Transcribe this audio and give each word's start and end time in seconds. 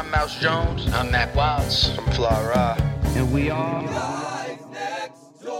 I'm 0.00 0.10
Mouse 0.10 0.40
Jones. 0.40 0.90
I'm 0.94 1.10
Mac 1.10 1.34
Watts 1.36 1.94
from 1.94 2.06
Flora. 2.12 2.74
And 3.16 3.30
we 3.30 3.50
are. 3.50 3.82
Live 3.82 4.70
next 4.70 5.42
door. 5.42 5.52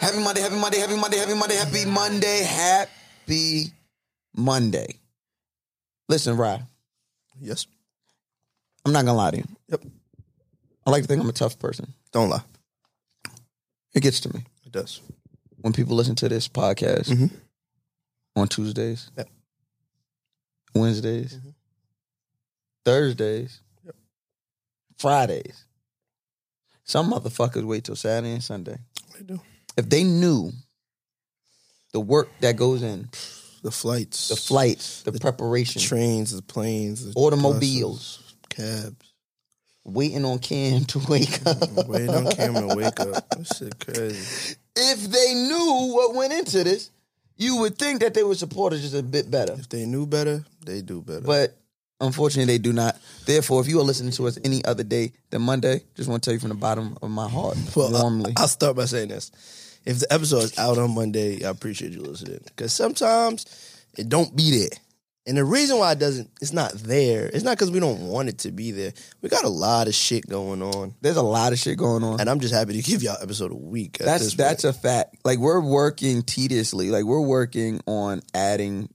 happy 0.00 0.18
Monday, 0.20 0.40
happy 0.40 0.56
Monday, 0.56 0.78
happy 0.78 0.96
Monday, 0.96 1.18
happy 1.18 1.34
Monday, 1.34 1.56
happy 1.56 1.84
Monday, 1.84 2.42
happy 2.44 3.72
Monday. 4.34 4.94
Listen, 6.08 6.34
Rye, 6.38 6.62
Yes. 7.38 7.66
I'm 8.86 8.92
not 8.92 9.04
gonna 9.04 9.18
lie 9.18 9.32
to 9.32 9.36
you. 9.36 9.44
Yep. 9.68 9.97
I 10.88 10.90
like 10.90 11.02
to 11.02 11.06
think 11.08 11.20
I'm 11.22 11.28
a 11.28 11.32
tough 11.32 11.58
person. 11.58 11.92
Don't 12.12 12.30
lie. 12.30 12.42
It 13.94 14.00
gets 14.00 14.20
to 14.20 14.32
me 14.34 14.44
It 14.64 14.72
does. 14.72 15.00
when 15.60 15.74
people 15.74 15.94
listen 15.96 16.14
to 16.16 16.28
this 16.30 16.48
podcast 16.48 17.08
Mhm. 17.10 17.30
on 18.36 18.48
Tuesdays, 18.48 19.10
Yep. 19.18 19.28
Wednesdays, 20.74 21.34
Mhm. 21.34 21.54
Thursdays, 22.86 23.60
Yep. 23.84 23.96
Fridays. 24.96 25.64
Some 26.84 27.10
motherfuckers 27.12 27.64
wait 27.66 27.84
till 27.84 27.96
Saturday 27.96 28.32
and 28.32 28.42
Sunday. 28.42 28.78
They 29.14 29.24
do. 29.24 29.40
If 29.76 29.90
they 29.90 30.04
knew 30.04 30.52
the 31.92 32.00
work 32.00 32.30
that 32.40 32.56
goes 32.56 32.82
in, 32.82 33.10
The 33.62 33.70
flights, 33.72 34.28
the 34.28 34.36
flights, 34.36 35.02
the 35.02 35.12
preparation, 35.12 35.82
trains, 35.82 36.30
the 36.32 36.40
planes, 36.40 37.04
the 37.04 37.12
Automobiles. 37.14 38.18
buses, 38.18 38.34
cabs. 38.48 39.07
Waiting 39.92 40.24
on 40.24 40.38
Cam 40.38 40.84
to 40.86 40.98
wake 41.08 41.46
up. 41.46 41.58
Waiting 41.88 42.10
on 42.10 42.30
camera 42.30 42.68
to 42.68 42.76
wake 42.76 43.00
up. 43.00 43.08
That 43.30 43.46
shit 43.56 43.78
crazy. 43.84 44.56
if 44.76 45.10
they 45.10 45.34
knew 45.34 45.92
what 45.94 46.14
went 46.14 46.32
into 46.32 46.64
this, 46.64 46.90
you 47.36 47.56
would 47.58 47.78
think 47.78 48.00
that 48.00 48.14
they 48.14 48.22
would 48.22 48.38
support 48.38 48.72
us 48.72 48.80
just 48.80 48.94
a 48.94 49.02
bit 49.02 49.30
better. 49.30 49.52
If 49.54 49.68
they 49.68 49.86
knew 49.86 50.06
better, 50.06 50.44
they 50.64 50.82
do 50.82 51.00
better. 51.02 51.20
But 51.20 51.56
unfortunately, 52.00 52.52
they 52.52 52.58
do 52.58 52.72
not. 52.72 52.96
Therefore, 53.26 53.60
if 53.60 53.68
you 53.68 53.78
are 53.80 53.84
listening 53.84 54.12
to 54.12 54.26
us 54.26 54.38
any 54.44 54.64
other 54.64 54.82
day 54.84 55.12
than 55.30 55.42
Monday, 55.42 55.82
just 55.96 56.08
want 56.08 56.22
to 56.22 56.26
tell 56.28 56.34
you 56.34 56.40
from 56.40 56.50
the 56.50 56.54
bottom 56.56 56.96
of 57.00 57.10
my 57.10 57.28
heart, 57.28 57.56
Well, 57.76 57.92
warmly. 57.92 58.32
I'll 58.36 58.48
start 58.48 58.76
by 58.76 58.84
saying 58.86 59.08
this. 59.08 59.30
If 59.84 60.00
the 60.00 60.12
episode 60.12 60.44
is 60.44 60.58
out 60.58 60.76
on 60.78 60.94
Monday, 60.94 61.44
I 61.44 61.48
appreciate 61.50 61.92
you 61.92 62.02
listening. 62.02 62.40
Because 62.44 62.72
sometimes 62.72 63.46
it 63.96 64.08
don't 64.08 64.34
be 64.36 64.58
there. 64.58 64.78
And 65.28 65.36
the 65.36 65.44
reason 65.44 65.78
why 65.78 65.92
it 65.92 65.98
doesn't, 65.98 66.30
it's 66.40 66.54
not 66.54 66.72
there, 66.72 67.26
it's 67.26 67.44
not 67.44 67.52
because 67.58 67.70
we 67.70 67.80
don't 67.80 68.00
want 68.08 68.30
it 68.30 68.38
to 68.38 68.50
be 68.50 68.70
there. 68.70 68.92
We 69.20 69.28
got 69.28 69.44
a 69.44 69.48
lot 69.48 69.86
of 69.86 69.94
shit 69.94 70.26
going 70.26 70.62
on. 70.62 70.94
There's 71.02 71.18
a 71.18 71.22
lot 71.22 71.52
of 71.52 71.58
shit 71.58 71.76
going 71.76 72.02
on. 72.02 72.18
And 72.20 72.30
I'm 72.30 72.40
just 72.40 72.54
happy 72.54 72.72
to 72.72 72.82
give 72.82 73.02
y'all 73.02 73.18
episode 73.22 73.52
a 73.52 73.56
week. 73.56 74.00
at 74.00 74.06
that's 74.06 74.24
this 74.24 74.34
that's 74.34 74.64
a 74.64 74.72
fact. 74.72 75.16
Like 75.24 75.38
we're 75.38 75.60
working 75.60 76.22
tediously. 76.22 76.90
Like 76.90 77.04
we're 77.04 77.20
working 77.20 77.80
on 77.86 78.22
adding 78.32 78.88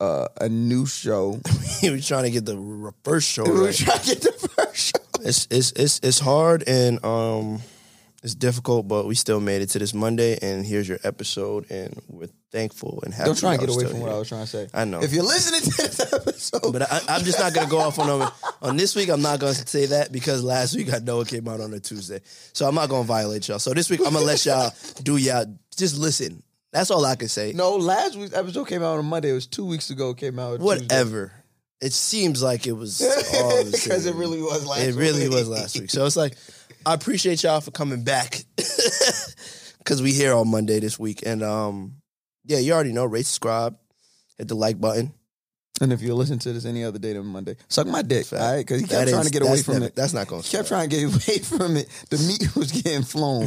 uh, 0.00 0.28
a 0.40 0.48
new 0.48 0.86
show. 0.86 1.40
we 1.82 1.90
was 1.90 2.06
trying 2.06 2.24
to 2.24 2.30
get 2.30 2.46
the 2.46 2.56
r- 2.56 2.94
first 3.04 3.28
show 3.28 3.44
We're 3.46 3.66
right. 3.66 3.74
trying 3.74 3.98
to 3.98 4.06
get 4.06 4.22
the 4.22 4.48
first 4.48 4.76
show. 4.76 5.22
It's 5.22 5.46
it's 5.50 5.72
it's 5.72 6.00
it's 6.02 6.18
hard 6.20 6.64
and 6.66 7.04
um 7.04 7.60
it's 8.22 8.34
difficult, 8.34 8.86
but 8.86 9.06
we 9.06 9.14
still 9.14 9.40
made 9.40 9.62
it 9.62 9.70
to 9.70 9.78
this 9.78 9.94
Monday, 9.94 10.38
and 10.42 10.64
here's 10.64 10.86
your 10.86 10.98
episode, 11.04 11.70
and 11.70 11.98
we're 12.06 12.28
thankful 12.52 13.00
and 13.04 13.14
happy. 13.14 13.28
Don't 13.28 13.38
try 13.38 13.52
and 13.54 13.60
get 13.60 13.70
away 13.70 13.86
from 13.86 14.00
what. 14.00 14.10
I 14.10 14.18
was 14.18 14.28
trying 14.28 14.42
to 14.42 14.46
say. 14.46 14.68
I 14.74 14.84
know. 14.84 15.00
If 15.02 15.12
you're 15.14 15.24
listening 15.24 15.60
to 15.62 15.76
this 15.82 16.12
episode, 16.12 16.72
But 16.72 16.82
I, 16.92 17.00
I'm 17.08 17.24
just 17.24 17.38
not 17.38 17.54
gonna 17.54 17.70
go 17.70 17.78
off 17.78 17.98
on 17.98 18.30
on 18.60 18.76
this 18.76 18.94
week. 18.94 19.08
I'm 19.08 19.22
not 19.22 19.40
gonna 19.40 19.54
say 19.54 19.86
that 19.86 20.12
because 20.12 20.42
last 20.44 20.76
week 20.76 20.92
I 20.92 20.98
know 20.98 21.20
it 21.20 21.28
came 21.28 21.48
out 21.48 21.60
on 21.60 21.72
a 21.72 21.80
Tuesday, 21.80 22.20
so 22.52 22.68
I'm 22.68 22.74
not 22.74 22.90
gonna 22.90 23.04
violate 23.04 23.48
y'all. 23.48 23.58
So 23.58 23.72
this 23.72 23.88
week 23.88 24.00
I'm 24.00 24.12
gonna 24.12 24.20
let 24.20 24.44
y'all 24.44 24.70
do 25.02 25.16
y'all 25.16 25.46
just 25.76 25.96
listen. 25.96 26.42
That's 26.72 26.90
all 26.90 27.04
I 27.04 27.16
can 27.16 27.28
say. 27.28 27.52
no, 27.52 27.76
last 27.76 28.16
week's 28.16 28.34
episode 28.34 28.68
came 28.68 28.82
out 28.82 28.94
on 28.94 29.00
a 29.00 29.02
Monday. 29.02 29.30
It 29.30 29.34
was 29.34 29.46
two 29.46 29.64
weeks 29.64 29.90
ago. 29.90 30.10
It 30.10 30.18
came 30.18 30.38
out. 30.38 30.60
Tuesday. 30.60 30.64
Whatever. 30.64 31.32
It 31.80 31.94
seems 31.94 32.42
like 32.42 32.66
it 32.66 32.72
was 32.72 32.98
because 33.72 34.04
it 34.04 34.14
really 34.14 34.42
was 34.42 34.66
last. 34.66 34.82
It 34.82 34.94
really 34.94 35.28
was 35.30 35.48
last 35.48 35.80
week. 35.80 35.90
So 35.90 36.04
it's 36.04 36.16
like, 36.16 36.36
I 36.86 36.94
appreciate 36.94 37.42
y'all 37.42 37.60
for 37.60 37.70
coming 37.70 38.02
back 38.04 38.38
because 39.78 40.00
we 40.02 40.12
here 40.12 40.32
on 40.34 40.48
Monday 40.48 40.80
this 40.80 40.98
week. 40.98 41.22
And 41.26 41.42
um, 41.42 41.96
yeah, 42.44 42.58
you 42.58 42.72
already 42.72 42.92
know, 42.92 43.04
rate, 43.04 43.26
subscribe, 43.26 43.76
hit 44.38 44.48
the 44.48 44.54
like 44.54 44.80
button. 44.80 45.12
And 45.82 45.94
if 45.94 46.02
you 46.02 46.12
listen 46.14 46.38
to 46.40 46.52
this 46.52 46.66
any 46.66 46.84
other 46.84 46.98
day 46.98 47.14
than 47.14 47.24
Monday, 47.24 47.56
suck 47.68 47.86
my 47.86 48.02
dick, 48.02 48.26
Fact. 48.26 48.42
all 48.42 48.50
right? 48.52 48.58
Because 48.58 48.82
he 48.82 48.86
That 48.88 48.96
kept 48.98 49.08
trying 49.10 49.20
is- 49.22 49.26
to 49.28 49.32
get 49.32 49.42
away 49.48 49.62
from 49.62 49.74
never- 49.74 49.86
it. 49.86 49.96
That's 49.96 50.12
not 50.12 50.26
going 50.26 50.42
to 50.42 50.48
He 50.48 50.54
kept 50.54 50.68
trying 50.68 50.90
to 50.90 50.94
get 50.96 51.04
away 51.06 51.38
from 51.42 51.76
it. 51.78 51.88
The 52.10 52.18
meat 52.18 52.54
was 52.56 52.70
getting 52.72 53.02
flown. 53.02 53.46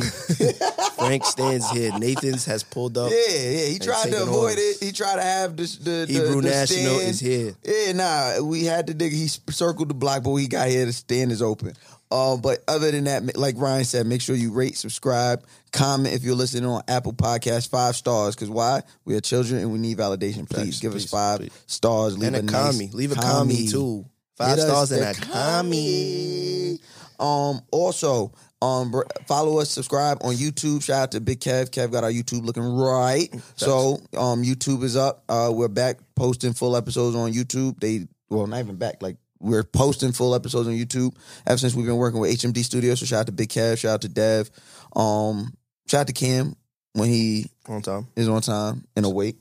Frank 0.97 1.25
stands 1.25 1.69
here. 1.69 1.91
Nathan's 1.99 2.45
has 2.45 2.63
pulled 2.63 2.97
up. 2.97 3.11
Yeah, 3.11 3.17
yeah. 3.39 3.65
He 3.67 3.77
tried 3.77 4.09
to 4.09 4.23
avoid 4.23 4.35
orders. 4.53 4.81
it. 4.81 4.83
He 4.83 4.91
tried 4.93 5.17
to 5.17 5.21
have 5.21 5.57
the 5.57 5.63
the, 5.63 6.05
the 6.11 6.19
the 6.35 6.41
National 6.41 6.95
stand. 6.95 7.09
is 7.09 7.19
here. 7.19 7.53
Yeah, 7.63 7.91
nah. 7.91 8.41
We 8.43 8.63
had 8.65 8.87
to 8.87 8.95
dig. 8.95 9.11
He 9.13 9.27
circled 9.27 9.89
the 9.89 9.93
block, 9.93 10.23
but 10.23 10.31
we 10.31 10.47
got 10.47 10.69
here. 10.69 10.87
The 10.87 10.93
stand 10.93 11.31
is 11.31 11.41
open. 11.43 11.73
Um, 12.11 12.41
but 12.41 12.63
other 12.67 12.91
than 12.91 13.05
that, 13.05 13.35
like 13.35 13.55
Ryan 13.57 13.85
said, 13.85 14.05
make 14.05 14.21
sure 14.21 14.35
you 14.35 14.51
rate, 14.51 14.77
subscribe, 14.77 15.43
comment 15.71 16.13
if 16.13 16.23
you're 16.23 16.35
listening 16.35 16.69
on 16.69 16.83
Apple 16.87 17.13
Podcast, 17.13 17.69
five 17.69 17.95
stars. 17.95 18.35
Because 18.35 18.49
why? 18.49 18.83
We 19.05 19.15
are 19.15 19.21
children 19.21 19.61
and 19.61 19.71
we 19.71 19.79
need 19.79 19.97
validation. 19.97 20.47
Please 20.49 20.79
give 20.79 20.91
please, 20.91 21.05
us 21.05 21.11
five 21.11 21.39
please. 21.39 21.63
stars. 21.65 22.17
Leave 22.17 22.33
And 22.33 22.49
a 22.49 22.51
nice 22.51 22.71
commie. 22.71 22.89
Leave 22.93 23.11
a 23.13 23.15
commie, 23.15 23.67
too. 23.67 24.05
Five 24.37 24.59
stars 24.59 24.91
and 24.91 25.17
a 25.17 25.19
commie. 25.19 26.79
Um. 27.19 27.61
Also, 27.71 28.33
um, 28.63 28.93
follow 29.27 29.59
us, 29.59 29.69
subscribe 29.69 30.19
on 30.21 30.35
YouTube. 30.35 30.83
Shout 30.83 31.03
out 31.03 31.11
to 31.11 31.21
Big 31.21 31.39
Kev. 31.39 31.69
Kev 31.69 31.91
got 31.91 32.03
our 32.03 32.11
YouTube 32.11 32.45
looking 32.45 32.63
right. 32.63 33.29
So, 33.55 33.99
um, 34.17 34.43
YouTube 34.43 34.83
is 34.83 34.95
up. 34.95 35.23
Uh, 35.27 35.51
we're 35.53 35.67
back 35.67 35.97
posting 36.15 36.53
full 36.53 36.77
episodes 36.77 37.15
on 37.15 37.33
YouTube. 37.33 37.79
They 37.79 38.07
well, 38.29 38.47
not 38.47 38.59
even 38.59 38.77
back. 38.77 39.01
Like 39.01 39.17
we're 39.43 39.63
posting 39.63 40.11
full 40.13 40.33
episodes 40.33 40.67
on 40.67 40.73
YouTube 40.73 41.15
ever 41.45 41.57
since 41.57 41.75
we've 41.75 41.85
been 41.85 41.97
working 41.97 42.19
with 42.19 42.31
HMD 42.31 42.63
Studios. 42.63 42.99
So 42.99 43.05
shout 43.05 43.19
out 43.21 43.25
to 43.27 43.31
Big 43.33 43.49
Kev. 43.49 43.77
Shout 43.77 43.93
out 43.95 44.01
to 44.01 44.09
Dev. 44.09 44.49
Um, 44.95 45.53
shout 45.87 46.01
out 46.01 46.07
to 46.07 46.13
Kim 46.13 46.55
when 46.93 47.09
he 47.09 47.51
On 47.67 47.81
time. 47.81 48.07
is 48.15 48.27
on 48.29 48.41
time 48.41 48.85
and 48.95 49.05
awake. 49.05 49.35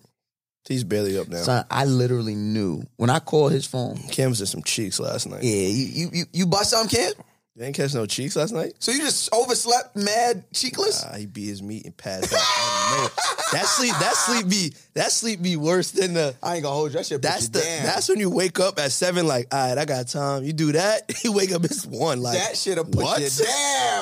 He's 0.69 0.85
barely 0.85 1.19
up 1.19 1.29
now. 1.29 1.39
Son, 1.43 1.65
I 1.71 1.85
literally 1.87 2.35
knew 2.37 2.83
when 2.97 3.11
I 3.11 3.19
called 3.19 3.51
his 3.53 3.67
phone. 3.67 3.97
Cam 4.11 4.31
was 4.31 4.41
in 4.41 4.47
some 4.47 4.63
cheeks 4.63 5.01
last 5.01 5.29
night. 5.29 5.43
Yeah, 5.43 5.67
you 5.69 5.85
you 5.87 6.11
you, 6.13 6.25
you 6.33 6.47
bust 6.47 6.71
something, 6.71 6.97
Kim. 6.99 7.13
You 7.55 7.65
ain't 7.65 7.77
catch 7.77 7.93
no 7.93 8.07
cheeks 8.07 8.35
last 8.35 8.53
night? 8.53 8.73
So 8.79 8.93
you 8.93 9.01
just 9.01 9.29
overslept, 9.35 9.95
mad 9.95 10.43
cheekless. 10.55 11.05
Ah, 11.07 11.17
he 11.19 11.27
beat 11.27 11.49
his 11.49 11.63
meat 11.63 11.85
and 11.85 11.95
passed 11.95 12.33
out. 12.33 13.11
That 13.53 13.67
sleep, 13.67 13.93
that 14.01 14.15
sleep 14.15 14.49
be, 14.49 14.73
that 14.95 15.13
sleep 15.13 15.43
be 15.43 15.57
worse 15.59 15.91
than 15.91 16.15
the. 16.15 16.35
I 16.43 16.55
ain't 16.55 16.63
gonna 16.63 16.75
hold 16.75 16.93
you. 16.93 16.97
That 16.97 17.05
shit 17.05 17.21
That's 17.21 17.49
the. 17.51 17.61
down. 17.61 17.85
That's 17.85 18.09
when 18.09 18.19
you 18.21 18.31
wake 18.31 18.59
up 18.59 18.79
at 18.79 18.91
seven. 18.91 19.27
Like, 19.27 19.53
all 19.53 19.69
right, 19.69 19.77
I 19.77 19.85
got 19.85 20.09
time. 20.09 20.45
You 20.45 20.55
do 20.55 20.73
that. 20.73 21.13
You 21.25 21.33
wake 21.33 21.53
up 21.53 21.63
it's 21.65 21.85
one. 21.87 22.21
Like 22.23 22.39
that 22.39 22.57
shit'll 22.57 22.85
put 22.85 22.97
what? 23.05 23.21
you 23.21 23.29
down. 23.29 23.47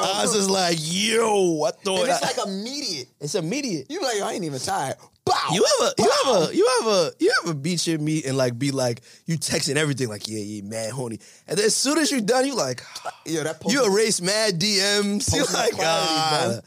I 0.04 0.20
was 0.22 0.32
just 0.32 0.48
like, 0.48 0.76
yo, 0.80 1.64
I 1.64 1.72
thought 1.72 2.02
and 2.02 2.08
it's 2.10 2.22
I- 2.22 2.26
like 2.26 2.46
immediate. 2.46 3.08
it's 3.20 3.34
immediate. 3.34 3.90
You 3.90 4.00
like, 4.00 4.22
I 4.22 4.32
ain't 4.34 4.44
even 4.44 4.60
tired. 4.60 4.94
Bow. 5.24 5.48
You 5.52 5.64
ever, 5.80 5.92
you 5.98 6.12
ever, 6.26 6.52
you 6.52 6.68
ever, 6.80 7.10
you 7.18 7.32
ever 7.42 7.54
beat 7.54 7.86
your 7.86 7.98
meat 7.98 8.24
and 8.26 8.36
like 8.36 8.58
be 8.58 8.70
like 8.70 9.02
you 9.26 9.36
texting 9.36 9.76
everything 9.76 10.08
like 10.08 10.28
yeah, 10.28 10.38
yeah, 10.38 10.62
mad 10.62 10.90
horny, 10.90 11.20
and 11.46 11.58
then 11.58 11.66
as 11.66 11.76
soon 11.76 11.98
as 11.98 12.10
you're 12.10 12.20
done, 12.20 12.46
you 12.46 12.54
like 12.54 12.82
Yeah, 13.26 13.42
that 13.44 13.60
post- 13.60 13.74
you 13.74 13.84
erase 13.84 14.20
mad 14.20 14.58
DMs. 14.58 15.34
You 15.34 15.44
like 15.52 15.74
ah. 15.78 16.60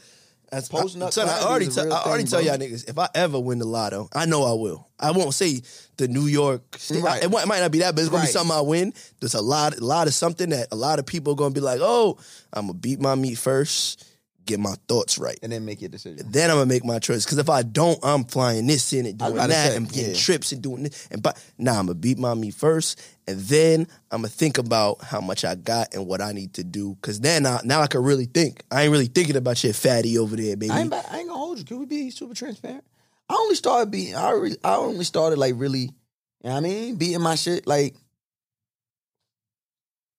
That's 0.54 0.70
Posting 0.70 1.02
I, 1.02 1.08
up 1.08 1.14
son, 1.14 1.28
I 1.28 1.40
already, 1.40 1.66
tell- 1.66 1.92
I 1.92 2.04
already 2.04 2.26
thing, 2.26 2.30
tell 2.30 2.42
y'all 2.42 2.58
niggas 2.58 2.88
if 2.88 3.00
I 3.00 3.10
ever 3.16 3.40
win 3.40 3.58
the 3.58 3.66
lotto, 3.66 4.08
I 4.14 4.28
know 4.28 4.44
I 4.44 4.54
will. 4.54 4.88
I 5.00 5.10
won't 5.10 5.34
say 5.34 5.62
the 5.98 6.08
New 6.08 6.28
York. 6.28 6.78
State. 6.78 7.02
Right. 7.02 7.24
It, 7.24 7.32
might, 7.32 7.44
it 7.44 7.48
might 7.48 7.60
not 7.60 7.72
be 7.72 7.80
that, 7.80 7.96
but 7.96 8.02
it's 8.02 8.12
gonna 8.12 8.26
be 8.26 8.28
something 8.30 8.56
I 8.56 8.62
win. 8.62 8.94
There's 9.20 9.34
a 9.34 9.42
lot, 9.42 9.76
a 9.76 9.84
lot 9.84 10.06
of 10.06 10.14
something 10.14 10.52
that 10.52 10.68
a 10.72 10.76
lot 10.76 11.00
of 11.00 11.08
people 11.08 11.34
are 11.34 11.36
gonna 11.36 11.56
be 11.56 11.60
like, 11.60 11.80
oh, 11.82 12.20
I'm 12.54 12.68
gonna 12.68 12.78
beat 12.78 13.00
my 13.02 13.16
meat 13.16 13.40
first, 13.40 14.06
get 14.46 14.60
my 14.60 14.76
thoughts 14.88 15.18
right. 15.18 15.38
and 15.42 15.52
then 15.52 15.66
make 15.66 15.82
your 15.82 15.90
decision. 15.90 16.26
Then 16.30 16.50
I'm 16.50 16.58
gonna 16.58 16.66
make 16.66 16.86
my 16.86 17.00
choice. 17.00 17.26
Because 17.26 17.38
if 17.38 17.50
I 17.50 17.64
don't, 17.64 18.00
I'm 18.04 18.24
flying 18.26 18.68
this 18.68 18.92
in 18.94 19.06
and 19.06 19.18
doing 19.18 19.36
that 19.36 19.50
say, 19.50 19.76
and 19.76 19.92
getting 19.92 20.14
yeah. 20.14 20.20
trips 20.20 20.52
and 20.52 20.62
doing 20.62 20.84
this. 20.84 21.08
And 21.12 21.22
but 21.22 21.44
now 21.58 21.80
I'm 21.80 21.88
gonna 21.88 21.96
beat 21.96 22.18
my 22.18 22.34
meat 22.34 22.56
first, 22.56 23.02
and 23.28 23.40
then 23.40 23.88
I'm 24.12 24.22
gonna 24.22 24.30
think 24.30 24.58
about 24.58 25.04
how 25.04 25.22
much 25.22 25.46
I 25.46 25.56
got 25.56 25.94
and 25.94 26.08
what 26.08 26.22
I 26.22 26.32
need 26.32 26.54
to 26.56 26.64
do. 26.64 26.96
Because 26.96 27.20
then 27.20 27.46
I, 27.46 27.60
now 27.64 27.82
I 27.82 27.88
can 27.88 28.04
really 28.04 28.26
think. 28.26 28.64
I 28.72 28.84
ain't 28.84 28.92
really 28.92 29.08
thinking 29.08 29.36
about 29.36 29.64
your 29.64 29.74
fatty 29.74 30.18
over 30.18 30.36
there, 30.36 30.56
baby. 30.56 30.72
I 30.72 30.82
ain't, 30.82 30.94
I 30.94 31.20
ain't 31.20 31.28
gonna 31.28 31.34
hold 31.34 31.60
you. 31.60 31.66
Can 31.66 31.80
we 31.80 31.86
be 31.86 32.10
super 32.10 32.34
transparent? 32.34 32.84
I 33.30 33.36
only 33.36 33.56
started 33.56 33.92
being. 33.92 34.16
I 34.16 34.32
re- 34.32 34.58
I 34.64 34.76
only 34.76 35.06
started 35.06 35.40
like 35.40 35.54
really. 35.58 35.92
You 36.44 36.50
know 36.50 36.56
what 36.56 36.58
I 36.58 36.68
mean, 36.68 36.96
beating 36.98 37.22
my 37.22 37.36
shit 37.36 37.66
like, 37.66 37.96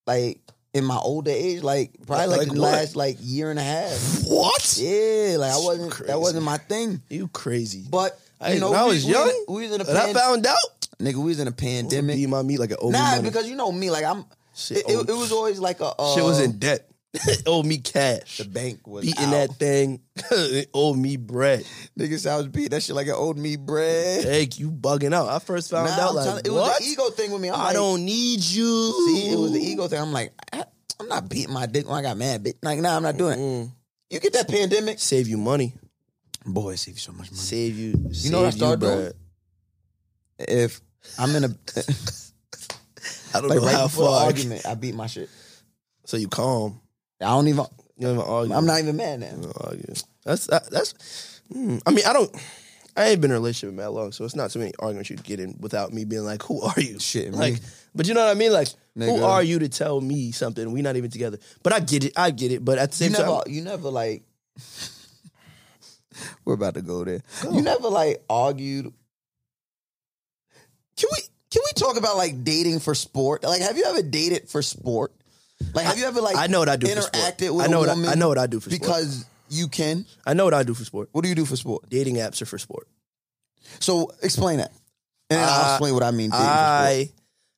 like 0.06 0.40
in 0.74 0.84
my 0.84 0.96
older 0.98 1.30
age, 1.30 1.62
like 1.62 1.92
probably 2.06 2.26
like, 2.26 2.38
Like 2.40 2.48
the 2.54 2.60
what? 2.60 2.72
last 2.72 2.96
like 2.96 3.16
year 3.20 3.50
and 3.50 3.58
a 3.58 3.62
half. 3.62 4.22
what? 4.26 4.76
Yeah, 4.78 5.36
like 5.38 5.52
I 5.52 5.58
wasn't. 5.58 5.92
Crazy. 5.92 6.12
That 6.12 6.20
wasn't 6.20 6.44
my 6.44 6.58
thing. 6.58 7.00
You 7.08 7.28
crazy? 7.28 7.84
But 7.88 8.18
I, 8.40 8.52
you 8.54 8.60
know, 8.60 8.72
when 8.72 8.80
I 8.80 8.84
was 8.84 9.04
we, 9.04 9.12
young, 9.12 9.44
we 9.48 9.62
was 9.62 9.72
in 9.72 9.80
a 9.80 9.84
and 9.88 9.96
I 9.98 10.12
found 10.12 10.46
out. 10.46 10.56
nigga. 11.00 11.14
We 11.14 11.24
was 11.26 11.40
in 11.40 11.48
a 11.48 11.52
pandemic. 11.52 12.16
Beat 12.16 12.28
my 12.28 12.42
meat 12.42 12.58
like 12.58 12.72
an 12.72 12.76
old 12.80 12.92
Nah, 12.92 13.12
money. 13.12 13.22
because 13.22 13.48
you 13.48 13.56
know 13.56 13.70
me, 13.72 13.90
like 13.90 14.04
I'm. 14.04 14.24
Shit, 14.56 14.78
It, 14.78 14.84
it, 14.88 15.08
it 15.08 15.12
was 15.16 15.32
always 15.32 15.58
like 15.58 15.80
a. 15.80 15.86
Uh, 15.98 16.14
shit 16.14 16.22
was 16.24 16.40
in 16.40 16.58
debt. 16.58 16.88
owe 17.46 17.62
me 17.62 17.78
cash. 17.78 18.38
The 18.38 18.44
bank 18.44 18.86
was 18.86 19.04
beating 19.04 19.24
out. 19.24 19.30
that 19.30 19.50
thing. 19.56 20.00
owe 20.74 20.94
me 20.94 21.16
bread. 21.16 21.64
Nigga 21.98 22.18
said 22.18 22.32
I 22.32 22.36
was 22.38 22.48
beating 22.48 22.70
that 22.70 22.82
shit 22.82 22.96
like 22.96 23.06
an 23.06 23.14
old 23.14 23.38
me 23.38 23.56
bread. 23.56 24.24
Hey, 24.24 24.48
you 24.56 24.70
bugging 24.70 25.12
out. 25.14 25.28
I 25.28 25.38
first 25.38 25.70
found 25.70 25.86
Nah, 25.88 26.08
out 26.08 26.14
like 26.14 26.46
it 26.46 26.50
what? 26.50 26.62
was 26.62 26.78
the 26.78 26.84
ego 26.86 27.10
thing 27.10 27.30
with 27.30 27.40
me. 27.40 27.50
I'm 27.50 27.54
I 27.60 27.64
like, 27.66 27.74
don't 27.74 28.04
need 28.04 28.40
you. 28.42 29.06
See, 29.06 29.28
it 29.32 29.38
was 29.38 29.52
the 29.52 29.60
ego 29.60 29.86
thing. 29.88 30.00
I'm 30.00 30.12
like, 30.12 30.32
I, 30.52 30.64
I'm 30.98 31.08
not 31.08 31.28
beating 31.28 31.52
my 31.54 31.66
dick 31.66 31.86
when 31.88 31.96
I 31.96 32.02
got 32.02 32.16
mad. 32.16 32.42
Bitch. 32.44 32.54
Like, 32.62 32.80
nah, 32.80 32.96
I'm 32.96 33.02
not 33.02 33.16
doing 33.16 33.38
it. 33.38 33.68
You 34.10 34.20
get 34.20 34.32
that 34.34 34.48
pandemic, 34.48 34.98
Save 35.00 35.28
you 35.28 35.36
money. 35.38 35.74
boy, 36.46 36.70
it 36.72 36.76
save 36.78 36.94
you 36.94 37.00
so 37.00 37.12
much 37.12 37.30
money. 37.30 37.36
Save 37.40 37.78
you. 37.78 37.94
You 38.10 38.30
know 38.30 38.38
what 38.40 38.46
I 38.46 38.50
save 38.50 38.58
started 38.58 38.80
doing? 38.80 39.12
If 40.38 40.80
I'm 41.18 41.34
in 41.36 41.44
a 41.44 41.48
I 43.34 43.40
don't 43.40 43.48
like 43.50 43.58
know 43.60 43.66
right 43.66 43.74
how 43.74 43.88
far. 43.88 44.26
argument, 44.26 44.66
I 44.66 44.74
beat 44.74 44.94
my 44.94 45.06
shit. 45.06 45.28
So 46.06 46.16
you 46.16 46.28
calm. 46.28 46.80
I 47.24 47.30
don't 47.30 47.48
even. 47.48 47.64
You 47.96 48.08
don't 48.08 48.18
even 48.18 48.28
argue. 48.28 48.54
I'm 48.54 48.66
not 48.66 48.80
even 48.80 48.96
mad 48.96 49.20
now. 49.20 49.30
You 49.36 49.42
don't 49.42 49.56
argue. 49.60 49.94
That's 50.24 50.46
that, 50.46 50.70
that's. 50.70 51.40
mm, 51.52 51.80
I 51.86 51.90
mean, 51.90 52.04
I 52.06 52.12
don't. 52.12 52.34
I 52.96 53.06
ain't 53.06 53.20
been 53.20 53.32
in 53.32 53.36
a 53.36 53.40
relationship 53.40 53.70
with 53.70 53.76
Matt 53.76 53.92
long, 53.92 54.12
so 54.12 54.24
it's 54.24 54.36
not 54.36 54.50
too 54.50 54.60
many 54.60 54.72
arguments 54.78 55.10
you'd 55.10 55.24
get 55.24 55.40
in 55.40 55.56
without 55.58 55.92
me 55.92 56.04
being 56.04 56.24
like, 56.24 56.42
"Who 56.44 56.62
are 56.62 56.80
you?" 56.80 56.98
Shit, 57.00 57.32
me. 57.32 57.38
like, 57.38 57.56
but 57.94 58.06
you 58.06 58.14
know 58.14 58.24
what 58.24 58.30
I 58.30 58.38
mean? 58.38 58.52
Like, 58.52 58.68
who 58.96 59.22
are 59.22 59.42
you 59.42 59.58
to 59.58 59.68
tell 59.68 60.00
me 60.00 60.32
something? 60.32 60.70
We 60.70 60.82
not 60.82 60.96
even 60.96 61.10
together. 61.10 61.38
But 61.62 61.72
I 61.72 61.80
get 61.80 62.04
it. 62.04 62.12
I 62.16 62.30
get 62.30 62.52
it. 62.52 62.64
But 62.64 62.78
at 62.78 62.92
the 62.92 63.04
You 63.04 63.14
same 63.14 63.26
time, 63.26 63.42
you 63.48 63.62
never 63.62 63.90
like. 63.90 64.22
We're 66.44 66.54
about 66.54 66.74
to 66.74 66.82
go 66.82 67.04
there. 67.04 67.22
You 67.50 67.62
never 67.62 67.88
like 67.88 68.22
argued. 68.30 68.92
Can 70.96 71.08
we 71.10 71.18
can 71.50 71.62
we 71.64 71.72
talk 71.74 71.96
about 71.96 72.16
like 72.16 72.44
dating 72.44 72.80
for 72.80 72.94
sport? 72.94 73.42
Like, 73.42 73.62
have 73.62 73.76
you 73.76 73.84
ever 73.84 74.02
dated 74.02 74.48
for 74.48 74.62
sport? 74.62 75.12
Like, 75.72 75.86
have 75.86 75.98
you 75.98 76.04
ever 76.06 76.20
like 76.20 76.36
I 76.36 76.46
know 76.46 76.58
what 76.60 76.68
I 76.68 76.76
do 76.76 76.86
for 76.88 77.00
sport. 77.02 77.14
interacted 77.14 77.54
with 77.54 77.64
I 77.66 77.68
know 77.68 77.78
a 77.78 77.80
what 77.80 77.88
I- 77.90 77.94
woman 77.94 78.10
I 78.10 78.14
know 78.14 78.28
what 78.28 78.38
I 78.38 78.46
do 78.46 78.60
for 78.60 78.70
sport. 78.70 78.80
because 78.82 79.24
you 79.48 79.68
can. 79.68 80.04
I 80.26 80.34
know 80.34 80.44
what 80.44 80.54
I 80.54 80.62
do 80.62 80.74
for 80.74 80.84
sport. 80.84 81.08
What 81.12 81.22
do 81.22 81.28
you 81.28 81.34
do 81.34 81.44
for 81.44 81.56
sport? 81.56 81.88
Dating 81.88 82.16
apps 82.16 82.42
are 82.42 82.46
for 82.46 82.58
sport. 82.58 82.88
So 83.80 84.10
explain 84.22 84.58
that, 84.58 84.72
and 85.30 85.40
then 85.40 85.48
I'll 85.48 85.70
Uh, 85.70 85.74
explain 85.74 85.94
what 85.94 86.02
I 86.02 86.10
mean. 86.10 86.30
Dating 86.30 86.46
I 86.46 87.10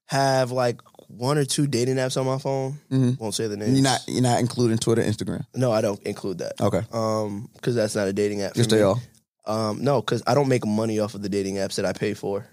have 0.06 0.50
like 0.52 0.80
one 1.08 1.38
or 1.38 1.44
two 1.44 1.66
dating 1.66 1.96
apps 1.96 2.18
on 2.20 2.26
my 2.26 2.38
phone. 2.38 2.78
Mhm. 2.90 3.18
Won't 3.18 3.34
say 3.34 3.46
the 3.46 3.56
names. 3.56 3.72
You're 3.72 3.82
not 3.82 4.00
you're 4.06 4.22
not 4.22 4.40
including 4.40 4.78
Twitter, 4.78 5.02
Instagram. 5.02 5.44
No, 5.54 5.72
I 5.72 5.80
don't 5.80 6.02
include 6.02 6.38
that. 6.38 6.60
Okay, 6.60 6.82
Um, 6.92 7.48
because 7.54 7.74
that's 7.74 7.94
not 7.94 8.08
a 8.08 8.12
dating 8.12 8.42
app. 8.42 8.52
for 8.52 8.56
just 8.58 8.70
they 8.70 8.82
all. 8.82 9.00
Um, 9.46 9.82
no, 9.84 10.00
because 10.00 10.22
I 10.26 10.34
don't 10.34 10.48
make 10.48 10.66
money 10.66 10.98
off 10.98 11.14
of 11.14 11.22
the 11.22 11.28
dating 11.28 11.54
apps 11.56 11.76
that 11.76 11.84
I 11.86 11.92
pay 11.92 12.14
for. 12.14 12.46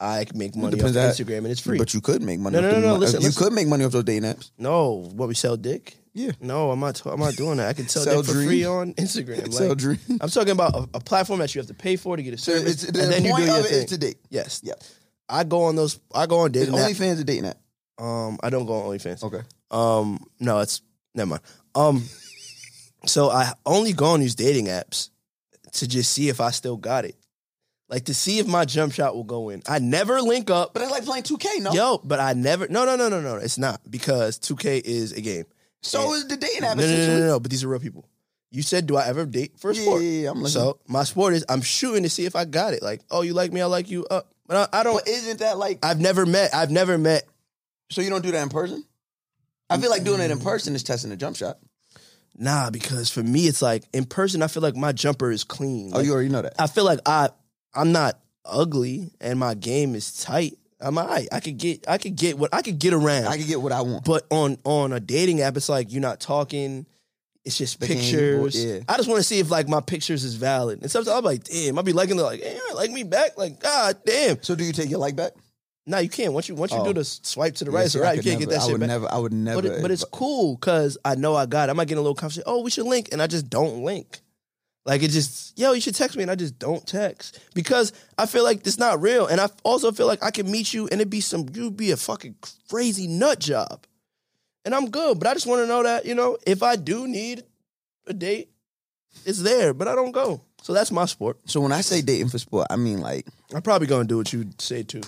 I 0.00 0.24
can 0.24 0.38
make 0.38 0.54
money 0.54 0.80
off 0.80 0.92
depends 0.92 1.18
Instagram 1.20 1.38
and 1.38 1.48
it's 1.48 1.60
free. 1.60 1.76
But 1.78 1.92
you 1.94 2.00
could 2.00 2.22
make 2.22 2.38
money. 2.38 2.60
No, 2.60 2.66
off 2.68 2.74
no, 2.74 2.80
no, 2.80 2.86
no, 2.88 2.94
listen, 2.96 3.20
you 3.20 3.28
listen. 3.28 3.42
could 3.44 3.52
make 3.52 3.66
money 3.66 3.84
off 3.84 3.92
those 3.92 4.04
dating 4.04 4.22
apps. 4.32 4.50
no, 4.58 5.08
what 5.14 5.28
we 5.28 5.34
sell 5.34 5.56
dick? 5.56 5.96
Yeah. 6.14 6.32
No, 6.40 6.70
I'm 6.72 6.80
not. 6.80 7.00
I'm 7.06 7.20
not 7.20 7.34
doing 7.36 7.58
that. 7.58 7.68
I 7.68 7.72
can 7.74 7.86
sell, 7.88 8.02
Sell 8.02 8.22
dick 8.22 8.26
for 8.26 8.32
dream. 8.32 8.48
free 8.48 8.64
on 8.64 8.94
Instagram. 8.94 9.52
Sell 9.52 9.68
Like, 9.68 9.78
dream. 9.78 9.98
I'm 10.20 10.28
talking 10.28 10.50
about 10.50 10.74
a, 10.74 10.88
a 10.94 11.00
platform 11.00 11.38
that 11.40 11.54
you 11.54 11.60
have 11.60 11.68
to 11.68 11.74
pay 11.74 11.96
for 11.96 12.16
to 12.16 12.22
get 12.22 12.34
a 12.34 12.38
So 12.38 12.52
service, 12.56 12.82
it's, 12.84 12.92
the 12.92 13.02
and 13.02 13.12
then 13.12 13.24
you 13.24 13.30
point 13.30 13.44
do 13.44 13.50
your 13.50 13.58
of 13.60 13.64
it 13.66 13.68
thing. 13.68 13.78
is 13.84 13.90
to 13.90 13.98
date. 13.98 14.16
yes, 14.30 14.60
Yep. 14.64 14.82
I 15.28 15.44
go 15.44 15.64
on 15.64 15.76
those. 15.76 15.98
I 16.14 16.26
go 16.26 16.38
on 16.40 16.50
dating 16.52 16.74
apps. 16.74 16.90
OnlyFans 16.90 17.20
a 17.20 17.24
dating 17.24 17.46
app? 17.46 17.58
Um, 17.98 18.38
I 18.42 18.50
don't 18.50 18.66
go 18.66 18.74
on 18.74 18.86
OnlyFans. 18.96 19.22
Okay. 19.22 19.42
Um, 19.70 20.24
no, 20.40 20.60
it's 20.60 20.80
never 21.14 21.28
mind. 21.30 21.42
Um, 21.74 22.02
so 23.06 23.30
I 23.30 23.52
only 23.66 23.92
go 23.92 24.06
on 24.06 24.20
these 24.20 24.34
dating 24.34 24.66
apps 24.66 25.10
to 25.72 25.86
just 25.86 26.12
see 26.12 26.28
if 26.28 26.40
I 26.40 26.50
still 26.50 26.76
got 26.76 27.04
it, 27.04 27.14
like 27.88 28.04
to 28.06 28.14
see 28.14 28.38
if 28.38 28.46
my 28.46 28.64
jump 28.64 28.92
shot 28.92 29.14
will 29.14 29.24
go 29.24 29.48
in. 29.48 29.62
I 29.68 29.78
never 29.78 30.20
link 30.20 30.50
up, 30.50 30.74
But 30.74 30.82
it's 30.82 30.90
like 30.90 31.04
playing 31.04 31.22
2K, 31.24 31.60
no? 31.60 31.72
yo, 31.72 31.98
but 32.04 32.20
I 32.20 32.32
never. 32.34 32.68
No, 32.68 32.84
no, 32.84 32.96
no, 32.96 33.08
no, 33.08 33.20
no. 33.20 33.36
It's 33.36 33.58
not 33.58 33.80
because 33.90 34.38
2K 34.38 34.82
is 34.84 35.12
a 35.12 35.20
game. 35.20 35.44
So 35.82 36.12
is 36.14 36.26
the 36.28 36.36
dating 36.36 36.64
app. 36.64 36.76
no, 36.76 36.86
no, 36.86 36.96
no, 37.06 37.06
no, 37.18 37.26
no. 37.26 37.40
But 37.40 37.50
these 37.50 37.64
are 37.64 37.68
real 37.68 37.80
people. 37.80 38.08
You 38.50 38.62
said, 38.62 38.86
do 38.86 38.96
I 38.96 39.06
ever 39.06 39.26
date 39.26 39.58
for 39.58 39.72
Yeah, 39.72 39.82
sport? 39.82 40.02
yeah, 40.02 40.10
yeah, 40.22 40.30
I'm. 40.30 40.46
So 40.48 40.80
my 40.88 41.04
sport 41.04 41.34
is 41.34 41.44
I'm 41.48 41.60
shooting 41.60 42.02
to 42.02 42.08
see 42.10 42.24
if 42.24 42.34
I 42.34 42.44
got 42.46 42.72
it. 42.74 42.82
Like, 42.82 43.02
oh, 43.10 43.22
you 43.22 43.34
like 43.34 43.52
me, 43.52 43.60
I 43.60 43.66
like 43.66 43.90
you. 43.90 44.06
Uh, 44.10 44.22
but 44.46 44.70
I, 44.74 44.80
I 44.80 44.82
don't. 44.84 44.94
But 44.94 45.06
isn't 45.08 45.40
that 45.40 45.58
like, 45.58 45.78
I've 45.84 46.00
never 46.00 46.24
met. 46.26 46.54
I've 46.54 46.70
never 46.70 46.96
met. 46.98 47.24
so 47.90 48.00
you 48.00 48.08
don't 48.10 48.22
do 48.22 48.30
that 48.32 48.42
in 48.42 48.48
person? 48.48 48.84
I 49.70 49.76
feel 49.78 49.90
like 49.90 50.02
doing 50.04 50.20
it 50.22 50.30
in 50.30 50.40
person 50.40 50.74
is 50.74 50.82
testing 50.82 51.12
a 51.12 51.16
jump 51.16 51.36
shot. 51.36 51.58
Nah, 52.34 52.70
because 52.70 53.10
for 53.10 53.22
me, 53.22 53.46
it's 53.48 53.60
like 53.60 53.84
in 53.92 54.04
person. 54.06 54.42
I 54.42 54.46
feel 54.48 54.62
like 54.62 54.76
my 54.76 54.92
jumper 54.92 55.30
is 55.30 55.44
clean. 55.44 55.90
Oh, 55.92 55.98
Like, 55.98 56.06
you 56.06 56.12
already 56.12 56.28
know 56.30 56.40
that. 56.42 56.54
I 56.58 56.68
feel 56.68 56.84
like 56.84 57.00
I 57.04 57.28
I'm 57.74 57.92
not 57.92 58.18
ugly 58.44 59.10
and 59.20 59.38
my 59.38 59.54
game 59.54 59.94
is 59.94 60.22
tight. 60.22 60.54
I'm 60.80 60.96
alright. 60.96 61.28
I 61.32 61.40
could 61.40 61.58
get 61.58 61.88
I 61.88 61.98
could 61.98 62.14
get 62.16 62.38
what 62.38 62.54
I 62.54 62.62
could 62.62 62.78
get 62.78 62.92
around. 62.94 63.26
I 63.26 63.36
could 63.36 63.46
get 63.48 63.60
what 63.60 63.72
I 63.72 63.80
want. 63.82 64.04
but 64.04 64.26
on 64.30 64.58
on 64.64 64.92
a 64.92 65.00
dating 65.00 65.40
app, 65.40 65.56
it's 65.56 65.68
like 65.68 65.92
you're 65.92 66.00
not 66.02 66.20
talking. 66.20 66.86
It's 67.44 67.56
just 67.58 67.80
pictures. 67.80 68.62
yeah. 68.64 68.80
I 68.88 68.96
just 68.96 69.08
want 69.08 69.18
to 69.20 69.22
see 69.24 69.38
if 69.38 69.50
like 69.50 69.68
my 69.68 69.80
pictures 69.80 70.22
is 70.22 70.34
valid. 70.34 70.82
And 70.82 70.90
sometimes 70.90 71.16
I'm 71.16 71.24
like, 71.24 71.44
damn, 71.44 71.78
I'll 71.78 71.84
be 71.84 71.92
liking 71.94 72.18
it 72.18 72.22
like, 72.22 72.40
damn, 72.42 72.60
like 72.76 72.90
me 72.90 73.04
back. 73.04 73.38
Like, 73.38 73.58
god 73.58 73.98
damn. 74.04 74.42
So 74.42 74.54
do 74.54 74.64
you 74.64 74.72
take 74.72 74.90
your 74.90 74.98
like 74.98 75.16
back? 75.16 75.32
Nah, 75.86 75.98
you 75.98 76.10
can't. 76.10 76.34
Once 76.34 76.48
you 76.48 76.54
once 76.54 76.70
you 76.72 76.78
Oh. 76.78 76.84
do 76.84 76.92
the 76.92 77.04
swipe 77.04 77.54
to 77.56 77.64
the 77.64 77.70
right, 77.70 77.94
all 77.96 78.02
I 78.02 78.04
right. 78.04 78.16
You 78.16 78.22
can't 78.22 78.38
get 78.38 78.48
never- 78.50 78.58
that 78.58 78.60
I 78.60 78.64
shit 78.66 78.72
would 78.72 78.80
back. 78.80 78.88
never. 78.88 79.12
I 79.12 79.18
would 79.18 79.32
never. 79.32 79.62
But, 79.62 79.70
it, 79.70 79.82
but 79.82 79.90
it's 79.90 80.04
cool 80.04 80.56
because 80.56 80.98
I 81.04 81.14
know 81.14 81.34
I 81.34 81.46
got 81.46 81.68
it. 81.68 81.70
I 81.70 81.72
might 81.72 81.88
get 81.88 81.96
a 81.96 82.02
little 82.02 82.14
conversation. 82.14 82.44
Oh, 82.46 82.62
we 82.62 82.70
should 82.70 82.84
link. 82.86 83.08
And 83.12 83.22
I 83.22 83.26
just 83.26 83.48
don't 83.48 83.82
link. 83.82 84.20
Like 84.88 85.02
it 85.02 85.10
just, 85.10 85.58
yo, 85.58 85.72
you 85.72 85.82
should 85.82 85.94
text 85.94 86.16
me. 86.16 86.22
And 86.22 86.30
I 86.30 86.34
just 86.34 86.58
don't 86.58 86.84
text 86.86 87.38
because 87.54 87.92
I 88.16 88.24
feel 88.24 88.42
like 88.42 88.66
it's 88.66 88.78
not 88.78 89.02
real. 89.02 89.26
And 89.26 89.38
I 89.38 89.50
also 89.62 89.92
feel 89.92 90.06
like 90.06 90.22
I 90.24 90.30
can 90.30 90.50
meet 90.50 90.72
you 90.72 90.84
and 90.84 90.94
it'd 90.94 91.10
be 91.10 91.20
some, 91.20 91.46
you'd 91.52 91.76
be 91.76 91.90
a 91.90 91.96
fucking 91.98 92.36
crazy 92.70 93.06
nut 93.06 93.38
job. 93.38 93.84
And 94.64 94.74
I'm 94.74 94.88
good. 94.88 95.18
But 95.18 95.28
I 95.28 95.34
just 95.34 95.46
want 95.46 95.60
to 95.60 95.66
know 95.66 95.82
that, 95.82 96.06
you 96.06 96.14
know, 96.14 96.38
if 96.46 96.62
I 96.62 96.76
do 96.76 97.06
need 97.06 97.44
a 98.06 98.14
date, 98.14 98.48
it's 99.26 99.42
there, 99.42 99.74
but 99.74 99.88
I 99.88 99.94
don't 99.94 100.12
go. 100.12 100.40
So 100.62 100.72
that's 100.72 100.90
my 100.90 101.04
sport. 101.04 101.36
So 101.44 101.60
when 101.60 101.72
I 101.72 101.82
say 101.82 102.00
dating 102.00 102.30
for 102.30 102.38
sport, 102.38 102.68
I 102.70 102.76
mean 102.76 103.02
like 103.02 103.26
I'm 103.54 103.60
probably 103.60 103.88
to 103.88 104.04
do 104.04 104.16
what 104.16 104.32
you 104.32 104.46
say 104.58 104.84
too. 104.84 105.02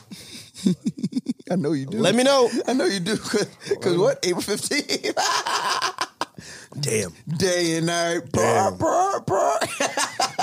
I 1.51 1.57
know 1.57 1.73
you 1.73 1.87
do. 1.87 1.97
Let 1.97 2.15
me 2.15 2.23
know. 2.23 2.51
I 2.69 2.75
know 2.75 2.85
you 2.85 3.01
do. 3.01 3.17
Because 3.17 3.97
what? 3.97 4.19
April 4.27 4.43
15th. 4.43 5.87
Damn. 6.79 7.13
Day 7.37 7.77
and 7.79 7.87
night. 7.87 8.31
Brr, 8.31 8.71
brr, 8.73 9.21
brr. 9.27 9.59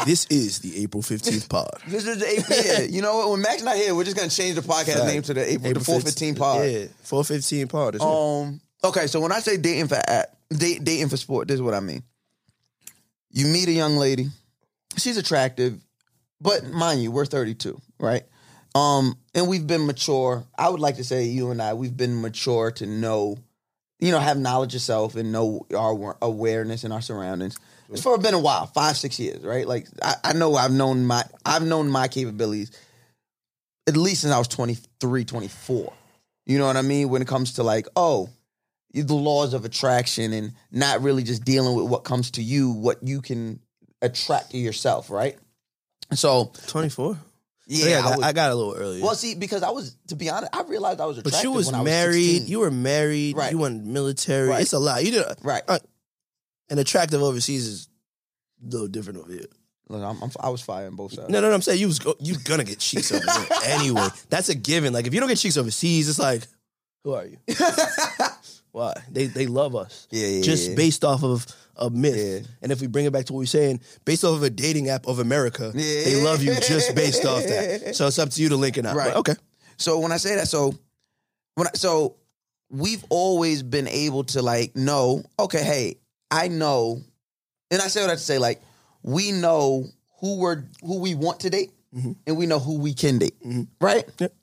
This 0.05 0.25
is 0.29 0.59
the 0.59 0.83
April 0.83 1.01
15th 1.01 1.47
pod. 1.49 1.69
this 1.87 2.05
is 2.05 2.19
the 2.19 2.27
April. 2.29 2.59
Yeah. 2.63 2.81
You 2.97 3.01
know 3.01 3.15
what? 3.17 3.31
When 3.31 3.41
Mac's 3.41 3.63
not 3.63 3.75
here, 3.75 3.93
we're 3.95 4.03
just 4.03 4.17
going 4.17 4.29
to 4.29 4.35
change 4.35 4.55
the 4.55 4.61
podcast 4.61 5.05
name 5.05 5.21
to 5.23 5.33
the 5.33 5.51
April, 5.53 5.73
the 5.73 5.79
415 5.79 6.35
pod. 6.35 6.65
Yeah, 6.65 6.85
415 7.03 7.67
pod. 7.67 7.93
That's 7.93 8.03
it. 8.03 8.07
Um. 8.07 8.61
Okay, 8.83 9.07
so 9.07 9.19
when 9.19 9.31
I 9.31 9.39
say 9.39 9.57
dating 9.57 9.87
for 9.87 9.95
at 9.95 10.37
date, 10.49 10.83
dating 10.83 11.09
for 11.09 11.17
sport, 11.17 11.47
this 11.47 11.55
is 11.55 11.61
what 11.61 11.73
I 11.73 11.79
mean. 11.79 12.03
You 13.31 13.47
meet 13.47 13.67
a 13.67 13.71
young 13.71 13.97
lady, 13.97 14.27
she's 14.97 15.17
attractive, 15.17 15.79
but 16.39 16.65
mind 16.69 17.01
you, 17.01 17.11
we're 17.11 17.25
32, 17.25 17.79
right? 17.99 18.23
Um, 18.75 19.17
and 19.33 19.47
we've 19.47 19.65
been 19.65 19.85
mature. 19.87 20.45
I 20.57 20.69
would 20.69 20.79
like 20.79 20.97
to 20.97 21.03
say 21.03 21.23
you 21.25 21.51
and 21.51 21.61
I, 21.61 21.73
we've 21.73 21.95
been 21.97 22.21
mature 22.21 22.71
to 22.71 22.85
know 22.85 23.37
you 23.99 24.11
know, 24.11 24.19
have 24.19 24.37
knowledge 24.37 24.75
of 24.75 24.81
self 24.81 25.15
and 25.15 25.31
know 25.31 25.65
our 25.75 26.17
awareness 26.21 26.83
and 26.83 26.93
our 26.93 27.01
surroundings. 27.01 27.57
It's 27.89 28.01
for 28.01 28.17
been 28.17 28.33
a 28.33 28.39
while, 28.39 28.67
five, 28.67 28.97
six 28.97 29.19
years, 29.19 29.43
right? 29.43 29.67
Like 29.67 29.87
I, 30.01 30.15
I 30.23 30.33
know 30.33 30.55
I've 30.55 30.71
known 30.71 31.05
my 31.05 31.23
I've 31.45 31.65
known 31.65 31.89
my 31.89 32.07
capabilities 32.07 32.71
at 33.87 33.95
least 33.95 34.21
since 34.21 34.33
I 34.33 34.37
was 34.37 34.49
23, 34.49 35.23
24. 35.25 35.93
You 36.45 36.57
know 36.57 36.67
what 36.67 36.77
I 36.77 36.81
mean? 36.81 37.09
When 37.09 37.21
it 37.21 37.27
comes 37.27 37.53
to 37.53 37.63
like, 37.63 37.87
oh, 37.95 38.29
the 38.93 39.13
laws 39.13 39.53
of 39.53 39.65
attraction 39.65 40.33
and 40.33 40.53
not 40.71 41.01
really 41.01 41.23
just 41.23 41.45
dealing 41.45 41.75
with 41.75 41.89
what 41.89 42.03
comes 42.03 42.31
to 42.31 42.41
you, 42.41 42.71
what 42.71 43.01
you 43.01 43.21
can 43.21 43.59
attract 44.01 44.51
to 44.51 44.57
yourself, 44.57 45.09
right? 45.09 45.37
So 46.13 46.51
24. 46.67 47.17
Yeah, 47.67 47.97
I, 47.97 47.99
I 47.99 48.01
got, 48.01 48.17
was- 48.17 48.25
I 48.27 48.33
got 48.33 48.51
a 48.51 48.55
little 48.55 48.73
earlier. 48.75 49.03
well, 49.03 49.15
see, 49.15 49.35
because 49.35 49.61
I 49.63 49.69
was 49.69 49.95
to 50.07 50.15
be 50.15 50.29
honest, 50.29 50.55
I 50.55 50.63
realized 50.63 50.99
I 51.01 51.05
was 51.05 51.17
attractive. 51.17 51.39
but 51.39 51.43
you 51.43 51.51
was 51.51 51.71
married. 51.71 52.25
16. 52.37 52.47
you 52.47 52.59
were 52.59 52.71
married. 52.71 53.35
Right. 53.37 53.51
You 53.51 53.57
went 53.59 53.85
military. 53.85 54.47
Right. 54.49 54.61
It's 54.61 54.73
a 54.73 54.79
lot. 54.79 55.03
You 55.03 55.11
did. 55.11 55.25
right. 55.43 55.63
uh, 55.67 55.79
and 56.69 56.79
attractive 56.79 57.21
overseas 57.21 57.65
is 57.67 57.89
a 58.65 58.69
little 58.69 58.87
different 58.87 59.19
over 59.19 59.31
here. 59.31 59.45
Look, 59.89 60.03
I'm, 60.03 60.21
I'm, 60.21 60.31
I 60.41 60.49
was 60.49 60.61
firing 60.61 60.95
both 60.95 61.13
sides. 61.13 61.29
No, 61.29 61.39
no, 61.39 61.47
no. 61.47 61.53
I'm 61.53 61.61
saying 61.61 61.79
you 61.79 61.87
was 61.87 61.99
go, 61.99 62.13
you 62.19 62.35
gonna 62.43 62.65
get 62.65 62.79
cheeks 62.79 63.11
over 63.11 63.23
anyway. 63.65 64.07
That's 64.29 64.49
a 64.49 64.55
given. 64.55 64.91
Like 64.93 65.07
if 65.07 65.13
you 65.13 65.19
don't 65.21 65.29
get 65.29 65.37
cheeks 65.37 65.55
overseas, 65.57 66.09
it's 66.09 66.19
like, 66.19 66.43
who 67.05 67.13
are 67.13 67.25
you? 67.25 67.37
Why? 68.77 68.93
They 69.09 69.25
they 69.25 69.47
love 69.47 69.75
us. 69.75 70.07
Yeah, 70.11 70.27
yeah, 70.27 70.41
Just 70.43 70.69
yeah. 70.69 70.75
based 70.75 71.03
off 71.03 71.23
of 71.23 71.47
a 71.77 71.89
myth. 71.89 72.15
Yeah. 72.15 72.47
And 72.61 72.71
if 72.71 72.79
we 72.79 72.85
bring 72.85 73.05
it 73.05 73.11
back 73.11 73.25
to 73.25 73.33
what 73.33 73.39
we're 73.39 73.45
saying, 73.47 73.81
based 74.05 74.23
off 74.23 74.35
of 74.35 74.43
a 74.43 74.51
dating 74.51 74.89
app 74.89 75.07
of 75.07 75.17
America, 75.17 75.71
they 75.73 76.21
love 76.21 76.43
you 76.43 76.53
just 76.53 76.93
based 76.95 77.25
off 77.25 77.41
that. 77.41 77.95
So 77.95 78.05
it's 78.05 78.19
up 78.19 78.29
to 78.29 78.39
you 78.39 78.49
to 78.49 78.55
link 78.55 78.77
it 78.77 78.85
up. 78.85 78.95
Right. 78.95 79.13
But 79.13 79.17
okay. 79.17 79.33
So 79.77 79.97
when 79.97 80.11
I 80.11 80.17
say 80.17 80.35
that, 80.35 80.47
so 80.47 80.75
when 81.55 81.65
I, 81.65 81.71
so 81.73 82.17
we've 82.69 83.03
always 83.09 83.63
been 83.63 83.87
able 83.87 84.25
to 84.25 84.43
like 84.43 84.75
know, 84.75 85.23
okay, 85.39 85.63
hey, 85.63 85.95
I 86.29 86.47
know, 86.47 87.01
and 87.71 87.81
I 87.81 87.87
say 87.87 88.01
what 88.01 88.11
I 88.11 88.15
say, 88.15 88.37
like 88.37 88.61
we 89.01 89.31
know 89.31 89.85
who 90.19 90.37
we're 90.37 90.65
who 90.83 90.99
we 90.99 91.15
want 91.15 91.39
to 91.39 91.49
date, 91.49 91.71
mm-hmm. 91.95 92.11
and 92.27 92.37
we 92.37 92.45
know 92.45 92.59
who 92.59 92.77
we 92.77 92.93
can 92.93 93.17
date, 93.17 93.43
mm-hmm. 93.43 93.63
right? 93.81 94.05
Yep. 94.19 94.35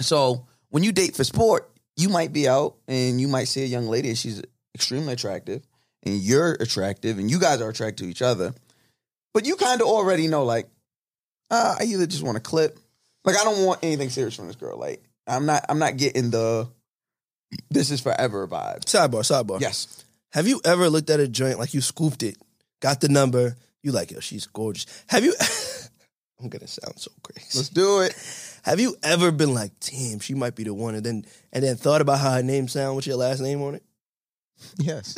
So 0.00 0.46
when 0.68 0.84
you 0.84 0.92
date 0.92 1.16
for 1.16 1.24
sport, 1.24 1.68
you 1.98 2.08
might 2.08 2.32
be 2.32 2.48
out 2.48 2.76
and 2.86 3.20
you 3.20 3.28
might 3.28 3.48
see 3.48 3.62
a 3.62 3.66
young 3.66 3.88
lady 3.88 4.08
and 4.08 4.16
she's 4.16 4.42
extremely 4.74 5.12
attractive, 5.12 5.62
and 6.04 6.16
you're 6.16 6.52
attractive, 6.52 7.18
and 7.18 7.30
you 7.30 7.38
guys 7.38 7.60
are 7.60 7.68
attracted 7.68 8.04
to 8.04 8.10
each 8.10 8.22
other, 8.22 8.54
but 9.34 9.44
you 9.44 9.56
kind 9.56 9.80
of 9.80 9.88
already 9.88 10.28
know, 10.28 10.44
like, 10.44 10.68
uh, 11.50 11.76
I 11.80 11.84
either 11.84 12.06
just 12.06 12.22
want 12.22 12.36
to 12.36 12.42
clip, 12.42 12.78
like, 13.24 13.36
I 13.36 13.44
don't 13.44 13.64
want 13.64 13.80
anything 13.82 14.10
serious 14.10 14.36
from 14.36 14.46
this 14.46 14.56
girl. 14.56 14.78
Like, 14.78 15.02
I'm 15.26 15.44
not, 15.44 15.64
I'm 15.68 15.78
not 15.78 15.96
getting 15.96 16.30
the 16.30 16.68
this 17.70 17.90
is 17.90 18.00
forever 18.00 18.46
vibe. 18.46 18.84
Sidebar, 18.84 19.22
sidebar. 19.22 19.60
Yes. 19.60 20.04
Have 20.32 20.46
you 20.46 20.60
ever 20.64 20.90
looked 20.90 21.10
at 21.10 21.20
a 21.20 21.28
joint 21.28 21.58
like 21.58 21.74
you 21.74 21.80
scooped 21.80 22.22
it, 22.22 22.36
got 22.80 23.00
the 23.00 23.08
number, 23.08 23.56
you 23.82 23.92
like, 23.92 24.10
yo, 24.10 24.20
she's 24.20 24.46
gorgeous. 24.46 24.86
Have 25.08 25.24
you 25.24 25.34
I'm 26.40 26.48
gonna 26.48 26.66
sound 26.66 26.98
so 26.98 27.10
crazy. 27.22 27.58
Let's 27.58 27.68
do 27.68 28.00
it. 28.00 28.14
Have 28.62 28.80
you 28.80 28.96
ever 29.02 29.32
been 29.32 29.54
like, 29.54 29.72
damn, 29.80 30.20
she 30.20 30.34
might 30.34 30.54
be 30.54 30.64
the 30.64 30.74
one, 30.74 30.94
and 30.94 31.04
then 31.04 31.24
and 31.52 31.64
then 31.64 31.76
thought 31.76 32.00
about 32.00 32.20
how 32.20 32.32
her 32.32 32.42
name 32.42 32.68
sound 32.68 32.96
with 32.96 33.06
your 33.06 33.16
last 33.16 33.40
name 33.40 33.62
on 33.62 33.74
it? 33.74 33.82
Yes. 34.76 35.16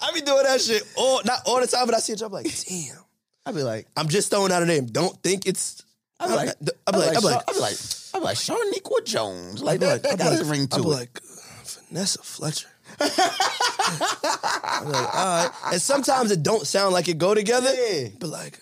I 0.00 0.12
be 0.12 0.20
doing 0.20 0.42
that 0.42 0.60
shit 0.60 0.82
all 0.96 1.22
not 1.24 1.40
all 1.46 1.60
the 1.60 1.66
time, 1.66 1.86
but 1.86 1.94
I 1.94 1.98
see 2.00 2.12
it, 2.14 2.22
I'm 2.22 2.32
like, 2.32 2.46
damn. 2.66 2.96
I'd 3.44 3.54
be 3.54 3.62
like, 3.62 3.86
I'm 3.96 4.08
just 4.08 4.30
throwing 4.30 4.52
out 4.52 4.62
a 4.62 4.66
name. 4.66 4.86
Don't 4.86 5.20
think 5.22 5.46
it's 5.46 5.82
I'd 6.20 6.28
be 6.28 6.34
like, 6.34 6.48
I'd 6.86 6.92
be 6.92 6.98
like, 6.98 7.16
I'd 7.16 7.22
be 7.22 7.26
like, 7.26 7.44
I'd 7.48 7.54
be 7.54 7.60
like, 7.60 7.76
I'd 8.14 8.18
be 8.18 8.24
like, 8.24 8.36
Shaniqua 8.36 9.04
Jones. 9.04 9.62
Like 9.62 9.80
that, 9.80 9.92
like, 9.92 10.02
that 10.02 10.18
got 10.18 10.38
like, 10.38 10.50
ring 10.50 10.68
to 10.68 10.80
it. 10.80 10.82
be 10.82 10.88
like, 10.88 11.20
Vanessa 11.64 12.22
Fletcher. 12.22 12.68
I'm 13.00 14.88
like, 14.88 15.14
all 15.14 15.44
right. 15.44 15.50
And 15.72 15.80
sometimes 15.80 16.30
it 16.30 16.42
don't 16.42 16.66
sound 16.66 16.92
like 16.92 17.08
it 17.08 17.18
go 17.18 17.34
together. 17.34 17.70
Yeah. 17.74 18.08
But 18.18 18.30
like, 18.30 18.58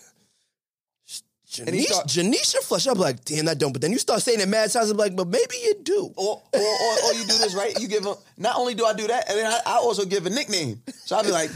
Janisha, 1.51 1.83
start- 1.83 2.07
Janisha 2.07 2.59
Fletcher. 2.63 2.91
I'm 2.91 2.99
like, 2.99 3.25
damn, 3.25 3.47
that 3.47 3.59
don't. 3.59 3.73
But 3.73 3.83
then 3.83 3.91
you 3.93 3.99
start 3.99 4.23
saying 4.23 4.41
it 4.41 4.49
mad 4.49 4.71
times. 4.71 4.91
I'm 4.91 4.97
like, 4.97 5.17
but 5.17 5.27
maybe 5.27 5.57
you 5.65 5.75
do. 5.83 6.13
or, 6.17 6.43
or, 6.53 6.61
or, 6.61 6.95
or 7.05 7.13
you 7.15 7.25
do 7.27 7.39
this 7.39 7.55
right. 7.55 7.79
You 7.81 7.89
give 7.89 8.05
them. 8.05 8.15
Not 8.37 8.57
only 8.57 8.75
do 8.75 8.85
I 8.85 8.93
do 8.93 9.07
that, 9.09 9.29
and 9.29 9.39
then 9.39 9.47
I, 9.47 9.61
I 9.67 9.77
also 9.79 10.05
give 10.05 10.27
a 10.27 10.31
nickname. 10.31 10.81
So 11.05 11.17
I'll 11.17 11.25
be 11.25 11.31
like, 11.33 11.51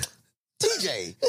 TJ. 0.61 1.15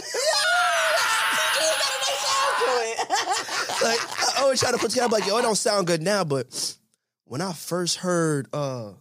like 3.83 3.99
I 4.37 4.41
always 4.41 4.59
try 4.59 4.71
to 4.71 4.77
put 4.77 4.89
together. 4.91 5.05
I'm 5.05 5.11
like, 5.11 5.27
yo, 5.27 5.37
it 5.37 5.41
don't 5.43 5.55
sound 5.55 5.87
good 5.87 6.01
now, 6.01 6.23
but 6.23 6.75
when 7.25 7.41
I 7.41 7.53
first 7.53 7.97
heard, 7.97 8.47
uh, 8.53 8.91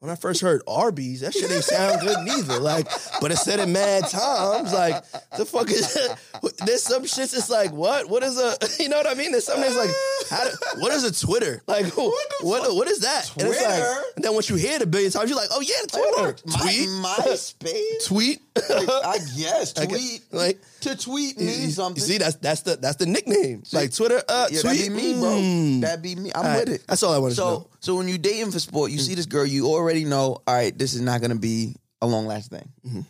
when 0.00 0.10
I 0.10 0.14
first 0.14 0.40
heard 0.40 0.62
Arby's, 0.66 1.20
that 1.20 1.34
shit 1.34 1.50
ain't 1.50 1.62
sound 1.62 2.00
good 2.00 2.16
neither. 2.24 2.58
Like, 2.58 2.86
but 3.20 3.30
it 3.32 3.36
said 3.36 3.60
it 3.60 3.68
mad 3.68 4.08
times. 4.08 4.72
Like, 4.72 5.04
the 5.36 5.44
fuck 5.44 5.70
is? 5.70 5.94
There's 6.64 6.82
some 6.82 7.02
shits. 7.04 7.36
It's 7.36 7.50
like, 7.50 7.70
what? 7.72 8.08
What 8.08 8.22
is 8.22 8.38
a? 8.40 8.54
You 8.80 8.88
know 8.88 8.96
what 8.96 9.06
I 9.06 9.12
mean? 9.14 9.30
There's 9.30 9.44
something 9.44 9.62
that's 9.62 9.76
like, 9.76 9.90
how 10.30 10.42
do, 10.48 10.80
what 10.80 10.90
is 10.92 11.04
a 11.04 11.26
Twitter? 11.26 11.62
Like, 11.66 11.84
what? 11.96 12.74
What 12.74 12.88
is 12.88 13.00
that? 13.00 13.30
And, 13.36 13.48
it's 13.48 13.62
like, 13.62 13.74
Twitter? 13.76 14.02
and 14.16 14.24
then 14.24 14.32
once 14.32 14.48
you 14.48 14.56
hear 14.56 14.76
it 14.76 14.82
a 14.82 14.86
billion 14.86 15.10
times, 15.12 15.28
you're 15.28 15.38
like, 15.38 15.50
oh 15.52 15.60
yeah, 15.60 15.86
Twitter. 15.86 16.36
My, 16.46 16.58
Tweet. 16.62 16.88
MySpace. 17.34 18.06
Tweet. 18.06 18.40
Like, 18.70 18.88
I 18.88 19.18
guess 19.36 19.76
I 19.78 19.86
guess- 19.86 19.98
tweet. 19.98 20.22
like- 20.32 20.58
to 20.80 20.96
tweet 20.96 21.38
You- 21.38 21.46
means 21.46 21.64
you 21.66 21.70
something. 21.72 22.02
see, 22.02 22.16
that's 22.16 22.36
that's 22.36 22.62
the 22.62 22.76
that's 22.76 22.96
the 22.96 23.04
nickname. 23.04 23.62
like 23.72 23.94
Twitter. 23.94 24.22
Uh, 24.26 24.46
yeah, 24.50 24.60
tweet. 24.62 24.78
that'd 24.78 24.96
be 24.96 24.96
me, 24.96 25.12
bro. 25.20 25.28
Mm. 25.28 25.80
That'd 25.82 26.02
be 26.02 26.14
me. 26.14 26.32
I'm 26.34 26.42
right, 26.46 26.60
with 26.60 26.76
it. 26.76 26.84
That's 26.86 27.02
all 27.02 27.12
I 27.12 27.18
want 27.18 27.34
to 27.34 27.40
know. 27.40 27.58
So, 27.58 27.70
so 27.80 27.96
when 27.96 28.08
you 28.08 28.16
dating 28.16 28.50
for 28.50 28.58
sport, 28.60 28.90
you 28.90 28.98
see 28.98 29.14
this 29.14 29.26
girl, 29.26 29.44
you 29.44 29.66
already 29.66 29.89
know, 29.98 30.42
all 30.46 30.54
right, 30.54 30.76
this 30.76 30.94
is 30.94 31.00
not 31.00 31.20
going 31.20 31.32
to 31.32 31.38
be 31.38 31.74
a 32.00 32.06
long 32.06 32.26
last 32.26 32.50
thing. 32.50 32.68
Mm-hmm. 32.86 33.00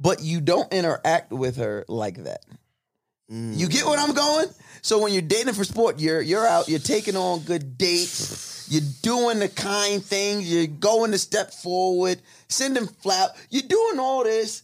But 0.00 0.22
you 0.22 0.40
don't 0.40 0.72
interact 0.72 1.32
with 1.32 1.56
her 1.56 1.84
like 1.88 2.24
that. 2.24 2.44
Mm. 3.30 3.56
You 3.56 3.68
get 3.68 3.84
what 3.84 3.98
I'm 3.98 4.14
going? 4.14 4.46
So 4.82 5.02
when 5.02 5.12
you're 5.12 5.22
dating 5.22 5.54
for 5.54 5.64
sport, 5.64 6.00
you're 6.00 6.20
you're 6.20 6.46
out, 6.46 6.68
you're 6.68 6.78
taking 6.78 7.16
on 7.16 7.40
good 7.40 7.76
dates, 7.76 8.68
you're 8.70 8.82
doing 9.02 9.38
the 9.38 9.48
kind 9.48 10.02
things, 10.02 10.50
you're 10.50 10.66
going 10.66 11.10
to 11.10 11.18
step 11.18 11.52
forward, 11.52 12.22
sending 12.48 12.86
flap, 12.86 13.36
you're 13.50 13.62
doing 13.62 13.98
all 13.98 14.24
this 14.24 14.62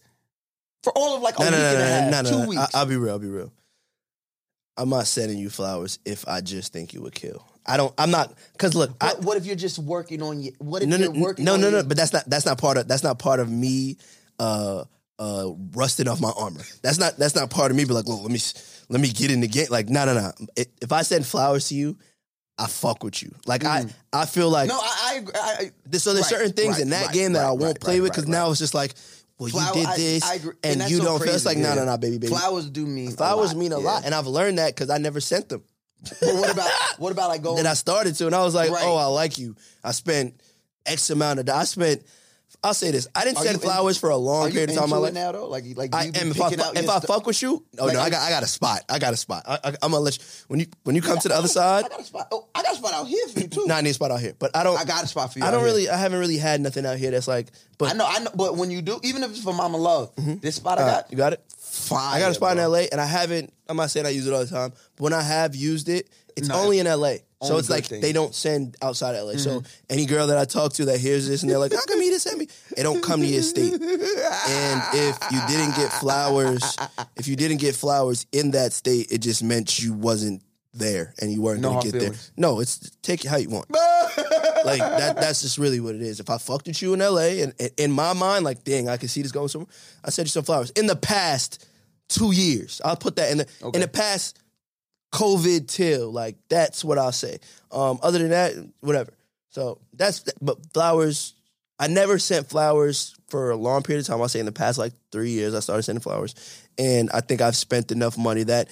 for 0.83 0.93
all 0.97 1.17
of 1.17 1.23
like 1.23 1.37
a 1.39 1.41
No, 1.41 1.47
week 1.47 1.53
no, 1.53 1.67
and 1.67 2.15
a 2.15 2.17
half, 2.17 2.27
two 2.27 2.49
weeks. 2.49 2.75
I, 2.75 2.83
will 2.83 2.91
be 2.91 2.97
real. 2.97 3.13
I'll 3.13 3.19
be 3.19 3.29
real. 3.29 3.53
I'm 4.77 4.89
not 4.89 5.07
sending 5.07 5.39
you 5.39 5.51
flowers 5.51 5.99
if 6.05 6.27
I 6.27 6.41
just 6.41 6.73
think 6.73 6.95
you 6.95 7.03
would 7.03 7.15
kill. 7.15 7.47
I 7.67 7.77
don't. 7.77 7.95
I'm 7.99 8.11
not 8.11 8.35
because 8.53 8.75
look. 8.75 8.95
I, 9.01 9.15
what 9.21 9.37
if 9.37 9.47
you're 9.47 9.57
just 9.57 9.79
working 9.79 10.23
on 10.23 10.41
you? 10.41 10.53
What 10.59 10.83
if 10.83 10.89
no, 10.89 10.97
no, 10.97 11.05
you're 11.13 11.23
working? 11.23 11.45
no, 11.45 11.55
on 11.55 11.61
no, 11.61 11.71
no. 11.71 11.77
your- 11.79 11.85
But 11.87 11.97
that's 11.97 12.13
not. 12.13 12.25
That's 12.29 12.45
not 12.47 12.59
part 12.59 12.77
of. 12.77 12.89
That's 12.89 13.03
not 13.03 13.19
part 13.19 13.41
of 13.41 13.51
me. 13.51 13.97
Uh, 14.39 14.85
uh, 15.19 15.51
rusting 15.75 16.09
off 16.09 16.21
my 16.21 16.33
armor. 16.37 16.61
That's 16.83 16.99
not. 16.99 17.17
That's 17.17 17.35
not 17.35 17.49
part 17.51 17.71
of 17.71 17.77
me. 17.77 17.85
But 17.85 17.95
like, 17.95 18.07
look, 18.07 18.21
let 18.23 18.31
me 18.31 18.41
let 18.89 19.01
me 19.01 19.09
get 19.09 19.31
in 19.31 19.41
the 19.41 19.49
game. 19.49 19.67
Like, 19.71 19.89
no, 19.89 20.05
no, 20.05 20.15
no. 20.15 20.33
If- 20.57 20.93
I 20.93 21.03
send 21.03 21.25
flowers 21.27 21.69
to 21.69 21.75
you, 21.75 21.97
I 22.59 22.67
fuck 22.67 23.03
with 23.03 23.23
you. 23.23 23.35
Like, 23.47 23.65
I 23.65 23.87
I 24.13 24.27
feel 24.27 24.51
like 24.51 24.69
Mm. 24.69 24.73
No, 24.73 24.81
I, 24.81 25.23
I. 25.35 25.51
I, 25.93 25.97
so 25.97 26.13
there's 26.13 26.25
Right, 26.27 26.39
certain 26.39 26.53
things 26.53 26.75
right, 26.75 26.83
in 26.83 26.91
that 26.91 27.07
right, 27.07 27.15
game 27.15 27.33
that 27.35 27.45
I 27.45 27.53
won't 27.53 27.81
play 27.81 28.01
with 28.01 28.11
because 28.11 28.27
now 28.29 28.51
it's 28.51 28.59
just 28.59 28.75
like, 28.75 28.95
well, 29.39 29.49
Flower- 29.49 29.77
you 29.77 29.87
did 29.87 29.97
this, 29.97 30.25
I 30.25 30.35
and, 30.63 30.81
that's 30.81 30.91
you 30.91 30.99
so 30.99 31.05
don't 31.05 31.23
feel. 31.23 31.35
It's 31.35 31.45
like, 31.47 31.59
no, 31.59 31.75
no, 31.75 31.85
no, 31.85 31.97
baby, 31.97 32.19
baby. 32.19 32.33
Flowers 32.33 32.69
do 32.69 32.85
mean 32.87 33.09
a 33.09 33.11
Flowers 33.13 33.49
lot, 33.53 33.57
mean 33.57 33.73
a 33.73 33.79
yeah. 33.81 33.85
lot, 33.87 34.05
and 34.05 34.15
I've 34.15 34.27
learned 34.27 34.59
that 34.59 34.75
because 34.75 34.91
I 34.91 34.99
never 34.99 35.21
sent 35.21 35.49
them. 35.49 35.63
But 36.21 36.35
what 36.35 36.51
about 36.53 36.71
what 36.99 37.13
about 37.13 37.29
like 37.29 37.43
going? 37.43 37.57
Then 37.57 37.67
I 37.67 37.75
started 37.75 38.15
to, 38.17 38.27
and 38.27 38.35
I 38.35 38.45
was 38.45 38.55
like, 38.55 38.71
Right. 38.71 38.85
oh, 38.85 38.97
I 38.97 39.07
like 39.07 39.39
you. 39.39 39.57
I 39.83 39.93
spent 39.93 40.41
X 40.87 41.11
amount 41.11 41.41
of. 41.41 41.49
I 41.49 41.65
spent. 41.65 42.03
I'll 42.63 42.73
say 42.73 42.91
this: 42.93 43.07
I 43.15 43.25
didn't 43.25 43.39
Are 43.39 43.45
send 43.45 43.61
flowers 43.61 43.97
in- 43.97 44.01
for 44.01 44.09
a 44.11 44.17
long 44.17 44.51
period 44.51 44.71
of 44.71 44.77
time 44.77 44.89
my 44.89 44.97
life. 44.97 45.13
now 45.13 45.33
though? 45.33 45.49
Like 45.49 45.65
like 45.77 45.95
I 45.95 46.05
you 46.05 46.13
am 46.15 46.31
if 46.31 46.41
I, 46.41 46.49
fu- 46.51 46.79
if 46.79 46.89
I 46.89 47.01
fuck 47.01 47.27
with 47.27 47.43
you, 47.43 47.63
oh 47.79 47.85
Like, 47.85 47.93
no, 47.95 48.01
I 48.01 48.09
got 48.09 48.23
I 48.23 48.31
got 48.31 48.43
a 48.43 48.47
spot. 48.47 48.81
I 48.89 48.99
got 48.99 49.13
a 49.13 49.19
spot. 49.19 49.43
I, 49.47 49.55
I, 49.63 49.69
I'm 49.83 49.91
gonna 49.91 49.99
let 49.99 50.17
you 50.17 50.25
when 50.49 50.61
you 50.61 50.67
when 50.85 50.97
you 50.97 51.03
come 51.03 51.19
to 51.19 51.29
the 51.29 51.35
other 51.35 51.49
side. 51.49 51.85
I 51.85 51.89
got 51.89 52.01
a 52.01 52.05
spot. 52.05 52.29
Oh, 52.33 52.47
I 52.55 52.63
got 52.63 52.73
a 52.73 52.77
spot 52.77 52.95
out 52.95 53.07
here 53.07 53.27
for 53.29 53.41
you 53.41 53.49
too. 53.49 53.67
Nah, 53.67 53.77
I 53.77 53.81
need 53.83 53.91
a 53.91 53.95
spot 53.95 54.13
out 54.13 54.21
here, 54.21 54.33
but 54.39 54.57
I 54.57 54.63
don't. 54.63 54.79
I 54.79 54.85
got 54.85 55.05
a 55.05 55.07
spot 55.07 55.31
for 55.33 55.41
you. 55.41 55.45
I 55.45 55.51
don't 55.51 55.61
here. 55.61 55.67
really. 55.69 55.89
I 55.91 55.99
haven't 55.99 56.21
really 56.21 56.39
had 56.39 56.61
nothing 56.63 56.87
out 56.87 56.97
here 56.97 57.11
that's 57.11 57.29
like. 57.29 57.49
But 57.77 57.91
I 57.91 57.93
know, 57.95 58.07
I 58.09 58.21
know, 58.21 58.31
but 58.35 58.57
when 58.57 58.71
you 58.71 58.81
do, 58.81 58.99
even 59.03 59.23
if 59.25 59.31
it's 59.31 59.43
for 59.43 59.53
Mama 59.53 59.77
Love, 59.77 60.13
this 60.17 60.55
spot 60.57 60.79
I 60.79 60.83
Uh, 60.83 60.87
got, 60.87 61.11
you 61.11 61.19
got 61.19 61.33
it. 61.35 61.45
Fire. 61.75 62.17
I 62.17 62.21
got 62.21 62.31
a 62.31 62.35
spot 62.35 62.57
bro. 62.57 62.65
in 62.65 62.71
LA, 62.71 62.79
and 62.93 63.01
I 63.01 63.07
haven't. 63.07 63.53
I'm 63.69 63.77
not 63.77 63.91
saying 63.91 64.07
I 64.07 64.11
use 64.11 64.27
it 64.27 64.33
all 64.33 64.45
the 64.45 64.51
time, 64.51 64.73
but 64.97 65.03
when 65.03 65.13
I 65.13 65.23
have 65.23 65.55
used 65.55 65.89
it, 65.89 66.09
it's 66.37 66.49
No. 66.49 66.57
only 66.57 66.79
in 66.79 66.87
LA. 66.87 67.17
So 67.43 67.59
it's 67.59 67.69
like 67.69 67.85
things. 67.85 68.01
they 68.01 68.13
don't 68.13 68.35
send 68.35 68.77
outside 68.81 69.19
LA. 69.21 69.37
So 69.37 69.61
mm-hmm. 69.61 69.67
any 69.91 70.07
girl 70.07 70.29
that 70.29 70.39
I 70.39 70.47
talk 70.47 70.73
to 70.75 70.87
that 70.87 70.99
hears 70.99 71.29
this 71.29 71.43
and 71.43 71.51
they're 71.51 71.59
like, 71.59 71.73
"How 71.75 71.85
come 71.85 72.01
he 72.01 72.09
didn't 72.09 72.23
send 72.23 72.39
me?" 72.39 72.49
It 72.77 72.83
don't 72.85 73.03
come 73.03 73.21
to 73.21 73.27
your 73.27 73.43
state. 73.43 73.73
And 73.75 74.83
if 74.95 75.19
you 75.31 75.41
didn't 75.47 75.77
get 75.77 75.93
flowers, 75.93 76.77
if 77.17 77.29
you 77.29 77.37
didn't 77.37 77.59
get 77.59 77.75
flowers 77.75 78.27
in 78.33 78.53
that 78.53 78.73
state, 78.73 79.13
it 79.13 79.19
just 79.19 79.43
meant 79.43 79.79
you 79.83 79.93
wasn't 79.93 80.43
there 80.75 81.15
and 81.21 81.33
you 81.33 81.41
weren't 81.41 81.61
No 81.61 81.75
gonna 81.75 81.91
get 81.91 82.01
there. 82.01 82.13
No, 82.37 82.61
it's 82.61 82.91
take 83.03 83.25
it 83.25 83.29
how 83.29 83.37
you 83.37 83.49
want. 83.49 83.71
like 83.71 84.81
that 84.81 85.17
that's 85.17 85.43
just 85.43 85.59
really 85.59 85.81
what 85.81 85.95
it 85.95 86.03
is. 86.03 86.21
If 86.21 86.31
I 86.31 86.39
fucked 86.39 86.67
with 86.67 86.81
you 86.83 86.95
in 86.95 87.01
LA 87.01 87.43
and, 87.43 87.55
and 87.59 87.71
in 87.77 87.93
my 87.93 88.13
mind, 88.13 88.45
like, 88.45 88.65
dang, 88.65 88.89
I 88.89 88.97
can 88.97 89.09
see 89.09 89.23
this 89.23 89.33
going 89.33 89.49
somewhere, 89.49 89.69
I 90.05 90.11
sent 90.11 90.27
you 90.27 90.31
some 90.31 90.45
flowers. 90.45 90.71
In 90.71 90.87
the 90.87 90.97
past 90.97 91.67
two 92.09 92.33
years, 92.33 92.81
I'll 92.85 92.97
put 92.97 93.17
that 93.17 93.31
in 93.31 93.39
the 93.39 93.71
in 93.75 93.81
the 93.81 93.89
past 93.89 94.39
COVID 95.13 95.69
till, 95.69 96.11
like 96.11 96.37
that's 96.49 96.85
what 96.85 96.99
I'll 96.99 97.13
say. 97.13 97.39
Um, 97.71 97.99
other 98.03 98.19
than 98.19 98.31
that, 98.31 98.53
whatever. 98.81 99.13
So 99.51 99.79
that's 99.93 100.25
but 100.43 100.59
flowers. 100.73 101.35
I 101.79 101.89
never 101.89 102.21
sent 102.21 102.49
flowers 102.49 103.17
for 103.27 103.51
a 103.51 103.57
long 103.57 103.83
period 103.83 104.03
of 104.03 104.07
time. 104.07 104.23
I'll 104.23 104.29
say 104.29 104.39
in 104.39 104.47
the 104.47 104.53
past 104.53 104.79
like 104.79 104.93
three 105.11 105.31
years, 105.31 105.55
I 105.55 105.61
started 105.61 105.83
sending 105.83 106.01
flowers, 106.01 106.35
and 106.79 107.11
I 107.13 107.21
think 107.21 107.41
I've 107.41 107.57
spent 107.57 107.93
enough 107.93 108.17
money 108.17 108.45
that 108.45 108.69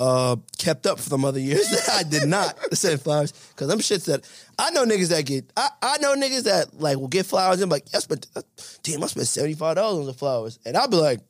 uh, 0.00 0.36
kept 0.56 0.86
up 0.86 0.98
for 0.98 1.10
them 1.10 1.26
other 1.26 1.38
years 1.38 1.68
that 1.68 1.90
I 1.92 2.02
did 2.02 2.26
not 2.26 2.56
send 2.74 3.02
flowers 3.02 3.32
because 3.32 3.68
them 3.68 3.80
shits 3.80 4.06
that 4.06 4.26
I 4.58 4.70
know 4.70 4.86
niggas 4.86 5.10
that 5.10 5.26
get. 5.26 5.52
I, 5.56 5.68
I 5.82 5.98
know 5.98 6.14
niggas 6.14 6.44
that 6.44 6.80
like 6.80 6.96
will 6.96 7.08
get 7.08 7.26
flowers 7.26 7.60
and 7.60 7.68
be 7.68 7.74
like, 7.74 7.84
I 7.94 7.98
spent, 7.98 8.26
uh, 8.34 8.40
damn, 8.82 9.04
I 9.04 9.06
spent 9.08 9.26
seventy 9.28 9.54
five 9.54 9.76
dollars 9.76 10.00
on 10.00 10.06
the 10.06 10.14
flowers, 10.14 10.58
and 10.64 10.74
I'll 10.74 10.88
be 10.88 10.96
like, 10.96 11.20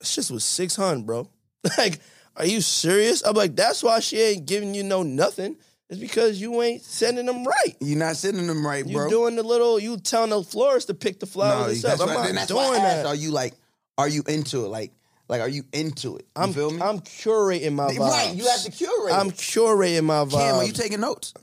this 0.00 0.10
shit 0.10 0.30
was 0.32 0.44
six 0.44 0.74
hundred, 0.74 1.06
bro. 1.06 1.30
like, 1.78 2.00
are 2.36 2.44
you 2.44 2.60
serious? 2.60 3.24
I'm 3.24 3.34
like, 3.36 3.54
that's 3.54 3.84
why 3.84 4.00
she 4.00 4.20
ain't 4.20 4.46
giving 4.46 4.74
you 4.74 4.82
no 4.82 5.04
nothing. 5.04 5.56
It's 5.88 6.00
because 6.00 6.40
you 6.40 6.60
ain't 6.62 6.82
sending 6.82 7.26
them 7.26 7.44
right. 7.44 7.76
You're 7.80 8.00
not 8.00 8.16
sending 8.16 8.48
them 8.48 8.66
right, 8.66 8.84
bro 8.84 9.04
You 9.04 9.10
doing 9.10 9.36
the 9.36 9.44
little, 9.44 9.78
you 9.78 9.96
telling 9.98 10.30
the 10.30 10.42
florist 10.42 10.88
to 10.88 10.94
pick 10.94 11.20
the 11.20 11.26
no, 11.26 11.30
flowers 11.30 11.82
that's 11.82 12.00
and 12.00 12.10
stuff. 12.10 12.18
I'm 12.18 12.34
not 12.34 12.34
that's 12.34 12.52
why 12.52 12.70
doing 12.70 12.82
that. 12.82 13.06
Are 13.06 13.14
you 13.14 13.30
like, 13.30 13.54
are 13.96 14.08
you 14.08 14.24
into 14.26 14.64
it? 14.64 14.68
Like, 14.68 14.90
like, 15.28 15.40
are 15.40 15.48
you 15.48 15.64
into 15.72 16.16
it? 16.16 16.26
You 16.36 16.42
I'm, 16.42 16.52
feel 16.52 16.70
me? 16.70 16.80
I'm 16.82 17.00
curating 17.00 17.72
my 17.72 17.88
vibes. 17.92 17.98
right. 17.98 18.34
You 18.34 18.46
have 18.46 18.62
to 18.62 18.70
curate. 18.70 19.12
I'm 19.14 19.30
curating 19.30 20.04
my 20.04 20.24
vibes. 20.24 20.32
Cam, 20.32 20.54
are 20.56 20.64
you 20.64 20.72
taking 20.72 21.00
notes? 21.00 21.34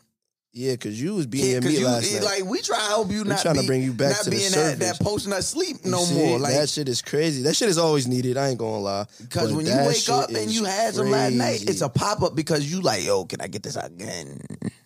yeah, 0.56 0.74
because 0.74 1.02
you 1.02 1.16
was 1.16 1.26
being 1.26 1.52
Yeah, 1.52 1.60
me 1.62 1.78
you 1.80 1.86
last 1.86 2.12
night. 2.14 2.22
like 2.24 2.46
we 2.46 2.62
try 2.62 2.78
to 2.78 2.84
help 2.84 3.12
you 3.12 3.24
not 3.24 3.42
trying 3.42 3.56
to 3.56 3.64
bring 3.64 3.82
you 3.82 3.92
back 3.92 4.12
not 4.12 4.18
to 4.26 4.30
the 4.30 4.36
being 4.38 4.52
that, 4.52 4.78
that 4.80 4.96
surface. 4.98 4.98
posting 5.00 5.34
asleep 5.34 5.78
You 5.84 5.90
no 5.90 6.04
see, 6.04 6.14
more. 6.14 6.38
Like 6.38 6.54
that 6.54 6.70
shit 6.70 6.88
is 6.88 7.02
crazy. 7.02 7.42
That 7.42 7.56
shit 7.56 7.70
is 7.70 7.80
always 7.80 8.08
needed. 8.08 8.38
I 8.38 8.50
ain't 8.50 8.60
gonna 8.60 8.78
lie. 8.78 9.06
Because 9.20 9.50
But 9.50 9.58
when 9.58 9.66
you 9.66 9.76
wake 9.88 10.08
up 10.10 10.30
and 10.30 10.52
you 10.52 10.66
had 10.66 10.94
some 10.94 11.10
last 11.10 11.34
night, 11.34 11.68
it's 11.68 11.82
a 11.82 11.90
pop 11.90 12.22
up 12.22 12.36
because 12.36 12.72
you 12.72 12.82
like, 12.82 13.04
yo, 13.04 13.26
can 13.26 13.42
I 13.42 13.48
get 13.48 13.64
this 13.64 13.76
again? 13.78 14.40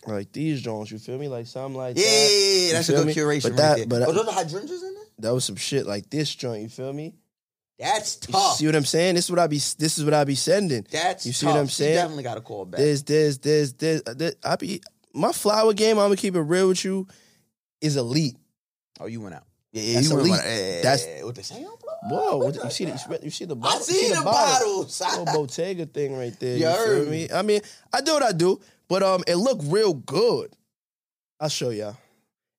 like 0.06 0.32
these 0.32 0.62
Jones. 0.62 0.90
You 0.90 0.98
feel 0.98 1.18
me? 1.18 1.28
Like 1.28 1.46
something 1.46 1.76
like 1.76 1.98
Yeah, 1.98 2.04
that. 2.06 2.10
yeah, 2.10 2.28
yeah, 2.30 2.66
You 2.68 2.72
that's 2.72 2.88
a 2.88 2.92
good 2.94 3.06
me? 3.08 3.14
curation 3.14 3.42
But 3.42 3.50
right 3.50 3.56
that, 3.58 3.76
there. 3.76 3.86
but 3.86 4.08
oh, 4.08 4.12
those 4.12 4.26
are 4.26 4.32
hydrangeas 4.32 4.82
in 4.82 4.94
there. 4.94 5.04
that 5.18 5.34
was 5.34 5.44
some 5.44 5.56
shit 5.56 5.86
like 5.86 6.08
this 6.08 6.34
joint. 6.34 6.62
You 6.62 6.68
feel 6.70 6.94
me? 6.94 7.12
That's 7.78 8.16
tough. 8.16 8.34
You 8.34 8.56
see 8.58 8.66
what 8.66 8.74
I'm 8.76 8.84
saying? 8.84 9.14
This 9.14 9.26
is 9.26 9.30
what 9.30 9.38
I 9.38 9.46
be. 9.46 9.56
This 9.56 9.98
is 9.98 10.04
what 10.04 10.14
I 10.14 10.24
be 10.24 10.34
sending. 10.34 10.84
That's 10.90 11.24
you 11.26 11.32
see 11.32 11.46
tough. 11.46 11.54
what 11.54 11.60
I'm 11.60 11.68
saying? 11.68 11.94
definitely 11.94 12.22
got 12.24 12.34
to 12.34 12.40
call 12.40 12.64
back. 12.64 12.78
This, 12.80 13.02
this, 13.02 13.38
this, 13.38 13.72
this, 13.72 14.02
this. 14.02 14.34
I 14.44 14.56
be 14.56 14.80
my 15.14 15.32
flower 15.32 15.72
game. 15.74 15.98
I'm 15.98 16.06
gonna 16.06 16.16
keep 16.16 16.34
it 16.34 16.40
real 16.40 16.68
with 16.68 16.84
you. 16.84 17.06
Is 17.80 17.96
elite. 17.96 18.36
oh, 19.00 19.06
you 19.06 19.20
went 19.20 19.36
out. 19.36 19.44
Yeah, 19.72 19.82
yeah, 19.82 19.94
That's 19.94 20.08
you 20.08 20.16
went 20.16 20.28
elite. 20.28 20.40
out. 20.40 20.46
Yeah, 20.46 20.80
That's- 20.82 21.06
yeah, 21.06 21.24
with 21.24 21.34
the. 21.36 21.78
Whoa! 22.04 22.36
What 22.38 22.54
the, 22.54 22.64
you 22.64 22.70
see 22.70 22.84
the 22.86 23.18
you 23.22 23.30
see 23.30 23.44
the 23.44 23.54
I 23.54 23.58
bottle? 23.58 23.80
see 23.80 24.08
you 24.08 24.14
the 24.16 24.22
bottles. 24.22 25.00
Little 25.00 25.24
Bottega 25.24 25.86
thing 25.86 26.16
right 26.16 26.34
there. 26.40 26.56
You 26.56 26.62
You, 26.66 26.70
heard 26.72 27.02
feel 27.02 27.10
me? 27.10 27.28
I 27.32 27.42
mean, 27.42 27.60
I 27.92 28.00
do 28.00 28.12
what 28.14 28.22
I 28.22 28.32
do, 28.32 28.60
but 28.88 29.02
um, 29.02 29.22
it 29.26 29.34
looked 29.36 29.62
real 29.66 29.94
good. 29.94 30.52
I'll 31.40 31.48
show 31.48 31.70
y'all. 31.70 31.96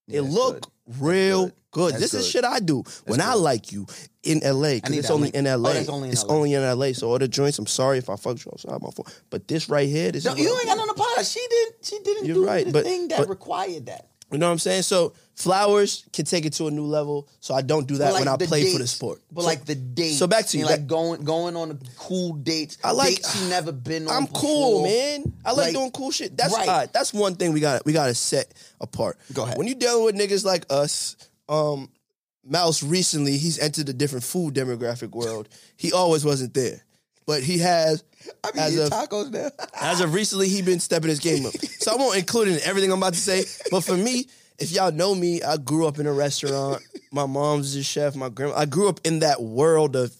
Yeah, 0.08 0.20
it 0.20 0.22
looked 0.24 0.68
good. 0.88 1.02
real 1.02 1.52
good. 1.72 1.94
good. 1.94 2.02
That's 2.02 2.12
This 2.12 2.26
is 2.26 2.30
shit 2.30 2.44
I 2.46 2.60
do 2.60 2.84
when 3.06 3.22
I 3.22 3.34
like 3.34 3.72
you 3.72 3.86
in 4.24 4.40
LA 4.44 4.76
because 4.76 4.98
it's 4.98 5.10
only 5.12 5.30
in 5.30 5.46
LA. 5.46 5.72
Oh, 5.72 5.86
only 5.90 6.08
in 6.10 6.14
it's 6.14 6.24
LA. 6.26 6.34
only 6.36 6.54
in 6.54 6.62
LA. 6.80 6.94
So 6.94 7.10
all 7.10 7.20
the 7.20 7.28
joints. 7.28 7.58
I'm 7.60 7.68
sorry 7.68 7.98
if 7.98 8.10
I 8.10 8.16
fucked 8.16 8.46
you 8.46 8.52
up. 8.52 8.60
Sorry, 8.60 8.78
my 8.82 8.90
fault. 8.92 9.22
But 9.30 9.48
this 9.48 9.70
right 9.70 9.88
here, 9.88 10.12
this 10.12 10.26
No, 10.26 10.34
is 10.34 10.40
you 10.40 10.50
ain't 10.56 10.66
got 10.66 10.80
on 10.80 10.88
the 10.88 10.94
pod. 10.94 11.26
She 11.26 11.46
didn't. 11.50 11.76
She 11.86 12.00
didn't 12.00 12.26
You're 12.26 12.36
do 12.36 12.46
right, 12.46 12.66
the 12.66 12.72
but- 12.72 12.84
thing 12.84 13.08
that 13.10 13.20
but- 13.20 13.30
required 13.30 13.86
that. 13.88 14.06
You 14.32 14.38
know 14.38 14.46
what 14.46 14.52
I'm 14.52 14.60
saying? 14.60 14.84
So 14.84 15.14
flowers 15.34 16.06
can 16.14 16.24
take 16.24 16.46
it 16.46 16.54
to 16.54 16.68
a 16.68 16.72
new 16.72 16.86
level. 16.86 17.28
So 17.40 17.56
I 17.56 17.64
don't 17.64 17.88
do 17.88 17.98
that 17.98 18.14
like, 18.14 18.26
when 18.26 18.28
I 18.28 18.38
play 18.38 18.72
for 18.72 18.78
the 18.78 18.86
sport. 18.86 19.20
But 19.32 19.42
So- 19.42 19.48
like 19.48 19.66
the 19.66 19.74
dates. 19.74 20.20
so 20.20 20.28
back 20.28 20.46
to 20.48 20.58
you, 20.60 20.66
like 20.66 20.86
going 20.86 21.24
going 21.24 21.56
on 21.56 21.70
the 21.70 21.78
cool 21.98 22.34
dates. 22.34 22.78
I 22.84 22.92
like- 22.92 23.16
dates 23.16 23.36
she 23.36 23.50
never 23.50 23.72
been 23.72 24.08
on. 24.08 24.14
I'm 24.16 24.28
cool, 24.28 24.84
man. 24.84 25.34
I 25.44 25.50
like, 25.54 25.58
Like, 25.68 25.74
doing 25.74 25.90
cool 25.92 26.12
shit. 26.12 26.38
That's 26.38 26.54
right, 26.56 26.94
that's 26.94 27.12
one 27.12 27.38
thing 27.38 27.54
we 27.54 27.60
got 27.60 27.84
we 27.88 27.94
got 27.94 28.06
to 28.06 28.14
set 28.14 28.54
apart. 28.80 29.18
Go 29.34 29.46
ahead. 29.46 29.58
When 29.58 29.66
you 29.66 29.74
dealing 29.74 30.06
with 30.06 30.14
niggas 30.16 30.46
like 30.46 30.64
us, 30.70 31.16
um, 31.50 31.90
Mouse 32.46 32.82
recently 32.82 33.38
he's 33.38 33.60
entered 33.60 33.90
a 33.90 33.94
different 33.94 34.24
food 34.24 34.54
demographic 34.56 35.12
world. 35.12 35.50
He 35.76 35.92
always 35.92 36.24
wasn't 36.24 36.54
there, 36.54 36.86
but 37.26 37.44
he 37.44 37.58
has. 37.60 38.04
I 38.44 38.52
be 38.52 38.60
as 38.60 38.78
of 38.78 38.90
tacos 38.90 39.32
now. 39.32 39.50
as 39.82 40.02
of 40.02 40.14
recently, 40.14 40.48
he 40.48 40.62
been 40.62 40.80
stepping 40.80 41.10
his 41.10 41.20
game 41.20 41.46
up. 41.46 41.54
So 41.58 41.92
I 41.92 41.96
won't 41.96 42.18
include 42.18 42.48
it 42.50 42.62
in 42.62 42.70
everything 42.70 42.92
I'm 42.92 42.98
about 43.00 43.14
to 43.14 43.20
say. 43.20 43.44
But 43.72 43.82
for 43.82 43.96
me, 43.96 44.26
if 44.58 44.72
y'all 44.72 44.92
know 44.92 45.16
me, 45.16 45.42
I 45.42 45.58
grew 45.58 45.88
up 45.88 46.00
in 46.00 46.08
a 46.08 46.14
restaurant. 46.14 46.82
My 47.12 47.26
mom's 47.26 47.76
a 47.76 47.84
chef. 47.84 48.16
My 48.16 48.30
grandma. 48.30 48.56
I 48.56 48.66
grew 48.66 48.90
up 48.90 49.00
in 49.04 49.20
that 49.20 49.42
world 49.42 49.96
of 49.96 50.16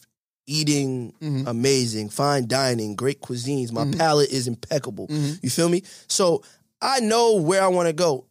eating 0.48 1.14
mm-hmm. 1.22 1.48
amazing, 1.48 2.10
fine 2.10 2.48
dining, 2.48 2.96
great 2.96 3.22
cuisines. 3.22 3.72
My 3.72 3.84
mm-hmm. 3.84 4.00
palate 4.00 4.32
is 4.32 4.48
impeccable. 4.48 5.08
Mm-hmm. 5.08 5.36
You 5.42 5.50
feel 5.50 5.70
me? 5.70 5.84
So 6.08 6.44
I 6.82 7.00
know 7.02 7.36
where 7.36 7.62
I 7.62 7.68
want 7.68 7.88
to 7.88 7.94
go. 7.94 8.26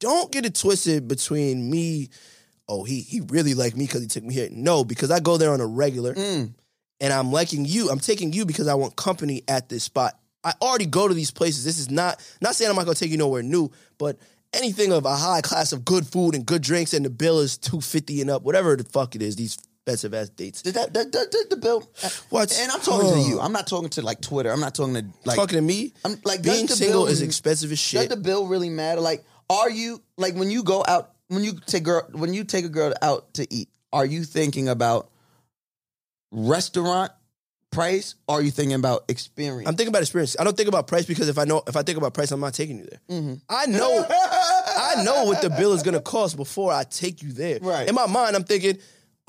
Don't 0.00 0.30
get 0.30 0.44
it 0.44 0.54
twisted 0.54 1.08
between 1.08 1.70
me. 1.70 2.10
Oh, 2.68 2.84
he 2.84 3.00
he 3.00 3.20
really 3.20 3.54
liked 3.54 3.76
me 3.76 3.84
because 3.86 4.00
he 4.02 4.08
took 4.08 4.24
me 4.24 4.34
here. 4.34 4.48
No, 4.50 4.84
because 4.84 5.10
I 5.10 5.20
go 5.20 5.36
there 5.36 5.52
on 5.52 5.60
a 5.60 5.66
regular 5.66 6.14
Mm. 6.14 6.52
and 7.00 7.12
I'm 7.12 7.30
liking 7.32 7.64
you. 7.64 7.90
I'm 7.90 8.00
taking 8.00 8.32
you 8.32 8.44
because 8.46 8.66
I 8.68 8.74
want 8.74 8.96
company 8.96 9.42
at 9.48 9.68
this 9.68 9.84
spot. 9.84 10.18
I 10.42 10.52
already 10.62 10.86
go 10.86 11.08
to 11.08 11.14
these 11.14 11.30
places. 11.30 11.64
This 11.64 11.78
is 11.78 11.90
not 11.90 12.20
not 12.40 12.54
saying 12.54 12.68
I'm 12.70 12.76
not 12.76 12.84
gonna 12.84 12.94
take 12.96 13.10
you 13.10 13.18
nowhere 13.18 13.42
new, 13.42 13.70
but 13.98 14.18
anything 14.52 14.92
of 14.92 15.04
a 15.04 15.14
high 15.14 15.40
class 15.42 15.72
of 15.72 15.84
good 15.84 16.06
food 16.06 16.34
and 16.34 16.44
good 16.46 16.62
drinks, 16.62 16.92
and 16.94 17.04
the 17.04 17.10
bill 17.10 17.40
is 17.40 17.56
two 17.58 17.80
fifty 17.80 18.20
and 18.20 18.30
up, 18.30 18.42
whatever 18.42 18.74
the 18.76 18.84
fuck 18.84 19.14
it 19.14 19.22
is. 19.22 19.36
These 19.36 19.58
expensive 19.88 20.14
ass 20.14 20.28
dates. 20.30 20.62
Did 20.62 20.74
that, 20.74 20.92
that, 20.94 21.12
that, 21.12 21.30
that 21.30 21.46
the 21.48 21.56
bill? 21.56 21.88
What? 22.30 22.52
And 22.60 22.72
I'm 22.72 22.80
talking 22.80 23.08
to 23.08 23.14
Oh. 23.18 23.28
you. 23.28 23.38
I'm 23.40 23.52
not 23.52 23.68
talking 23.68 23.88
to 23.90 24.02
like 24.02 24.20
Twitter. 24.20 24.50
I'm 24.50 24.58
not 24.58 24.74
talking 24.74 24.94
to 24.94 25.04
like 25.24 25.36
Talking 25.36 25.58
to 25.58 25.62
me, 25.62 25.92
I'm 26.04 26.16
like 26.24 26.42
being 26.42 26.66
single 26.66 27.04
bill- 27.04 27.06
is 27.12 27.22
expensive 27.22 27.70
as 27.70 27.78
shit. 27.78 28.08
Does 28.08 28.08
the 28.08 28.16
bill 28.20 28.48
really 28.48 28.68
matter? 28.68 29.00
Like, 29.00 29.24
are 29.48 29.70
you 29.70 30.02
like 30.16 30.34
when 30.34 30.50
you 30.50 30.64
go 30.64 30.84
out 30.88 31.12
when 31.28 31.44
you 31.44 31.54
take 31.66 31.84
girl 31.84 32.08
when 32.12 32.34
you 32.34 32.44
take 32.44 32.64
a 32.64 32.68
girl 32.68 32.92
out 33.02 33.34
to 33.34 33.46
eat? 33.52 33.68
Are 33.92 34.06
you 34.06 34.24
thinking 34.24 34.68
about 34.68 35.10
restaurant 36.30 37.12
price? 37.70 38.14
Or 38.26 38.38
are 38.38 38.42
you 38.42 38.50
thinking 38.50 38.74
about 38.74 39.04
experience? 39.08 39.68
I'm 39.68 39.76
thinking 39.76 39.92
about 39.92 40.02
experience. 40.02 40.36
I 40.38 40.44
don't 40.44 40.56
think 40.56 40.68
about 40.68 40.86
price 40.86 41.06
because 41.06 41.28
if 41.28 41.38
I 41.38 41.44
know 41.44 41.62
if 41.66 41.76
I 41.76 41.82
think 41.82 41.98
about 41.98 42.14
price, 42.14 42.30
I'm 42.30 42.40
not 42.40 42.54
taking 42.54 42.78
you 42.78 42.86
there. 42.86 43.00
Mm-hmm. 43.08 43.34
I 43.48 43.66
know 43.66 44.06
I 44.08 45.02
know 45.04 45.24
what 45.24 45.42
the 45.42 45.50
bill 45.50 45.72
is 45.72 45.82
gonna 45.82 46.00
cost 46.00 46.36
before 46.36 46.72
I 46.72 46.84
take 46.84 47.22
you 47.22 47.32
there. 47.32 47.58
Right. 47.60 47.88
In 47.88 47.94
my 47.94 48.06
mind, 48.06 48.36
I'm 48.36 48.44
thinking, 48.44 48.78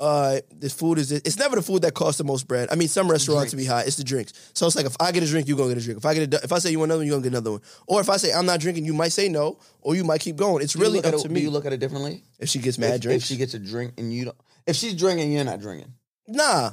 uh, 0.00 0.40
this 0.54 0.72
food 0.72 0.98
is 0.98 1.10
it's 1.10 1.38
never 1.38 1.56
the 1.56 1.62
food 1.62 1.82
that 1.82 1.94
costs 1.94 2.18
the 2.18 2.24
most 2.24 2.46
bread. 2.46 2.68
I 2.70 2.76
mean, 2.76 2.88
some 2.88 3.10
restaurants 3.10 3.52
be 3.54 3.64
high. 3.64 3.82
It's 3.82 3.96
the 3.96 4.04
drinks. 4.04 4.32
So 4.54 4.66
it's 4.66 4.76
like 4.76 4.86
if 4.86 4.96
I 5.00 5.10
get 5.12 5.22
a 5.22 5.26
drink, 5.26 5.48
you're 5.48 5.56
gonna 5.56 5.70
get 5.74 5.78
a 5.82 5.84
drink. 5.84 5.98
If 5.98 6.06
I 6.06 6.14
get 6.14 6.34
a, 6.34 6.40
if 6.44 6.52
I 6.52 6.58
say 6.58 6.70
you 6.70 6.78
want 6.78 6.90
another 6.90 7.00
one, 7.00 7.06
you're 7.06 7.16
gonna 7.16 7.24
get 7.24 7.32
another 7.32 7.50
one. 7.52 7.60
Or 7.86 8.00
if 8.00 8.08
I 8.08 8.16
say 8.16 8.32
I'm 8.32 8.46
not 8.46 8.60
drinking, 8.60 8.84
you 8.84 8.94
might 8.94 9.12
say 9.12 9.28
no, 9.28 9.58
or 9.80 9.96
you 9.96 10.04
might 10.04 10.20
keep 10.20 10.36
going. 10.36 10.62
It's 10.62 10.74
Do 10.74 10.80
really 10.80 11.02
up 11.02 11.16
to 11.20 11.28
me. 11.28 11.40
you 11.40 11.50
look 11.50 11.66
at 11.66 11.72
it 11.72 11.78
differently? 11.78 12.22
if 12.38 12.48
she 12.48 12.60
gets 12.60 12.78
mad 12.78 12.94
if, 12.94 13.00
drinks, 13.00 13.24
if 13.24 13.28
she 13.28 13.36
gets 13.36 13.54
a 13.54 13.58
drink 13.58 13.94
and 13.98 14.12
you 14.12 14.26
don't, 14.26 14.36
if 14.66 14.76
she's 14.76 14.94
drinking, 14.94 15.32
you're 15.32 15.44
not 15.44 15.60
drinking. 15.60 15.92
nah, 16.26 16.72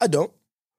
I 0.00 0.06
don't. 0.08 0.32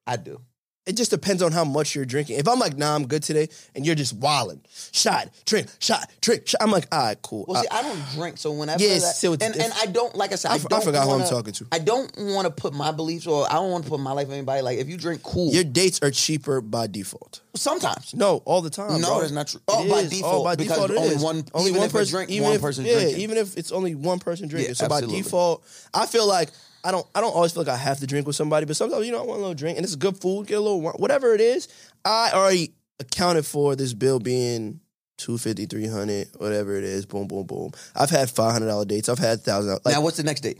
I 0.06 0.16
do. 0.16 0.40
It 0.86 0.96
just 0.96 1.10
depends 1.10 1.42
on 1.42 1.50
how 1.50 1.64
much 1.64 1.96
you're 1.96 2.04
drinking. 2.04 2.38
If 2.38 2.46
I'm 2.46 2.60
like, 2.60 2.76
nah, 2.78 2.94
I'm 2.94 3.08
good 3.08 3.24
today, 3.24 3.48
and 3.74 3.84
you're 3.84 3.96
just 3.96 4.12
wilding, 4.14 4.60
shot, 4.92 5.30
drink, 5.44 5.66
shot, 5.80 6.08
drink, 6.20 6.46
shot, 6.46 6.62
I'm 6.62 6.70
like, 6.70 6.86
all 6.92 7.00
right, 7.00 7.20
cool. 7.22 7.44
Well, 7.48 7.56
I- 7.58 7.62
see, 7.62 7.68
uh, 7.68 7.76
I 7.76 7.82
don't 7.82 8.02
drink, 8.14 8.38
so 8.38 8.52
whenever 8.52 8.80
Yeah, 8.80 8.90
that, 8.90 8.96
it's 9.20 9.24
and, 9.24 9.42
and 9.56 9.72
I 9.82 9.86
don't 9.86 10.14
like 10.14 10.30
I 10.30 10.36
said, 10.36 10.52
I 10.52 10.54
I, 10.54 10.56
f- 10.58 10.66
I 10.66 10.68
don't 10.68 10.84
forgot 10.84 11.04
who 11.08 11.14
I'm 11.14 11.28
talking 11.28 11.52
to. 11.54 11.66
I 11.72 11.80
don't 11.80 12.12
want 12.16 12.46
to 12.46 12.52
put 12.52 12.72
my 12.72 12.92
beliefs 12.92 13.26
or 13.26 13.50
I 13.50 13.54
don't 13.54 13.72
want 13.72 13.82
to 13.82 13.90
put 13.90 13.98
my 13.98 14.12
life 14.12 14.28
on 14.28 14.34
anybody. 14.34 14.62
Like 14.62 14.78
if 14.78 14.88
you 14.88 14.96
drink, 14.96 15.24
cool. 15.24 15.52
your 15.52 15.64
dates 15.64 16.00
are 16.04 16.12
cheaper 16.12 16.60
by 16.60 16.86
default. 16.86 17.40
Sometimes. 17.56 18.14
No, 18.14 18.42
all 18.44 18.62
the 18.62 18.70
time. 18.70 19.00
No, 19.00 19.08
bro. 19.08 19.20
that's 19.20 19.32
not 19.32 19.48
true. 19.48 19.60
Oh, 19.66 19.88
by 19.90 20.04
default, 20.04 20.34
oh, 20.34 20.44
by 20.44 20.54
because 20.54 20.72
default, 20.76 20.90
it 20.92 20.96
only 20.98 21.14
is. 21.16 21.22
one- 21.22 21.44
only 21.52 21.72
one 21.72 21.90
person, 21.90 22.14
drink, 22.14 22.30
even 22.30 22.44
one 22.44 22.54
if, 22.54 22.60
person's 22.60 22.86
yeah, 22.86 22.94
drinking. 22.94 23.20
even 23.22 23.36
if 23.38 23.56
it's 23.56 23.72
only 23.72 23.96
one 23.96 24.20
person 24.20 24.46
drinking. 24.46 24.70
Yeah, 24.70 24.74
so 24.74 24.88
by 24.88 25.00
default, 25.00 25.64
I 25.92 26.06
feel 26.06 26.28
like 26.28 26.50
I 26.86 26.92
don't. 26.92 27.06
I 27.14 27.20
don't 27.20 27.34
always 27.34 27.52
feel 27.52 27.64
like 27.64 27.72
I 27.72 27.76
have 27.76 27.98
to 28.00 28.06
drink 28.06 28.26
with 28.26 28.36
somebody, 28.36 28.64
but 28.66 28.76
sometimes 28.76 29.04
you 29.06 29.12
know 29.12 29.22
I 29.22 29.26
want 29.26 29.38
a 29.38 29.40
little 29.40 29.54
drink 29.54 29.76
and 29.76 29.84
it's 29.84 29.96
good 29.96 30.20
food, 30.20 30.46
get 30.46 30.58
a 30.58 30.60
little 30.60 30.80
whatever 30.80 31.34
it 31.34 31.40
is. 31.40 31.68
I 32.04 32.30
already 32.32 32.74
accounted 33.00 33.46
for 33.46 33.76
this 33.76 33.92
bill 33.92 34.18
being. 34.18 34.80
250 35.18 35.64
300 35.64 36.28
whatever 36.36 36.76
it 36.76 36.84
is 36.84 37.06
boom 37.06 37.26
boom 37.26 37.46
boom 37.46 37.70
i've 37.94 38.10
had 38.10 38.28
$500 38.28 38.86
dates 38.86 39.08
i've 39.08 39.18
had 39.18 39.38
$1000 39.42 39.80
like 39.82 39.94
now, 39.94 40.02
what's 40.02 40.18
the 40.18 40.22
next 40.22 40.42
date? 40.42 40.58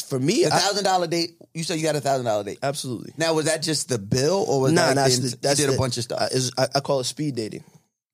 for 0.00 0.18
me 0.18 0.44
a 0.44 0.50
thousand 0.50 0.84
dollar 0.84 1.06
date. 1.06 1.36
You 1.52 1.64
said 1.64 1.78
you 1.78 1.86
had 1.86 1.96
a 1.96 2.00
thousand 2.00 2.24
dollar 2.24 2.44
date. 2.44 2.58
absolutely 2.62 3.12
Now, 3.16 3.34
was 3.34 3.44
that 3.44 3.62
just 3.62 3.88
the 3.88 3.98
bill, 3.98 4.44
or 4.48 4.62
was 4.62 4.72
nah, 4.72 4.86
that 4.88 4.94
that's 4.94 5.18
the, 5.18 5.36
that's 5.36 5.60
you 5.60 5.66
did 5.66 5.72
the- 5.72 5.76
a 5.76 5.78
bunch 5.78 5.98
of 5.98 6.04
stuff? 6.04 6.30
I, 6.58 6.68
I, 6.74 6.80
call 6.80 7.00
it 7.00 7.04
speed 7.04 7.36
dating 7.36 7.62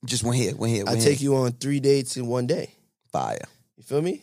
just 0.04 0.24
went 0.24 0.36
here, 0.36 0.54
went 0.56 0.72
here, 0.72 0.84
I 0.86 0.96
take 0.96 1.20
you 1.20 1.36
on 1.36 1.52
three 1.52 1.80
dates 1.80 2.16
in 2.16 2.26
one 2.26 2.46
day. 2.46 2.70
fire. 3.12 3.44
You 3.76 3.82
feel 3.82 4.02
me? 4.02 4.22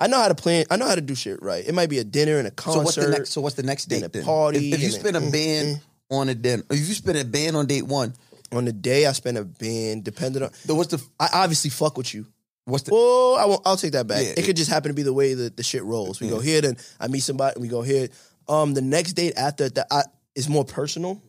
I 0.00 0.06
know 0.06 0.16
how 0.18 0.28
to 0.28 0.34
plan. 0.34 0.64
I 0.70 0.76
know 0.76 0.88
how 0.88 0.94
to 0.94 1.00
do 1.02 1.14
shit 1.14 1.42
right. 1.42 1.64
It 1.66 1.74
might 1.74 1.90
be 1.90 1.98
a 1.98 2.04
dinner 2.04 2.38
and 2.38 2.48
a 2.48 2.50
concert. 2.50 2.78
So 2.78 2.84
what's 2.84 2.96
the 2.96 3.08
next? 3.10 3.30
So 3.30 3.40
what's 3.42 3.56
the 3.56 3.62
next 3.62 3.84
and 3.92 4.00
date? 4.00 4.06
a 4.06 4.08
then? 4.08 4.24
party 4.24 4.72
If, 4.72 4.74
if 4.74 4.80
you 4.80 4.86
and 4.86 4.94
a- 4.96 4.98
spend 4.98 5.16
a 5.16 5.30
band 5.30 5.80
on 6.10 6.28
a 6.30 6.34
dinner, 6.34 6.62
if 6.70 6.78
you 6.88 6.94
spend 6.94 7.18
a 7.18 7.24
band 7.24 7.56
on 7.56 7.66
date 7.66 7.82
one, 7.82 8.14
on 8.50 8.64
the 8.64 8.72
day 8.72 9.06
I 9.06 9.12
spend 9.12 9.36
a 9.38 9.44
band, 9.44 10.04
depending 10.04 10.42
on. 10.42 10.50
then 10.64 10.76
what's 10.76 10.90
the 10.90 11.02
I 11.20 11.28
obviously 11.34 11.70
fuck 11.70 11.98
with 11.98 12.14
you. 12.14 12.26
what's 12.64 12.84
the? 12.84 12.92
Oh, 12.94 13.36
I 13.38 13.44
won't, 13.44 13.62
I'll 13.64 13.76
take 13.76 13.92
that 13.92 14.06
back. 14.06 14.24
Yeah. 14.24 14.34
it 14.36 14.44
could 14.44 14.56
just 14.56 14.70
happen 14.70 14.88
to 14.90 14.94
be 14.94 15.02
the 15.02 15.12
way 15.12 15.34
that 15.34 15.56
the 15.56 15.62
shit 15.62 15.84
rolls. 15.84 16.20
We 16.20 16.28
go 16.28 16.40
here, 16.40 16.60
then 16.62 16.76
I 16.98 17.08
meet 17.08 17.20
somebody, 17.20 17.54
and 17.56 17.62
we 17.62 17.68
go 17.68 17.82
here. 17.82 18.08
Um, 18.48 18.74
the 18.74 18.82
next 18.82 19.12
date 19.12 19.34
after 19.36 19.68
that 19.68 19.86
I, 19.90 20.02
is 20.34 20.48
more 20.48 20.64
personal. 20.64 21.22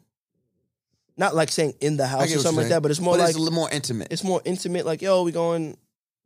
Not 1.17 1.35
like 1.35 1.49
saying 1.49 1.73
in 1.81 1.97
the 1.97 2.07
house 2.07 2.33
or 2.33 2.39
something 2.39 2.61
like 2.63 2.69
that, 2.69 2.81
but 2.81 2.89
it's 2.89 3.01
more 3.01 3.13
but 3.13 3.19
like 3.19 3.29
it's 3.29 3.37
a 3.37 3.41
little 3.41 3.53
more 3.53 3.69
intimate. 3.69 4.07
it's 4.11 4.23
more 4.23 4.41
intimate. 4.45 4.85
Like, 4.85 5.01
yo, 5.01 5.23
we 5.23 5.31
going 5.31 5.77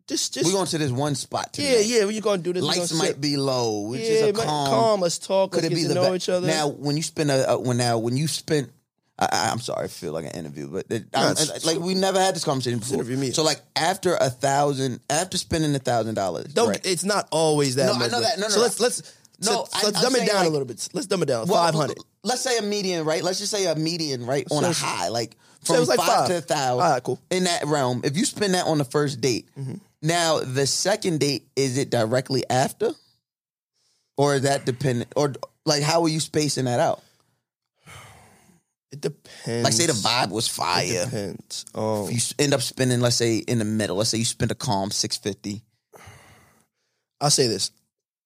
just 0.08 0.34
just 0.34 0.46
We're 0.46 0.54
going 0.54 0.68
to 0.68 0.78
this 0.78 0.92
one 0.92 1.16
spot 1.16 1.52
today. 1.54 1.84
yeah. 1.86 2.00
Yeah, 2.00 2.06
we're 2.06 2.22
gonna 2.22 2.42
do 2.42 2.54
this. 2.54 2.64
Lights 2.64 2.94
might 2.94 3.08
sit- 3.08 3.22
be 3.22 3.38
low. 3.38 3.82
Which 3.88 4.02
yeah, 4.02 4.08
is 4.08 4.22
a 4.30 4.34
calm. 4.34 4.68
calm. 4.70 5.02
Let's 5.02 5.18
talk. 5.18 5.52
Could 5.52 5.64
it 5.64 5.70
be 5.74 5.84
the 5.84 5.96
know 5.96 6.10
be- 6.12 6.16
each 6.18 6.30
other. 6.30 6.48
Now, 6.48 6.68
when 6.68 6.96
you 6.98 7.04
spend 7.04 7.32
a, 7.32 7.52
a 7.52 7.60
when 7.60 7.78
now 7.78 7.98
when 7.98 8.16
you 8.16 8.28
spend, 8.28 8.70
I, 9.18 9.50
I'm 9.52 9.60
sorry, 9.60 9.86
I 9.86 9.88
feel 9.88 10.12
like 10.14 10.26
an 10.26 10.32
interview, 10.32 10.68
but 10.68 10.86
it, 10.92 11.06
No, 11.14 11.34
like 11.64 11.80
we 11.80 11.96
never 11.96 12.20
had 12.20 12.36
this 12.36 12.44
conversation 12.44 12.80
before. 12.80 12.96
interview 12.96 13.18
me. 13.18 13.32
So 13.32 13.44
like 13.44 13.62
after 13.76 14.16
a 14.16 14.30
thousand, 14.30 15.00
after 15.10 15.38
spending 15.38 15.74
a 15.74 15.80
thousand 15.80 16.16
dollars, 16.16 16.54
don't. 16.54 16.70
right? 16.70 16.86
It's 16.86 17.04
not 17.04 17.28
always 17.32 17.76
that. 17.76 17.88
No, 17.88 17.94
I 17.94 18.08
know 18.10 18.22
that. 18.22 18.38
No, 18.38 18.44
no, 18.44 18.50
so 18.50 18.58
no. 18.58 18.62
let's 18.64 18.80
let's 18.80 19.16
No, 19.42 19.52
so- 19.52 19.68
I- 19.74 19.84
let's 19.86 19.98
I'm 19.98 20.04
dumb 20.04 20.16
it 20.18 20.28
down 20.28 20.36
like- 20.38 20.48
a 20.48 20.52
little 20.52 20.68
bit. 20.68 20.88
Let's 20.94 21.08
dumb 21.08 21.24
it 21.24 21.28
down. 21.28 21.48
Well, 21.48 21.64
Five 21.64 21.74
hundred. 21.74 21.98
Let's 22.24 22.42
say 22.42 22.58
a 22.58 22.62
median, 22.62 23.06
right? 23.06 23.24
Let's 23.24 23.40
just 23.40 23.52
say 23.52 23.66
a 23.66 23.76
median, 23.76 24.26
right, 24.26 24.46
on 24.52 24.64
So 24.64 24.70
a 24.70 24.74
high, 24.74 25.08
like 25.10 25.36
from 25.64 25.84
like 25.86 25.98
five, 25.98 26.08
five. 26.08 26.28
to 26.28 26.38
a 26.38 26.42
thousand. 26.42 26.84
All 26.86 26.92
right, 26.92 27.04
cool. 27.04 27.16
Mm-hmm. 27.18 27.38
In 27.38 27.44
that 27.46 27.66
realm, 27.66 28.02
if 28.04 28.18
you 28.18 28.26
spend 28.26 28.54
that 28.54 28.66
on 28.68 28.78
the 28.80 28.86
first 28.86 29.20
date, 29.22 29.48
now 30.06 30.40
the 30.40 30.68
second 30.68 31.20
date 31.20 31.48
is 31.56 31.78
it 31.78 31.90
directly 31.90 32.44
after, 32.50 32.92
or 34.18 34.36
is 34.36 34.44
that 34.44 34.66
dependent, 34.66 35.12
or 35.16 35.34
like 35.66 35.84
how 35.84 36.04
are 36.04 36.10
you 36.10 36.20
spacing 36.20 36.66
that 36.66 36.80
out? 36.80 37.02
It 38.92 39.02
depends. 39.02 39.64
Like 39.64 39.74
say 39.74 39.88
the 39.88 39.94
vibe 39.94 40.30
was 40.30 40.48
It 40.48 40.52
fire. 40.52 41.06
depends. 41.06 41.66
Um, 41.76 42.08
If 42.10 42.12
you 42.14 42.46
end 42.46 42.54
up 42.54 42.62
spending, 42.62 43.02
let's 43.02 43.16
say 43.18 43.38
in 43.38 43.60
the 43.60 43.66
middle, 43.66 43.98
let's 43.98 44.10
say 44.10 44.18
you 44.18 44.26
spend 44.26 44.52
a 44.52 44.56
calm 44.56 44.92
six 44.92 45.18
fifty, 45.18 45.64
I'll 47.20 47.30
say 47.30 47.48
this, 47.48 47.72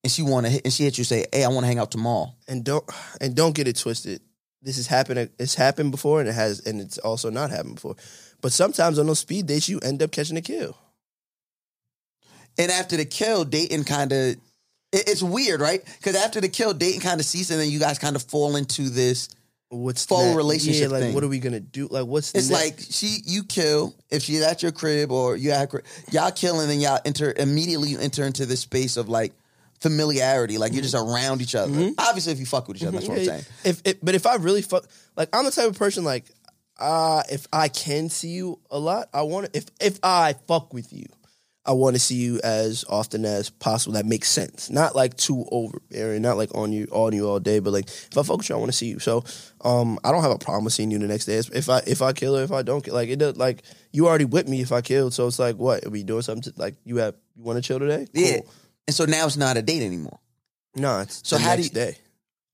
and 0.03 0.11
she 0.11 0.21
want 0.21 0.45
to 0.45 0.51
hit, 0.51 0.61
and 0.65 0.73
she 0.73 0.83
hit 0.83 0.97
you 0.97 1.03
say, 1.03 1.25
"Hey, 1.33 1.43
I 1.43 1.47
want 1.47 1.61
to 1.61 1.67
hang 1.67 1.79
out 1.79 1.91
tomorrow." 1.91 2.33
and 2.47 2.63
don't 2.63 2.83
and 3.21 3.33
don't 3.35 3.55
get 3.55 3.67
it 3.67 3.77
twisted. 3.77 4.21
This 4.61 4.75
has 4.75 4.87
happened. 4.87 5.29
It's 5.39 5.55
happened 5.55 5.91
before, 5.91 6.19
and 6.19 6.27
it 6.27 6.33
has, 6.35 6.59
and 6.59 6.81
it's 6.81 6.97
also 6.97 7.29
not 7.29 7.49
happened 7.49 7.75
before. 7.75 7.95
But 8.41 8.51
sometimes 8.51 8.99
on 8.99 9.07
those 9.07 9.19
speed 9.19 9.47
dates, 9.47 9.69
you 9.69 9.79
end 9.79 10.03
up 10.03 10.11
catching 10.11 10.37
a 10.37 10.41
kill. 10.41 10.75
And 12.59 12.69
after 12.71 12.95
the 12.97 13.05
kill, 13.05 13.43
dating 13.45 13.85
kind 13.85 14.11
of 14.11 14.17
it, 14.17 14.39
it's 14.91 15.23
weird, 15.23 15.61
right? 15.61 15.83
Because 15.97 16.15
after 16.15 16.39
the 16.41 16.49
kill, 16.49 16.73
dating 16.73 17.01
kind 17.01 17.19
of 17.19 17.25
ceases, 17.25 17.51
and 17.51 17.59
then 17.61 17.69
you 17.69 17.79
guys 17.79 17.97
kind 17.97 18.15
of 18.15 18.21
fall 18.23 18.55
into 18.55 18.89
this. 18.89 19.29
What's 19.71 20.03
Full 20.07 20.31
that? 20.31 20.35
relationship 20.35 20.81
Yeah, 20.83 20.87
like 20.87 21.01
thing. 21.03 21.13
what 21.13 21.23
are 21.23 21.27
we 21.27 21.37
gonna 21.37 21.59
do? 21.59 21.87
Like 21.89 22.07
what's 22.07 22.33
It's 22.33 22.49
next? 22.49 22.61
like 22.63 22.79
she 22.89 23.19
you 23.25 23.43
kill 23.43 23.93
if 24.09 24.23
she's 24.23 24.41
at 24.41 24.63
your 24.63 24.71
crib 24.71 25.11
or 25.11 25.35
you 25.37 25.51
at 25.51 25.69
crib, 25.69 25.85
y'all 26.11 26.31
kill 26.31 26.59
and 26.59 26.67
then 26.69 26.79
y'all 26.79 26.99
enter 27.05 27.31
immediately 27.37 27.89
you 27.89 27.99
enter 27.99 28.25
into 28.25 28.47
this 28.47 28.61
space 28.61 28.97
of 28.97 29.09
like 29.09 29.31
familiarity, 29.79 30.57
like 30.57 30.73
you're 30.73 30.81
just 30.81 30.95
around 30.95 31.41
each 31.41 31.55
other. 31.55 31.91
Obviously, 31.99 32.33
if 32.33 32.39
you 32.39 32.45
fuck 32.47 32.67
with 32.67 32.77
each 32.77 32.83
other, 32.83 32.93
that's 32.97 33.07
what 33.07 33.19
I'm 33.19 33.25
Mm-hmm. 33.25 33.29
Saying. 33.29 33.45
If, 33.63 33.81
if 33.85 33.97
but 34.01 34.15
if 34.15 34.25
I 34.25 34.35
really 34.35 34.61
fuck, 34.63 34.85
like 35.15 35.29
I'm 35.33 35.45
the 35.45 35.51
type 35.51 35.69
of 35.69 35.77
person 35.77 36.03
like, 36.03 36.25
uh, 36.79 37.21
if 37.31 37.45
I 37.53 37.67
can 37.67 38.09
see 38.09 38.29
you 38.29 38.59
a 38.71 38.79
lot, 38.79 39.09
I 39.13 39.21
want 39.21 39.53
to. 39.53 39.57
If 39.57 39.65
if 39.79 39.99
I 40.01 40.33
fuck 40.47 40.73
with 40.73 40.91
you, 40.91 41.05
I 41.69 41.73
want 41.73 41.95
to 41.95 41.99
see 41.99 42.15
you 42.15 42.39
as 42.43 42.83
often 42.89 43.25
as 43.25 43.51
possible. 43.51 43.93
That 43.93 44.07
makes 44.07 44.27
sense. 44.27 44.71
Not 44.71 44.95
like 44.95 45.15
too 45.15 45.45
overbearing. 45.51 46.23
Not 46.23 46.35
like 46.35 46.49
on 46.55 46.73
you 46.73 46.87
on 46.91 47.13
you 47.13 47.27
all 47.29 47.39
day. 47.39 47.59
But 47.59 47.73
like 47.73 47.87
if 47.87 48.17
I 48.17 48.23
fuck 48.23 48.37
with 48.39 48.49
you, 48.49 48.55
I 48.55 48.57
want 48.57 48.71
to 48.71 48.77
see 48.77 48.87
you. 48.87 48.97
So 48.97 49.23
um, 49.61 49.99
I 50.03 50.11
don't 50.11 50.23
have 50.23 50.31
a 50.31 50.39
problem 50.39 50.63
with 50.65 50.73
seeing 50.73 50.89
you 50.89 50.97
the 50.97 51.07
next 51.07 51.25
day. 51.25 51.37
If 51.37 51.69
I 51.69 51.77
if 51.85 52.01
I 52.01 52.11
kill 52.11 52.35
her, 52.35 52.43
if 52.43 52.51
I 52.51 52.63
don't 52.63 52.83
kill, 52.83 52.95
like 52.95 53.09
it 53.09 53.19
does. 53.19 53.37
Like 53.37 53.61
you 53.93 54.07
already 54.07 54.25
with 54.25 54.47
me 54.49 54.61
if 54.61 54.71
I 54.71 54.81
killed. 54.81 55.13
So 55.13 55.27
it's 55.27 55.37
like 55.37 55.57
what 55.57 55.85
are 55.85 55.91
we 55.91 56.01
doing 56.03 56.23
something? 56.23 56.51
To, 56.51 56.59
like 56.59 56.75
you 56.85 56.97
have 56.97 57.13
you 57.35 57.43
want 57.43 57.57
to 57.57 57.61
chill 57.61 57.77
today? 57.79 58.07
Yeah. 58.13 58.39
And 58.87 58.95
so 58.95 59.05
now 59.05 59.27
it's 59.27 59.37
not 59.37 59.55
a 59.55 59.61
date 59.61 59.83
anymore. 59.83 60.19
No, 60.75 61.01
it's 61.01 61.21
So 61.23 61.37
the 61.37 61.43
how 61.43 61.55
do 61.55 61.61
you- 61.61 61.69
day. 61.69 61.97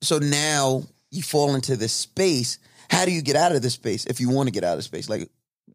So 0.01 0.19
now 0.19 0.83
you 1.09 1.23
fall 1.23 1.55
into 1.55 1.77
this 1.77 1.93
space. 1.93 2.59
How 2.89 3.05
do 3.05 3.11
you 3.11 3.21
get 3.21 3.37
out 3.37 3.55
of 3.55 3.61
this 3.61 3.73
space 3.73 4.05
if 4.05 4.19
you 4.19 4.29
want 4.29 4.47
to 4.47 4.51
get 4.51 4.65
out 4.65 4.77
of 4.77 4.83
space? 4.83 5.07
Like, 5.07 5.29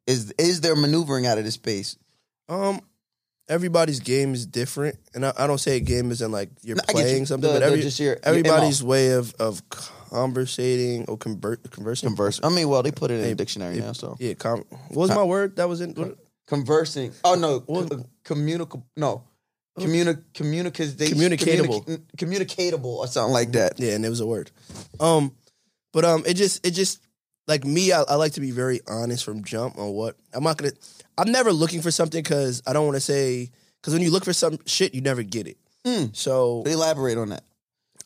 is 0.06 0.32
is 0.38 0.60
there 0.60 0.76
maneuvering 0.76 1.26
out 1.26 1.38
of 1.38 1.44
this 1.44 1.54
space? 1.54 1.96
Um, 2.48 2.80
everybody's 3.50 4.00
game 4.00 4.32
is 4.32 4.46
different, 4.46 4.96
and 5.14 5.26
I, 5.26 5.32
I 5.36 5.46
don't 5.46 5.58
say 5.58 5.76
a 5.76 5.80
game 5.80 6.10
is 6.10 6.22
in 6.22 6.32
like 6.32 6.48
you're 6.62 6.76
No, 6.76 6.82
get 6.86 6.96
you. 6.96 7.02
playing 7.02 7.26
something, 7.26 7.52
The- 7.52 7.60
but 7.60 7.62
every, 7.62 7.82
just 7.82 8.00
your- 8.00 8.18
everybody's 8.22 8.82
way 8.82 9.10
of 9.12 9.34
of 9.38 9.60
conversating 9.68 11.04
or 11.06 11.16
convert 11.18 11.68
conversing. 11.70 12.08
Converse. 12.08 12.40
I 12.42 12.48
mean, 12.48 12.68
well, 12.68 12.82
they 12.82 12.92
put 12.92 13.10
it 13.10 13.14
in 13.20 13.22
the 13.28 13.34
dictionary 13.34 13.74
hey, 13.74 13.80
now. 13.80 13.92
So 13.92 14.16
Yeah, 14.18 14.34
com- 14.34 14.64
what 14.88 15.08
was 15.08 15.10
my 15.10 15.24
word 15.24 15.56
that 15.56 15.68
was 15.68 15.80
in? 15.80 15.92
What, 15.94 16.16
conversing. 16.46 17.12
Oh 17.24 17.34
no, 17.34 17.60
co- 17.60 18.04
communicable. 18.24 18.86
No, 18.96 19.24
communi- 19.78 20.22
communicate. 20.34 20.96
Communicatable. 20.98 21.82
communi- 21.84 22.02
communicatable 22.16 22.98
or 22.98 23.06
something 23.06 23.32
like 23.32 23.52
that. 23.52 23.78
yeah, 23.78 23.92
and 23.92 24.04
it 24.04 24.08
was 24.10 24.20
a 24.20 24.26
word. 24.26 24.50
Um, 24.98 25.32
but 25.92 26.04
um, 26.04 26.22
it 26.26 26.34
just 26.34 26.64
it 26.66 26.72
just 26.72 27.00
like 27.46 27.64
me. 27.64 27.92
I, 27.92 28.02
I 28.02 28.14
like 28.14 28.32
to 28.32 28.40
be 28.40 28.50
very 28.52 28.80
honest 28.88 29.24
from 29.24 29.42
jump 29.44 29.78
on 29.78 29.90
what 29.90 30.16
I'm 30.32 30.44
not 30.44 30.56
gonna. 30.56 30.72
I'm 31.20 31.32
never 31.32 31.52
looking 31.52 31.82
for 31.82 31.90
something 31.90 32.22
because 32.22 32.62
I 32.66 32.72
don't 32.72 32.86
want 32.86 32.96
to 32.96 33.00
say 33.00 33.50
because 33.80 33.92
when 33.92 34.02
you 34.02 34.10
look 34.10 34.24
for 34.24 34.32
some 34.32 34.58
shit, 34.66 34.94
you 34.94 35.00
never 35.00 35.22
get 35.22 35.46
it. 35.46 35.58
Mm. 35.84 36.14
So 36.16 36.62
Elaborate 36.66 37.18
on 37.18 37.30
that. 37.30 37.44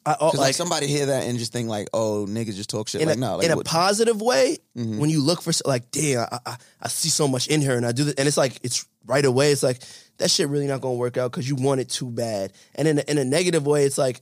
I 0.07 0.17
oh, 0.21 0.27
Because 0.31 0.41
like, 0.41 0.55
somebody 0.55 0.87
hear 0.87 1.07
that 1.07 1.25
and 1.25 1.39
just 1.39 1.53
think 1.53 1.69
like, 1.69 1.89
oh, 1.95 2.27
niggas 2.29 2.57
just 2.57 2.69
talk 2.69 2.89
shit. 2.89 3.01
in 3.01 3.09
like 3.09 3.17
a, 3.17 3.21
no, 3.21 3.37
like 3.37 3.47
in 3.47 3.53
a 3.53 3.63
positive 3.63 4.21
way 4.21 4.59
Mhm. 4.77 4.99
when 4.99 5.09
you 5.09 5.23
look 5.23 5.41
for 5.41 5.53
like 5.65 5.91
damn 5.91 6.27
I, 6.31 6.39
I, 6.45 6.57
I 6.83 6.89
see 6.89 7.09
so 7.09 7.27
much 7.27 7.47
in 7.47 7.63
her 7.63 7.77
and 7.77 7.87
i 7.87 7.93
do 7.93 8.05
this 8.05 8.15
and 8.15 8.27
it's 8.27 8.37
like 8.37 8.59
it's 8.63 8.87
right 9.07 9.25
away 9.25 9.53
it's 9.53 9.63
like 9.63 9.81
that 10.19 10.31
shit 10.31 10.49
really 10.49 10.67
not 10.67 10.81
gonna 10.81 10.95
work 10.95 11.17
out 11.17 11.31
because 11.31 11.49
you 11.49 11.55
want 11.55 11.81
it 11.81 11.89
too 11.89 12.11
bad 12.11 12.53
and 12.75 12.89
in 12.89 12.99
a, 12.99 13.03
in 13.09 13.19
a 13.19 13.25
negative 13.25 13.65
way 13.67 13.85
it's 13.85 13.97
like 13.97 14.21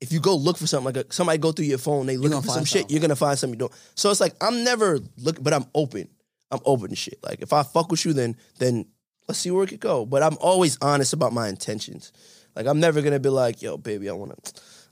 if 0.00 0.12
you 0.12 0.20
go 0.20 0.36
look 0.36 0.58
for 0.58 0.66
something 0.66 0.94
like 0.94 1.06
a, 1.06 1.12
somebody 1.12 1.38
go 1.38 1.52
through 1.52 1.64
your 1.64 1.78
phone 1.78 2.04
they 2.06 2.16
look 2.18 2.32
for 2.42 2.48
some 2.48 2.56
find 2.56 2.68
shit 2.68 2.90
you're 2.90 3.00
gonna 3.00 3.16
find 3.16 3.38
something 3.38 3.54
you 3.58 3.60
don't 3.60 3.72
so 3.94 4.10
it's 4.10 4.20
like 4.20 4.34
i'm 4.42 4.62
never 4.62 5.00
look 5.18 5.42
but 5.42 5.52
i'm 5.54 5.64
open 5.74 6.06
i'm 6.50 6.60
open 6.64 6.90
to 6.90 6.96
shit 6.96 7.18
like 7.22 7.40
if 7.42 7.52
i 7.52 7.62
fuck 7.62 7.90
with 7.90 8.04
you 8.04 8.12
then 8.12 8.36
then 8.58 8.84
let's 9.28 9.38
see 9.38 9.50
where 9.50 9.64
it 9.64 9.68
could 9.68 9.80
go 9.80 10.04
but 10.04 10.22
i'm 10.22 10.36
always 10.40 10.78
honest 10.80 11.12
about 11.12 11.32
my 11.32 11.48
intentions 11.48 12.12
like 12.54 12.66
i'm 12.66 12.80
never 12.80 13.02
gonna 13.02 13.18
be 13.20 13.28
like 13.28 13.62
yo 13.62 13.76
baby 13.76 14.08
i 14.08 14.12
wanna 14.12 14.34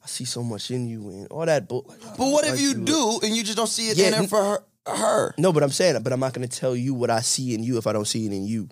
I 0.03 0.09
see 0.09 0.25
so 0.25 0.43
much 0.43 0.71
in 0.71 0.89
you 0.89 1.09
and 1.11 1.29
all 1.29 1.47
that. 1.47 1.69
But, 1.69 1.85
but 1.87 2.19
what 2.19 2.45
if 2.45 2.61
you 2.61 2.75
do 2.75 3.21
and 3.23 3.37
you 3.37 3.45
just 3.45 3.57
don't 3.57 3.69
see 3.69 3.89
it 3.91 3.97
Yeah, 3.97 4.07
in 4.07 4.13
there 4.13 4.23
for 4.25 4.43
her? 4.43 4.65
her? 4.93 5.35
No, 5.39 5.53
but 5.53 5.63
I'm 5.63 5.71
saying 5.71 5.97
it. 5.97 6.03
But 6.03 6.13
I'm 6.13 6.21
not 6.21 6.33
going 6.35 6.47
to 6.49 6.59
tell 6.59 6.75
you 6.75 6.93
what 6.93 7.09
I 7.09 7.21
see 7.21 7.55
in 7.55 7.63
you 7.63 7.79
if 7.79 7.87
I 7.87 7.93
don't 7.93 8.07
see 8.07 8.27
it 8.27 8.33
in 8.33 8.45
you. 8.45 8.69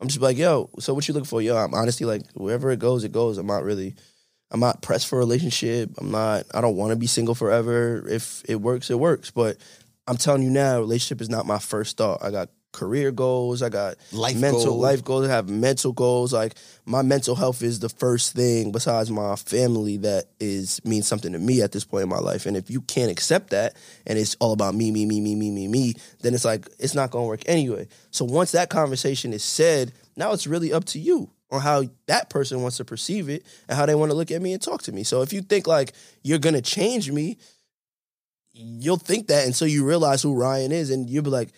I'm 0.00 0.08
just 0.08 0.20
like, 0.20 0.36
yo. 0.36 0.70
So 0.80 0.92
what 0.92 1.06
you 1.06 1.14
looking 1.14 1.26
for? 1.26 1.40
Yo, 1.40 1.56
I'm 1.56 1.74
honestly 1.74 2.06
like, 2.06 2.22
wherever 2.34 2.72
it 2.72 2.80
goes, 2.80 3.04
it 3.04 3.12
goes. 3.12 3.38
I'm 3.38 3.46
not 3.46 3.62
really. 3.62 3.94
I'm 4.50 4.60
not 4.60 4.82
pressed 4.82 5.06
for 5.06 5.16
a 5.16 5.18
relationship. 5.20 5.90
I'm 5.98 6.10
not. 6.10 6.46
I 6.52 6.60
don't 6.60 6.76
want 6.76 6.90
to 6.90 6.96
be 6.96 7.06
single 7.06 7.36
forever. 7.36 8.04
If 8.08 8.42
it 8.48 8.56
works, 8.56 8.90
it 8.90 8.98
works. 8.98 9.30
But 9.30 9.58
I'm 10.06 10.16
telling 10.16 10.42
you 10.42 10.50
now, 10.50 10.78
relationship 10.80 11.20
is 11.20 11.30
not 11.30 11.46
my 11.46 11.58
first 11.58 11.96
thought. 11.96 12.22
I 12.22 12.30
got 12.30 12.50
career 12.72 13.12
goals. 13.12 13.62
I 13.62 13.68
got 13.68 13.94
Life 14.12 14.36
mental 14.36 14.64
goals. 14.64 14.82
life 14.82 15.04
goals. 15.04 15.28
I 15.28 15.30
have 15.32 15.48
mental 15.48 15.92
goals. 15.92 16.32
Like 16.32 16.56
my 16.84 17.02
mental 17.02 17.36
health 17.36 17.62
is 17.62 17.78
the 17.78 17.88
first 17.88 18.34
thing 18.34 18.72
besides 18.72 19.10
my 19.12 19.36
family 19.36 19.96
that 19.98 20.24
is 20.40 20.84
means 20.84 21.06
something 21.06 21.32
to 21.32 21.38
me 21.38 21.62
at 21.62 21.70
this 21.70 21.84
point 21.84 22.02
in 22.02 22.08
my 22.08 22.18
life. 22.18 22.46
And 22.46 22.56
if 22.56 22.70
you 22.70 22.80
can't 22.80 23.12
accept 23.12 23.50
that 23.50 23.76
and 24.06 24.18
it's 24.18 24.34
all 24.40 24.52
about 24.52 24.74
me, 24.74 24.90
me, 24.90 25.06
me, 25.06 25.20
me, 25.20 25.36
me, 25.36 25.50
me, 25.52 25.68
me, 25.68 25.94
then 26.22 26.34
it's 26.34 26.44
like 26.44 26.68
it's 26.80 26.96
not 26.96 27.10
gonna 27.12 27.26
work 27.26 27.42
anyway. 27.46 27.86
So 28.10 28.24
once 28.24 28.50
that 28.52 28.70
conversation 28.70 29.32
is 29.32 29.44
said, 29.44 29.92
now 30.16 30.32
it's 30.32 30.48
really 30.48 30.72
up 30.72 30.84
to 30.86 30.98
you 30.98 31.30
on 31.52 31.60
how 31.60 31.84
that 32.06 32.28
person 32.28 32.60
wants 32.62 32.78
to 32.78 32.84
perceive 32.84 33.28
it 33.28 33.46
and 33.68 33.78
how 33.78 33.86
they 33.86 33.94
want 33.94 34.10
to 34.10 34.16
look 34.16 34.32
at 34.32 34.42
me 34.42 34.52
and 34.52 34.60
talk 34.60 34.82
to 34.82 34.90
me. 34.92 35.04
So 35.04 35.22
if 35.22 35.32
you 35.32 35.42
think 35.42 35.68
like 35.68 35.92
you're 36.24 36.40
gonna 36.40 36.60
change 36.60 37.08
me, 37.12 37.38
you'll 38.54 38.96
think 38.96 39.26
that 39.28 39.46
until 39.46 39.66
you 39.66 39.84
realize 39.84 40.22
who 40.22 40.34
Ryan 40.34 40.72
is, 40.72 40.90
and 40.90 41.08
you'll 41.10 41.24
be 41.24 41.30
like, 41.30 41.50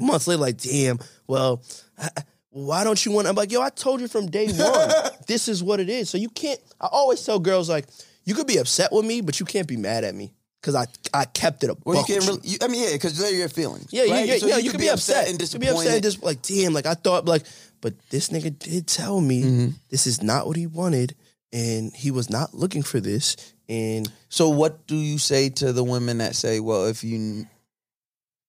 months 0.00 0.26
later, 0.28 0.40
like, 0.40 0.58
damn, 0.58 0.98
well, 1.26 1.62
I- 1.98 2.10
why 2.50 2.82
don't 2.82 3.04
you 3.04 3.12
want? 3.12 3.28
I'm 3.28 3.34
like, 3.36 3.52
yo, 3.52 3.60
I 3.60 3.68
told 3.68 4.00
you 4.00 4.08
from 4.08 4.26
day 4.30 4.46
one, 4.52 4.90
this 5.26 5.48
is 5.48 5.62
what 5.62 5.80
it 5.80 5.88
is. 5.88 6.08
So 6.10 6.18
you 6.18 6.28
can't. 6.30 6.58
I 6.80 6.88
always 6.90 7.22
tell 7.24 7.38
girls 7.38 7.68
like, 7.68 7.86
you 8.24 8.34
could 8.34 8.46
be 8.46 8.56
upset 8.56 8.90
with 8.90 9.04
me, 9.04 9.20
but 9.20 9.38
you 9.38 9.46
can't 9.46 9.68
be 9.68 9.76
mad 9.76 10.02
at 10.02 10.14
me 10.14 10.32
because 10.60 10.74
I 10.74 10.86
I 11.12 11.24
kept 11.26 11.62
it 11.62 11.70
a. 11.70 11.76
Well, 11.84 11.98
you 11.98 12.04
can't 12.04 12.26
really. 12.26 12.40
You, 12.42 12.58
I 12.62 12.68
mean, 12.68 12.82
yeah, 12.84 12.92
because 12.94 13.16
they're 13.18 13.32
your 13.34 13.48
feelings. 13.50 13.88
yeah, 13.92 14.04
yeah, 14.04 14.12
right? 14.14 14.26
yeah, 14.26 14.36
So 14.38 14.46
yeah. 14.46 14.56
You, 14.56 14.70
could 14.70 14.80
be 14.80 14.88
upset 14.88 15.28
and 15.28 15.32
You 15.32 15.32
could 15.34 15.40
disappointed. 15.40 15.66
be 15.74 15.78
upset 15.78 15.94
and 15.94 16.02
just 16.02 16.22
like, 16.22 16.42
damn, 16.42 16.72
like 16.72 16.86
I 16.86 16.94
thought, 16.94 17.26
like, 17.26 17.44
but 17.80 17.94
this 18.08 18.30
nigga 18.30 18.58
did 18.58 18.86
tell 18.88 19.20
me 19.20 19.42
Mm-hmm. 19.42 19.68
this 19.90 20.06
is 20.06 20.22
not 20.22 20.46
what 20.46 20.56
he 20.56 20.66
wanted, 20.66 21.14
and 21.52 21.92
he 21.94 22.10
was 22.10 22.28
not 22.30 22.54
looking 22.54 22.82
for 22.82 22.98
this, 22.98 23.36
and 23.68 24.10
So, 24.28 24.48
what 24.48 24.86
do 24.86 24.96
you 24.96 25.18
say 25.18 25.50
to 25.50 25.72
the 25.72 25.84
women 25.84 26.18
that 26.18 26.34
say, 26.36 26.60
"Well, 26.60 26.86
if 26.86 27.04
you," 27.04 27.46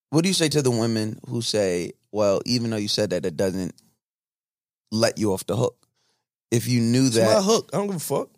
what 0.10 0.22
do 0.24 0.28
you 0.30 0.34
say 0.34 0.50
to 0.50 0.62
the 0.62 0.72
women 0.72 1.20
who 1.28 1.42
say, 1.42 1.94
"Well, 2.12 2.42
even 2.46 2.70
though 2.70 2.78
you 2.78 2.88
said 2.88 3.10
that, 3.12 3.26
it 3.26 3.36
doesn't 3.38 3.74
let 4.92 5.18
you 5.18 5.34
off 5.34 5.46
the 5.46 5.56
hook." 5.58 5.76
If 6.52 6.68
you 6.68 6.82
knew 6.82 7.08
it's 7.08 7.16
my 7.18 7.26
that, 7.26 7.44
hook. 7.44 7.70
I 7.74 7.78
don't 7.78 7.88
give 7.88 7.96
a 7.98 8.00
fuck. 8.00 8.30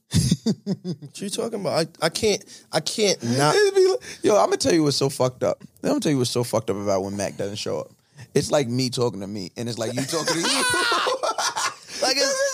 what 0.84 1.22
you 1.22 1.30
talking 1.30 1.62
about? 1.62 1.88
I, 2.02 2.06
I 2.06 2.10
can't. 2.10 2.44
I 2.72 2.80
can't 2.82 3.22
not. 3.38 3.56
Like- 3.56 4.02
yo, 4.22 4.36
I'm 4.36 4.48
gonna 4.48 4.58
tell 4.58 4.74
you 4.74 4.84
what's 4.84 4.98
so 4.98 5.10
fucked 5.10 5.44
up. 5.44 5.62
I'm 5.84 5.90
gonna 5.90 6.00
tell 6.02 6.12
you 6.12 6.18
what's 6.18 6.30
so 6.30 6.44
fucked 6.44 6.70
up 6.70 6.76
about 6.76 7.04
when 7.04 7.16
Mac 7.16 7.38
doesn't 7.38 7.56
show 7.58 7.80
up. 7.80 7.92
It's 8.34 8.52
like 8.52 8.68
me 8.68 8.90
talking 8.90 9.22
to 9.22 9.28
me, 9.28 9.52
and 9.56 9.70
it's 9.70 9.78
like 9.78 9.94
you 9.94 10.02
talking 10.04 10.34
to 10.34 10.40
you. 10.50 10.64
Like 12.02 12.16
it's, 12.18 12.51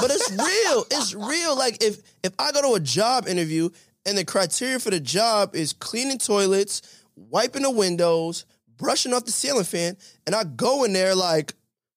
but 0.00 0.10
it's 0.10 0.30
real. 0.30 0.84
It's 0.90 1.14
real. 1.14 1.56
Like 1.56 1.82
if 1.82 1.98
if 2.22 2.32
I 2.38 2.52
go 2.52 2.62
to 2.62 2.74
a 2.74 2.80
job 2.80 3.26
interview 3.28 3.70
and 4.06 4.16
the 4.16 4.24
criteria 4.24 4.78
for 4.78 4.90
the 4.90 5.00
job 5.00 5.54
is 5.54 5.72
cleaning 5.72 6.18
toilets, 6.18 7.02
wiping 7.16 7.62
the 7.62 7.70
windows, 7.70 8.44
brushing 8.76 9.12
off 9.12 9.24
the 9.24 9.32
ceiling 9.32 9.64
fan, 9.64 9.96
and 10.26 10.34
I 10.34 10.44
go 10.44 10.84
in 10.84 10.92
there 10.92 11.14
like 11.14 11.54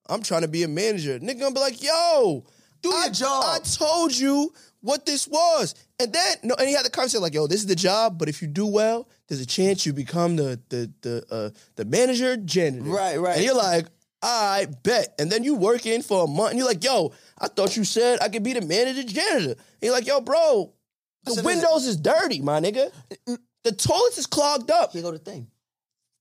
I'm 0.09 0.21
trying 0.21 0.41
to 0.41 0.47
be 0.47 0.63
a 0.63 0.67
manager. 0.67 1.19
Nigga 1.19 1.39
gonna 1.39 1.55
be 1.55 1.61
like, 1.61 1.81
yo, 1.81 2.43
Do 2.81 2.91
I, 2.91 3.05
your 3.05 3.13
job. 3.13 3.43
I 3.47 3.59
told 3.59 4.17
you 4.17 4.51
what 4.81 5.05
this 5.05 5.27
was. 5.27 5.75
And 5.99 6.11
then 6.11 6.35
no, 6.43 6.55
and 6.55 6.67
he 6.67 6.73
had 6.73 6.85
the 6.85 6.89
conversation 6.89 7.21
like, 7.21 7.33
yo, 7.33 7.47
this 7.47 7.61
is 7.61 7.67
the 7.67 7.75
job, 7.75 8.17
but 8.17 8.27
if 8.27 8.41
you 8.41 8.47
do 8.47 8.65
well, 8.65 9.07
there's 9.27 9.39
a 9.41 9.45
chance 9.45 9.85
you 9.85 9.93
become 9.93 10.35
the 10.35 10.59
the 10.69 10.91
the 11.01 11.25
uh, 11.31 11.49
the 11.75 11.85
manager 11.85 12.35
janitor. 12.35 12.83
Right, 12.83 13.17
right. 13.19 13.35
And 13.37 13.45
you're 13.45 13.55
like, 13.55 13.85
I 14.21 14.67
bet. 14.83 15.15
And 15.19 15.31
then 15.31 15.43
you 15.43 15.55
work 15.55 15.85
in 15.85 16.01
for 16.01 16.25
a 16.25 16.27
month 16.27 16.51
and 16.51 16.59
you're 16.59 16.67
like, 16.67 16.83
yo, 16.83 17.11
I 17.39 17.47
thought 17.47 17.75
you 17.75 17.83
said 17.83 18.19
I 18.21 18.29
could 18.29 18.43
be 18.43 18.53
the 18.53 18.61
manager 18.61 19.03
janitor. 19.03 19.51
And 19.51 19.57
you're 19.81 19.93
like, 19.93 20.05
yo, 20.05 20.21
bro, 20.21 20.73
the 21.23 21.31
said, 21.31 21.45
windows 21.45 21.85
is 21.85 21.97
dirty, 21.97 22.41
my 22.41 22.59
nigga. 22.59 22.91
Mm. 23.27 23.37
The 23.63 23.71
toilets 23.71 24.17
is 24.17 24.25
clogged 24.25 24.71
up. 24.71 24.91
Here 24.91 25.01
go 25.01 25.11
the 25.11 25.19
thing. 25.19 25.47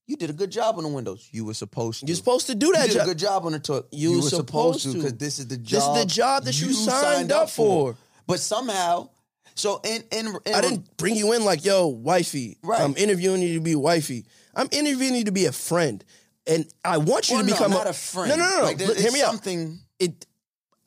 You 0.07 0.17
did 0.17 0.29
a 0.29 0.33
good 0.33 0.51
job 0.51 0.77
on 0.77 0.83
the 0.83 0.89
windows. 0.89 1.29
You 1.31 1.45
were 1.45 1.53
supposed 1.53 2.01
to. 2.01 2.05
You're 2.05 2.15
supposed 2.15 2.47
to 2.47 2.55
do 2.55 2.71
that. 2.73 2.87
You 2.87 2.87
did 2.87 2.93
job. 2.97 3.03
a 3.03 3.09
good 3.09 3.19
job 3.19 3.45
on 3.45 3.51
the 3.53 3.59
toilet. 3.59 3.85
You 3.91 4.11
were 4.11 4.15
were 4.17 4.21
supposed, 4.23 4.81
supposed 4.81 4.83
to 4.83 4.93
because 4.93 5.17
this 5.17 5.39
is 5.39 5.47
the 5.47 5.57
job. 5.57 5.95
This 5.95 6.03
is 6.03 6.03
the 6.03 6.13
job 6.13 6.43
that 6.43 6.61
you 6.61 6.73
signed 6.73 7.31
up 7.31 7.49
for. 7.49 7.95
But 8.27 8.39
somehow, 8.39 9.09
so 9.55 9.79
in 9.83 10.03
in, 10.11 10.27
in 10.45 10.53
I 10.53 10.61
didn't 10.61 10.97
bring 10.97 11.15
you 11.15 11.33
in 11.33 11.45
like, 11.45 11.63
yo, 11.63 11.87
wifey. 11.87 12.57
Right. 12.61 12.81
I'm 12.81 12.95
interviewing 12.97 13.41
you 13.41 13.55
to 13.55 13.61
be 13.61 13.75
wifey. 13.75 14.25
I'm 14.53 14.67
interviewing 14.71 15.15
you 15.15 15.23
to 15.25 15.31
be 15.31 15.45
a 15.45 15.51
friend. 15.51 16.03
And 16.47 16.65
I 16.83 16.97
want 16.97 17.29
you 17.29 17.35
Well, 17.35 17.43
to 17.45 17.49
no, 17.49 17.55
become 17.55 17.71
not 17.71 17.87
a 17.87 17.93
friend. 17.93 18.29
No, 18.29 18.35
no, 18.35 18.49
no. 18.49 18.57
no. 18.57 18.63
Like, 18.63 18.77
there- 18.77 18.95
hear 18.95 19.11
me 19.11 19.21
out. 19.21 19.27
something- 19.31 19.79
It 19.99 20.25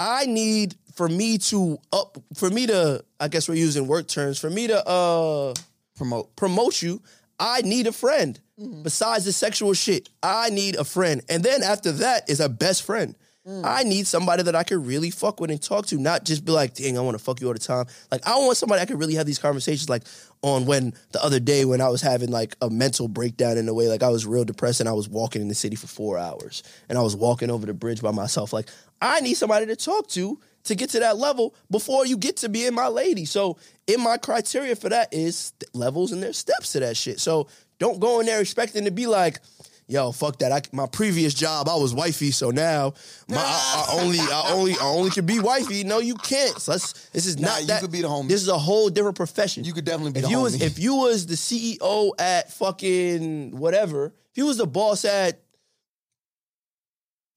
I 0.01 0.27
need 0.27 0.75
for 0.95 1.09
me 1.09 1.39
to 1.39 1.79
up 1.93 2.19
for 2.35 2.51
me 2.51 2.67
to 2.67 3.05
I 3.21 3.29
guess 3.29 3.49
we're 3.49 3.55
using 3.55 3.87
work 3.87 4.09
terms, 4.09 4.39
for 4.39 4.51
me 4.51 4.67
to 4.67 4.87
uh 4.87 5.55
promote. 5.97 6.35
promote 6.37 6.83
you, 6.83 7.01
I 7.39 7.63
need 7.63 7.87
a 7.87 7.93
friend. 7.93 8.39
Mm-hmm. 8.61 8.83
Besides 8.83 9.25
the 9.25 9.33
sexual 9.33 9.73
shit, 9.75 10.09
I 10.23 10.51
need 10.51 10.77
a 10.77 10.85
friend. 10.85 11.23
And 11.29 11.43
then 11.45 11.63
after 11.63 11.93
that 11.93 12.29
is 12.29 12.41
a 12.41 12.49
best 12.49 12.83
friend. 12.83 13.15
Mm. 13.47 13.63
I 13.63 13.83
need 13.83 14.07
somebody 14.07 14.43
that 14.43 14.57
I 14.57 14.63
could 14.63 14.87
really 14.87 15.11
fuck 15.11 15.39
with 15.39 15.51
and 15.51 15.61
talk 15.61 15.85
to, 15.87 15.99
not 15.99 16.25
just 16.25 16.47
be 16.47 16.53
like, 16.53 16.75
dang, 16.75 16.97
I 16.97 17.03
want 17.03 17.19
to 17.19 17.23
fuck 17.23 17.43
you 17.43 17.47
all 17.49 17.53
the 17.53 17.59
time. 17.59 17.85
Like, 18.11 18.27
I 18.27 18.37
want 18.37 18.57
somebody 18.57 18.81
I 18.81 18.87
could 18.87 18.99
really 18.99 19.17
have 19.17 19.27
these 19.27 19.39
conversations. 19.39 19.91
Like, 19.91 20.05
on 20.41 20.65
when 20.65 20.95
the 21.13 21.23
other 21.23 21.41
day 21.41 21.67
when 21.67 21.83
I 21.83 21.89
was 21.89 22.01
having 22.01 22.31
like 22.31 22.57
a 22.63 22.71
mental 22.71 23.07
breakdown 23.07 23.59
in 23.59 23.69
a 23.69 23.75
way, 23.75 23.89
like 23.89 24.03
I 24.03 24.09
was 24.09 24.27
real 24.27 24.45
depressed 24.45 24.81
and 24.81 24.89
I 24.89 24.93
was 24.93 25.09
walking 25.09 25.43
in 25.43 25.49
the 25.49 25.55
city 25.55 25.77
for 25.77 25.87
four 25.87 26.19
hours 26.19 26.63
and 26.89 26.97
I 26.97 27.03
was 27.03 27.17
walking 27.17 27.51
over 27.51 27.67
the 27.67 27.75
bridge 27.75 28.01
by 28.01 28.13
myself. 28.13 28.53
Like, 28.53 28.69
I 29.03 29.21
need 29.21 29.35
somebody 29.35 29.67
to 29.67 29.77
talk 29.77 30.09
to 30.09 30.41
to 30.65 30.75
get 30.75 30.89
to 30.91 31.01
that 31.01 31.19
level 31.19 31.55
before 31.71 32.07
you 32.07 32.17
get 32.17 32.39
to 32.39 32.49
being 32.49 32.75
my 32.75 32.89
lady. 32.89 33.27
So, 33.27 33.59
in 33.87 34.01
my 34.01 34.17
criteria 34.17 34.75
for 34.75 34.89
that 34.89 35.13
is 35.13 35.53
levels 35.75 36.13
and 36.13 36.23
there's 36.23 36.39
steps 36.39 36.73
to 36.73 36.81
that 36.81 36.97
shit. 36.97 37.21
So, 37.21 37.49
don't 37.79 38.01
go 38.01 38.21
in 38.21 38.27
there 38.27 38.41
expecting 38.41 38.85
to 38.85 38.91
be 38.91 39.07
like, 39.07 39.41
yo, 39.87 40.13
fuck 40.13 40.39
that. 40.39 40.51
I, 40.53 40.63
my 40.73 40.87
previous 40.87 41.35
job, 41.35 41.69
I 41.69 41.75
was 41.77 41.95
wifey, 41.95 42.31
so 42.31 42.51
now 42.51 42.95
my, 43.29 43.37
I, 43.37 43.87
I 43.89 44.01
only, 44.03 44.19
I 44.19 44.51
only, 44.53 44.73
I 44.73 44.85
only 44.85 45.11
can 45.11 45.27
be 45.27 45.39
wifey. 45.41 45.85
No, 45.85 45.99
you 45.99 46.15
can't. 46.15 46.59
So 46.61 46.73
let's, 46.73 47.09
this 47.11 47.27
is 47.27 47.39
Nah, 47.39 47.49
not 47.49 47.61
you 47.63 47.67
that. 47.69 47.81
could 47.83 47.93
be 47.93 48.03
the 48.03 48.09
homie. 48.09 48.29
This 48.29 48.43
is 48.43 48.49
a 48.49 48.59
whole 48.59 48.89
different 48.91 49.17
profession. 49.17 49.65
You 49.65 49.73
could 49.73 49.85
definitely 49.85 50.13
be 50.13 50.21
if 50.21 50.25
the 50.27 50.31
you 50.31 50.41
was 50.41 50.57
homie. 50.57 50.63
if 50.67 50.79
you 50.79 50.95
was 50.97 51.27
the 51.27 51.35
CEO 51.35 52.13
at 52.19 52.53
fucking 52.53 53.57
whatever. 53.57 54.07
If 54.31 54.37
you 54.39 54.47
was 54.47 54.57
the 54.57 54.67
boss 54.67 55.05
at 55.05 55.41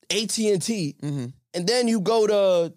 AT 0.09 0.37
and 0.39 0.61
T, 0.61 0.95
Mm-hmm. 1.01 1.25
and 1.53 1.67
then 1.67 1.87
you 1.87 1.99
go 1.99 2.27
to 2.27 2.73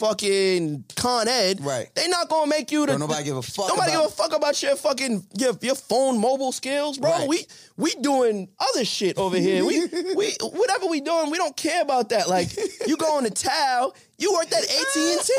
fucking 0.00 0.84
Con 0.96 1.28
Ed, 1.28 1.60
Right. 1.62 1.88
They 1.94 2.08
not 2.08 2.28
gonna 2.28 2.48
make 2.48 2.72
you 2.72 2.80
the. 2.86 2.92
Don't 2.92 3.00
nobody 3.00 3.24
give 3.24 3.36
a 3.36 3.42
fuck 3.42 3.68
Nobody 3.68 3.92
about- 3.92 4.02
give 4.04 4.10
a 4.12 4.14
fuck 4.14 4.34
about 4.36 4.62
your 4.62 4.76
fucking 4.76 5.26
your, 5.36 5.52
your 5.60 5.74
phone 5.74 6.18
mobile 6.18 6.52
skills, 6.52 6.98
bro. 6.98 7.10
Right. 7.10 7.28
We 7.28 7.44
we 7.76 7.94
doing 7.96 8.48
other 8.58 8.84
shit 8.84 9.18
over 9.18 9.36
here. 9.36 9.64
We 9.64 9.86
we 10.16 10.32
whatever 10.40 10.86
we 10.86 11.00
doing, 11.00 11.30
we 11.30 11.36
don't 11.38 11.56
care 11.56 11.82
about 11.82 12.08
that. 12.08 12.28
Like 12.28 12.48
you 12.86 12.96
going 12.96 13.24
to 13.24 13.30
Tao, 13.30 13.92
you 14.18 14.32
worked 14.32 14.52
at 14.52 14.64
AT 14.64 14.96
and 14.96 15.20
T. 15.20 15.32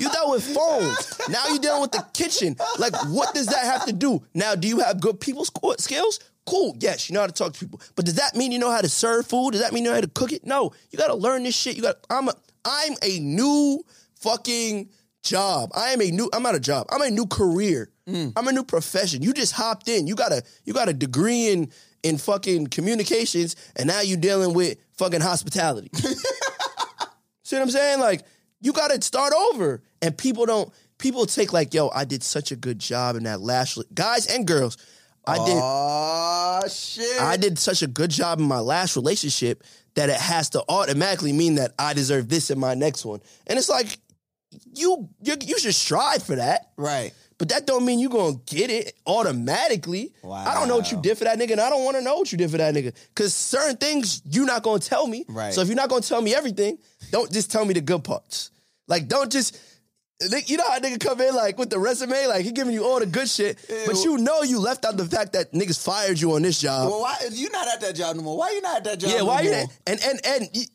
You 0.00 0.10
dealt 0.10 0.30
with 0.30 0.44
phones. 0.54 1.18
Now 1.28 1.46
you 1.48 1.58
dealing 1.60 1.82
with 1.82 1.92
the 1.92 2.04
kitchen. 2.12 2.56
Like 2.78 2.94
what 3.06 3.34
does 3.34 3.46
that 3.46 3.64
have 3.64 3.86
to 3.86 3.92
do? 3.92 4.22
Now 4.34 4.54
do 4.56 4.66
you 4.68 4.80
have 4.80 5.00
good 5.00 5.20
people 5.20 5.44
skills? 5.78 6.20
Cool, 6.46 6.74
yes, 6.80 7.10
you 7.10 7.14
know 7.14 7.20
how 7.20 7.26
to 7.26 7.32
talk 7.32 7.52
to 7.52 7.60
people. 7.60 7.78
But 7.94 8.06
does 8.06 8.14
that 8.14 8.34
mean 8.34 8.52
you 8.52 8.58
know 8.58 8.70
how 8.70 8.80
to 8.80 8.88
serve 8.88 9.26
food? 9.26 9.50
Does 9.52 9.60
that 9.60 9.74
mean 9.74 9.84
you 9.84 9.90
know 9.90 9.94
how 9.94 10.00
to 10.00 10.08
cook 10.08 10.32
it? 10.32 10.46
No, 10.46 10.72
you 10.90 10.98
got 10.98 11.08
to 11.08 11.14
learn 11.14 11.42
this 11.42 11.54
shit. 11.54 11.76
You 11.76 11.82
got. 11.82 11.96
I'm 12.08 12.28
a, 12.28 12.34
I'm 12.64 12.94
a 13.02 13.18
new 13.20 13.84
fucking 14.20 14.90
job. 15.22 15.70
I 15.74 15.90
am 15.90 16.00
a 16.00 16.10
new. 16.10 16.28
I'm 16.32 16.42
not 16.42 16.54
a 16.54 16.60
job. 16.60 16.86
I'm 16.90 17.02
a 17.02 17.10
new 17.10 17.26
career. 17.26 17.90
Mm. 18.08 18.32
I'm 18.36 18.48
a 18.48 18.52
new 18.52 18.64
profession. 18.64 19.22
You 19.22 19.32
just 19.32 19.52
hopped 19.52 19.88
in. 19.88 20.06
You 20.06 20.14
got 20.14 20.32
a 20.32 20.42
you 20.64 20.72
got 20.72 20.88
a 20.88 20.92
degree 20.92 21.48
in 21.48 21.70
in 22.02 22.18
fucking 22.18 22.68
communications, 22.68 23.56
and 23.76 23.86
now 23.86 24.00
you 24.00 24.16
dealing 24.16 24.54
with 24.54 24.78
fucking 24.96 25.20
hospitality. 25.20 25.90
See 27.42 27.56
what 27.56 27.62
I'm 27.62 27.70
saying? 27.70 28.00
Like 28.00 28.22
you 28.60 28.72
got 28.72 28.90
to 28.90 29.00
start 29.02 29.32
over, 29.32 29.82
and 30.02 30.16
people 30.16 30.46
don't. 30.46 30.72
People 30.98 31.26
take 31.26 31.52
like, 31.52 31.74
yo, 31.74 31.90
I 31.90 32.04
did 32.04 32.24
such 32.24 32.50
a 32.50 32.56
good 32.56 32.80
job 32.80 33.14
in 33.14 33.22
that 33.22 33.40
last. 33.40 33.80
Guys 33.94 34.26
and 34.26 34.46
girls, 34.46 34.76
I 35.24 35.36
did. 35.36 35.60
Oh 35.62 36.60
shit! 36.68 37.20
I 37.20 37.36
did 37.36 37.58
such 37.58 37.82
a 37.82 37.86
good 37.86 38.10
job 38.10 38.40
in 38.40 38.46
my 38.46 38.58
last 38.58 38.96
relationship 38.96 39.62
that 39.94 40.08
it 40.08 40.16
has 40.16 40.50
to 40.50 40.62
automatically 40.68 41.32
mean 41.32 41.56
that 41.56 41.72
I 41.78 41.92
deserve 41.92 42.28
this 42.28 42.50
in 42.50 42.58
my 42.58 42.74
next 42.74 43.04
one. 43.04 43.20
And 43.46 43.58
it's 43.58 43.68
like 43.68 43.98
you 44.74 45.08
you, 45.22 45.36
you 45.44 45.58
should 45.58 45.74
strive 45.74 46.22
for 46.22 46.36
that. 46.36 46.70
right. 46.76 47.12
But 47.38 47.50
that 47.50 47.68
don't 47.68 47.84
mean 47.84 48.00
you 48.00 48.08
gonna 48.08 48.34
get 48.46 48.68
it 48.68 48.94
automatically. 49.06 50.12
I 50.28 50.54
don't 50.54 50.66
know 50.66 50.76
what 50.76 50.90
you 50.90 51.00
did 51.00 51.16
for 51.18 51.22
that 51.22 51.38
nigga, 51.38 51.52
and 51.52 51.60
I 51.60 51.70
don't 51.70 51.84
want 51.84 51.96
to 51.96 52.02
know 52.02 52.16
what 52.16 52.32
you 52.32 52.38
did 52.38 52.50
for 52.50 52.56
that 52.56 52.74
nigga. 52.74 52.92
Cause 53.14 53.32
certain 53.32 53.76
things 53.76 54.22
you're 54.24 54.44
not 54.44 54.64
gonna 54.64 54.80
tell 54.80 55.06
me. 55.06 55.24
Right. 55.28 55.54
So 55.54 55.60
if 55.60 55.68
you're 55.68 55.76
not 55.76 55.88
gonna 55.88 56.02
tell 56.02 56.20
me 56.20 56.34
everything, 56.34 56.78
don't 57.12 57.30
just 57.30 57.52
tell 57.52 57.64
me 57.64 57.74
the 57.74 57.80
good 57.80 58.02
parts. 58.02 58.50
Like 58.88 59.06
don't 59.06 59.30
just 59.30 59.56
you 60.46 60.56
know 60.56 60.64
how 60.68 60.76
a 60.76 60.80
nigga 60.80 60.98
come 60.98 61.20
in 61.20 61.32
like 61.34 61.56
with 61.58 61.70
the 61.70 61.78
resume, 61.78 62.26
like 62.26 62.44
he 62.44 62.50
giving 62.50 62.74
you 62.74 62.84
all 62.84 62.98
the 62.98 63.06
good 63.06 63.28
shit, 63.28 63.56
but 63.86 64.02
you 64.04 64.18
know 64.18 64.42
you 64.42 64.58
left 64.58 64.84
out 64.84 64.96
the 64.96 65.04
fact 65.04 65.34
that 65.34 65.52
niggas 65.52 65.82
fired 65.82 66.18
you 66.20 66.32
on 66.32 66.42
this 66.42 66.60
job. 66.60 66.90
Well, 66.90 67.02
why 67.02 67.16
you 67.30 67.48
not 67.50 67.68
at 67.68 67.80
that 67.82 67.94
job 67.94 68.16
no 68.16 68.22
more? 68.22 68.36
Why 68.36 68.50
you 68.50 68.60
not 68.60 68.78
at 68.78 68.84
that 68.84 68.98
job? 68.98 69.10
Yeah, 69.12 69.18
no 69.18 69.26
why 69.26 69.42
you 69.42 69.50
more? 69.52 69.64
and 69.86 70.02
and 70.02 70.20
and 70.26 70.66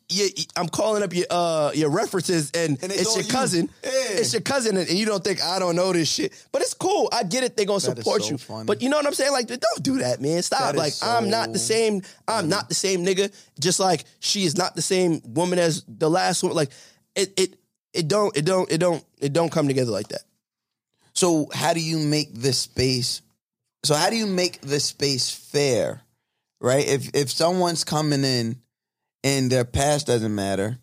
I'm 0.56 0.68
calling 0.68 1.02
up 1.02 1.14
your 1.14 1.26
uh 1.28 1.72
your 1.74 1.90
references 1.90 2.52
and, 2.52 2.82
And 2.82 2.90
it's 2.90 3.14
your 3.14 3.24
you. 3.24 3.30
cousin. 3.30 3.70
Yeah. 3.82 3.90
It's 3.92 4.32
your 4.32 4.40
cousin 4.42 4.78
and, 4.78 4.88
you 4.88 5.04
don't 5.04 5.22
think 5.22 5.42
I 5.42 5.58
don't 5.58 5.76
know 5.76 5.92
this 5.92 6.08
shit. 6.08 6.32
But 6.50 6.62
it's 6.62 6.72
cool. 6.74 7.10
I 7.12 7.22
get 7.24 7.44
it. 7.44 7.54
They 7.56 7.66
gonna 7.66 7.80
That 7.80 7.96
support 7.98 8.22
so 8.22 8.30
you. 8.30 8.38
funny. 8.38 8.64
But 8.64 8.80
you 8.80 8.88
know 8.88 8.96
what 8.96 9.06
I'm 9.06 9.12
saying? 9.14 9.32
Like 9.32 9.48
don't 9.48 9.82
do 9.82 9.98
that, 9.98 10.22
man. 10.22 10.42
Stop. 10.42 10.72
That 10.72 10.76
Like 10.76 10.94
I'm 11.02 11.28
not 11.28 11.52
the 11.52 11.58
same. 11.58 12.00
I'm 12.26 12.48
not 12.48 12.70
the 12.70 12.74
same 12.74 13.04
nigga. 13.04 13.30
Just 13.60 13.78
like 13.78 14.04
she 14.20 14.44
is 14.44 14.56
not 14.56 14.74
the 14.74 14.82
same 14.82 15.20
woman 15.24 15.58
as 15.58 15.84
the 15.86 16.08
last 16.08 16.42
one. 16.42 16.54
Like 16.54 16.70
it 17.14 17.32
it 17.36 17.58
it 17.94 18.08
don't 18.08 18.36
it 18.36 18.44
don't 18.44 18.70
it 18.70 18.78
don't 18.78 19.04
it 19.20 19.32
don't 19.32 19.52
come 19.52 19.68
together 19.68 19.92
like 19.92 20.08
that. 20.08 20.22
So 21.14 21.48
how 21.54 21.72
do 21.72 21.80
you 21.80 21.98
make 21.98 22.34
this 22.34 22.58
space? 22.58 23.22
So 23.84 23.94
how 23.94 24.10
do 24.10 24.16
you 24.16 24.26
make 24.26 24.60
this 24.60 24.86
space 24.86 25.30
fair? 25.30 26.02
Right? 26.60 26.86
If 26.86 27.14
if 27.14 27.30
someone's 27.30 27.84
coming 27.84 28.24
in 28.24 28.56
and 29.22 29.50
their 29.50 29.64
past 29.64 30.08
doesn't 30.08 30.34
matter, 30.34 30.78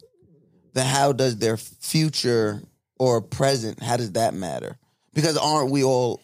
then 0.73 0.85
how 0.85 1.11
does 1.11 1.37
their 1.37 1.57
future 1.57 2.61
or 2.97 3.21
present? 3.21 3.83
How 3.83 3.97
does 3.97 4.13
that 4.13 4.33
matter? 4.33 4.77
Because 5.13 5.37
aren't 5.37 5.71
we 5.71 5.83
all 5.83 6.21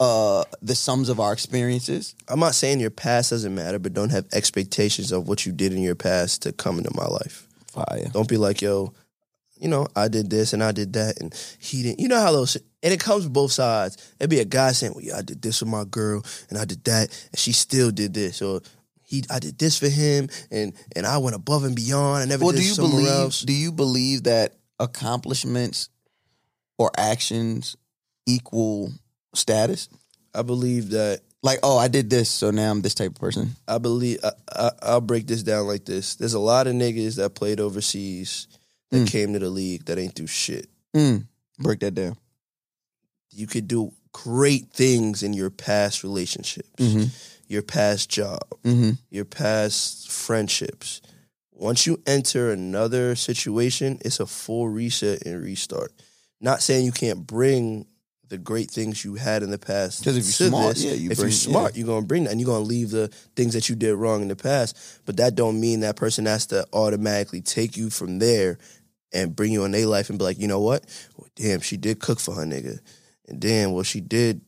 uh 0.00 0.44
the 0.60 0.74
sums 0.74 1.08
of 1.08 1.20
our 1.20 1.32
experiences? 1.32 2.16
I'm 2.26 2.40
not 2.40 2.56
saying 2.56 2.80
your 2.80 2.90
past 2.90 3.30
doesn't 3.30 3.54
matter, 3.54 3.78
but 3.78 3.92
don't 3.92 4.10
have 4.10 4.26
expectations 4.32 5.12
of 5.12 5.28
what 5.28 5.46
you 5.46 5.52
did 5.52 5.72
in 5.72 5.82
your 5.82 5.94
past 5.94 6.42
to 6.42 6.52
come 6.52 6.78
into 6.78 6.90
my 6.94 7.06
life. 7.06 7.46
Fire. 7.68 8.10
Don't 8.12 8.28
be 8.28 8.36
like, 8.36 8.60
yo, 8.60 8.92
you 9.60 9.68
know, 9.68 9.86
I 9.94 10.08
did 10.08 10.30
this 10.30 10.52
and 10.52 10.62
I 10.62 10.72
did 10.72 10.92
that, 10.94 11.20
and 11.20 11.34
he 11.58 11.82
didn't. 11.82 12.00
You 12.00 12.08
know 12.08 12.20
how 12.20 12.32
those, 12.32 12.56
and 12.82 12.92
it 12.92 13.00
comes 13.00 13.28
both 13.28 13.52
sides. 13.52 13.96
It'd 14.18 14.30
be 14.30 14.40
a 14.40 14.44
guy 14.44 14.72
saying, 14.72 14.92
well, 14.94 15.04
yeah, 15.04 15.16
I 15.18 15.22
did 15.22 15.42
this 15.42 15.60
with 15.60 15.70
my 15.70 15.84
girl, 15.84 16.24
and 16.48 16.58
I 16.58 16.64
did 16.64 16.84
that, 16.84 17.08
and 17.30 17.38
she 17.38 17.52
still 17.52 17.90
did 17.90 18.14
this, 18.14 18.40
or 18.42 18.60
he, 19.02 19.24
I 19.30 19.38
did 19.40 19.58
this 19.58 19.78
for 19.78 19.88
him, 19.88 20.28
and 20.50 20.72
and 20.96 21.06
I 21.06 21.18
went 21.18 21.36
above 21.36 21.64
and 21.64 21.74
beyond. 21.76 22.22
I 22.22 22.26
never 22.26 22.44
Well, 22.44 22.52
did 22.52 22.60
do 22.60 22.66
you 22.66 22.74
somewhere 22.74 22.92
believe 23.02 23.08
else. 23.12 23.42
do 23.42 23.52
you 23.52 23.72
believe 23.72 24.24
that 24.24 24.54
accomplishments 24.78 25.88
or 26.78 26.90
actions 26.96 27.76
equal 28.26 28.92
status? 29.34 29.88
I 30.34 30.42
believe 30.42 30.90
that. 30.90 31.20
Like, 31.42 31.60
oh, 31.62 31.78
I 31.78 31.88
did 31.88 32.10
this, 32.10 32.28
so 32.28 32.50
now 32.50 32.70
I'm 32.70 32.82
this 32.82 32.94
type 32.94 33.12
of 33.12 33.14
person. 33.14 33.56
I 33.66 33.78
believe 33.78 34.18
I, 34.22 34.32
I, 34.54 34.70
I'll 34.82 35.00
break 35.00 35.26
this 35.26 35.42
down 35.42 35.66
like 35.66 35.86
this. 35.86 36.16
There's 36.16 36.34
a 36.34 36.38
lot 36.38 36.66
of 36.66 36.74
niggas 36.74 37.16
that 37.16 37.34
played 37.34 37.60
overseas 37.60 38.46
that 38.90 39.08
came 39.08 39.32
to 39.32 39.38
the 39.38 39.50
league 39.50 39.84
that 39.86 39.98
ain't 39.98 40.14
do 40.14 40.26
shit. 40.26 40.68
Mm. 40.94 41.26
Break 41.58 41.80
that 41.80 41.94
down. 41.94 42.16
You 43.30 43.46
could 43.46 43.68
do 43.68 43.92
great 44.12 44.70
things 44.72 45.22
in 45.22 45.32
your 45.32 45.50
past 45.50 46.02
relationships, 46.02 46.68
your 47.46 47.62
past 47.62 48.08
job, 48.10 48.40
Mm-hmm. 48.64 48.90
your 49.10 49.24
past 49.24 50.10
friendships. 50.10 51.00
Once 51.52 51.86
you 51.86 52.00
enter 52.06 52.50
another 52.50 53.14
situation, 53.14 53.98
it's 54.04 54.18
a 54.18 54.26
full 54.26 54.68
reset 54.68 55.24
and 55.26 55.42
restart. 55.42 55.92
Not 56.40 56.62
saying 56.62 56.86
you 56.86 56.92
can't 56.92 57.26
bring 57.26 57.86
the 58.30 58.38
great 58.38 58.70
things 58.70 59.04
you 59.04 59.16
had 59.16 59.42
in 59.42 59.50
the 59.50 59.58
past. 59.58 60.02
'Cause 60.04 60.16
if 60.16 60.24
you're 60.24 60.48
smart, 60.48 60.76
this. 60.76 60.84
yeah, 60.84 60.92
you 60.92 61.10
if 61.10 61.18
bring- 61.18 61.28
you're 61.28 61.32
smart, 61.36 61.76
you're 61.76 61.86
gonna 61.86 62.06
bring 62.06 62.24
that, 62.24 62.30
and 62.30 62.40
you're 62.40 62.46
gonna 62.46 62.64
leave 62.64 62.90
the 62.90 63.08
things 63.36 63.52
that 63.54 63.68
you 63.68 63.74
did 63.74 63.94
wrong 63.94 64.22
in 64.22 64.28
the 64.28 64.36
past. 64.36 64.76
But 65.04 65.16
that 65.18 65.34
don't 65.34 65.60
mean 65.60 65.80
that 65.80 65.96
person 65.96 66.26
has 66.26 66.46
to 66.46 66.64
automatically 66.72 67.40
take 67.42 67.76
you 67.76 67.90
from 67.90 68.20
there 68.20 68.58
and 69.12 69.34
bring 69.34 69.52
you 69.52 69.64
in 69.64 69.70
their 69.72 69.86
life 69.86 70.08
and 70.10 70.18
be 70.18 70.24
like, 70.24 70.38
you 70.38 70.48
know 70.48 70.60
what? 70.60 70.84
Well, 71.16 71.28
damn, 71.36 71.60
she 71.60 71.76
did 71.76 72.00
cook 72.00 72.20
for 72.20 72.34
her 72.34 72.44
nigga, 72.44 72.78
and 73.28 73.40
damn, 73.40 73.72
well, 73.72 73.82
she 73.84 74.00
did 74.00 74.40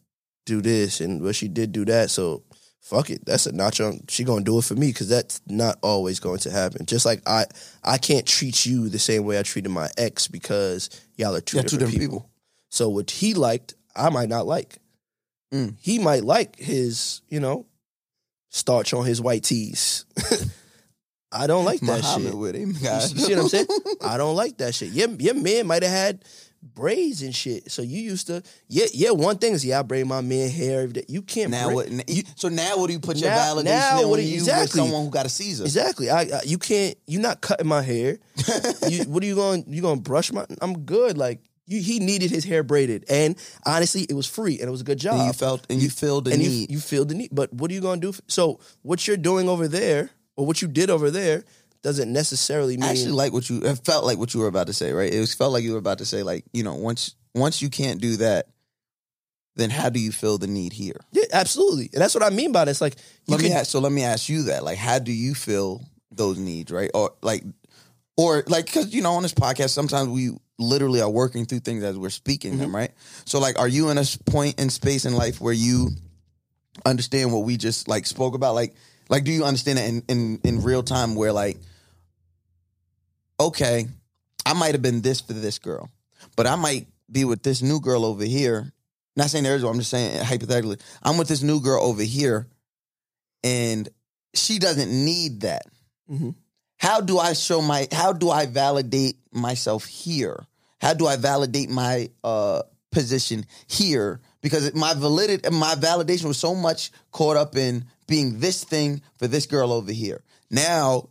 do 0.46 0.60
this, 0.60 1.00
and 1.00 1.22
well, 1.22 1.32
she 1.32 1.48
did 1.48 1.72
do 1.72 1.84
that. 1.86 2.10
So 2.10 2.42
fuck 2.80 3.10
it, 3.10 3.24
that's 3.24 3.46
a 3.46 3.52
notch 3.52 3.80
on. 3.80 4.00
She 4.08 4.24
gonna 4.24 4.44
do 4.44 4.58
it 4.58 4.64
for 4.64 4.74
me 4.74 4.88
because 4.88 5.08
that's 5.08 5.40
not 5.46 5.78
always 5.82 6.20
going 6.20 6.40
to 6.40 6.50
happen. 6.50 6.86
Just 6.86 7.06
like 7.06 7.22
I, 7.26 7.46
I 7.84 7.98
can't 7.98 8.26
treat 8.26 8.66
you 8.66 8.88
the 8.88 8.98
same 8.98 9.24
way 9.24 9.38
I 9.38 9.42
treated 9.42 9.68
my 9.70 9.88
ex 9.96 10.28
because 10.28 10.90
y'all 11.16 11.34
are 11.34 11.40
two, 11.40 11.56
Yeah, 11.58 11.62
different, 11.62 11.70
two 11.70 11.78
different 11.78 12.00
people. 12.00 12.18
people. 12.20 12.30
So 12.70 12.88
what 12.88 13.10
he 13.10 13.34
liked, 13.34 13.74
I 13.94 14.10
might 14.10 14.28
not 14.28 14.46
like. 14.46 14.78
Mm. 15.52 15.76
He 15.80 15.98
might 15.98 16.24
like 16.24 16.56
his, 16.56 17.20
you 17.28 17.38
know, 17.38 17.66
starch 18.48 18.94
on 18.94 19.04
his 19.04 19.20
white 19.20 19.44
tees. 19.44 20.06
I 21.32 21.46
don't 21.46 21.64
like 21.64 21.80
that 21.80 22.02
Muhammad 22.02 22.28
shit. 22.32 22.38
with 22.38 22.54
him, 22.54 22.70
You 22.70 23.00
see 23.00 23.34
what 23.34 23.42
I'm 23.44 23.48
saying? 23.48 23.66
I 24.02 24.16
don't 24.18 24.36
like 24.36 24.58
that 24.58 24.74
shit. 24.74 24.92
Your 24.92 25.08
your 25.10 25.34
man 25.34 25.66
might 25.66 25.82
have 25.82 25.92
had 25.92 26.24
braids 26.62 27.22
and 27.22 27.34
shit. 27.34 27.70
So 27.72 27.82
you 27.82 28.00
used 28.00 28.28
to 28.28 28.42
yeah 28.68 28.84
yeah. 28.92 29.10
One 29.10 29.38
thing 29.38 29.52
is 29.54 29.64
yeah, 29.64 29.80
I 29.80 29.82
braid 29.82 30.06
my 30.06 30.20
man 30.20 30.50
hair 30.50 30.82
every 30.82 30.92
day. 30.92 31.04
You 31.08 31.22
can't 31.22 31.50
Now 31.50 31.66
braid- 31.72 31.74
what? 31.92 32.08
You, 32.08 32.22
so 32.36 32.48
now 32.48 32.78
what 32.78 32.86
do 32.86 32.92
you 32.92 33.00
put 33.00 33.16
your 33.16 33.30
Now- 33.30 33.54
validation 33.56 33.64
now 33.64 34.08
what 34.08 34.16
do 34.18 34.22
you- 34.22 34.28
you 34.28 34.34
exactly. 34.36 34.80
with 34.80 34.88
someone 34.88 35.04
who 35.06 35.10
got 35.10 35.26
a 35.26 35.28
Caesar? 35.28 35.64
Exactly. 35.64 36.10
I, 36.10 36.20
I 36.22 36.40
you 36.44 36.58
can't. 36.58 36.96
You're 37.06 37.22
not 37.22 37.40
cutting 37.40 37.66
my 37.66 37.82
hair. 37.82 38.18
you, 38.88 39.04
what 39.04 39.22
are 39.22 39.26
you 39.26 39.34
going? 39.34 39.64
You 39.68 39.82
going 39.82 39.96
to 39.98 40.02
brush 40.02 40.32
my? 40.32 40.44
I'm 40.60 40.80
good. 40.84 41.18
Like 41.18 41.40
you, 41.66 41.80
he 41.80 41.98
needed 42.00 42.30
his 42.30 42.44
hair 42.44 42.62
braided, 42.62 43.04
and 43.08 43.36
honestly, 43.64 44.02
it 44.02 44.14
was 44.14 44.26
free 44.26 44.58
and 44.58 44.68
it 44.68 44.70
was 44.70 44.80
a 44.82 44.84
good 44.84 44.98
job. 44.98 45.14
And 45.16 45.26
you 45.28 45.32
felt 45.32 45.66
and 45.70 45.80
you 45.82 45.90
filled 45.90 46.26
the 46.26 46.32
and 46.32 46.40
need. 46.42 46.70
You, 46.70 46.76
you 46.76 46.80
feel 46.80 47.04
the 47.04 47.14
need. 47.14 47.30
But 47.32 47.52
what 47.52 47.70
are 47.70 47.74
you 47.74 47.80
going 47.80 48.00
to 48.00 48.06
do? 48.06 48.10
f- 48.10 48.20
So 48.28 48.60
what 48.82 49.06
you're 49.08 49.16
doing 49.16 49.48
over 49.48 49.68
there, 49.68 50.10
or 50.36 50.46
what 50.46 50.62
you 50.62 50.68
did 50.68 50.90
over 50.90 51.10
there, 51.10 51.44
doesn't 51.82 52.12
necessarily 52.12 52.76
mean. 52.76 52.84
I 52.84 52.90
actually 52.90 53.12
like 53.12 53.32
what 53.32 53.50
you. 53.50 53.60
It 53.62 53.84
felt 53.84 54.04
like 54.04 54.18
what 54.18 54.34
you 54.34 54.40
were 54.40 54.46
about 54.46 54.68
to 54.68 54.72
say, 54.72 54.92
right? 54.92 55.12
It 55.12 55.20
was 55.20 55.34
felt 55.34 55.52
like 55.52 55.64
you 55.64 55.72
were 55.72 55.78
about 55.78 55.98
to 55.98 56.06
say, 56.06 56.22
like 56.22 56.44
you 56.52 56.62
know, 56.62 56.74
once 56.74 57.14
once 57.34 57.60
you 57.60 57.70
can't 57.70 58.00
do 58.00 58.16
that, 58.16 58.46
then 59.56 59.70
how 59.70 59.88
do 59.88 59.98
you 59.98 60.12
feel 60.12 60.38
the 60.38 60.46
need 60.46 60.72
here? 60.72 61.00
yeah, 61.12 61.24
absolutely, 61.32 61.90
and 61.92 62.00
that's 62.00 62.14
what 62.14 62.22
I 62.22 62.30
mean 62.30 62.52
by 62.52 62.64
this. 62.64 62.80
Like 62.80 62.94
you 63.26 63.34
Let 63.34 63.42
me 63.42 63.52
ask, 63.52 63.70
so 63.70 63.80
let 63.80 63.92
me 63.92 64.04
ask 64.04 64.28
you 64.28 64.44
that, 64.44 64.64
like, 64.64 64.78
how 64.78 64.98
do 64.98 65.12
you 65.12 65.34
feel 65.34 65.82
those 66.10 66.38
needs, 66.38 66.70
right? 66.70 66.90
Or 66.94 67.12
like, 67.22 67.42
or 68.16 68.44
like, 68.46 68.66
because 68.66 68.94
you 68.94 69.02
know, 69.02 69.12
on 69.12 69.22
this 69.22 69.34
podcast, 69.34 69.70
sometimes 69.70 70.08
we 70.08 70.30
literally 70.58 71.00
are 71.00 71.10
working 71.10 71.46
through 71.46 71.60
things 71.60 71.82
as 71.82 71.98
we're 71.98 72.10
speaking 72.10 72.58
them, 72.58 72.68
mm-hmm. 72.68 72.76
right? 72.76 72.90
So, 73.24 73.40
like, 73.40 73.58
are 73.58 73.68
you 73.68 73.90
in 73.90 73.98
a 73.98 74.04
point 74.26 74.60
in 74.60 74.70
space 74.70 75.04
in 75.04 75.14
life 75.14 75.40
where 75.40 75.52
you 75.52 75.90
understand 76.86 77.32
what 77.32 77.40
we 77.40 77.56
just 77.56 77.88
like 77.88 78.06
spoke 78.06 78.34
about? 78.34 78.54
Like, 78.54 78.74
like, 79.08 79.24
do 79.24 79.32
you 79.32 79.44
understand 79.44 79.78
it 79.78 79.88
in 79.88 80.02
in, 80.08 80.40
in 80.44 80.62
real 80.62 80.82
time? 80.82 81.14
Where 81.14 81.32
like, 81.32 81.58
okay, 83.38 83.86
I 84.46 84.52
might 84.54 84.72
have 84.72 84.82
been 84.82 85.00
this 85.02 85.20
for 85.20 85.32
this 85.32 85.58
girl, 85.58 85.90
but 86.36 86.46
I 86.46 86.56
might 86.56 86.86
be 87.10 87.24
with 87.24 87.42
this 87.42 87.62
new 87.62 87.80
girl 87.80 88.04
over 88.04 88.24
here. 88.24 88.72
Not 89.16 89.28
saying 89.28 89.44
there 89.44 89.54
is, 89.56 89.62
I'm 89.62 89.78
just 89.78 89.90
saying 89.90 90.24
hypothetically, 90.24 90.78
I'm 91.02 91.18
with 91.18 91.28
this 91.28 91.42
new 91.42 91.60
girl 91.60 91.82
over 91.82 92.02
here, 92.02 92.46
and 93.44 93.88
she 94.34 94.58
doesn't 94.58 94.90
need 94.90 95.42
that. 95.42 95.66
Mhm. 96.10 96.34
How 96.78 97.00
do 97.00 97.18
I 97.18 97.34
show 97.34 97.60
my? 97.60 97.86
How 97.92 98.12
do 98.12 98.30
I 98.30 98.46
validate 98.46 99.16
myself 99.32 99.84
here? 99.86 100.46
How 100.80 100.94
do 100.94 101.06
I 101.06 101.16
validate 101.16 101.70
my 101.70 102.10
uh, 102.24 102.62
position 102.90 103.46
here? 103.68 104.20
Because 104.42 104.74
my 104.74 104.92
validity, 104.94 105.48
my 105.50 105.74
validation 105.76 106.24
was 106.24 106.38
so 106.38 106.54
much 106.54 106.90
caught 107.12 107.36
up 107.36 107.56
in 107.56 107.84
being 108.08 108.40
this 108.40 108.64
thing 108.64 109.00
for 109.16 109.28
this 109.28 109.46
girl 109.46 109.72
over 109.72 109.92
here. 109.92 110.22
Now 110.50 111.08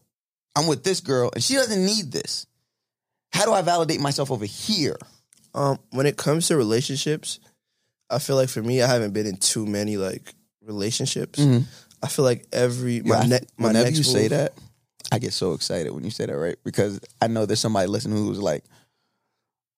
I'm 0.56 0.68
with 0.68 0.84
this 0.84 1.00
girl, 1.00 1.32
and 1.34 1.42
she 1.44 1.56
doesn't 1.56 1.86
need 1.86 2.12
this. 2.12 2.46
How 3.32 3.46
do 3.46 3.54
I 3.54 3.62
validate 3.62 4.02
myself 4.02 4.32
over 4.32 4.46
here? 4.46 4.98
Um, 5.56 5.80
when 5.92 6.06
it 6.06 6.18
comes 6.18 6.48
to 6.50 6.58
relationships, 6.58 7.40
I 8.10 8.20
feel 8.20 8.36
like 8.36 8.50
for 8.50 8.62
me, 8.62 8.82
I 8.82 8.88
haven't 8.88 9.14
been 9.14 9.26
in 9.26 9.38
too 9.38 9.66
many 9.66 9.96
like 9.96 10.34
relationships. 10.66 11.40
Mhm. 11.40 11.64
I 12.04 12.08
feel 12.08 12.26
like 12.26 12.46
every 12.52 13.02
my 13.02 13.22
Yeah, 13.22 13.28
ne- 13.28 13.48
my 13.58 13.68
whenever 13.68 13.86
next 13.86 13.98
you 13.98 14.04
say 14.04 14.28
that, 14.28 14.54
I 15.12 15.20
get 15.20 15.32
so 15.34 15.54
excited 15.54 15.92
when 15.94 16.04
you 16.04 16.12
say 16.12 16.26
that, 16.26 16.36
right? 16.38 16.58
Because 16.66 17.00
I 17.22 17.28
know 17.28 17.46
there's 17.46 17.60
somebody 17.62 17.88
listening 17.88 18.18
who's 18.18 18.40
like, 18.40 18.66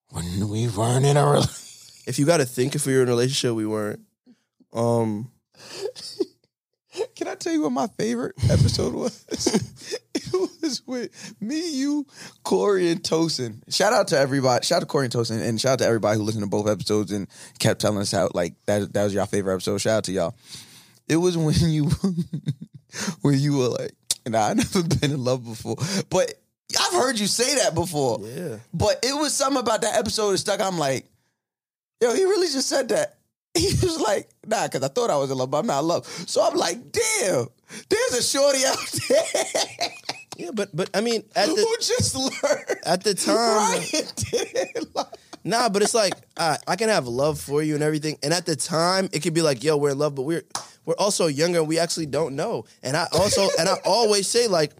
when 0.09 0.49
we 0.49 0.67
weren't 0.67 1.05
in 1.05 1.17
a 1.17 1.25
relationship. 1.25 1.59
If 2.07 2.19
you 2.19 2.25
got 2.25 2.37
to 2.37 2.45
think 2.45 2.75
if 2.75 2.85
we 2.85 2.95
were 2.95 3.01
in 3.03 3.07
a 3.07 3.11
relationship, 3.11 3.55
we 3.55 3.65
weren't. 3.65 3.99
Um, 4.73 5.31
Can 7.15 7.27
I 7.27 7.33
tell 7.35 7.51
you 7.53 7.63
what 7.63 7.71
my 7.71 7.87
favorite 7.87 8.35
episode 8.51 8.93
was? 8.93 9.25
it 10.13 10.31
was 10.61 10.83
with 10.85 11.35
me, 11.41 11.75
you, 11.75 12.05
Corey, 12.43 12.91
and 12.91 13.01
Tosin. 13.01 13.63
Shout 13.73 13.93
out 13.93 14.09
to 14.09 14.17
everybody. 14.19 14.63
Shout 14.63 14.77
out 14.77 14.79
to 14.81 14.85
Corey 14.85 15.05
and 15.05 15.13
Tosin, 15.13 15.41
and 15.41 15.59
shout 15.59 15.73
out 15.73 15.79
to 15.79 15.85
everybody 15.85 16.17
who 16.19 16.23
listened 16.23 16.43
to 16.43 16.49
both 16.49 16.67
episodes 16.69 17.11
and 17.11 17.27
kept 17.57 17.81
telling 17.81 17.97
us 17.97 18.11
how 18.11 18.29
like 18.35 18.53
that 18.67 18.93
that 18.93 19.03
was 19.05 19.13
your 19.13 19.25
favorite 19.25 19.53
episode. 19.53 19.79
Shout 19.79 19.97
out 19.97 20.03
to 20.05 20.11
y'all. 20.11 20.35
It 21.07 21.17
was 21.17 21.35
when 21.35 21.55
you 21.61 21.89
when 23.21 23.39
you 23.39 23.57
were 23.57 23.69
like, 23.69 23.93
nah, 24.27 24.49
I 24.49 24.53
never 24.53 24.83
been 24.83 25.11
in 25.11 25.23
love 25.23 25.43
before, 25.43 25.77
but 26.11 26.31
I've 26.79 26.93
heard 26.93 27.19
you 27.19 27.25
say 27.27 27.55
that 27.63 27.73
before. 27.73 28.19
yeah, 28.21 28.57
But 28.71 28.99
it 29.03 29.15
was 29.15 29.33
something 29.33 29.59
about 29.59 29.81
that 29.81 29.97
episode 29.97 30.31
that 30.33 30.37
stuck. 30.39 30.61
I'm 30.61 30.77
like, 30.77 31.07
yo, 32.03 32.13
he 32.13 32.23
really 32.23 32.47
just 32.47 32.67
said 32.69 32.89
that. 32.89 33.15
He 33.55 33.67
was 33.85 33.99
like, 33.99 34.29
nah, 34.47 34.65
because 34.65 34.81
I 34.81 34.87
thought 34.87 35.11
I 35.11 35.17
was 35.17 35.29
in 35.29 35.37
love, 35.37 35.51
but 35.51 35.59
I'm 35.59 35.67
not 35.67 35.81
in 35.81 35.87
love. 35.87 36.07
So 36.07 36.41
I'm 36.43 36.57
like, 36.57 36.77
damn, 36.91 37.47
there's 37.87 38.13
a 38.13 38.23
shorty 38.23 38.65
out 38.65 38.77
there 39.09 39.91
yeah, 40.37 40.49
but 40.53 40.75
but 40.75 40.89
I 40.95 41.01
mean, 41.01 41.23
at 41.35 41.47
who 41.49 41.55
the 41.55 41.77
just 41.79 42.15
learned. 42.15 42.79
at 42.85 43.03
the 43.03 43.13
time, 43.13 43.35
Ryan 43.35 44.05
didn't 44.15 44.95
like- 44.95 45.05
nah, 45.43 45.69
but 45.69 45.81
it's 45.83 45.93
like 45.93 46.13
I, 46.37 46.57
I 46.67 46.75
can 46.75 46.89
have 46.89 47.07
love 47.07 47.39
for 47.39 47.61
you 47.61 47.75
and 47.75 47.83
everything, 47.83 48.17
and 48.23 48.33
at 48.33 48.45
the 48.45 48.55
time, 48.55 49.09
it 49.13 49.19
could 49.21 49.33
be 49.33 49.41
like, 49.41 49.63
yo, 49.63 49.77
we're 49.77 49.91
in 49.91 49.99
love, 49.99 50.15
but 50.15 50.23
we're 50.23 50.43
we're 50.85 50.95
also 50.97 51.27
younger, 51.27 51.59
and 51.59 51.67
we 51.67 51.77
actually 51.79 52.07
don't 52.07 52.35
know. 52.35 52.65
And 52.81 52.97
I 52.97 53.07
also 53.13 53.47
and 53.59 53.69
I 53.69 53.75
always 53.85 54.27
say 54.27 54.47
like. 54.47 54.71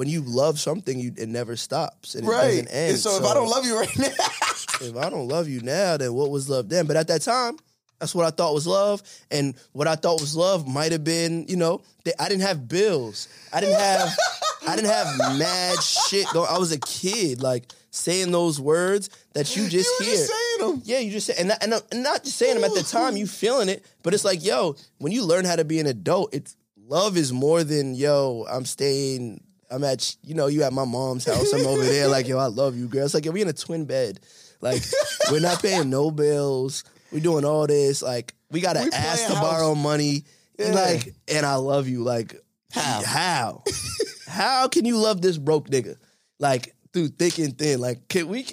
When 0.00 0.08
you 0.08 0.22
love 0.22 0.58
something, 0.58 0.98
you 0.98 1.12
it 1.18 1.28
never 1.28 1.56
stops 1.56 2.14
and 2.14 2.26
it 2.26 2.30
doesn't 2.30 2.68
end. 2.68 2.90
And 2.92 2.98
so, 2.98 3.18
if 3.18 3.22
I 3.22 3.34
don't 3.34 3.50
love 3.50 3.66
you 3.66 3.78
right 3.78 3.98
now, 3.98 4.06
if 4.80 4.96
I 4.96 5.10
don't 5.10 5.28
love 5.28 5.46
you 5.46 5.60
now, 5.60 5.98
then 5.98 6.14
what 6.14 6.30
was 6.30 6.48
love 6.48 6.70
then? 6.70 6.86
But 6.86 6.96
at 6.96 7.08
that 7.08 7.20
time, 7.20 7.58
that's 7.98 8.14
what 8.14 8.24
I 8.24 8.30
thought 8.30 8.54
was 8.54 8.66
love, 8.66 9.02
and 9.30 9.54
what 9.72 9.86
I 9.86 9.96
thought 9.96 10.18
was 10.18 10.34
love 10.34 10.66
might 10.66 10.92
have 10.92 11.04
been, 11.04 11.44
you 11.48 11.56
know, 11.56 11.82
that 12.04 12.14
I 12.18 12.30
didn't 12.30 12.44
have 12.44 12.66
bills, 12.66 13.28
I 13.52 13.60
didn't 13.60 13.78
have, 13.78 14.08
I 14.66 14.74
didn't 14.74 14.90
have 14.90 15.38
mad 15.38 15.82
shit. 15.82 16.26
Going. 16.32 16.48
I 16.50 16.56
was 16.56 16.72
a 16.72 16.78
kid, 16.78 17.42
like 17.42 17.66
saying 17.90 18.30
those 18.32 18.58
words 18.58 19.10
that 19.34 19.54
you 19.54 19.68
just 19.68 20.00
you 20.00 20.06
hear. 20.06 20.14
just 20.14 20.32
saying 20.32 20.70
them. 20.70 20.82
Yeah, 20.82 21.00
you 21.00 21.10
just 21.10 21.26
say, 21.26 21.34
and, 21.38 21.52
and, 21.60 21.74
uh, 21.74 21.80
and 21.92 22.02
not 22.02 22.24
just 22.24 22.38
saying 22.38 22.54
them 22.54 22.64
at 22.64 22.72
the 22.72 22.84
time, 22.84 23.18
you 23.18 23.26
feeling 23.26 23.68
it, 23.68 23.84
but 24.02 24.14
it's 24.14 24.24
like, 24.24 24.42
yo, 24.42 24.76
when 24.96 25.12
you 25.12 25.26
learn 25.26 25.44
how 25.44 25.56
to 25.56 25.64
be 25.66 25.78
an 25.78 25.86
adult, 25.86 26.32
it's 26.34 26.56
love 26.78 27.18
is 27.18 27.34
more 27.34 27.64
than 27.64 27.94
yo. 27.94 28.46
I'm 28.50 28.64
staying. 28.64 29.42
I'm 29.70 29.84
at, 29.84 30.16
you 30.24 30.34
know, 30.34 30.46
you 30.48 30.62
at 30.62 30.72
my 30.72 30.84
mom's 30.84 31.24
house. 31.24 31.52
I'm 31.52 31.66
over 31.66 31.84
there, 31.84 32.08
like, 32.08 32.26
yo, 32.26 32.38
I 32.38 32.46
love 32.46 32.76
you, 32.76 32.88
girl. 32.88 33.04
It's 33.04 33.14
like, 33.14 33.24
yo, 33.24 33.32
we 33.32 33.42
in 33.42 33.48
a 33.48 33.52
twin 33.52 33.84
bed. 33.84 34.20
Like, 34.60 34.82
we're 35.30 35.40
not 35.40 35.62
paying 35.62 35.90
no 35.90 36.10
bills. 36.10 36.84
We're 37.12 37.20
doing 37.20 37.44
all 37.44 37.66
this. 37.66 38.02
Like, 38.02 38.34
we 38.50 38.60
gotta 38.60 38.80
We 38.82 38.90
ask 38.92 39.26
to 39.26 39.32
borrow 39.34 39.74
money. 39.74 40.24
Yeah. 40.58 40.72
Like, 40.72 41.14
and 41.28 41.46
I 41.46 41.54
love 41.54 41.88
you. 41.88 42.02
Like, 42.02 42.34
How? 42.72 43.02
How? 43.04 43.64
How 44.28 44.68
can 44.68 44.84
you 44.84 44.96
love 44.96 45.20
this 45.20 45.38
broke 45.38 45.68
nigga? 45.70 45.96
Like 46.38 46.74
through 46.92 47.08
thick 47.08 47.38
and 47.38 47.56
thin. 47.56 47.80
Like 47.80 48.08
can 48.08 48.28
we 48.28 48.44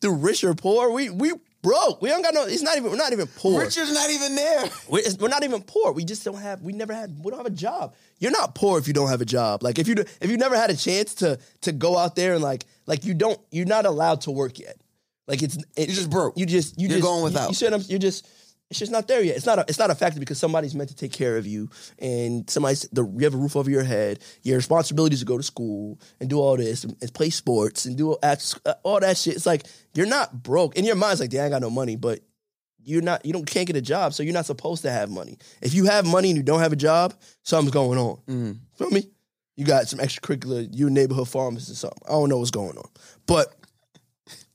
through 0.00 0.14
rich 0.16 0.42
or 0.44 0.54
poor? 0.54 0.90
We 0.90 1.10
we 1.10 1.32
broke. 1.64 2.00
We 2.00 2.08
don't 2.10 2.22
got 2.22 2.34
no. 2.34 2.44
It's 2.44 2.62
not 2.62 2.76
even. 2.76 2.90
We're 2.90 2.96
not 2.96 3.12
even 3.12 3.26
poor. 3.26 3.60
Richard's 3.60 3.92
not 3.92 4.08
even 4.10 4.36
there. 4.36 4.64
We're, 4.88 5.02
we're 5.18 5.28
not 5.28 5.42
even 5.42 5.62
poor. 5.62 5.90
We 5.92 6.04
just 6.04 6.24
don't 6.24 6.40
have. 6.40 6.62
We 6.62 6.72
never 6.72 6.94
had. 6.94 7.16
We 7.24 7.30
don't 7.30 7.38
have 7.38 7.46
a 7.46 7.50
job. 7.50 7.94
You're 8.20 8.30
not 8.30 8.54
poor 8.54 8.78
if 8.78 8.86
you 8.86 8.94
don't 8.94 9.08
have 9.08 9.20
a 9.20 9.24
job. 9.24 9.62
Like 9.64 9.80
if 9.80 9.88
you 9.88 9.96
if 10.20 10.30
you 10.30 10.36
never 10.36 10.54
had 10.56 10.70
a 10.70 10.76
chance 10.76 11.14
to 11.16 11.40
to 11.62 11.72
go 11.72 11.98
out 11.98 12.14
there 12.14 12.34
and 12.34 12.42
like 12.42 12.66
like 12.86 13.04
you 13.04 13.14
don't. 13.14 13.40
You're 13.50 13.66
not 13.66 13.86
allowed 13.86 14.20
to 14.22 14.30
work 14.30 14.60
yet. 14.60 14.76
Like 15.26 15.42
it's 15.42 15.56
it, 15.56 15.88
You're 15.88 15.96
just 15.96 16.10
broke. 16.10 16.38
You 16.38 16.46
just 16.46 16.78
you 16.78 16.88
You're 16.88 16.98
just 16.98 17.02
going 17.02 17.18
you- 17.18 17.24
without. 17.24 17.48
You, 17.48 17.54
said 17.54 17.72
I'm. 17.72 17.80
You're 17.88 17.98
just. 17.98 18.28
It's 18.74 18.80
just 18.80 18.90
not 18.90 19.06
there 19.06 19.22
yet. 19.22 19.36
It's 19.36 19.46
not. 19.46 19.60
A, 19.60 19.64
it's 19.68 19.78
not 19.78 19.90
a 19.90 19.94
factor 19.94 20.18
because 20.18 20.36
somebody's 20.36 20.74
meant 20.74 20.90
to 20.90 20.96
take 20.96 21.12
care 21.12 21.36
of 21.36 21.46
you, 21.46 21.70
and 22.00 22.50
somebody's. 22.50 22.82
The, 22.90 23.04
you 23.04 23.22
have 23.22 23.32
a 23.32 23.36
roof 23.36 23.54
over 23.54 23.70
your 23.70 23.84
head. 23.84 24.18
Your 24.42 24.56
responsibility 24.56 25.14
is 25.14 25.20
to 25.20 25.26
go 25.26 25.36
to 25.36 25.44
school 25.44 26.00
and 26.18 26.28
do 26.28 26.40
all 26.40 26.56
this 26.56 26.82
and, 26.82 26.96
and 27.00 27.14
play 27.14 27.30
sports 27.30 27.84
and 27.84 27.96
do 27.96 28.14
all, 28.14 28.36
all 28.82 28.98
that 28.98 29.16
shit. 29.16 29.36
It's 29.36 29.46
like 29.46 29.62
you're 29.94 30.08
not 30.08 30.42
broke. 30.42 30.76
In 30.76 30.84
your 30.84 30.96
mind's 30.96 31.20
like, 31.20 31.30
damn, 31.30 31.42
I 31.42 31.44
ain't 31.44 31.52
got 31.52 31.62
no 31.62 31.70
money, 31.70 31.94
but 31.94 32.18
you're 32.82 33.00
not. 33.00 33.24
You 33.24 33.32
don't 33.32 33.46
can't 33.46 33.68
get 33.68 33.76
a 33.76 33.80
job, 33.80 34.12
so 34.12 34.24
you're 34.24 34.34
not 34.34 34.46
supposed 34.46 34.82
to 34.82 34.90
have 34.90 35.08
money. 35.08 35.38
If 35.62 35.72
you 35.72 35.84
have 35.84 36.04
money 36.04 36.30
and 36.30 36.36
you 36.36 36.42
don't 36.42 36.58
have 36.58 36.72
a 36.72 36.76
job, 36.76 37.14
something's 37.44 37.72
going 37.72 38.00
on. 38.00 38.18
Mm. 38.26 38.58
Feel 38.76 38.90
me? 38.90 39.08
You 39.54 39.64
got 39.64 39.86
some 39.86 40.00
extracurricular. 40.00 40.68
You 40.72 40.90
neighborhood 40.90 41.28
pharmacist 41.28 41.70
or 41.70 41.74
something. 41.76 42.02
I 42.08 42.10
don't 42.10 42.28
know 42.28 42.38
what's 42.38 42.50
going 42.50 42.76
on, 42.76 42.88
but 43.28 43.54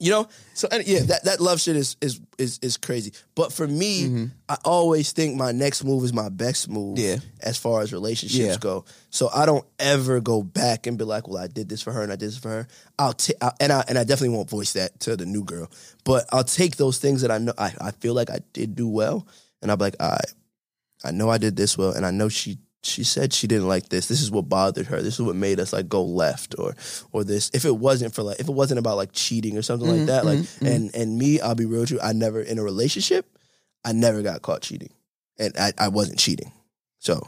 You 0.02 0.12
know, 0.12 0.30
so 0.54 0.70
and, 0.72 0.88
yeah, 0.88 1.02
that, 1.02 1.26
that 1.26 1.41
love 1.41 1.60
shit 1.60 1.76
is 1.76 1.97
is 2.00 2.22
is 2.38 2.58
is 2.62 2.78
crazy. 2.78 3.12
But 3.36 3.52
for 3.52 3.68
me, 3.68 4.04
mm-hmm. 4.04 4.26
I 4.47 4.56
always 4.64 5.12
think 5.12 5.36
my 5.36 5.52
next 5.52 5.84
move 5.84 6.06
is 6.06 6.14
my 6.14 6.30
best 6.30 6.70
move. 6.70 6.97
Yeah. 6.97 7.18
as 7.41 7.58
far 7.58 7.82
as 7.82 7.91
relationships 7.91 8.38
Yeah. 8.54 8.58
go. 8.58 8.86
So 9.10 9.30
I 9.34 9.45
don't 9.45 9.66
ever 9.78 10.22
go 10.22 10.41
back 10.41 10.88
and 10.88 10.97
be 10.97 11.04
like, 11.04 11.28
"Well, 11.28 11.43
I 11.43 11.47
did 11.47 11.68
this 11.68 11.82
for 11.82 11.91
her 11.91 12.02
and 12.02 12.14
I 12.14 12.16
did 12.16 12.30
this 12.30 12.38
for 12.38 12.47
her." 12.50 12.68
I'll 12.97 13.12
take 13.12 13.36
and 13.60 13.74
I 13.74 13.84
and 13.89 13.97
I 13.97 14.06
definitely 14.06 14.38
won't 14.38 14.50
voice 14.50 14.72
that 14.74 15.02
to 15.02 15.18
the 15.18 15.26
new 15.26 15.43
girl. 15.43 15.70
But 16.06 16.26
I'll 16.32 16.45
take 16.45 16.78
those 16.78 16.97
things 16.97 17.22
that 17.22 17.32
I 17.32 17.38
know 17.38 17.54
I, 17.58 17.74
I 17.82 17.91
feel 17.91 18.14
like 18.14 18.30
I 18.30 18.39
did 18.54 18.76
do 18.76 18.88
well, 18.88 19.28
and 19.62 19.70
I'll 19.70 19.76
be 19.78 19.84
like, 19.84 19.95
"All 20.00 20.12
right, 20.12 20.34
I 21.04 21.12
know 21.12 21.30
I 21.30 21.38
did 21.39 21.58
this 21.58 21.78
well, 21.78 21.91
and 21.91 22.06
I 22.06 22.12
know 22.12 22.30
she 22.30 22.58
she 22.84 23.04
said 23.04 23.34
she 23.34 23.48
didn't 23.48 23.68
like 23.68 23.90
this. 23.90 24.08
This 24.08 24.22
is 24.22 24.32
what 24.32 24.48
bothered 24.48 24.88
her. 24.88 25.02
This 25.02 25.16
is 25.16 25.22
what 25.22 25.36
made 25.36 25.60
us 25.60 25.74
like 25.74 25.90
go 25.90 26.04
left 26.04 26.56
or 26.58 26.76
or 27.12 27.24
this. 27.24 27.52
If 27.54 27.66
it 27.66 27.76
wasn't 27.76 28.14
for 28.14 28.24
like 28.24 28.40
if 28.40 28.48
it 28.48 28.54
wasn't 28.54 28.80
about 28.80 28.98
like 28.98 29.12
cheating 29.12 29.58
or 29.58 29.62
something 29.62 29.88
like 29.88 29.98
mm-hmm, 29.98 30.06
that, 30.08 30.26
like 30.26 30.40
mm-hmm, 30.40 30.66
and 30.66 30.90
mm-hmm. 30.90 31.02
and 31.02 31.18
me, 31.18 31.40
I'll 31.42 31.56
be 31.56 31.66
real 31.66 31.82
with 31.82 31.92
you. 31.92 32.00
I 32.02 32.14
never 32.14 32.42
in 32.42 32.58
a 32.58 32.64
relationship, 32.64 33.38
I 33.84 33.92
never 33.92 34.22
got 34.22 34.42
caught 34.42 34.62
cheating, 34.62 34.92
and 35.38 35.54
I, 35.58 35.74
I 35.78 35.88
wasn't 35.90 36.20
cheating. 36.20 36.52
So 37.00 37.28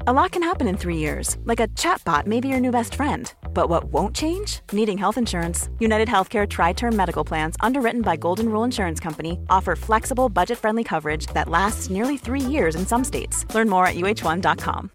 A 0.00 0.12
lot 0.12 0.32
can 0.32 0.42
happen 0.42 0.66
in 0.66 0.76
three 0.76 0.96
years, 0.96 1.36
like 1.44 1.60
a 1.60 1.68
chatbot 1.68 2.26
may 2.26 2.40
be 2.40 2.48
your 2.48 2.60
new 2.60 2.70
best 2.70 2.94
friend. 2.94 3.32
But 3.52 3.68
what 3.68 3.84
won't 3.84 4.16
change? 4.16 4.60
Needing 4.72 4.96
health 4.98 5.16
insurance. 5.18 5.68
United 5.78 6.08
Healthcare 6.08 6.48
Tri 6.48 6.72
Term 6.72 6.96
Medical 6.96 7.24
Plans, 7.24 7.56
underwritten 7.60 8.00
by 8.02 8.16
Golden 8.16 8.48
Rule 8.48 8.64
Insurance 8.64 8.98
Company, 8.98 9.38
offer 9.50 9.76
flexible, 9.76 10.28
budget 10.28 10.58
friendly 10.58 10.82
coverage 10.82 11.26
that 11.28 11.48
lasts 11.48 11.88
nearly 11.90 12.16
three 12.16 12.40
years 12.40 12.74
in 12.74 12.84
some 12.86 13.04
states. 13.04 13.44
Learn 13.54 13.68
more 13.68 13.86
at 13.86 13.94
uhone.com. 13.94 14.90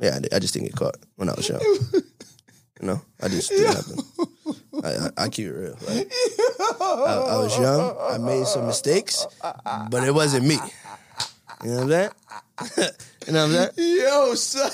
yeah, 0.00 0.16
I, 0.16 0.20
did- 0.20 0.32
I 0.34 0.38
just 0.38 0.54
didn't 0.54 0.68
get 0.68 0.76
caught 0.76 0.96
when 1.16 1.28
I 1.28 1.34
was 1.34 1.48
young. 1.48 1.60
you 1.92 2.86
know, 2.86 3.02
I 3.22 3.28
just 3.28 3.50
didn't 3.50 3.74
happen. 3.76 3.98
I, 4.82 4.88
I, 4.88 5.24
I 5.24 5.28
keep 5.28 5.46
it 5.48 5.52
real. 5.52 5.76
Like, 5.86 6.10
I, 6.80 7.24
I 7.34 7.36
was 7.36 7.56
young. 7.58 7.94
I 8.00 8.16
made 8.16 8.46
some 8.46 8.66
mistakes, 8.66 9.26
but 9.90 10.02
it 10.02 10.14
wasn't 10.14 10.46
me. 10.46 10.56
You 11.64 11.70
know 11.70 11.84
what 11.86 12.12
I'm 12.58 12.70
saying? 12.78 12.90
you 13.26 13.32
know 13.32 13.46
what 13.48 13.56
I'm 13.56 13.74
saying? 13.76 14.00
Yo, 14.00 14.34
son. 14.34 14.70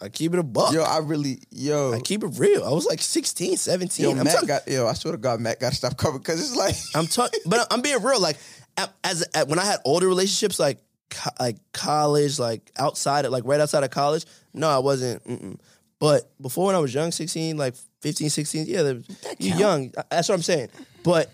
I 0.00 0.08
keep 0.08 0.32
it 0.32 0.38
a 0.40 0.42
buck. 0.42 0.72
Yo, 0.72 0.82
I 0.82 0.98
really, 0.98 1.38
yo, 1.52 1.92
I 1.92 2.00
keep 2.00 2.24
it 2.24 2.30
real. 2.36 2.64
I 2.64 2.70
was 2.70 2.86
like 2.86 3.00
16, 3.00 3.56
17. 3.56 4.04
yo, 4.04 4.10
I'm 4.10 4.16
Matt 4.24 4.32
talking. 4.34 4.48
got, 4.48 4.66
yo, 4.68 4.86
I 4.88 4.94
swear 4.94 5.12
to 5.12 5.18
God, 5.18 5.40
Matt 5.40 5.60
got 5.60 5.70
to 5.70 5.76
stop 5.76 5.96
covering 5.96 6.18
because 6.18 6.40
it's 6.40 6.56
like, 6.56 6.74
I'm 6.96 7.06
talking, 7.06 7.38
but 7.46 7.66
I'm 7.70 7.82
being 7.82 8.02
real. 8.02 8.20
Like 8.20 8.36
at- 8.76 8.92
as 9.04 9.24
when 9.46 9.60
I 9.60 9.64
had 9.64 9.78
older 9.84 10.08
relationships, 10.08 10.58
like 10.58 10.78
co- 11.10 11.30
like 11.38 11.56
college, 11.72 12.40
like 12.40 12.68
outside, 12.76 13.26
of, 13.26 13.30
like 13.32 13.44
right 13.46 13.60
outside 13.60 13.84
of 13.84 13.90
college. 13.90 14.24
No, 14.52 14.68
I 14.68 14.78
wasn't. 14.78 15.22
Mm-mm. 15.24 15.58
But 16.00 16.28
before 16.42 16.66
when 16.66 16.74
I 16.74 16.80
was 16.80 16.92
young, 16.92 17.12
16, 17.12 17.56
like 17.56 17.76
15, 18.00 18.28
16, 18.28 18.66
yeah, 18.66 18.82
there- 18.82 19.02
you 19.38 19.54
young. 19.54 19.92
That's 20.10 20.28
what 20.28 20.34
I'm 20.34 20.42
saying. 20.42 20.68
But 21.04 21.30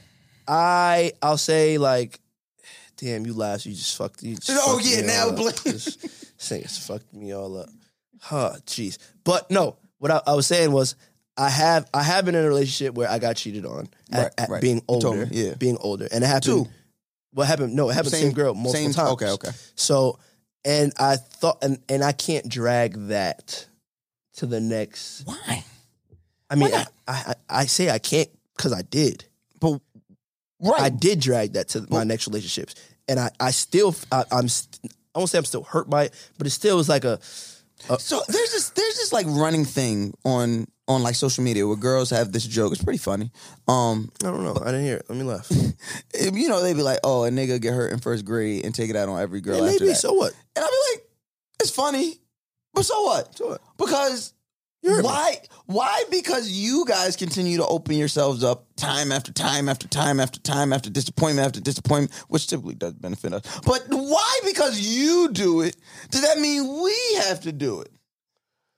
I, 0.46 1.12
I'll 1.22 1.38
say 1.38 1.78
like, 1.78 2.20
damn, 2.98 3.24
you 3.24 3.32
last, 3.32 3.64
you 3.66 3.72
just 3.72 3.96
fucked. 3.96 4.22
You 4.22 4.36
just 4.36 4.50
Oh, 4.52 4.76
fucked 4.78 4.86
yeah, 4.90 5.00
now. 5.02 5.30
Blake. 5.32 5.56
It's 5.64 6.86
fucked 6.86 7.12
me 7.14 7.34
all 7.34 7.56
up. 7.58 7.68
Huh, 8.20 8.52
jeez. 8.66 8.98
But 9.24 9.50
no, 9.50 9.76
what 9.98 10.10
I, 10.10 10.20
I 10.26 10.34
was 10.34 10.46
saying 10.46 10.72
was. 10.72 10.94
I 11.40 11.50
have 11.50 11.88
I 11.94 12.02
have 12.02 12.24
been 12.24 12.34
in 12.34 12.44
a 12.44 12.48
relationship 12.48 12.94
where 12.96 13.08
I 13.08 13.20
got 13.20 13.36
cheated 13.36 13.64
on 13.64 13.88
at, 14.10 14.22
Right, 14.24 14.32
at 14.38 14.48
right. 14.48 14.60
being 14.60 14.82
older, 14.88 15.24
me, 15.26 15.28
yeah. 15.30 15.54
being 15.54 15.76
older, 15.78 16.08
and 16.10 16.24
it 16.24 16.26
happened. 16.26 16.42
Two. 16.42 16.66
What 17.32 17.46
happened? 17.46 17.74
No, 17.76 17.90
it 17.90 17.94
happened 17.94 18.10
same, 18.10 18.22
Same- 18.24 18.32
girl 18.32 18.54
multiple 18.54 18.72
same- 18.74 18.92
times. 18.92 19.10
okay, 19.12 19.30
okay. 19.30 19.50
So, 19.76 20.18
and 20.64 20.92
I 20.98 21.14
thought, 21.14 21.62
and 21.62 21.78
and 21.88 22.02
I 22.02 22.10
can't 22.10 22.48
drag 22.48 22.94
that 23.06 23.66
to 24.38 24.46
the 24.46 24.60
next. 24.60 25.22
why? 25.26 25.64
I 26.50 26.56
mean, 26.56 26.74
I. 26.74 26.86
I 27.06 27.34
I 27.48 27.66
say 27.66 27.88
I 27.88 27.98
can't 28.00 28.28
because 28.56 28.72
I 28.72 28.82
did. 28.82 29.24
But, 29.60 29.80
right. 30.60 30.80
I 30.82 30.88
did 30.88 31.20
drag 31.20 31.54
that 31.54 31.68
to 31.70 31.86
my 31.90 32.04
next 32.04 32.26
relationships, 32.26 32.74
and 33.08 33.18
I 33.20 33.30
I 33.40 33.50
still 33.50 33.94
I, 34.12 34.24
I'm 34.32 34.48
st- 34.48 34.92
I 35.14 35.18
won't 35.18 35.30
say 35.30 35.38
I'm 35.38 35.44
still 35.44 35.64
hurt 35.64 35.88
by 35.90 36.04
it, 36.04 36.30
but 36.38 36.46
it 36.46 36.50
still 36.50 36.76
was 36.76 36.88
like 36.88 37.04
a 37.04 37.18
So 37.98 38.20
there's 38.28 38.52
this 38.52 38.70
there's 38.70 38.96
this 38.96 39.12
like 39.12 39.26
running 39.28 39.64
thing 39.64 40.14
on 40.24 40.66
on 40.86 41.02
like 41.02 41.14
social 41.14 41.44
media 41.44 41.66
where 41.66 41.76
girls 41.76 42.10
have 42.10 42.32
this 42.32 42.46
joke. 42.46 42.72
It's 42.72 42.82
pretty 42.82 42.98
funny. 42.98 43.30
Um, 43.66 44.10
I 44.24 44.28
don't 44.28 44.42
know. 44.42 44.56
I 44.60 44.66
didn't 44.66 44.84
hear 44.84 44.96
it. 44.96 45.06
Let 45.08 45.18
me 45.18 45.24
laugh. 45.24 45.50
you 46.32 46.48
know 46.48 46.62
they'd 46.62 46.74
be 46.74 46.82
like, 46.82 47.00
oh, 47.04 47.24
a 47.24 47.30
nigga 47.30 47.60
get 47.60 47.74
hurt 47.74 47.92
in 47.92 47.98
first 47.98 48.24
grade 48.24 48.64
and 48.64 48.74
take 48.74 48.88
it 48.90 48.96
out 48.96 49.08
on 49.08 49.20
every 49.20 49.40
girl 49.42 49.56
Yeah, 49.58 49.64
after 49.72 49.84
maybe 49.84 49.88
that. 49.92 49.96
so 49.96 50.14
what? 50.14 50.32
And 50.56 50.64
I'd 50.64 50.70
be 50.70 50.96
like, 50.96 51.08
it's 51.60 51.70
funny, 51.70 52.14
but 52.72 52.84
so 52.84 53.02
what? 53.02 53.36
So 53.36 53.48
what? 53.48 53.60
Because 53.76 54.32
why? 55.02 55.36
Why? 55.66 56.04
Because 56.10 56.50
you 56.50 56.84
guys 56.86 57.16
continue 57.16 57.58
to 57.58 57.66
open 57.66 57.96
yourselves 57.96 58.42
up 58.42 58.66
time 58.76 59.12
after 59.12 59.32
time 59.32 59.68
after 59.68 59.86
time 59.88 60.20
after 60.20 60.40
time 60.40 60.72
after 60.72 60.90
disappointment 60.90 61.46
after 61.46 61.60
disappointment, 61.60 62.14
which 62.28 62.46
typically 62.46 62.74
does 62.74 62.94
benefit 62.94 63.32
us. 63.32 63.42
But 63.66 63.84
why? 63.88 64.40
Because 64.44 64.80
you 64.80 65.30
do 65.32 65.60
it. 65.60 65.76
Does 66.10 66.22
that 66.22 66.38
mean 66.38 66.82
we 66.82 66.96
have 67.26 67.40
to 67.42 67.52
do 67.52 67.80
it? 67.80 67.90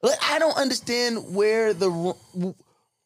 Like 0.02 0.18
I 0.22 0.38
don't 0.38 0.56
understand 0.56 1.34
where 1.34 1.74
the 1.74 2.14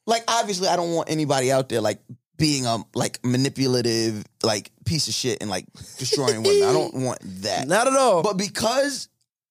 like. 0.07 0.25
Obviously, 0.29 0.69
I 0.69 0.77
don't 0.77 0.95
want 0.95 1.11
anybody 1.11 1.51
out 1.51 1.69
there 1.69 1.81
like 1.81 2.01
being 2.37 2.67
a 2.67 2.79
like 2.95 3.19
manipulative 3.25 4.25
like 4.43 4.71
piece 4.85 5.09
of 5.09 5.15
shit 5.15 5.39
and 5.41 5.51
like 5.51 5.67
destroying 5.99 6.43
women. 6.43 6.69
I 6.69 6.73
don't 6.73 6.95
want 7.03 7.19
that. 7.43 7.67
Not 7.69 7.87
at 7.87 7.95
all. 7.95 8.23
But 8.23 8.37
because 8.39 9.09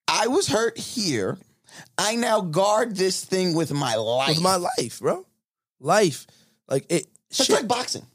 I 0.08 0.28
was 0.28 0.48
hurt 0.48 0.78
here, 0.78 1.38
I 1.98 2.16
now 2.16 2.40
guard 2.40 2.96
this 2.96 3.24
thing 3.24 3.54
with 3.54 3.72
my 3.72 3.94
life. 3.96 4.28
with 4.28 4.42
my 4.42 4.56
life, 4.56 5.00
bro. 5.00 5.26
Life, 5.80 6.26
like 6.68 6.86
it. 6.88 7.06
it's 7.30 7.50
like 7.50 7.68
boxing. 7.68 8.06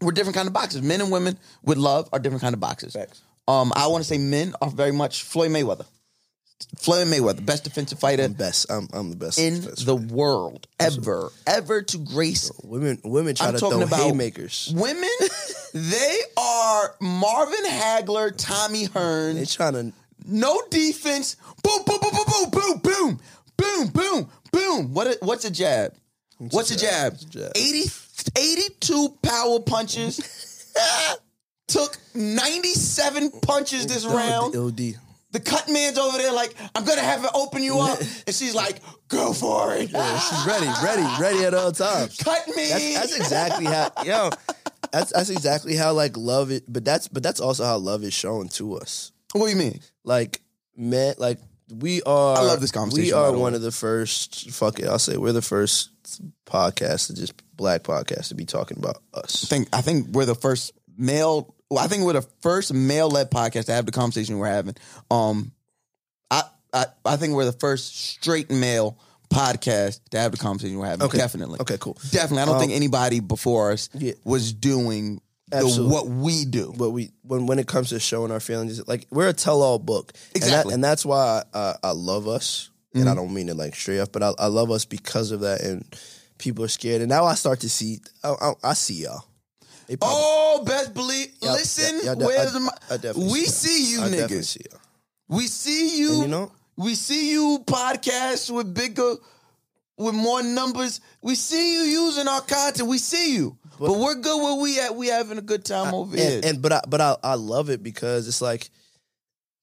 We're 0.00 0.12
different 0.12 0.36
kind 0.36 0.46
of 0.48 0.52
boxers. 0.52 0.82
Men 0.82 1.00
and 1.00 1.10
women 1.10 1.38
with 1.62 1.78
love 1.78 2.08
are 2.12 2.18
different 2.18 2.42
kind 2.42 2.54
of 2.54 2.60
boxers. 2.60 2.96
Um, 3.46 3.72
I 3.74 3.86
want 3.88 4.02
to 4.02 4.08
say 4.08 4.18
men 4.18 4.54
are 4.60 4.70
very 4.70 4.92
much 4.92 5.22
Floyd 5.22 5.50
Mayweather. 5.50 5.86
Floyd 6.78 7.08
Mayweather, 7.08 7.44
best 7.44 7.64
defensive 7.64 7.98
fighter 7.98 8.24
I'm 8.24 8.32
best. 8.32 8.70
I'm, 8.70 8.88
I'm 8.92 9.10
the 9.10 9.16
best 9.16 9.38
in 9.38 9.60
the 9.60 9.76
fighter. 9.76 10.14
world 10.14 10.66
ever, 10.78 11.30
ever 11.46 11.82
to 11.82 11.98
grace 11.98 12.50
Women, 12.62 13.00
women 13.04 13.34
try 13.34 13.48
I'm 13.48 13.54
to 13.54 13.58
talking 13.58 13.78
throw 13.78 13.86
about 13.86 14.00
haymakers. 14.00 14.72
Women, 14.74 15.10
they 15.74 16.18
are 16.36 16.94
Marvin 17.00 17.64
Hagler, 17.66 18.32
Tommy 18.36 18.84
Hearn. 18.84 19.36
They 19.36 19.44
trying 19.44 19.72
to. 19.74 19.92
No 20.24 20.62
defense. 20.70 21.36
Boom, 21.62 21.82
boom, 21.86 21.98
boom, 22.00 22.10
boom, 22.12 22.50
boom, 22.50 22.50
boom, 22.50 22.80
boom, 22.82 23.20
boom, 23.56 23.88
boom, 23.88 24.28
boom. 24.52 24.94
What? 24.94 25.06
A, 25.06 25.18
what's 25.20 25.44
a 25.44 25.50
jab? 25.50 25.94
What's 26.38 26.70
a 26.70 26.76
jab? 26.78 27.12
What's 27.12 27.24
a 27.24 27.28
jab? 27.28 27.52
80, 27.54 27.90
82 28.36 29.18
power 29.22 29.60
punches. 29.60 30.72
Took 31.68 31.96
97 32.14 33.30
punches 33.40 33.86
this 33.86 34.04
round. 34.04 34.54
LD. 34.54 34.96
The 35.32 35.40
cut 35.40 35.68
man's 35.68 35.98
over 35.98 36.16
there 36.16 36.32
like, 36.32 36.54
I'm 36.76 36.84
gonna 36.84 37.00
have 37.00 37.24
it 37.24 37.30
open 37.34 37.62
you 37.62 37.80
up. 37.80 37.98
And 38.26 38.34
she's 38.34 38.54
like, 38.54 38.80
go 39.08 39.32
for 39.32 39.74
it. 39.74 39.90
Yeah, 39.90 40.18
she's 40.18 40.46
ready, 40.46 40.66
ready, 40.82 41.02
ready 41.20 41.44
at 41.44 41.54
all 41.54 41.72
times. 41.72 42.16
Cut 42.22 42.46
me. 42.48 42.68
That's, 42.68 42.94
that's 42.94 43.16
exactly 43.16 43.64
how. 43.66 43.90
Yo, 44.04 44.30
that's 44.92 45.12
that's 45.12 45.30
exactly 45.30 45.74
how 45.76 45.92
like 45.92 46.16
love 46.16 46.50
it. 46.50 46.64
But 46.68 46.84
that's 46.84 47.08
but 47.08 47.22
that's 47.22 47.40
also 47.40 47.64
how 47.64 47.76
love 47.78 48.04
is 48.04 48.14
shown 48.14 48.48
to 48.50 48.76
us. 48.76 49.12
what 49.40 49.46
do 49.46 49.50
you 49.50 49.56
mean? 49.56 49.80
Like 50.04 50.40
men, 50.76 51.14
like 51.18 51.38
we 51.74 52.02
are. 52.02 52.36
I 52.38 52.40
love 52.42 52.60
this 52.60 52.70
conversation, 52.72 53.06
We 53.06 53.12
by 53.12 53.18
are 53.18 53.32
the 53.32 53.38
one 53.38 53.52
way. 53.52 53.56
of 53.56 53.62
the 53.62 53.72
first. 53.72 54.50
Fuck 54.50 54.78
it, 54.80 54.86
I'll 54.86 54.98
say 54.98 55.16
we're 55.16 55.32
the 55.32 55.42
first 55.42 55.90
podcast 56.46 57.08
to 57.08 57.14
just 57.14 57.34
black 57.56 57.82
podcast 57.82 58.28
to 58.28 58.34
be 58.34 58.44
talking 58.44 58.78
about 58.78 58.98
us. 59.12 59.44
I 59.44 59.46
think 59.48 59.68
I 59.72 59.80
think 59.80 60.08
we're 60.08 60.26
the 60.26 60.34
first 60.34 60.72
male. 60.96 61.54
Well, 61.70 61.82
I 61.82 61.88
think 61.88 62.04
we're 62.04 62.12
the 62.12 62.28
first 62.42 62.72
male 62.74 63.08
led 63.10 63.30
podcast 63.30 63.66
to 63.66 63.72
have 63.72 63.86
the 63.86 63.92
conversation 63.92 64.38
we're 64.38 64.46
having. 64.46 64.76
Um, 65.10 65.52
I 66.30 66.42
I 66.72 66.86
I 67.04 67.16
think 67.16 67.34
we're 67.34 67.46
the 67.46 67.52
first 67.52 67.96
straight 67.96 68.50
male 68.50 68.98
podcast 69.32 70.00
to 70.10 70.18
have 70.18 70.30
the 70.32 70.38
conversation 70.38 70.78
we're 70.78 70.86
having. 70.86 71.06
Okay. 71.06 71.18
Definitely. 71.18 71.58
Okay, 71.60 71.78
cool. 71.80 71.96
Definitely. 72.10 72.42
I 72.42 72.44
don't 72.44 72.54
Um, 72.56 72.60
think 72.60 72.72
anybody 72.72 73.18
before 73.20 73.72
us 73.72 73.88
yeah. 73.94 74.12
was 74.24 74.52
doing 74.52 75.20
Absolutely. 75.54 75.92
what 75.92 76.06
we 76.08 76.44
do. 76.44 76.74
but 76.76 76.90
we 76.90 77.10
when 77.22 77.46
when 77.46 77.58
it 77.58 77.66
comes 77.66 77.90
to 77.90 78.00
showing 78.00 78.30
our 78.32 78.40
feelings, 78.40 78.86
like 78.88 79.06
we're 79.10 79.28
a 79.28 79.32
tell 79.32 79.62
all 79.62 79.78
book, 79.78 80.12
And 80.34 80.42
that- 80.42 80.46
Exactly. 80.46 80.74
and, 80.74 80.84
that's 80.84 81.04
why 81.06 81.42
I, 81.52 81.74
I 81.82 81.90
love 81.92 82.26
us. 82.28 82.70
and 82.94 83.04
I 83.04 83.06
mm-hmm. 83.12 83.16
don't 83.16 83.34
mean 83.34 83.48
it 83.48 83.56
like 83.56 83.74
straight 83.74 84.00
up, 84.00 84.12
but 84.12 84.22
I, 84.22 84.32
I 84.38 84.46
love 84.46 84.70
us 84.70 84.84
because 84.84 85.30
of 85.32 85.40
that, 85.40 85.60
and 85.62 85.84
people 86.38 86.64
are 86.64 86.68
scared. 86.68 87.00
And 87.00 87.08
now 87.08 87.24
I 87.24 87.34
start 87.34 87.60
to 87.60 87.68
see, 87.68 88.00
I, 88.22 88.30
I, 88.40 88.52
I 88.62 88.74
see 88.74 89.02
y'all. 89.04 89.24
Oh, 90.00 90.62
best 90.64 90.94
believe. 90.94 91.28
y'all- 91.42 91.52
Listen, 91.54 91.96
y'all- 92.04 92.16
y'all- 92.18 92.26
where's 92.26 92.54
I- 92.54 93.12
we 93.12 93.44
see 93.44 93.92
you 93.92 94.00
niggas. 94.00 94.44
see. 94.44 94.60
We 95.28 95.46
see 95.46 95.98
you. 95.98 96.12
And 96.12 96.22
you 96.22 96.28
know, 96.28 96.52
we 96.76 96.94
see 96.94 97.30
you 97.32 97.62
podcasts 97.66 98.50
with 98.50 98.72
bigger, 98.74 99.14
with 99.96 100.14
more 100.14 100.42
numbers. 100.42 101.00
We 101.22 101.34
see 101.34 101.74
you 101.74 101.80
using 102.02 102.28
our 102.28 102.40
content. 102.40 102.88
We 102.88 102.98
see 102.98 103.34
you, 103.34 103.56
but, 103.78 103.98
we're 103.98 104.14
good 104.14 104.42
where 104.42 104.60
we 104.60 104.80
at. 104.80 104.94
We 104.94 105.08
having 105.08 105.38
a 105.38 105.42
good 105.42 105.64
time 105.64 105.94
over 105.94 106.16
here. 106.16 106.36
and, 106.36 106.44
and 106.44 106.62
but 106.62 106.72
I 106.72 106.80
but 106.88 107.00
I, 107.00 107.16
I 107.22 107.34
love 107.34 107.70
it 107.70 107.82
because 107.82 108.28
it's 108.28 108.42
like 108.42 108.70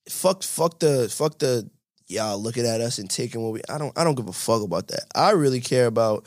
fuck 0.09 0.43
fuck 0.43 0.79
the 0.79 1.09
fuck 1.09 1.37
the 1.39 1.69
y'all 2.07 2.41
looking 2.41 2.65
at 2.65 2.81
us 2.81 2.97
and 2.97 3.09
taking 3.09 3.41
what 3.41 3.53
we 3.53 3.61
I 3.69 3.77
don't 3.77 3.97
I 3.97 4.03
don't 4.03 4.15
give 4.15 4.27
a 4.27 4.33
fuck 4.33 4.63
about 4.63 4.89
that. 4.89 5.05
I 5.15 5.31
really 5.31 5.61
care 5.61 5.87
about 5.87 6.25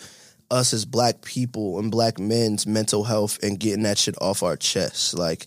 us 0.51 0.73
as 0.73 0.85
black 0.85 1.23
people 1.23 1.79
and 1.79 1.91
black 1.91 2.19
men's 2.19 2.67
mental 2.67 3.05
health 3.05 3.39
and 3.43 3.59
getting 3.59 3.83
that 3.83 3.99
shit 3.99 4.21
off 4.21 4.43
our 4.43 4.57
chests. 4.57 5.15
Like 5.15 5.47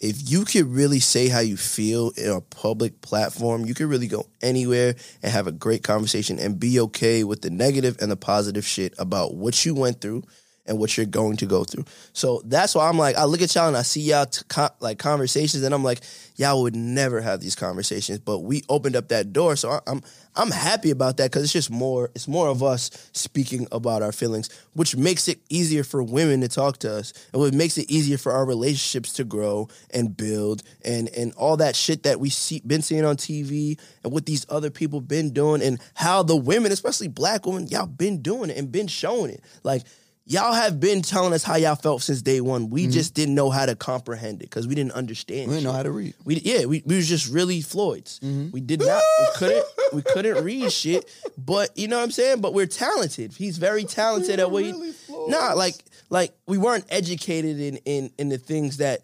if 0.00 0.30
you 0.30 0.44
could 0.44 0.66
really 0.66 1.00
say 1.00 1.28
how 1.28 1.40
you 1.40 1.56
feel 1.56 2.10
in 2.16 2.30
a 2.30 2.40
public 2.40 3.00
platform, 3.00 3.64
you 3.64 3.74
could 3.74 3.86
really 3.86 4.06
go 4.06 4.26
anywhere 4.42 4.94
and 5.22 5.32
have 5.32 5.46
a 5.46 5.52
great 5.52 5.82
conversation 5.82 6.38
and 6.38 6.60
be 6.60 6.78
okay 6.80 7.24
with 7.24 7.42
the 7.42 7.50
negative 7.50 7.96
and 8.00 8.10
the 8.10 8.16
positive 8.16 8.64
shit 8.64 8.94
about 8.98 9.34
what 9.34 9.64
you 9.64 9.74
went 9.74 10.00
through 10.00 10.22
and 10.68 10.78
what 10.78 10.96
you're 10.96 11.06
going 11.06 11.36
to 11.38 11.46
go 11.46 11.64
through. 11.64 11.84
So 12.12 12.42
that's 12.44 12.74
why 12.74 12.88
I'm 12.88 12.98
like, 12.98 13.16
I 13.16 13.24
look 13.24 13.42
at 13.42 13.54
y'all 13.54 13.68
and 13.68 13.76
I 13.76 13.82
see 13.82 14.02
y'all 14.02 14.26
t- 14.26 14.42
co- 14.48 14.68
like 14.80 14.98
conversations, 14.98 15.62
and 15.64 15.74
I'm 15.74 15.82
like, 15.82 16.00
y'all 16.36 16.62
would 16.62 16.76
never 16.76 17.20
have 17.20 17.40
these 17.40 17.56
conversations, 17.56 18.20
but 18.20 18.40
we 18.40 18.62
opened 18.68 18.94
up 18.94 19.08
that 19.08 19.32
door, 19.32 19.56
so 19.56 19.70
I- 19.70 19.80
I'm 19.86 20.02
I'm 20.36 20.52
happy 20.52 20.92
about 20.92 21.16
that 21.16 21.32
because 21.32 21.42
it's 21.42 21.52
just 21.52 21.68
more 21.70 22.10
it's 22.14 22.28
more 22.28 22.46
of 22.46 22.62
us 22.62 22.90
speaking 23.12 23.66
about 23.72 24.02
our 24.02 24.12
feelings, 24.12 24.48
which 24.74 24.94
makes 24.94 25.26
it 25.26 25.40
easier 25.48 25.82
for 25.82 26.00
women 26.00 26.42
to 26.42 26.48
talk 26.48 26.78
to 26.78 26.92
us, 26.94 27.12
and 27.32 27.42
what 27.42 27.52
makes 27.54 27.76
it 27.76 27.90
easier 27.90 28.18
for 28.18 28.30
our 28.30 28.44
relationships 28.46 29.12
to 29.14 29.24
grow 29.24 29.68
and 29.90 30.16
build, 30.16 30.62
and 30.84 31.08
and 31.08 31.32
all 31.32 31.56
that 31.56 31.74
shit 31.74 32.04
that 32.04 32.20
we 32.20 32.30
see 32.30 32.62
been 32.64 32.82
seeing 32.82 33.04
on 33.04 33.16
TV 33.16 33.80
and 34.04 34.12
what 34.12 34.26
these 34.26 34.46
other 34.48 34.70
people 34.70 35.00
been 35.00 35.32
doing, 35.32 35.60
and 35.60 35.80
how 35.94 36.22
the 36.22 36.36
women, 36.36 36.70
especially 36.70 37.08
black 37.08 37.44
women, 37.44 37.66
y'all 37.66 37.86
been 37.86 38.22
doing 38.22 38.50
it 38.50 38.56
and 38.58 38.70
been 38.70 38.86
showing 38.86 39.30
it, 39.30 39.42
like 39.64 39.82
y'all 40.28 40.52
have 40.52 40.78
been 40.78 41.00
telling 41.02 41.32
us 41.32 41.42
how 41.42 41.56
y'all 41.56 41.74
felt 41.74 42.02
since 42.02 42.22
day 42.22 42.40
one. 42.40 42.70
We 42.70 42.86
just 42.86 43.14
didn't 43.14 43.34
know 43.34 43.50
how 43.50 43.66
to 43.66 43.74
comprehend 43.74 44.42
it 44.42 44.50
because 44.50 44.68
we 44.68 44.74
didn't 44.74 44.92
understand. 44.92 45.42
Mm-hmm. 45.42 45.50
we 45.50 45.56
didn't 45.56 45.66
know 45.66 45.72
how 45.72 45.82
to 45.82 45.90
read. 45.90 46.14
We 46.24 46.36
yeah, 46.36 46.66
we, 46.66 46.82
we 46.84 46.96
was 46.96 47.08
just 47.08 47.32
really 47.32 47.60
Floyds. 47.60 48.20
Mm-hmm. 48.20 48.50
We 48.50 48.60
did 48.60 48.80
not 48.80 49.02
we 49.20 49.26
couldn't 49.36 49.64
we 49.94 50.02
couldn't 50.02 50.44
read 50.44 50.70
shit. 50.70 51.10
But 51.36 51.76
you 51.76 51.88
know 51.88 51.96
what 51.96 52.04
I'm 52.04 52.10
saying? 52.10 52.40
But 52.40 52.54
we're 52.54 52.66
talented. 52.66 53.32
He's 53.32 53.58
very 53.58 53.84
talented 53.84 54.38
at 54.38 54.50
what 54.50 54.64
he 54.64 54.94
Nah, 55.28 55.54
like 55.54 55.74
like 56.10 56.34
we 56.46 56.58
weren't 56.58 56.84
educated 56.90 57.58
in 57.58 57.76
in 57.84 58.10
in 58.18 58.28
the 58.28 58.38
things 58.38 58.78
that 58.78 59.02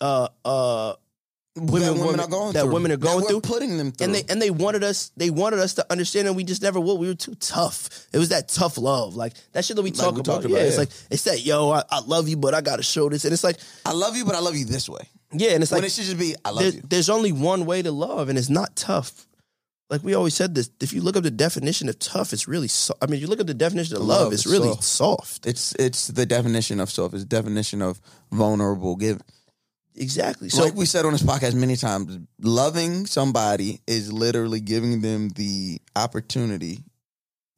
uh 0.00 0.28
uh 0.44 0.94
women, 1.56 1.80
that 1.80 1.92
women 1.92 2.06
women- 2.06 2.20
are 2.20 2.28
going 2.28 2.52
through 2.52 2.52
that 2.52 2.62
through. 2.64 2.72
women 2.72 2.92
are 2.92 2.96
going 2.96 3.26
through 3.26 3.40
putting 3.42 3.76
them 3.78 3.92
through. 3.92 4.04
and 4.06 4.14
they 4.14 4.24
and 4.30 4.40
they 4.40 4.50
wanted 4.50 4.82
us 4.82 5.10
they 5.16 5.28
wanted 5.30 5.58
us 5.58 5.74
to 5.74 5.86
understand 5.92 6.26
and 6.26 6.36
we 6.36 6.44
just 6.44 6.62
never 6.62 6.80
would 6.80 6.94
we 6.94 7.06
were 7.08 7.14
too 7.14 7.34
tough 7.36 7.88
it 8.12 8.18
was 8.18 8.30
that 8.30 8.48
tough 8.48 8.78
love 8.78 9.16
like 9.16 9.34
that 9.52 9.64
shit 9.64 9.76
that 9.76 9.82
we 9.82 9.90
talk 9.90 10.14
we 10.14 10.20
about, 10.20 10.24
talked 10.42 10.48
yeah, 10.48 10.56
about, 10.56 10.66
it's 10.66 10.78
like 10.78 10.88
it's 11.10 11.24
that 11.24 11.44
yo 11.44 11.70
I, 11.70 11.82
I 11.90 12.00
love 12.00 12.28
you 12.28 12.36
but 12.38 12.54
I 12.54 12.60
gotta 12.62 12.82
show 12.82 13.08
this 13.10 13.24
and 13.24 13.32
it's 13.34 13.44
like 13.44 13.58
I 13.84 13.92
love 13.92 14.16
you, 14.16 14.24
but 14.24 14.34
I 14.34 14.38
love 14.40 14.56
you 14.56 14.64
this 14.64 14.88
way. 14.88 15.06
yeah 15.32 15.50
and 15.50 15.62
it's 15.62 15.70
when 15.72 15.82
like 15.82 15.88
it 15.88 15.92
should 15.92 16.04
just 16.04 16.18
be, 16.18 16.34
I 16.44 16.50
love 16.50 16.58
there- 16.62 16.72
you. 16.72 16.82
there's 16.88 17.10
only 17.10 17.32
one 17.32 17.66
way 17.66 17.82
to 17.82 17.92
love 17.92 18.28
and 18.30 18.38
it's 18.38 18.48
not 18.50 18.74
tough 18.74 19.26
like 19.90 20.02
we 20.02 20.14
always 20.14 20.32
said 20.32 20.54
this 20.54 20.70
if 20.80 20.94
you 20.94 21.02
look 21.02 21.18
up 21.18 21.22
the 21.22 21.30
definition 21.30 21.86
of 21.90 21.98
tough 21.98 22.32
it's 22.32 22.48
really 22.48 22.68
so- 22.68 22.94
I 23.02 23.06
mean 23.08 23.20
you 23.20 23.26
look 23.26 23.40
up 23.40 23.46
the 23.46 23.52
definition 23.52 23.96
of 23.96 24.02
love, 24.04 24.22
Love 24.22 24.32
it's 24.32 24.46
is 24.46 24.52
really 24.52 24.68
soft. 24.70 24.84
soft 24.84 25.46
It's 25.46 25.74
it's 25.78 26.06
the 26.06 26.24
definition 26.24 26.80
of 26.80 26.90
soft 26.90 27.12
It's 27.12 27.24
the 27.24 27.28
definition 27.28 27.82
of 27.82 28.00
vulnerable 28.30 28.96
giving. 28.96 29.20
Exactly 29.96 30.48
So, 30.48 30.58
so 30.58 30.64
like 30.64 30.74
we 30.74 30.86
said 30.86 31.04
on 31.04 31.12
this 31.12 31.22
podcast 31.22 31.54
many 31.54 31.76
times, 31.76 32.18
loving 32.40 33.06
somebody 33.06 33.80
is 33.86 34.12
literally 34.12 34.60
giving 34.60 35.00
them 35.00 35.28
the 35.30 35.80
opportunity 35.96 36.80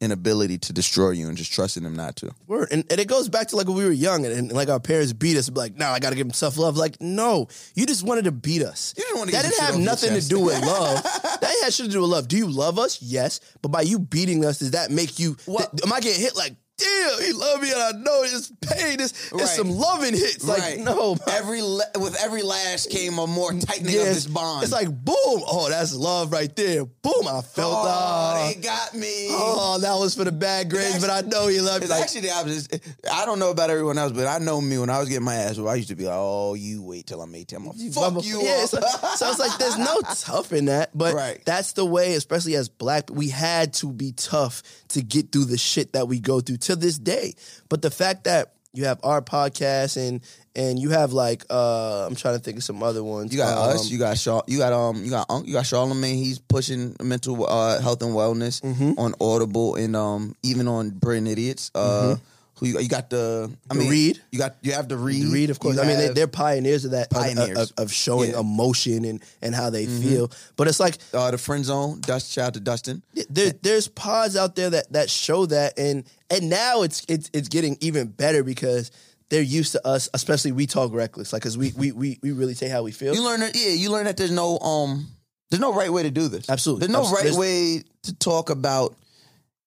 and 0.01 0.13
ability 0.13 0.59
to 0.59 0.73
destroy 0.73 1.11
you 1.11 1.29
and 1.29 1.37
just 1.39 1.53
trusting 1.53 1.83
them 1.83 1.95
not 1.97 2.17
to. 2.17 2.31
Word. 2.47 2.69
And, 2.73 2.85
and 2.91 3.01
it 3.01 3.09
goes 3.09 3.29
back 3.31 3.49
to 3.49 3.57
like 3.57 3.69
when 3.69 3.77
we 3.77 3.85
were 3.85 3.91
young 3.93 4.27
and, 4.27 4.35
and 4.35 4.53
like 4.53 4.69
our 4.69 4.81
parents 4.81 5.13
beat 5.15 5.37
us, 5.39 5.49
like, 5.51 5.77
now 5.77 5.93
I 5.93 5.99
gotta 6.01 6.17
give 6.17 6.27
them 6.27 6.35
self 6.35 6.59
love. 6.59 6.77
Like, 6.77 7.01
no, 7.01 7.49
you 7.75 7.87
just 7.87 8.05
wanted 8.05 8.25
to 8.25 8.33
beat 8.33 8.63
us. 8.63 8.93
You 8.99 9.05
didn't 9.05 9.19
wanna 9.19 9.33
that 9.33 9.43
didn't 9.45 9.61
have 9.61 9.79
nothing 9.79 10.13
to 10.21 10.29
do 10.29 10.41
with 10.41 10.61
love. 10.67 11.03
that 11.03 11.55
had 11.63 11.73
shit 11.73 11.87
to 11.87 11.93
do 11.93 12.03
with 12.03 12.11
love. 12.11 12.29
Do 12.29 12.37
you 12.37 12.47
love 12.49 12.79
us? 12.79 13.01
Yes. 13.01 13.41
But 13.63 13.69
by 13.71 13.83
you 13.83 13.99
beating 13.99 14.45
us, 14.45 14.59
does 14.59 14.73
that 14.73 14.91
make 14.91 15.19
you 15.19 15.37
What- 15.47 15.71
th- 15.71 15.85
am 15.87 15.93
I 15.93 16.01
getting 16.01 16.21
hit 16.21 16.37
like, 16.37 16.55
damn, 16.77 17.23
he 17.23 17.33
love 17.33 17.61
me 17.63 17.71
and 17.73 17.81
I 17.81 17.91
know 17.93 18.23
it's 18.25 18.51
pain. 18.61 19.01
It's, 19.01 19.13
it's 19.13 19.33
Right. 19.33 19.47
some 19.49 19.71
loving 19.71 20.15
hits. 20.15 20.45
Like, 20.47 20.79
no, 20.81 21.15
man. 21.15 21.19
every 21.37 21.63
la- 21.63 21.85
with 21.99 22.17
every 22.23 22.43
lash 22.43 22.87
came 22.87 23.19
a 23.19 23.27
more 23.27 23.53
tightening 23.53 23.97
of 23.99 24.05
this 24.07 24.27
bond. 24.27 24.63
It's 24.65 24.73
like 24.73 24.89
boom. 24.89 25.15
Oh, 25.47 25.67
that's 25.71 25.95
love 25.95 26.33
right 26.33 26.55
there. 26.57 26.85
Boom. 26.85 27.27
I 27.29 27.41
felt 27.43 27.75
oh, 27.75 27.85
ah. 27.87 28.53
they 28.55 28.61
got 28.61 28.95
me. 28.95 29.29
Oh, 29.31 29.79
that 29.81 29.95
was 29.95 30.15
for 30.15 30.25
the 30.25 30.33
bad 30.33 30.71
grades, 30.71 31.01
but 31.01 31.11
I 31.11 31.21
know 31.29 31.49
you 31.49 31.63
love 31.63 31.81
me. 31.83 31.87
Like, 31.89 32.03
actually 32.03 32.23
the 32.23 32.33
opposite. 32.33 32.83
I 33.11 33.25
don't 33.25 33.39
know 33.39 33.51
about 33.51 33.71
everyone 33.71 33.99
else, 33.99 34.13
but 34.13 34.27
I 34.27 34.39
know 34.39 34.61
me 34.61 34.79
when 34.79 34.91
I 34.91 34.99
was 34.99 35.09
getting 35.09 35.25
my 35.25 35.35
ass 35.37 35.57
whooped, 35.57 35.71
I 35.71 35.75
used 35.77 35.89
to 35.89 35.97
be 35.97 36.05
like, 36.05 36.17
"Oh, 36.17 36.55
you 36.55 36.83
wait 36.83 37.07
till 37.07 37.21
I'm 37.23 37.35
18. 37.35 37.57
I'm 37.59 37.65
gonna 37.67 37.91
fuck 37.93 38.25
you." 38.25 38.43
Yeah, 38.43 38.65
up." 38.65 38.73
like- 38.73 39.17
so 39.17 39.31
it's 39.31 39.39
like 39.39 39.57
there's 39.59 39.79
no 39.79 40.01
tough 40.17 40.53
in 40.53 40.67
that, 40.67 40.91
but 40.97 41.15
Right. 41.15 41.43
that's 41.45 41.73
the 41.73 41.85
way, 41.85 42.15
especially 42.15 42.57
as 42.57 42.69
black, 42.69 43.11
we 43.11 43.29
had 43.29 43.73
to 43.75 43.93
be 43.93 44.13
tough 44.13 44.63
to 44.95 45.03
get 45.03 45.31
through 45.31 45.45
the 45.45 45.59
shit 45.59 45.93
that 45.93 46.09
we 46.09 46.19
go 46.19 46.41
through 46.41 46.57
to 46.59 46.75
this 46.77 46.99
day. 46.99 47.35
But 47.69 47.83
the 47.83 47.91
fact 47.91 48.25
that 48.25 48.55
you 48.73 48.87
have 48.87 48.99
our 49.05 49.23
podcast 49.23 49.97
and 49.97 50.21
and 50.57 50.81
you 50.81 50.91
have 50.91 51.13
like 51.13 51.45
uh 51.49 52.07
I'm 52.09 52.17
trying 52.17 52.35
to 52.37 52.43
think 52.43 52.57
of 52.57 52.65
some 52.65 52.83
other 52.83 53.05
ones. 53.05 53.31
You 53.33 53.39
got 53.39 53.57
Um, 53.57 53.77
us. 53.77 53.89
You 53.89 53.99
got 53.99 54.19
Shaw. 54.19 54.43
You 54.49 54.59
got 54.59 54.73
um. 54.73 55.05
You 55.05 55.11
got 55.11 55.27
Unc. 55.31 55.47
You 55.47 55.53
got 55.53 55.65
Charlemagne. 55.67 56.17
He's 56.17 56.41
pushing 56.41 56.97
mental 57.01 57.47
uh, 57.47 57.81
health 57.81 58.03
and 58.03 58.13
wellness 58.15 58.61
Mm-hmm. 58.63 58.99
on 58.99 59.15
Audible 59.21 59.77
and 59.77 59.95
um 59.95 60.35
even 60.43 60.67
on 60.67 60.91
Brilliant 60.91 61.29
Idiots. 61.29 61.71
Uh, 61.75 62.17
who 62.59 62.67
you 62.67 62.73
got? 62.75 62.83
You 62.83 62.89
got 62.89 63.11
the 63.11 63.51
I 63.71 63.75
mean 63.75 63.91
Read. 63.91 64.21
You 64.31 64.39
got 64.39 64.57
you 64.63 64.73
have 64.73 64.89
the 64.89 64.97
read. 64.97 65.25
Read, 65.33 65.51
of 65.51 65.59
course. 65.59 65.77
You 65.77 65.83
I 65.83 65.87
mean, 65.87 65.99
they, 65.99 66.09
they're 66.09 66.27
pioneers 66.29 66.85
of 66.85 66.93
that, 66.93 67.09
of- 67.13 67.19
Pioneers. 67.23 67.59
of, 67.73 67.73
of 67.79 67.93
showing 67.93 68.31
Yeah. 68.31 68.37
Mm-hmm. 68.37 68.49
emotion 68.51 69.05
and 69.05 69.23
and 69.43 69.55
how 69.55 69.71
they 69.71 69.87
feel. 69.87 70.31
But 70.57 70.69
it's 70.69 70.81
like 70.81 70.99
uh, 71.13 71.31
the 71.31 71.39
friend 71.39 71.65
zone. 71.65 72.01
Dust 72.01 72.31
shout 72.33 72.47
out 72.49 72.55
to 72.55 72.61
Dustin. 72.61 73.03
there, 73.29 73.53
there's 73.63 73.89
pods 73.89 74.37
out 74.37 74.55
there 74.57 74.71
that 74.71 74.93
that 74.93 75.11
show 75.11 75.47
that 75.47 75.79
and 75.79 76.05
and 76.31 76.49
now 76.49 76.83
it's 76.83 77.05
it's 77.09 77.31
it's 77.33 77.49
getting 77.49 77.77
even 77.81 78.07
better 78.09 78.43
because 78.45 78.91
they're 79.31 79.43
used 79.43 79.73
to 79.73 79.87
us 79.87 80.09
especially 80.15 80.53
we 80.53 80.67
talk 80.67 80.93
reckless 80.93 81.33
like 81.33 81.43
because 81.43 81.57
we, 81.59 81.73
we 81.77 81.91
we 81.93 82.19
we 82.23 82.31
really 82.33 82.55
say 82.55 82.69
how 82.69 82.83
we 82.83 82.93
feel 82.93 83.15
You 83.15 83.25
learn 83.25 83.41
that. 83.41 83.57
Yeah, 83.57 83.71
you 83.71 83.91
learn 83.91 84.05
that 84.05 84.17
there's 84.17 84.31
no 84.31 84.59
um. 84.59 85.09
There's 85.51 85.61
no 85.61 85.73
right 85.75 85.93
way 85.93 86.03
to 86.03 86.11
do 86.11 86.29
this. 86.29 86.49
Absolutely. 86.51 86.87
There's 86.87 86.93
no 86.93 87.03
Abs- 87.03 87.13
right 87.13 87.23
there's- 87.25 87.37
way 87.39 87.83
to 88.05 88.15
talk 88.17 88.51
about 88.51 88.97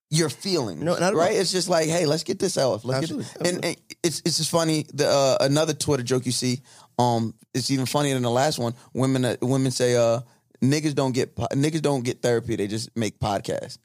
your 0.09 0.29
feelings. 0.29 0.81
No, 0.81 0.93
not 0.93 1.01
at 1.01 1.13
all. 1.13 1.19
right. 1.19 1.35
It's 1.35 1.51
just 1.51 1.69
like, 1.69 1.87
hey, 1.89 2.05
let's 2.05 2.23
get 2.23 2.39
this 2.39 2.57
out. 2.57 2.85
Let's 2.85 3.11
Absolutely, 3.11 3.25
get 3.43 3.53
and, 3.53 3.65
and 3.65 3.77
it's 4.03 4.21
it's 4.25 4.37
just 4.37 4.51
funny. 4.51 4.85
The 4.93 5.07
uh, 5.07 5.37
another 5.41 5.73
Twitter 5.73 6.03
joke 6.03 6.25
you 6.25 6.31
see. 6.31 6.61
Um, 6.99 7.33
it's 7.53 7.69
even 7.71 7.85
funnier 7.85 8.13
than 8.13 8.23
the 8.23 8.31
last 8.31 8.57
one. 8.59 8.73
Women 8.93 9.25
uh, 9.25 9.35
women 9.41 9.71
say, 9.71 9.95
uh, 9.95 10.21
niggas 10.61 10.95
don't 10.95 11.11
get 11.13 11.35
po- 11.35 11.47
niggas 11.51 11.81
don't 11.81 12.03
get 12.03 12.21
therapy. 12.21 12.55
They 12.55 12.67
just 12.67 12.95
make 12.95 13.19
podcasts. 13.19 13.77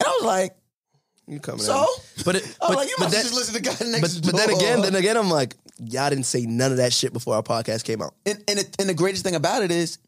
And 0.00 0.06
I 0.08 0.10
was 0.20 0.24
like, 0.24 0.56
you 1.26 1.40
coming 1.40 1.60
so. 1.60 1.86
but 2.24 2.36
it, 2.36 2.56
I 2.62 2.68
but, 2.68 2.76
like, 2.76 2.88
you 2.88 2.94
but 2.98 3.04
must 3.04 3.14
then, 3.14 3.22
just 3.22 3.34
listen 3.34 3.54
to 3.54 3.60
guy 3.62 3.90
next 3.90 4.20
but, 4.20 4.32
but 4.32 4.36
then 4.36 4.50
again 4.50 4.82
then 4.82 4.94
again 4.96 5.16
I'm 5.16 5.30
like 5.30 5.54
y'all 5.78 6.10
didn't 6.10 6.26
say 6.26 6.44
none 6.46 6.70
of 6.72 6.76
that 6.78 6.92
shit 6.92 7.12
before 7.12 7.34
our 7.36 7.42
podcast 7.42 7.84
came 7.84 8.02
out 8.02 8.14
and 8.26 8.42
and, 8.48 8.58
it, 8.58 8.76
and 8.78 8.88
the 8.88 8.94
greatest 8.94 9.24
thing 9.24 9.34
about 9.36 9.62
it 9.62 9.70
is, 9.70 9.98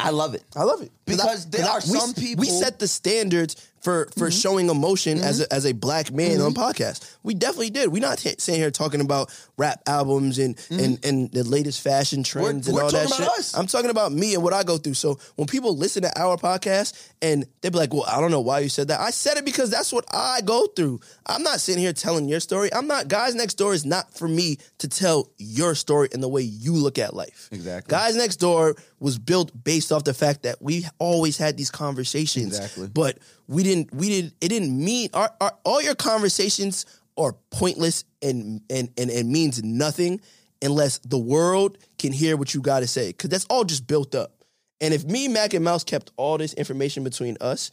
I 0.00 0.10
love 0.10 0.34
it. 0.34 0.42
I 0.56 0.64
love 0.64 0.82
it 0.82 0.90
Because 1.06 1.48
there 1.50 1.66
are 1.66 1.76
we, 1.86 1.98
some 1.98 2.14
people- 2.14 2.40
we 2.40 2.48
set 2.48 2.78
the 2.78 2.88
standards 2.88 3.56
for 3.84 4.06
for 4.16 4.28
mm-hmm. 4.28 4.40
showing 4.40 4.70
emotion 4.70 5.18
as 5.18 5.40
mm-hmm. 5.40 5.52
a, 5.52 5.56
as 5.56 5.66
a 5.66 5.72
black 5.72 6.10
man 6.10 6.40
on 6.40 6.54
mm-hmm. 6.54 6.62
podcast. 6.62 7.16
We 7.22 7.34
definitely 7.34 7.70
did. 7.70 7.90
We're 7.90 8.00
not 8.00 8.18
t- 8.18 8.34
sitting 8.38 8.60
here 8.60 8.70
talking 8.70 9.02
about 9.02 9.30
rap 9.58 9.82
albums 9.86 10.38
and 10.38 10.58
and, 10.70 11.04
and 11.04 11.30
the 11.30 11.44
latest 11.44 11.82
fashion 11.82 12.22
trends 12.22 12.66
and 12.66 12.74
we're 12.74 12.82
all 12.82 12.90
that 12.90 13.10
shit. 13.10 13.28
us. 13.28 13.54
I'm 13.54 13.66
talking 13.66 13.90
about 13.90 14.10
me 14.10 14.34
and 14.34 14.42
what 14.42 14.54
I 14.54 14.62
go 14.62 14.78
through. 14.78 14.94
So 14.94 15.18
when 15.36 15.46
people 15.46 15.76
listen 15.76 16.02
to 16.02 16.20
our 16.20 16.36
podcast 16.38 17.12
and 17.20 17.44
they 17.60 17.68
be 17.68 17.76
like, 17.76 17.92
"Well, 17.92 18.06
I 18.08 18.20
don't 18.20 18.30
know 18.30 18.40
why 18.40 18.60
you 18.60 18.70
said 18.70 18.88
that." 18.88 19.00
I 19.00 19.10
said 19.10 19.36
it 19.36 19.44
because 19.44 19.70
that's 19.70 19.92
what 19.92 20.06
I 20.12 20.40
go 20.40 20.66
through. 20.66 21.00
I'm 21.26 21.42
not 21.42 21.60
sitting 21.60 21.82
here 21.82 21.92
telling 21.92 22.26
your 22.26 22.40
story. 22.40 22.72
I'm 22.72 22.86
not. 22.86 23.08
Guys 23.08 23.34
Next 23.34 23.54
Door 23.54 23.74
is 23.74 23.84
not 23.84 24.16
for 24.16 24.26
me 24.26 24.56
to 24.78 24.88
tell 24.88 25.30
your 25.36 25.74
story 25.74 26.08
and 26.12 26.22
the 26.22 26.28
way 26.28 26.42
you 26.42 26.72
look 26.72 26.98
at 26.98 27.14
life. 27.14 27.50
Exactly. 27.52 27.90
Guys 27.90 28.16
Next 28.16 28.36
Door 28.36 28.76
was 28.98 29.18
built 29.18 29.52
based 29.62 29.92
off 29.92 30.04
the 30.04 30.14
fact 30.14 30.44
that 30.44 30.62
we 30.62 30.86
always 30.98 31.36
had 31.36 31.58
these 31.58 31.70
conversations. 31.70 32.56
Exactly. 32.56 32.88
But 32.88 33.18
we 33.46 33.62
didn't 33.62 33.92
we 33.94 34.08
didn't 34.08 34.34
it 34.40 34.48
didn't 34.48 34.84
mean 34.84 35.08
our, 35.14 35.30
our 35.40 35.56
all 35.64 35.82
your 35.82 35.94
conversations 35.94 36.86
are 37.16 37.34
pointless 37.50 38.04
and 38.22 38.60
and 38.70 38.90
and, 38.96 39.10
and 39.10 39.30
means 39.30 39.62
nothing 39.62 40.20
unless 40.62 40.98
the 40.98 41.18
world 41.18 41.78
can 41.98 42.12
hear 42.12 42.36
what 42.36 42.54
you 42.54 42.60
got 42.60 42.80
to 42.80 42.86
say 42.86 43.12
cuz 43.12 43.30
that's 43.30 43.46
all 43.46 43.64
just 43.64 43.86
built 43.86 44.14
up. 44.14 44.44
And 44.80 44.92
if 44.92 45.04
me 45.04 45.28
Mac 45.28 45.54
and 45.54 45.64
Mouse 45.64 45.84
kept 45.84 46.10
all 46.16 46.36
this 46.38 46.52
information 46.54 47.04
between 47.04 47.36
us 47.40 47.70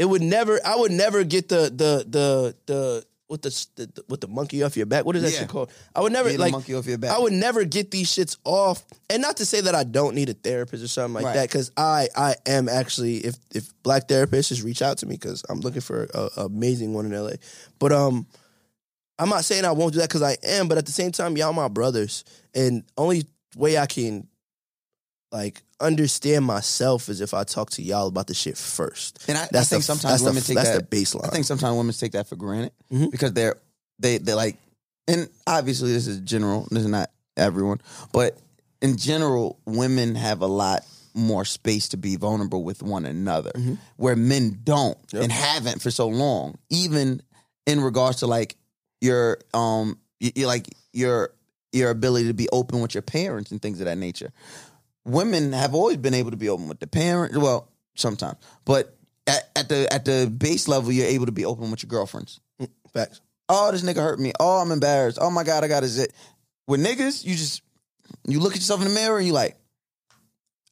it 0.00 0.08
would 0.08 0.22
never. 0.22 0.58
I 0.64 0.76
would 0.76 0.92
never 0.92 1.24
get 1.24 1.50
the 1.50 1.64
the 1.64 2.06
the 2.08 2.56
the 2.64 3.04
with 3.30 3.42
the, 3.42 3.66
the 3.76 4.04
with 4.08 4.20
the 4.20 4.26
monkey 4.26 4.62
off 4.64 4.76
your 4.76 4.86
back. 4.86 5.04
What 5.04 5.14
is 5.14 5.22
that 5.22 5.32
Yeah. 5.32 5.38
shit 5.40 5.48
called? 5.48 5.70
I 5.94 6.00
would 6.00 6.12
never 6.12 6.30
the 6.32 6.36
like 6.38 6.50
monkey 6.52 6.74
off 6.74 6.84
your 6.86 6.98
back. 6.98 7.12
I 7.12 7.18
would 7.20 7.32
never 7.32 7.64
get 7.64 7.92
these 7.92 8.10
shits 8.10 8.36
off. 8.44 8.84
And 9.08 9.22
not 9.22 9.36
to 9.36 9.46
say 9.46 9.60
that 9.60 9.74
I 9.74 9.84
don't 9.84 10.16
need 10.16 10.28
a 10.28 10.34
therapist 10.34 10.82
or 10.82 10.88
something 10.88 11.14
like 11.14 11.24
Right. 11.26 11.34
that, 11.34 11.48
because 11.48 11.70
I 11.76 12.08
I 12.16 12.34
am 12.44 12.68
actually 12.68 13.18
if 13.18 13.36
if 13.54 13.72
black 13.84 14.08
therapists 14.08 14.48
just 14.48 14.64
reach 14.64 14.82
out 14.82 14.98
to 14.98 15.06
me 15.06 15.14
because 15.14 15.44
I'm 15.48 15.60
looking 15.60 15.80
for 15.80 16.08
a, 16.12 16.28
a 16.38 16.44
amazing 16.46 16.92
one 16.92 17.06
in 17.06 17.12
LA. 17.12 17.34
But 17.78 17.92
um, 17.92 18.26
I'm 19.18 19.28
not 19.28 19.44
saying 19.44 19.64
I 19.64 19.70
won't 19.72 19.92
do 19.92 20.00
that 20.00 20.08
because 20.08 20.22
I 20.22 20.36
am, 20.42 20.66
but 20.66 20.76
at 20.76 20.86
the 20.86 20.92
same 20.92 21.12
time, 21.12 21.36
y'all 21.36 21.52
my 21.52 21.68
brothers, 21.68 22.24
and 22.52 22.82
only 22.98 23.24
way 23.56 23.78
I 23.78 23.86
can 23.86 24.26
like 25.30 25.62
understand 25.80 26.44
myself 26.44 27.08
is 27.08 27.20
if 27.20 27.32
I 27.34 27.44
talk 27.44 27.70
to 27.70 27.82
y'all 27.82 28.08
about 28.08 28.26
the 28.26 28.34
shit 28.34 28.56
first. 28.58 29.24
And 29.28 29.36
I, 29.38 29.44
I 29.44 29.46
think 29.46 29.68
the- 29.68 29.82
sometimes 29.82 30.02
that's 30.02 30.22
the- 30.22 30.28
women 30.30 30.42
take 30.42 30.56
that's 30.56 30.70
that 30.70 30.90
the 30.90 30.96
baseline. 30.96 31.26
I 31.26 31.28
think 31.30 31.44
sometimes 31.46 31.76
women 31.76 31.94
take 31.94 32.12
that 32.12 32.26
for 32.28 32.36
granted 32.36 32.72
Mhm. 32.92 33.10
because 33.10 33.32
they're 33.32 33.56
they 33.98 34.18
they're 34.18 34.34
like, 34.36 34.56
and 35.08 35.28
obviously 35.46 35.92
this 35.92 36.06
is 36.06 36.20
general. 36.20 36.66
This 36.70 36.80
is 36.84 36.88
not 36.88 37.10
everyone, 37.36 37.80
but 38.12 38.38
in 38.82 38.96
general, 38.96 39.58
women 39.66 40.14
have 40.14 40.40
a 40.42 40.46
lot 40.46 40.84
more 41.12 41.44
space 41.44 41.88
to 41.88 41.96
be 41.96 42.16
vulnerable 42.16 42.62
with 42.62 42.82
one 42.82 43.04
another, 43.04 43.50
Mm-hmm. 43.54 43.74
where 43.96 44.16
men 44.16 44.60
don't 44.64 44.96
and 45.12 45.30
haven't 45.32 45.82
for 45.82 45.90
so 45.90 46.06
long. 46.08 46.56
Even 46.70 47.20
in 47.66 47.80
regards 47.80 48.18
to 48.20 48.26
like 48.26 48.56
your 49.00 49.38
um, 49.54 49.98
you 50.20 50.46
like 50.46 50.68
your 50.92 51.32
your 51.72 51.90
ability 51.90 52.26
to 52.28 52.34
be 52.34 52.48
open 52.50 52.80
with 52.80 52.94
your 52.94 53.02
parents 53.02 53.50
and 53.50 53.60
things 53.62 53.80
of 53.80 53.86
that 53.86 53.96
nature 53.98 54.32
women 55.04 55.52
have 55.52 55.74
always 55.74 55.96
been 55.96 56.14
able 56.14 56.30
to 56.30 56.36
be 56.36 56.48
open 56.48 56.68
with 56.68 56.80
the 56.80 56.86
parents. 56.86 57.36
Well, 57.36 57.68
sometimes, 57.94 58.38
but 58.64 58.96
at, 59.26 59.50
at 59.56 59.68
the 59.68 59.92
at 59.92 60.04
the 60.04 60.32
base 60.36 60.68
level, 60.68 60.92
you're 60.92 61.06
able 61.06 61.26
to 61.26 61.32
be 61.32 61.44
open 61.44 61.70
with 61.70 61.82
your 61.82 61.88
girlfriends. 61.88 62.40
Mm, 62.60 62.68
facts. 62.92 63.20
Oh, 63.48 63.72
this 63.72 63.82
nigga 63.82 63.96
hurt 63.96 64.20
me. 64.20 64.32
Oh, 64.38 64.60
I'm 64.60 64.70
embarrassed. 64.70 65.18
Oh 65.20 65.30
my 65.30 65.44
god, 65.44 65.64
I 65.64 65.68
got 65.68 65.82
a 65.82 65.88
zit. 65.88 66.12
With 66.66 66.84
niggas, 66.84 67.24
you 67.24 67.34
just 67.34 67.62
you 68.26 68.40
look 68.40 68.52
at 68.52 68.58
yourself 68.58 68.80
in 68.80 68.88
the 68.88 68.94
mirror 68.94 69.18
and 69.18 69.26
you 69.26 69.32
like, 69.32 69.56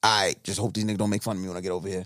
I 0.03 0.37
just 0.45 0.61
hope 0.61 0.75
these 0.75 0.85
niggas 0.85 0.99
don't 0.99 1.11
make 1.11 1.23
fun 1.23 1.37
of 1.37 1.43
me 1.43 1.49
when 1.49 1.57
I 1.57 1.61
get 1.61 1.73
over 1.73 1.89
here. 1.89 2.05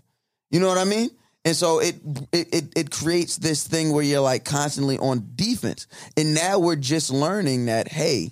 You 0.50 0.60
know 0.60 0.68
what 0.68 0.78
I 0.78 0.84
mean? 0.84 1.10
And 1.44 1.56
so 1.56 1.80
it, 1.80 1.96
it 2.32 2.54
it 2.54 2.64
it 2.76 2.90
creates 2.90 3.36
this 3.36 3.66
thing 3.66 3.92
where 3.92 4.04
you're 4.04 4.20
like 4.20 4.44
constantly 4.44 4.98
on 4.98 5.32
defense. 5.34 5.86
And 6.16 6.34
now 6.34 6.58
we're 6.58 6.76
just 6.76 7.10
learning 7.10 7.66
that 7.66 7.88
hey, 7.88 8.30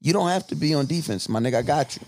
you 0.00 0.12
don't 0.12 0.28
have 0.28 0.46
to 0.48 0.54
be 0.54 0.74
on 0.74 0.86
defense, 0.86 1.28
my 1.28 1.40
nigga. 1.40 1.56
I 1.56 1.62
got 1.62 1.96
you. 1.96 2.02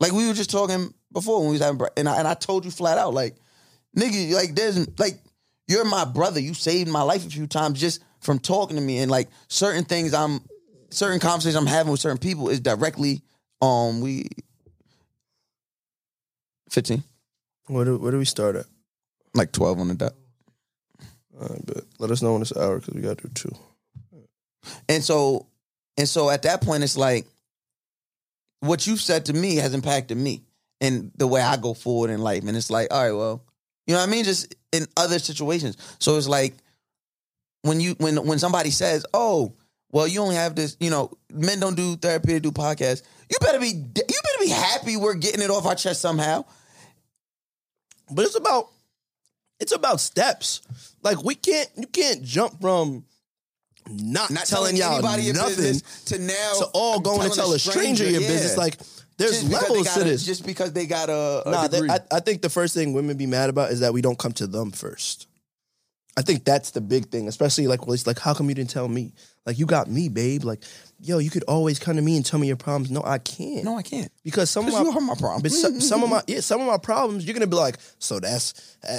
Like 0.00 0.12
we 0.12 0.26
were 0.26 0.34
just 0.34 0.50
talking 0.50 0.92
before 1.12 1.40
when 1.40 1.48
we 1.48 1.52
was 1.52 1.60
having, 1.60 1.80
and 1.96 2.08
I, 2.08 2.18
and 2.18 2.26
I 2.26 2.34
told 2.34 2.64
you 2.64 2.70
flat 2.70 2.98
out, 2.98 3.12
like, 3.12 3.36
nigga, 3.96 4.32
like 4.34 4.54
there's 4.54 4.88
like 4.98 5.20
you're 5.68 5.84
my 5.84 6.04
brother. 6.04 6.40
You 6.40 6.54
saved 6.54 6.90
my 6.90 7.02
life 7.02 7.26
a 7.26 7.30
few 7.30 7.46
times 7.46 7.78
just 7.80 8.02
from 8.20 8.38
talking 8.38 8.76
to 8.76 8.82
me, 8.82 8.98
and 8.98 9.10
like 9.10 9.28
certain 9.48 9.84
things 9.84 10.14
I'm, 10.14 10.40
certain 10.90 11.20
conversations 11.20 11.56
I'm 11.56 11.66
having 11.66 11.92
with 11.92 12.00
certain 12.00 12.18
people 12.18 12.48
is 12.48 12.60
directly, 12.60 13.22
um, 13.60 14.00
we, 14.00 14.26
fifteen, 16.70 17.04
Where 17.66 17.84
do 17.84 17.98
where 17.98 18.10
do 18.10 18.18
we 18.18 18.24
start 18.24 18.56
at? 18.56 18.66
like 19.34 19.52
twelve 19.52 19.78
on 19.78 19.88
the 19.88 19.94
dot. 19.94 20.14
All 21.40 21.46
right, 21.48 21.66
but 21.66 21.84
let 21.98 22.10
us 22.10 22.20
know 22.22 22.32
when 22.32 22.42
it's 22.42 22.50
an 22.50 22.62
hour 22.62 22.78
because 22.78 22.94
we 22.94 23.00
got 23.00 23.18
to 23.18 23.28
do 23.28 23.32
two. 23.34 23.56
And 24.88 25.02
so, 25.02 25.46
and 25.96 26.08
so 26.08 26.28
at 26.30 26.42
that 26.42 26.60
point, 26.62 26.82
it's 26.82 26.96
like 26.96 27.26
what 28.60 28.86
you've 28.86 29.00
said 29.00 29.26
to 29.26 29.32
me 29.32 29.56
has 29.56 29.74
impacted 29.74 30.16
me 30.16 30.44
and 30.80 31.10
the 31.16 31.26
way 31.26 31.40
I 31.40 31.56
go 31.56 31.74
forward 31.74 32.10
in 32.10 32.20
life. 32.20 32.44
And 32.46 32.56
it's 32.56 32.70
like, 32.70 32.92
all 32.92 33.02
right, 33.02 33.12
well, 33.12 33.44
you 33.86 33.94
know 33.94 34.00
what 34.00 34.08
I 34.08 34.12
mean? 34.12 34.24
Just 34.24 34.54
in 34.72 34.86
other 34.96 35.18
situations. 35.18 35.76
So 35.98 36.16
it's 36.16 36.28
like 36.28 36.54
when 37.62 37.80
you 37.80 37.94
when 37.98 38.24
when 38.26 38.38
somebody 38.38 38.70
says, 38.70 39.04
"Oh, 39.12 39.54
well, 39.90 40.06
you 40.06 40.20
only 40.20 40.36
have 40.36 40.54
this," 40.54 40.76
you 40.80 40.90
know, 40.90 41.10
men 41.32 41.60
don't 41.60 41.76
do 41.76 41.96
therapy, 41.96 42.34
to 42.34 42.40
do 42.40 42.52
podcasts. 42.52 43.02
You 43.28 43.36
better 43.40 43.58
be 43.58 43.68
you 43.68 43.82
better 43.94 44.40
be 44.40 44.48
happy 44.48 44.96
we're 44.96 45.14
getting 45.14 45.42
it 45.42 45.50
off 45.50 45.66
our 45.66 45.74
chest 45.74 46.00
somehow. 46.00 46.44
But 48.10 48.26
it's 48.26 48.36
about 48.36 48.70
it's 49.58 49.72
about 49.72 50.00
steps. 50.00 50.62
Like 51.02 51.22
we 51.22 51.34
can't 51.34 51.68
you 51.76 51.86
can't 51.86 52.22
jump 52.22 52.60
from 52.60 53.04
not, 53.90 54.30
Not 54.30 54.46
telling, 54.46 54.76
telling 54.76 54.76
y'all 54.76 54.98
anybody 54.98 55.22
your 55.24 55.34
nothing 55.34 55.56
business 55.56 56.04
to 56.04 56.18
now 56.18 56.52
to 56.58 56.64
all 56.72 57.00
going 57.00 57.28
to 57.28 57.34
tell 57.34 57.52
a 57.52 57.58
stranger, 57.58 58.04
your 58.08 58.20
yeah. 58.20 58.28
business. 58.28 58.56
Like 58.56 58.76
there's 59.18 59.42
Just 59.42 59.48
because 59.50 59.60
they 59.68 59.68
levels 59.68 59.94
to 59.94 60.00
a- 60.00 60.04
this. 60.04 60.24
Just 60.24 60.46
because 60.46 60.72
they 60.72 60.86
got 60.86 61.10
a, 61.10 61.42
a 61.46 61.50
Nah, 61.50 61.68
they- 61.68 61.88
I, 61.88 61.98
I 62.10 62.20
think 62.20 62.42
the 62.42 62.48
first 62.50 62.74
thing 62.74 62.92
women 62.92 63.16
be 63.16 63.26
mad 63.26 63.50
about 63.50 63.70
is 63.70 63.80
that 63.80 63.92
we 63.92 64.00
don't 64.02 64.18
come 64.18 64.32
to 64.32 64.46
them 64.46 64.70
first. 64.70 65.26
I 66.16 66.22
think 66.22 66.44
that's 66.44 66.72
the 66.72 66.80
big 66.80 67.06
thing, 67.08 67.28
especially 67.28 67.66
like, 67.66 67.86
well, 67.86 67.94
it's 67.94 68.06
like, 68.06 68.18
how 68.18 68.34
come 68.34 68.48
you 68.48 68.54
didn't 68.54 68.70
tell 68.70 68.88
me? 68.88 69.12
Like, 69.46 69.58
you 69.58 69.64
got 69.64 69.88
me, 69.88 70.08
babe. 70.08 70.44
Like, 70.44 70.62
yo, 71.00 71.18
you 71.18 71.30
could 71.30 71.44
always 71.44 71.78
come 71.78 71.96
to 71.96 72.02
me 72.02 72.16
and 72.16 72.26
tell 72.26 72.38
me 72.38 72.46
your 72.48 72.56
problems. 72.56 72.90
No, 72.90 73.00
I 73.04 73.18
can't. 73.18 73.64
no, 73.64 73.78
I 73.78 73.82
can't. 73.82 74.10
because 74.24 74.50
some 74.50 74.66
of 74.66 74.72
my, 74.72 74.80
you 74.82 74.90
are 74.90 75.00
my 75.00 75.14
problem. 75.14 75.40
But 75.42 75.52
some, 75.52 75.80
some 75.80 76.02
of 76.02 76.10
my 76.10 76.22
yeah, 76.26 76.40
some 76.40 76.60
of 76.60 76.66
my 76.66 76.78
problems, 76.78 77.24
you're 77.24 77.32
gonna 77.34 77.46
be 77.46 77.56
like, 77.56 77.76
so 78.00 78.18
that's 78.20 78.76
uh, 78.86 78.98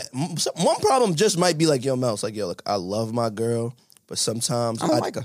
one 0.55 0.77
problem. 0.77 1.13
Just 1.15 1.37
might 1.37 1.57
be 1.57 1.65
like, 1.67 1.83
yo, 1.83 1.95
Mouse, 1.95 2.23
like, 2.23 2.35
yo, 2.35 2.47
look, 2.47 2.61
I 2.65 2.75
love 2.75 3.13
my 3.13 3.29
girl, 3.29 3.75
but 4.11 4.17
sometimes 4.19 4.83
I 4.83 4.87
don't 4.87 4.95
I- 4.97 4.99
like 4.99 5.15
her. 5.15 5.23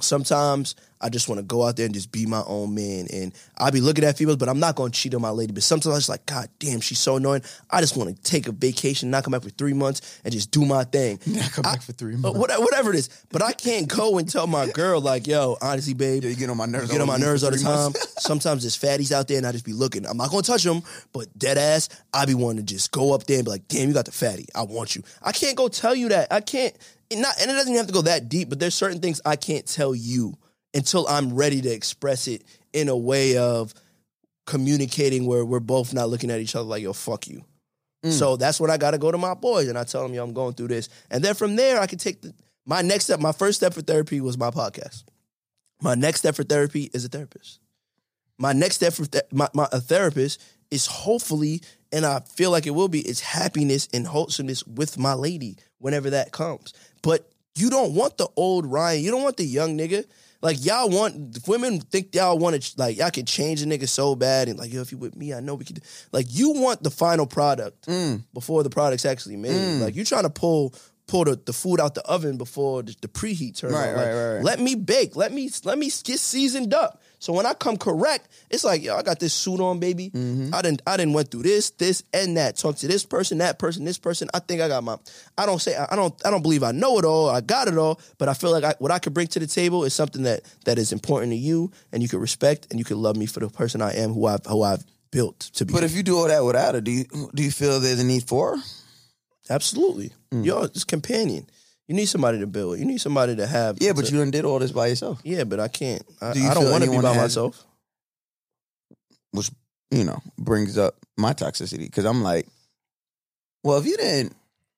sometimes 0.00 0.74
I 1.00 1.08
just 1.08 1.28
want 1.28 1.38
to 1.38 1.44
go 1.44 1.62
out 1.64 1.76
there 1.76 1.86
and 1.86 1.94
just 1.94 2.10
be 2.10 2.26
my 2.26 2.42
own 2.44 2.74
man. 2.74 3.06
And 3.12 3.32
I'll 3.56 3.70
be 3.70 3.80
looking 3.80 4.02
at 4.02 4.18
females, 4.18 4.36
but 4.38 4.48
I'm 4.48 4.58
not 4.58 4.74
going 4.74 4.90
to 4.90 4.98
cheat 4.98 5.14
on 5.14 5.22
my 5.22 5.30
lady. 5.30 5.52
But 5.52 5.62
sometimes 5.62 5.94
I'm 5.94 5.98
just 5.98 6.08
like, 6.08 6.26
God 6.26 6.48
damn, 6.58 6.80
she's 6.80 6.98
so 6.98 7.14
annoying. 7.16 7.42
I 7.70 7.80
just 7.80 7.96
want 7.96 8.16
to 8.16 8.20
take 8.24 8.48
a 8.48 8.52
vacation, 8.52 9.08
not 9.08 9.22
come 9.22 9.30
back 9.30 9.42
for 9.42 9.50
three 9.50 9.72
months, 9.72 10.20
and 10.24 10.32
just 10.32 10.50
do 10.50 10.64
my 10.64 10.82
thing. 10.82 11.20
Not 11.26 11.52
come 11.52 11.64
I- 11.66 11.74
back 11.74 11.82
for 11.82 11.92
three 11.92 12.16
months. 12.16 12.36
Whatever, 12.36 12.62
whatever 12.62 12.90
it 12.90 12.96
is. 12.96 13.10
But 13.30 13.42
I 13.42 13.52
can't 13.52 13.86
go 13.86 14.18
and 14.18 14.28
tell 14.28 14.48
my 14.48 14.66
girl, 14.68 15.00
like, 15.00 15.28
yo, 15.28 15.56
honestly, 15.62 15.94
babe, 15.94 16.24
Yeah, 16.24 16.30
you 16.30 16.36
get 16.36 16.50
on 16.50 16.56
my 16.56 16.66
nerves 16.66 16.88
you 16.88 16.94
get 16.98 17.00
on 17.00 17.06
my 17.06 17.16
nerves 17.16 17.44
all 17.44 17.52
the 17.52 17.58
time. 17.58 17.92
Sometimes 18.18 18.62
there's 18.64 18.76
fatties 18.76 19.12
out 19.12 19.28
there, 19.28 19.38
and 19.38 19.46
I 19.46 19.52
just 19.52 19.64
be 19.64 19.72
looking. 19.72 20.04
I'm 20.04 20.16
not 20.16 20.30
going 20.30 20.42
to 20.42 20.50
touch 20.50 20.64
them, 20.64 20.82
but 21.12 21.26
dead 21.38 21.58
ass, 21.58 21.88
I 22.12 22.24
be 22.26 22.34
wanting 22.34 22.66
to 22.66 22.74
just 22.74 22.90
go 22.90 23.14
up 23.14 23.22
there 23.28 23.36
and 23.36 23.44
be 23.44 23.52
like, 23.52 23.68
damn, 23.68 23.86
you 23.86 23.94
got 23.94 24.06
the 24.06 24.10
fatty. 24.12 24.46
I 24.52 24.62
want 24.62 24.96
you. 24.96 25.04
I 25.22 25.30
can't 25.30 25.56
go 25.56 25.68
tell 25.68 25.94
you 25.94 26.08
that. 26.08 26.32
I 26.32 26.40
can't. 26.40 26.74
And 27.10 27.22
Not, 27.22 27.40
and 27.40 27.50
it 27.50 27.54
doesn't 27.54 27.72
even 27.72 27.78
have 27.78 27.86
to 27.86 27.92
go 27.92 28.02
that 28.02 28.28
deep, 28.28 28.48
but 28.48 28.58
there's 28.58 28.74
certain 28.74 29.00
things 29.00 29.20
I 29.24 29.36
can't 29.36 29.66
tell 29.66 29.94
you 29.94 30.34
until 30.74 31.06
I'm 31.08 31.34
ready 31.34 31.60
to 31.62 31.70
express 31.70 32.28
it 32.28 32.44
in 32.72 32.88
a 32.88 32.96
way 32.96 33.36
of 33.36 33.72
communicating 34.46 35.26
where 35.26 35.44
we're 35.44 35.60
both 35.60 35.94
not 35.94 36.08
looking 36.08 36.30
at 36.30 36.40
each 36.40 36.54
other 36.54 36.64
like, 36.64 36.82
yo, 36.82 36.92
fuck 36.92 37.26
you. 37.26 37.44
Mm. 38.04 38.12
So 38.12 38.36
that's 38.36 38.60
when 38.60 38.70
I 38.70 38.76
got 38.76 38.92
to 38.92 38.98
go 38.98 39.10
to 39.10 39.18
my 39.18 39.34
boys 39.34 39.68
and 39.68 39.78
I 39.78 39.84
tell 39.84 40.02
them, 40.02 40.14
yo, 40.14 40.22
I'm 40.22 40.32
going 40.32 40.54
through 40.54 40.68
this. 40.68 40.88
And 41.10 41.22
then 41.22 41.34
from 41.34 41.56
there, 41.56 41.80
I 41.80 41.86
can 41.86 41.98
take 41.98 42.22
the, 42.22 42.34
my 42.66 42.82
next 42.82 43.04
step. 43.04 43.20
My 43.20 43.32
first 43.32 43.58
step 43.58 43.74
for 43.74 43.82
therapy 43.82 44.20
was 44.20 44.38
my 44.38 44.50
podcast. 44.50 45.04
My 45.82 45.94
next 45.94 46.20
step 46.20 46.34
for 46.34 46.44
therapy 46.44 46.90
is 46.92 47.04
a 47.04 47.08
therapist. 47.08 47.60
My 48.38 48.52
next 48.52 48.76
step 48.76 48.92
for 48.92 49.06
th- 49.06 49.24
my, 49.32 49.48
my 49.52 49.68
a 49.72 49.80
therapist 49.80 50.42
is 50.70 50.86
hopefully, 50.86 51.62
and 51.92 52.04
I 52.04 52.20
feel 52.20 52.50
like 52.50 52.66
it 52.66 52.70
will 52.70 52.88
be, 52.88 53.00
is 53.00 53.20
happiness 53.20 53.88
and 53.92 54.06
wholesomeness 54.06 54.66
with 54.66 54.98
my 54.98 55.14
lady 55.14 55.56
whenever 55.78 56.10
that 56.10 56.32
comes. 56.32 56.74
But 57.02 57.28
you 57.54 57.70
don't 57.70 57.94
want 57.94 58.18
the 58.18 58.28
old 58.36 58.66
Ryan. 58.66 59.02
You 59.02 59.10
don't 59.10 59.22
want 59.22 59.36
the 59.36 59.44
young 59.44 59.76
nigga. 59.76 60.04
Like 60.40 60.64
y'all 60.64 60.88
want 60.88 61.38
women 61.48 61.80
think 61.80 62.14
y'all 62.14 62.38
want 62.38 62.62
to 62.62 62.72
like 62.78 62.96
y'all 62.96 63.10
can 63.10 63.26
change 63.26 63.60
a 63.60 63.66
nigga 63.66 63.88
so 63.88 64.14
bad 64.14 64.48
and 64.48 64.56
like 64.56 64.72
yo 64.72 64.82
if 64.82 64.92
you 64.92 64.98
with 64.98 65.16
me 65.16 65.34
I 65.34 65.40
know 65.40 65.56
we 65.56 65.64
could 65.64 65.80
like 66.12 66.26
you 66.28 66.50
want 66.52 66.80
the 66.84 66.90
final 66.92 67.26
product 67.26 67.88
Mm. 67.88 68.22
before 68.32 68.62
the 68.62 68.70
product's 68.70 69.04
actually 69.04 69.36
made. 69.36 69.80
Like 69.80 69.96
you 69.96 70.04
trying 70.04 70.22
to 70.22 70.30
pull 70.30 70.74
pull 71.08 71.24
the, 71.24 71.40
the 71.44 71.52
food 71.52 71.80
out 71.80 71.96
the 71.96 72.02
oven 72.02 72.36
before 72.36 72.84
the, 72.84 72.94
the 73.00 73.08
preheat 73.08 73.56
turns 73.56 73.72
Right, 73.74 73.88
on. 73.88 73.94
right, 73.96 74.04
Like, 74.04 74.14
right, 74.14 74.34
right. 74.36 74.44
Let 74.44 74.60
me 74.60 74.76
bake. 74.76 75.16
Let 75.16 75.32
me 75.32 75.50
let 75.64 75.76
me 75.76 75.86
get 76.04 76.20
seasoned 76.20 76.72
up. 76.72 77.02
So 77.20 77.32
when 77.32 77.46
I 77.46 77.52
come 77.54 77.76
correct, 77.76 78.28
it's 78.50 78.62
like 78.64 78.82
yo, 78.82 78.96
I 78.96 79.02
got 79.02 79.18
this 79.18 79.32
suit 79.34 79.60
on, 79.60 79.78
baby. 79.80 80.10
Mm-hmm. 80.10 80.54
I 80.54 80.62
didn't 80.62 80.82
I 80.86 80.96
didn't 80.96 81.14
went 81.14 81.30
through 81.30 81.42
this, 81.42 81.70
this, 81.70 82.02
and 82.14 82.36
that. 82.36 82.56
Talk 82.56 82.76
to 82.76 82.88
this 82.88 83.04
person, 83.04 83.38
that 83.38 83.58
person, 83.58 83.84
this 83.84 83.98
person. 83.98 84.28
I 84.34 84.38
think 84.38 84.60
I 84.60 84.68
got 84.68 84.84
my. 84.84 84.96
I 85.36 85.44
don't 85.46 85.60
say 85.60 85.76
I 85.76 85.96
don't 85.96 86.14
I 86.24 86.30
don't 86.30 86.42
believe 86.42 86.62
I 86.62 86.72
know 86.72 86.98
it 86.98 87.04
all. 87.04 87.28
I 87.28 87.40
got 87.40 87.66
it 87.68 87.76
all, 87.76 88.00
but 88.18 88.28
I 88.28 88.34
feel 88.34 88.52
like 88.52 88.64
I, 88.64 88.74
what 88.78 88.90
I 88.92 88.98
could 89.00 89.14
bring 89.14 89.26
to 89.28 89.40
the 89.40 89.46
table 89.48 89.84
is 89.84 89.94
something 89.94 90.22
that 90.22 90.42
that 90.64 90.78
is 90.78 90.92
important 90.92 91.32
to 91.32 91.36
you, 91.36 91.72
and 91.92 92.02
you 92.02 92.08
can 92.08 92.20
respect, 92.20 92.68
and 92.70 92.78
you 92.78 92.84
can 92.84 93.02
love 93.02 93.16
me 93.16 93.26
for 93.26 93.40
the 93.40 93.48
person 93.48 93.82
I 93.82 93.94
am, 93.96 94.12
who 94.12 94.26
I've 94.26 94.46
who 94.46 94.62
I've 94.62 94.84
built 95.10 95.38
to 95.54 95.64
be. 95.64 95.72
But 95.72 95.84
if 95.84 95.96
you 95.96 96.02
do 96.02 96.18
all 96.18 96.28
that 96.28 96.44
without 96.44 96.74
her, 96.74 96.80
do 96.80 96.90
you 96.92 97.04
do 97.34 97.42
you 97.42 97.50
feel 97.50 97.80
there's 97.80 97.98
a 98.00 98.04
need 98.04 98.28
for 98.28 98.56
her? 98.56 98.62
Absolutely, 99.50 100.12
Mm. 100.30 100.44
yo, 100.44 100.62
it's 100.62 100.84
companion. 100.84 101.48
You 101.88 101.94
need 101.94 102.06
somebody 102.06 102.38
to 102.40 102.46
build. 102.46 102.78
You 102.78 102.84
need 102.84 103.00
somebody 103.00 103.34
to 103.36 103.46
have. 103.46 103.78
Yeah, 103.80 103.92
but 103.94 104.04
to- 104.06 104.12
you 104.12 104.18
done 104.18 104.30
did 104.30 104.44
all 104.44 104.58
this 104.58 104.72
by 104.72 104.88
yourself, 104.88 105.20
Yeah, 105.24 105.44
but 105.44 105.58
I 105.58 105.68
can't. 105.68 106.02
I, 106.20 106.34
Do 106.34 106.40
you 106.40 106.48
I 106.48 106.54
don't 106.54 106.70
want 106.70 106.84
to 106.84 106.90
be 106.90 106.98
by 106.98 107.14
has- 107.14 107.16
myself. 107.36 107.64
which 109.32 109.50
you 109.90 110.04
know 110.04 110.20
brings 110.38 110.76
up 110.78 110.94
my 111.16 111.32
toxicity 111.32 111.78
because 111.86 112.04
I'm 112.04 112.22
like, 112.22 112.46
well, 113.64 113.78
if 113.78 113.86
you 113.86 113.96
didn't, 113.96 114.34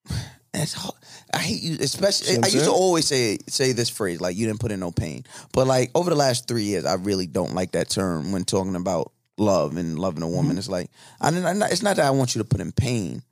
it's 0.55 0.73
hard. 0.73 0.95
I 1.35 1.39
hate 1.39 1.63
you, 1.63 1.77
especially. 1.81 2.37
I 2.43 2.47
used 2.49 2.65
to 2.65 2.71
always 2.73 3.07
say 3.07 3.39
say 3.49 3.73
this 3.73 3.89
phrase 3.89 4.21
like 4.21 4.37
you 4.37 4.47
didn't 4.47 4.61
put 4.61 4.73
in 4.73 4.81
no 4.81 4.91
pain, 4.93 5.25
but 5.53 5.67
like 5.67 5.91
over 5.95 6.11
the 6.11 6.17
last 6.17 6.47
three 6.49 6.65
years, 6.65 6.85
I 6.85 6.95
really 6.95 7.27
don't 7.27 7.55
like 7.55 7.73
that 7.73 7.89
term 7.91 8.33
when 8.33 8.45
talking 8.45 8.77
about 8.77 9.13
love 9.39 9.77
and 9.77 9.99
loving 9.99 10.23
a 10.23 10.29
woman. 10.29 10.53
Mm-hmm. 10.53 10.59
It's 10.59 10.69
like 10.69 10.91
I, 11.21 11.29
I'm 11.29 11.63
it's 11.63 11.83
not 11.83 11.97
that 11.97 12.07
I 12.07 12.11
want 12.11 12.35
you 12.35 12.43
to 12.43 12.49
put 12.49 12.61
in 12.61 12.71
pain. 12.73 13.23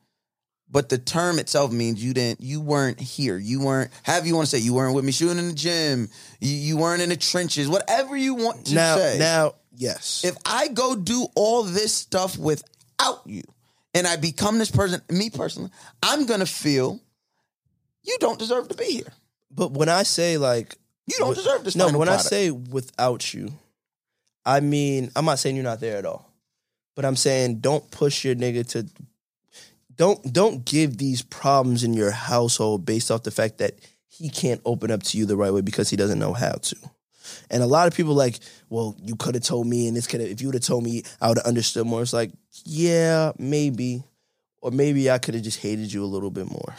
But 0.71 0.89
the 0.89 0.99
term 0.99 1.39
itself 1.39 1.73
means 1.73 2.03
you 2.03 2.13
didn't, 2.13 2.41
you 2.43 2.61
weren't 2.61 3.01
here. 3.01 3.39
You 3.39 3.61
weren't. 3.61 3.91
Have 4.03 4.27
you 4.27 4.35
want 4.35 4.49
to 4.49 4.57
say 4.57 4.63
you 4.63 4.75
weren't 4.75 4.95
with 4.95 5.05
me 5.05 5.13
shooting 5.13 5.39
in 5.39 5.49
the 5.49 5.55
gym? 5.55 6.11
You, 6.41 6.55
you 6.55 6.77
weren't 6.77 7.01
in 7.03 7.09
the 7.09 7.17
trenches. 7.17 7.69
Whatever 7.69 8.17
you 8.17 8.35
want 8.35 8.67
to 8.67 8.75
now, 8.75 8.97
say. 8.97 9.17
now, 9.19 9.55
yes. 9.75 10.25
if 10.25 10.37
I 10.45 10.69
go 10.69 10.95
do 10.95 11.27
all 11.35 11.63
this 11.63 11.95
stuff 11.95 12.37
without 12.37 13.23
you, 13.25 13.43
and 13.95 14.07
I 14.07 14.17
become 14.17 14.59
this 14.59 14.71
person, 14.71 15.01
me 15.11 15.31
personally, 15.31 15.71
I'm 16.03 16.27
gonna 16.27 16.47
feel 16.47 17.01
you 18.03 18.17
don't 18.21 18.39
deserve 18.39 18.69
to 18.69 18.75
be 18.75 18.85
here. 18.85 19.13
but 19.51 19.73
when 19.73 19.89
I 19.89 20.03
say 20.03 20.37
like 20.37 20.77
You 21.07 21.17
don't 21.19 21.31
With- 21.31 21.39
deserve 21.39 21.65
this. 21.65 21.75
No, 21.77 21.89
when 21.97 22.09
I 22.09 22.19
say 22.19 22.51
without 22.51 23.33
you, 23.33 23.53
I 24.45 24.61
mean 24.61 25.11
I'm 25.17 25.25
not 25.25 25.39
saying 25.39 25.57
you're 25.57 25.65
not 25.65 25.81
there 25.81 25.97
at 25.97 26.05
all. 26.05 26.31
But 26.95 27.05
I'm 27.07 27.17
saying 27.17 27.61
don't 27.61 27.91
push 27.91 28.25
your 28.25 28.35
nigga 28.35 28.67
to 28.71 28.87
don't 29.99 30.33
don't 30.33 30.65
give 30.65 30.97
these 30.97 31.21
problems 31.23 31.85
in 31.85 31.93
your 31.93 32.11
household 32.11 32.87
based 32.87 33.11
off 33.11 33.25
the 33.25 33.31
fact 33.31 33.59
that 33.59 33.75
he 34.07 34.31
can't 34.31 34.63
open 34.65 34.91
up 34.91 35.03
to 35.03 35.19
you 35.19 35.27
the 35.27 35.37
right 35.37 35.53
way 35.53 35.61
because 35.61 35.91
he 35.91 35.97
doesn't 35.97 36.19
know 36.19 36.33
how 36.33 36.53
to. 36.53 36.77
And 37.51 37.63
a 37.63 37.67
lot 37.67 37.87
of 37.87 37.95
people 37.95 38.15
like, 38.15 38.39
well, 38.71 38.97
you 39.03 39.15
could 39.15 39.35
have 39.35 39.45
told 39.45 39.67
me, 39.67 39.87
and 39.87 39.97
this 39.97 40.07
could 40.07 40.21
have. 40.21 40.31
If 40.31 40.41
you 40.41 40.49
would 40.49 40.55
have 40.55 40.63
told 40.63 40.83
me, 40.83 41.03
I 41.21 41.29
would 41.29 41.39
have 41.39 41.47
understood 41.47 41.87
more. 41.87 42.01
It's 42.01 42.13
like, 42.13 42.31
yeah, 42.65 43.33
maybe, 43.39 44.03
or 44.63 44.71
maybe 44.71 45.11
I 45.11 45.19
could 45.19 45.35
have 45.35 45.45
just 45.45 45.61
hated 45.61 45.93
you 45.93 46.03
a 46.03 46.07
little 46.07 46.31
bit 46.31 46.51
more. 46.51 46.75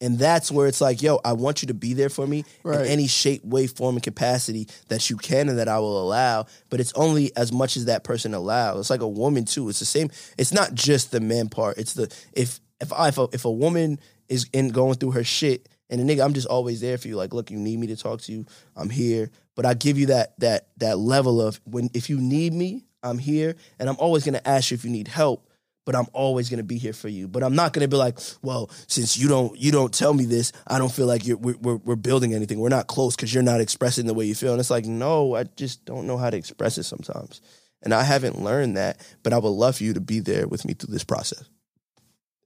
And 0.00 0.18
that's 0.18 0.50
where 0.50 0.66
it's 0.66 0.80
like, 0.80 1.00
yo, 1.02 1.20
I 1.24 1.32
want 1.32 1.62
you 1.62 1.68
to 1.68 1.74
be 1.74 1.94
there 1.94 2.08
for 2.10 2.26
me 2.26 2.44
Right. 2.62 2.80
in 2.80 2.86
any 2.86 3.06
shape, 3.06 3.44
way, 3.44 3.66
form, 3.66 3.96
and 3.96 4.02
capacity 4.02 4.68
that 4.88 5.08
you 5.08 5.16
can 5.16 5.48
and 5.48 5.58
that 5.58 5.68
I 5.68 5.78
will 5.78 6.00
allow. 6.02 6.46
But 6.68 6.80
it's 6.80 6.92
only 6.94 7.34
as 7.36 7.52
much 7.52 7.76
as 7.76 7.86
that 7.86 8.04
person 8.04 8.34
allows. 8.34 8.80
It's 8.80 8.90
like 8.90 9.00
a 9.02 9.08
woman 9.08 9.44
too. 9.44 9.68
It's 9.68 9.78
the 9.78 9.84
same. 9.84 10.10
It's 10.36 10.52
not 10.52 10.74
just 10.74 11.10
the 11.12 11.20
man 11.20 11.48
part. 11.48 11.78
It's 11.78 11.94
the 11.94 12.14
if 12.32 12.60
if 12.80 12.92
I 12.92 13.08
if 13.08 13.18
a, 13.18 13.28
if 13.32 13.44
a 13.44 13.50
woman 13.50 13.98
is 14.28 14.46
in 14.52 14.68
going 14.70 14.94
through 14.94 15.12
her 15.12 15.24
shit 15.24 15.68
and 15.88 16.00
a 16.00 16.04
nigga, 16.04 16.24
I'm 16.24 16.34
just 16.34 16.48
always 16.48 16.80
there 16.80 16.98
for 16.98 17.08
you. 17.08 17.16
Like, 17.16 17.32
look, 17.32 17.50
you 17.50 17.58
need 17.58 17.78
me 17.78 17.86
to 17.86 17.96
talk 17.96 18.20
to 18.22 18.32
you. 18.32 18.46
I'm 18.76 18.90
here. 18.90 19.30
But 19.54 19.64
I 19.64 19.74
give 19.74 19.96
you 19.96 20.06
that 20.06 20.38
that 20.40 20.68
that 20.78 20.98
level 20.98 21.40
of 21.40 21.60
when 21.64 21.88
if 21.94 22.10
you 22.10 22.20
need 22.20 22.52
me, 22.52 22.84
I'm 23.02 23.18
here, 23.18 23.54
and 23.78 23.88
I'm 23.88 23.96
always 23.98 24.24
gonna 24.24 24.42
ask 24.44 24.70
you 24.70 24.74
if 24.74 24.84
you 24.84 24.90
need 24.90 25.08
help 25.08 25.43
but 25.84 25.94
I'm 25.94 26.06
always 26.12 26.48
gonna 26.48 26.62
be 26.62 26.78
here 26.78 26.92
for 26.92 27.08
you. 27.08 27.28
But 27.28 27.42
I'm 27.42 27.54
not 27.54 27.72
gonna 27.72 27.88
be 27.88 27.96
like, 27.96 28.18
well, 28.42 28.70
since 28.86 29.16
you 29.16 29.28
don't 29.28 29.56
you 29.58 29.70
don't 29.70 29.92
tell 29.92 30.14
me 30.14 30.24
this, 30.24 30.52
I 30.66 30.78
don't 30.78 30.92
feel 30.92 31.06
like 31.06 31.26
you're 31.26 31.36
we're 31.36 31.56
we're, 31.60 31.76
we're 31.76 31.96
building 31.96 32.34
anything. 32.34 32.60
We're 32.60 32.68
not 32.68 32.86
close 32.86 33.16
because 33.16 33.32
you're 33.32 33.42
not 33.42 33.60
expressing 33.60 34.06
the 34.06 34.14
way 34.14 34.24
you 34.24 34.34
feel. 34.34 34.52
And 34.52 34.60
it's 34.60 34.70
like, 34.70 34.86
no, 34.86 35.34
I 35.34 35.44
just 35.44 35.84
don't 35.84 36.06
know 36.06 36.16
how 36.16 36.30
to 36.30 36.36
express 36.36 36.78
it 36.78 36.84
sometimes, 36.84 37.40
and 37.82 37.92
I 37.92 38.02
haven't 38.02 38.42
learned 38.42 38.76
that. 38.76 39.00
But 39.22 39.32
I 39.32 39.38
would 39.38 39.48
love 39.48 39.76
for 39.76 39.84
you 39.84 39.94
to 39.94 40.00
be 40.00 40.20
there 40.20 40.46
with 40.48 40.64
me 40.64 40.74
through 40.74 40.92
this 40.92 41.04
process. 41.04 41.44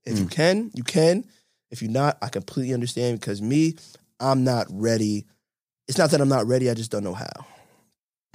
If 0.05 0.17
you 0.17 0.25
can, 0.25 0.71
you 0.73 0.83
can. 0.83 1.25
If 1.71 1.81
you're 1.81 1.91
not, 1.91 2.17
I 2.21 2.29
completely 2.29 2.73
understand 2.73 3.19
because 3.19 3.41
me, 3.41 3.75
I'm 4.19 4.43
not 4.43 4.65
ready. 4.69 5.25
It's 5.87 5.97
not 5.97 6.11
that 6.11 6.21
I'm 6.21 6.29
not 6.29 6.47
ready. 6.47 6.69
I 6.69 6.73
just 6.73 6.91
don't 6.91 7.03
know 7.03 7.13
how. 7.13 7.45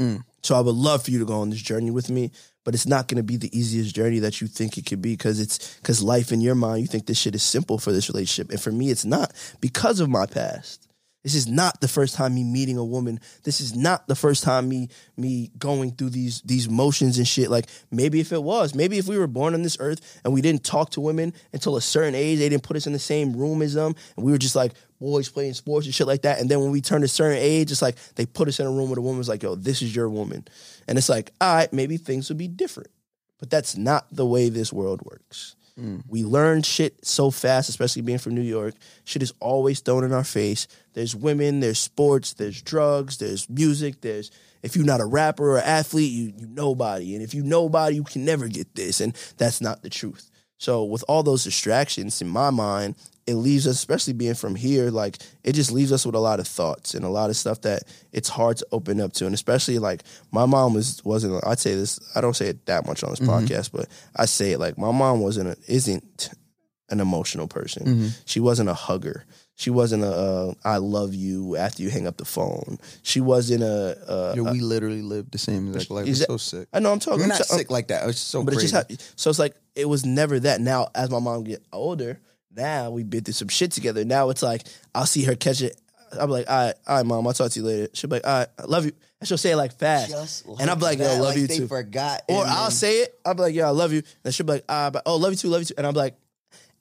Mm. 0.00 0.24
So 0.42 0.54
I 0.54 0.60
would 0.60 0.74
love 0.74 1.04
for 1.04 1.10
you 1.10 1.18
to 1.18 1.24
go 1.24 1.40
on 1.40 1.50
this 1.50 1.62
journey 1.62 1.90
with 1.90 2.10
me, 2.10 2.30
but 2.64 2.74
it's 2.74 2.86
not 2.86 3.08
going 3.08 3.16
to 3.16 3.22
be 3.22 3.36
the 3.36 3.56
easiest 3.56 3.94
journey 3.94 4.18
that 4.20 4.40
you 4.40 4.46
think 4.46 4.76
it 4.78 4.86
could 4.86 5.02
be 5.02 5.12
because 5.12 5.40
it's 5.40 5.76
because 5.76 6.02
life 6.02 6.32
in 6.32 6.40
your 6.40 6.54
mind 6.54 6.80
you 6.80 6.86
think 6.86 7.06
this 7.06 7.18
shit 7.18 7.34
is 7.34 7.42
simple 7.42 7.78
for 7.78 7.92
this 7.92 8.08
relationship, 8.08 8.50
and 8.50 8.60
for 8.60 8.72
me 8.72 8.90
it's 8.90 9.04
not 9.04 9.32
because 9.60 10.00
of 10.00 10.08
my 10.08 10.26
past. 10.26 10.88
This 11.24 11.34
is 11.34 11.48
not 11.48 11.80
the 11.80 11.88
first 11.88 12.14
time 12.14 12.34
me 12.34 12.44
meeting 12.44 12.76
a 12.76 12.84
woman. 12.84 13.18
This 13.44 13.62
is 13.62 13.74
not 13.74 14.06
the 14.08 14.14
first 14.14 14.44
time 14.44 14.68
me 14.68 14.90
me 15.16 15.50
going 15.58 15.92
through 15.92 16.10
these 16.10 16.42
these 16.42 16.68
motions 16.68 17.16
and 17.16 17.26
shit. 17.26 17.50
Like 17.50 17.66
maybe 17.90 18.20
if 18.20 18.30
it 18.30 18.42
was, 18.42 18.74
maybe 18.74 18.98
if 18.98 19.08
we 19.08 19.16
were 19.16 19.26
born 19.26 19.54
on 19.54 19.62
this 19.62 19.78
earth 19.80 20.20
and 20.22 20.34
we 20.34 20.42
didn't 20.42 20.64
talk 20.64 20.90
to 20.90 21.00
women 21.00 21.32
until 21.54 21.76
a 21.76 21.80
certain 21.80 22.14
age, 22.14 22.38
they 22.38 22.50
didn't 22.50 22.62
put 22.62 22.76
us 22.76 22.86
in 22.86 22.92
the 22.92 22.98
same 22.98 23.34
room 23.34 23.62
as 23.62 23.72
them, 23.72 23.94
and 24.16 24.26
we 24.26 24.32
were 24.32 24.38
just 24.38 24.54
like 24.54 24.74
boys 25.04 25.28
playing 25.28 25.52
sports 25.52 25.86
and 25.86 25.94
shit 25.94 26.06
like 26.06 26.22
that. 26.22 26.40
And 26.40 26.50
then 26.50 26.60
when 26.60 26.70
we 26.70 26.80
turned 26.80 27.04
a 27.04 27.08
certain 27.08 27.38
age, 27.38 27.70
it's 27.70 27.82
like 27.82 27.96
they 28.14 28.24
put 28.26 28.48
us 28.48 28.58
in 28.58 28.66
a 28.66 28.70
room 28.70 28.88
with 28.88 28.98
a 28.98 29.02
woman. 29.02 29.20
It's 29.20 29.28
like, 29.28 29.42
yo, 29.42 29.54
this 29.54 29.82
is 29.82 29.94
your 29.94 30.08
woman, 30.08 30.46
and 30.88 30.98
it's 30.98 31.08
like, 31.08 31.32
all 31.40 31.54
right, 31.54 31.72
maybe 31.72 31.96
things 31.96 32.28
would 32.28 32.38
be 32.38 32.48
different. 32.48 32.90
But 33.38 33.50
that's 33.50 33.76
not 33.76 34.06
the 34.10 34.24
way 34.24 34.48
this 34.48 34.72
world 34.72 35.02
works. 35.02 35.56
Mm. 35.78 36.04
We 36.08 36.22
learn 36.24 36.62
shit 36.62 37.04
so 37.04 37.30
fast, 37.30 37.68
especially 37.68 38.02
being 38.02 38.18
from 38.18 38.34
New 38.34 38.42
York. 38.42 38.74
Shit 39.04 39.22
is 39.22 39.34
always 39.40 39.80
thrown 39.80 40.04
in 40.04 40.12
our 40.12 40.24
face. 40.24 40.68
There's 40.92 41.16
women, 41.16 41.60
there's 41.60 41.80
sports, 41.80 42.34
there's 42.34 42.62
drugs, 42.62 43.18
there's 43.18 43.50
music, 43.50 44.00
there's 44.00 44.30
if 44.62 44.76
you're 44.76 44.86
not 44.86 45.00
a 45.00 45.04
rapper 45.04 45.56
or 45.56 45.58
athlete, 45.58 46.10
you 46.10 46.32
you 46.38 46.46
nobody. 46.46 47.14
And 47.14 47.22
if 47.22 47.34
you 47.34 47.42
nobody, 47.42 47.96
you 47.96 48.04
can 48.04 48.24
never 48.24 48.48
get 48.48 48.74
this. 48.74 49.00
And 49.00 49.14
that's 49.36 49.60
not 49.60 49.82
the 49.82 49.90
truth. 49.90 50.30
So 50.58 50.84
with 50.84 51.04
all 51.08 51.22
those 51.22 51.44
distractions 51.44 52.22
in 52.22 52.28
my 52.28 52.50
mind, 52.50 52.94
it 53.26 53.34
leaves 53.34 53.66
us, 53.66 53.76
especially 53.76 54.12
being 54.12 54.34
from 54.34 54.54
here, 54.54 54.90
like 54.90 55.18
it 55.42 55.54
just 55.54 55.72
leaves 55.72 55.92
us 55.92 56.04
with 56.04 56.14
a 56.14 56.20
lot 56.20 56.40
of 56.40 56.46
thoughts 56.46 56.94
and 56.94 57.04
a 57.04 57.08
lot 57.08 57.30
of 57.30 57.36
stuff 57.36 57.62
that 57.62 57.84
it's 58.12 58.28
hard 58.28 58.58
to 58.58 58.66
open 58.70 59.00
up 59.00 59.12
to. 59.14 59.26
And 59.26 59.34
especially 59.34 59.78
like 59.78 60.02
my 60.30 60.46
mom 60.46 60.74
was 60.74 61.02
wasn't 61.04 61.42
I'd 61.46 61.58
say 61.58 61.74
this, 61.74 61.98
I 62.14 62.20
don't 62.20 62.36
say 62.36 62.48
it 62.48 62.66
that 62.66 62.86
much 62.86 63.02
on 63.02 63.10
this 63.10 63.20
podcast, 63.20 63.72
but 63.72 63.88
I 64.16 64.26
say 64.26 64.52
it 64.52 64.58
like 64.58 64.76
my 64.76 64.92
mom 64.92 65.20
wasn't 65.20 65.48
a, 65.48 65.56
isn't 65.68 66.30
an 66.90 67.00
emotional 67.00 67.48
person. 67.48 68.12
She 68.26 68.40
wasn't 68.40 68.68
a 68.68 68.74
hugger. 68.74 69.24
She 69.56 69.70
wasn't 69.70 70.02
a 70.02 70.08
uh, 70.12 70.54
I 70.64 70.78
love 70.78 71.14
you 71.14 71.56
after 71.56 71.82
you 71.82 71.88
hang 71.88 72.06
up 72.08 72.16
the 72.16 72.24
phone. 72.24 72.78
She 73.02 73.20
wasn't 73.20 73.62
a, 73.62 73.96
a, 74.08 74.36
Yo, 74.36 74.42
we 74.42 74.60
literally 74.60 75.00
lived 75.00 75.30
the 75.30 75.38
same 75.38 75.68
exact 75.68 75.90
life. 75.92 76.08
It's 76.08 76.26
so 76.26 76.36
sick. 76.36 76.68
I 76.72 76.80
know 76.80 76.92
I'm 76.92 76.98
talking 76.98 77.20
We're 77.20 77.24
I'm 77.24 77.28
not 77.30 77.46
sick 77.46 77.70
like 77.70 77.88
that. 77.88 78.08
It's 78.08 78.18
so 78.18 78.42
but 78.42 78.54
crazy. 78.54 78.64
it's 78.64 78.72
just 78.72 78.90
how, 78.90 79.12
so 79.16 79.30
it's 79.30 79.38
like 79.38 79.54
it 79.76 79.88
was 79.88 80.04
never 80.04 80.40
that. 80.40 80.60
Now 80.60 80.88
as 80.94 81.08
my 81.08 81.20
mom 81.20 81.44
get 81.44 81.64
older, 81.72 82.20
now 82.56 82.90
we've 82.90 83.08
been 83.08 83.24
through 83.24 83.34
some 83.34 83.48
shit 83.48 83.72
together. 83.72 84.04
Now 84.04 84.30
it's 84.30 84.42
like 84.42 84.62
I'll 84.94 85.06
see 85.06 85.24
her 85.24 85.34
catch 85.34 85.62
it. 85.62 85.80
I'm 86.18 86.30
like, 86.30 86.48
all 86.48 86.66
right, 86.66 86.74
all 86.86 86.96
right, 86.98 87.06
mom, 87.06 87.26
I'll 87.26 87.32
talk 87.32 87.50
to 87.50 87.60
you 87.60 87.66
later. 87.66 87.88
She'll 87.92 88.08
be 88.08 88.16
like, 88.16 88.26
all 88.26 88.38
right, 88.40 88.48
I 88.58 88.64
love 88.66 88.84
you. 88.84 88.92
And 89.20 89.26
she'll 89.28 89.38
say 89.38 89.50
it 89.52 89.56
like 89.56 89.72
fast. 89.78 90.10
Just 90.10 90.46
and 90.60 90.70
I'm 90.70 90.78
like, 90.78 90.98
yo, 91.00 91.06
I 91.06 91.12
love 91.16 91.20
like 91.30 91.36
you 91.38 91.46
they 91.48 91.58
too. 91.58 91.66
forgot. 91.66 92.22
Or 92.28 92.42
and 92.42 92.50
I'll 92.50 92.62
then- 92.64 92.70
say 92.70 92.98
it. 93.02 93.18
I'll 93.26 93.34
be 93.34 93.40
like, 93.42 93.54
yeah, 93.54 93.66
I 93.66 93.70
love 93.70 93.92
you. 93.92 94.02
And 94.24 94.32
she'll 94.32 94.46
be 94.46 94.52
like, 94.52 94.64
ah, 94.68 94.90
but, 94.90 95.02
oh, 95.06 95.16
love 95.16 95.32
you 95.32 95.36
too, 95.36 95.48
love 95.48 95.62
you 95.62 95.66
too. 95.66 95.74
And 95.76 95.86
I'm 95.86 95.94
like, 95.94 96.14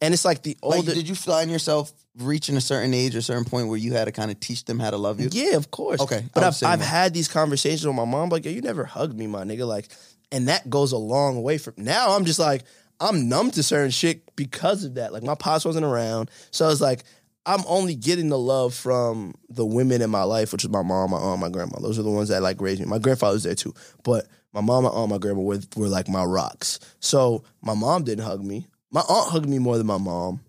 and 0.02 0.14
it's 0.14 0.26
like 0.26 0.44
the 0.44 0.56
Like, 0.62 0.78
older. 0.80 0.94
did 0.94 1.08
you 1.10 1.16
find 1.16 1.50
yourself 1.50 1.92
reaching 2.20 2.58
a 2.58 2.62
certain 2.62 2.94
age 2.94 3.16
or 3.16 3.20
a 3.20 3.22
certain 3.24 3.46
point 3.46 3.70
where 3.70 3.78
you 3.78 3.94
had 3.94 4.06
to 4.06 4.12
kind 4.12 4.30
of 4.30 4.40
teach 4.40 4.66
them 4.66 4.78
how 4.78 4.92
to 4.92 4.98
love 4.98 5.20
you? 5.20 5.30
Yeah, 5.32 5.56
of 5.56 5.72
course. 5.72 6.02
Okay, 6.02 6.26
But 6.34 6.44
I 6.44 6.48
I've, 6.48 6.56
saying 6.56 6.74
I've 6.74 6.80
that. 6.80 6.86
had 6.86 7.14
these 7.14 7.28
conversations 7.30 7.88
with 7.88 7.96
my 7.96 8.06
mom, 8.06 8.30
like, 8.30 8.46
yo, 8.46 8.52
you 8.52 8.62
never 8.62 8.84
hugged 8.84 9.18
me, 9.18 9.26
my 9.28 9.44
nigga. 9.46 9.66
Like, 9.66 9.88
and 10.32 10.50
that 10.50 10.70
goes 10.70 10.92
a 10.92 10.98
long 10.98 11.42
way 11.42 11.58
from 11.58 11.74
now. 11.78 12.12
I'm 12.16 12.26
just 12.26 12.40
like, 12.40 12.64
I'm 13.04 13.28
numb 13.28 13.52
to 13.52 13.64
certain 13.64 13.92
shit 13.92 14.36
because 14.36 14.84
of 14.84 14.96
that. 14.96 15.12
Like, 15.14 15.24
my 15.24 15.36
pops 15.36 15.66
wasn't 15.66 15.86
around. 15.86 16.32
So 16.52 16.70
it's 16.70 16.82
like, 16.82 17.04
I'm 17.46 17.64
only 17.68 17.96
getting 17.96 18.30
the 18.30 18.38
love 18.38 18.74
from 18.74 19.36
the 19.50 19.66
women 19.66 20.02
in 20.02 20.10
my 20.10 20.24
life, 20.24 20.52
which 20.52 20.64
is 20.64 20.70
my 20.70 20.82
mom, 20.82 21.12
my 21.12 21.18
aunt, 21.18 21.42
my 21.42 21.50
grandma. 21.50 21.80
Those 21.80 22.00
are 22.00 22.04
the 22.04 22.10
ones 22.10 22.30
that 22.30 22.42
like 22.42 22.62
raised 22.62 22.80
me. 22.80 22.86
My 22.86 23.00
grandfather's 23.00 23.44
there 23.44 23.56
too. 23.56 23.74
But 24.04 24.28
my 24.54 24.62
mom, 24.62 24.86
my 24.86 24.90
aunt, 24.90 25.10
my 25.10 25.18
grandma 25.18 25.42
were, 25.42 25.60
were 25.76 25.90
like 25.90 26.08
my 26.08 26.24
rocks. 26.24 26.80
So 27.00 27.44
my 27.62 27.74
mom 27.74 28.04
didn't 28.04 28.24
hug 28.24 28.44
me. 28.44 28.68
My 28.92 29.02
aunt 29.02 29.32
hugged 29.32 29.50
me 29.50 29.60
more 29.60 29.78
than 29.78 29.88
my 29.88 29.98
mom. 29.98 30.40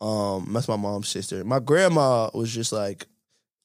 Um, 0.00 0.50
that's 0.52 0.66
my 0.66 0.76
mom's 0.76 1.08
sister. 1.08 1.44
My 1.44 1.60
grandma 1.60 2.30
was 2.34 2.52
just 2.52 2.72
like, 2.72 3.06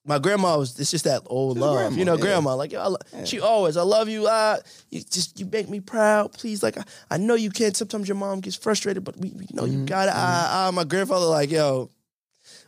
my 0.06 0.20
grandma 0.20 0.58
was. 0.58 0.80
It's 0.80 0.92
just 0.92 1.06
that 1.06 1.24
old 1.26 1.58
She's 1.58 1.62
love, 1.62 1.78
grandma, 1.78 1.98
you 1.98 2.06
know. 2.06 2.16
yeah. 2.16 2.22
Grandma, 2.22 2.56
like 2.56 2.72
yo, 2.72 2.80
I 2.82 2.88
lo- 2.88 3.26
she 3.26 3.40
always, 3.40 3.76
I 3.78 3.82
love 3.82 4.08
you. 4.08 4.28
Uh, 4.28 4.58
you 4.92 5.02
just 5.02 5.40
you 5.40 5.46
make 5.48 5.68
me 5.70 5.80
proud. 5.80 6.32
Please, 6.34 6.62
like 6.64 6.78
I, 6.78 6.84
I 7.12 7.18
know 7.18 7.36
you 7.36 7.50
can't. 7.50 7.76
Sometimes 7.76 8.08
your 8.08 8.16
mom 8.18 8.40
gets 8.42 8.56
frustrated, 8.56 9.04
but 9.04 9.18
we, 9.18 9.32
we 9.32 9.48
know 9.52 9.64
Mm-hmm, 9.64 9.80
you 9.82 9.86
got 9.86 10.08
it. 10.08 10.14
Ah, 10.16 10.68
ah, 10.68 10.72
my 10.72 10.84
grandfather, 10.84 11.26
like 11.26 11.50
yo, 11.52 11.90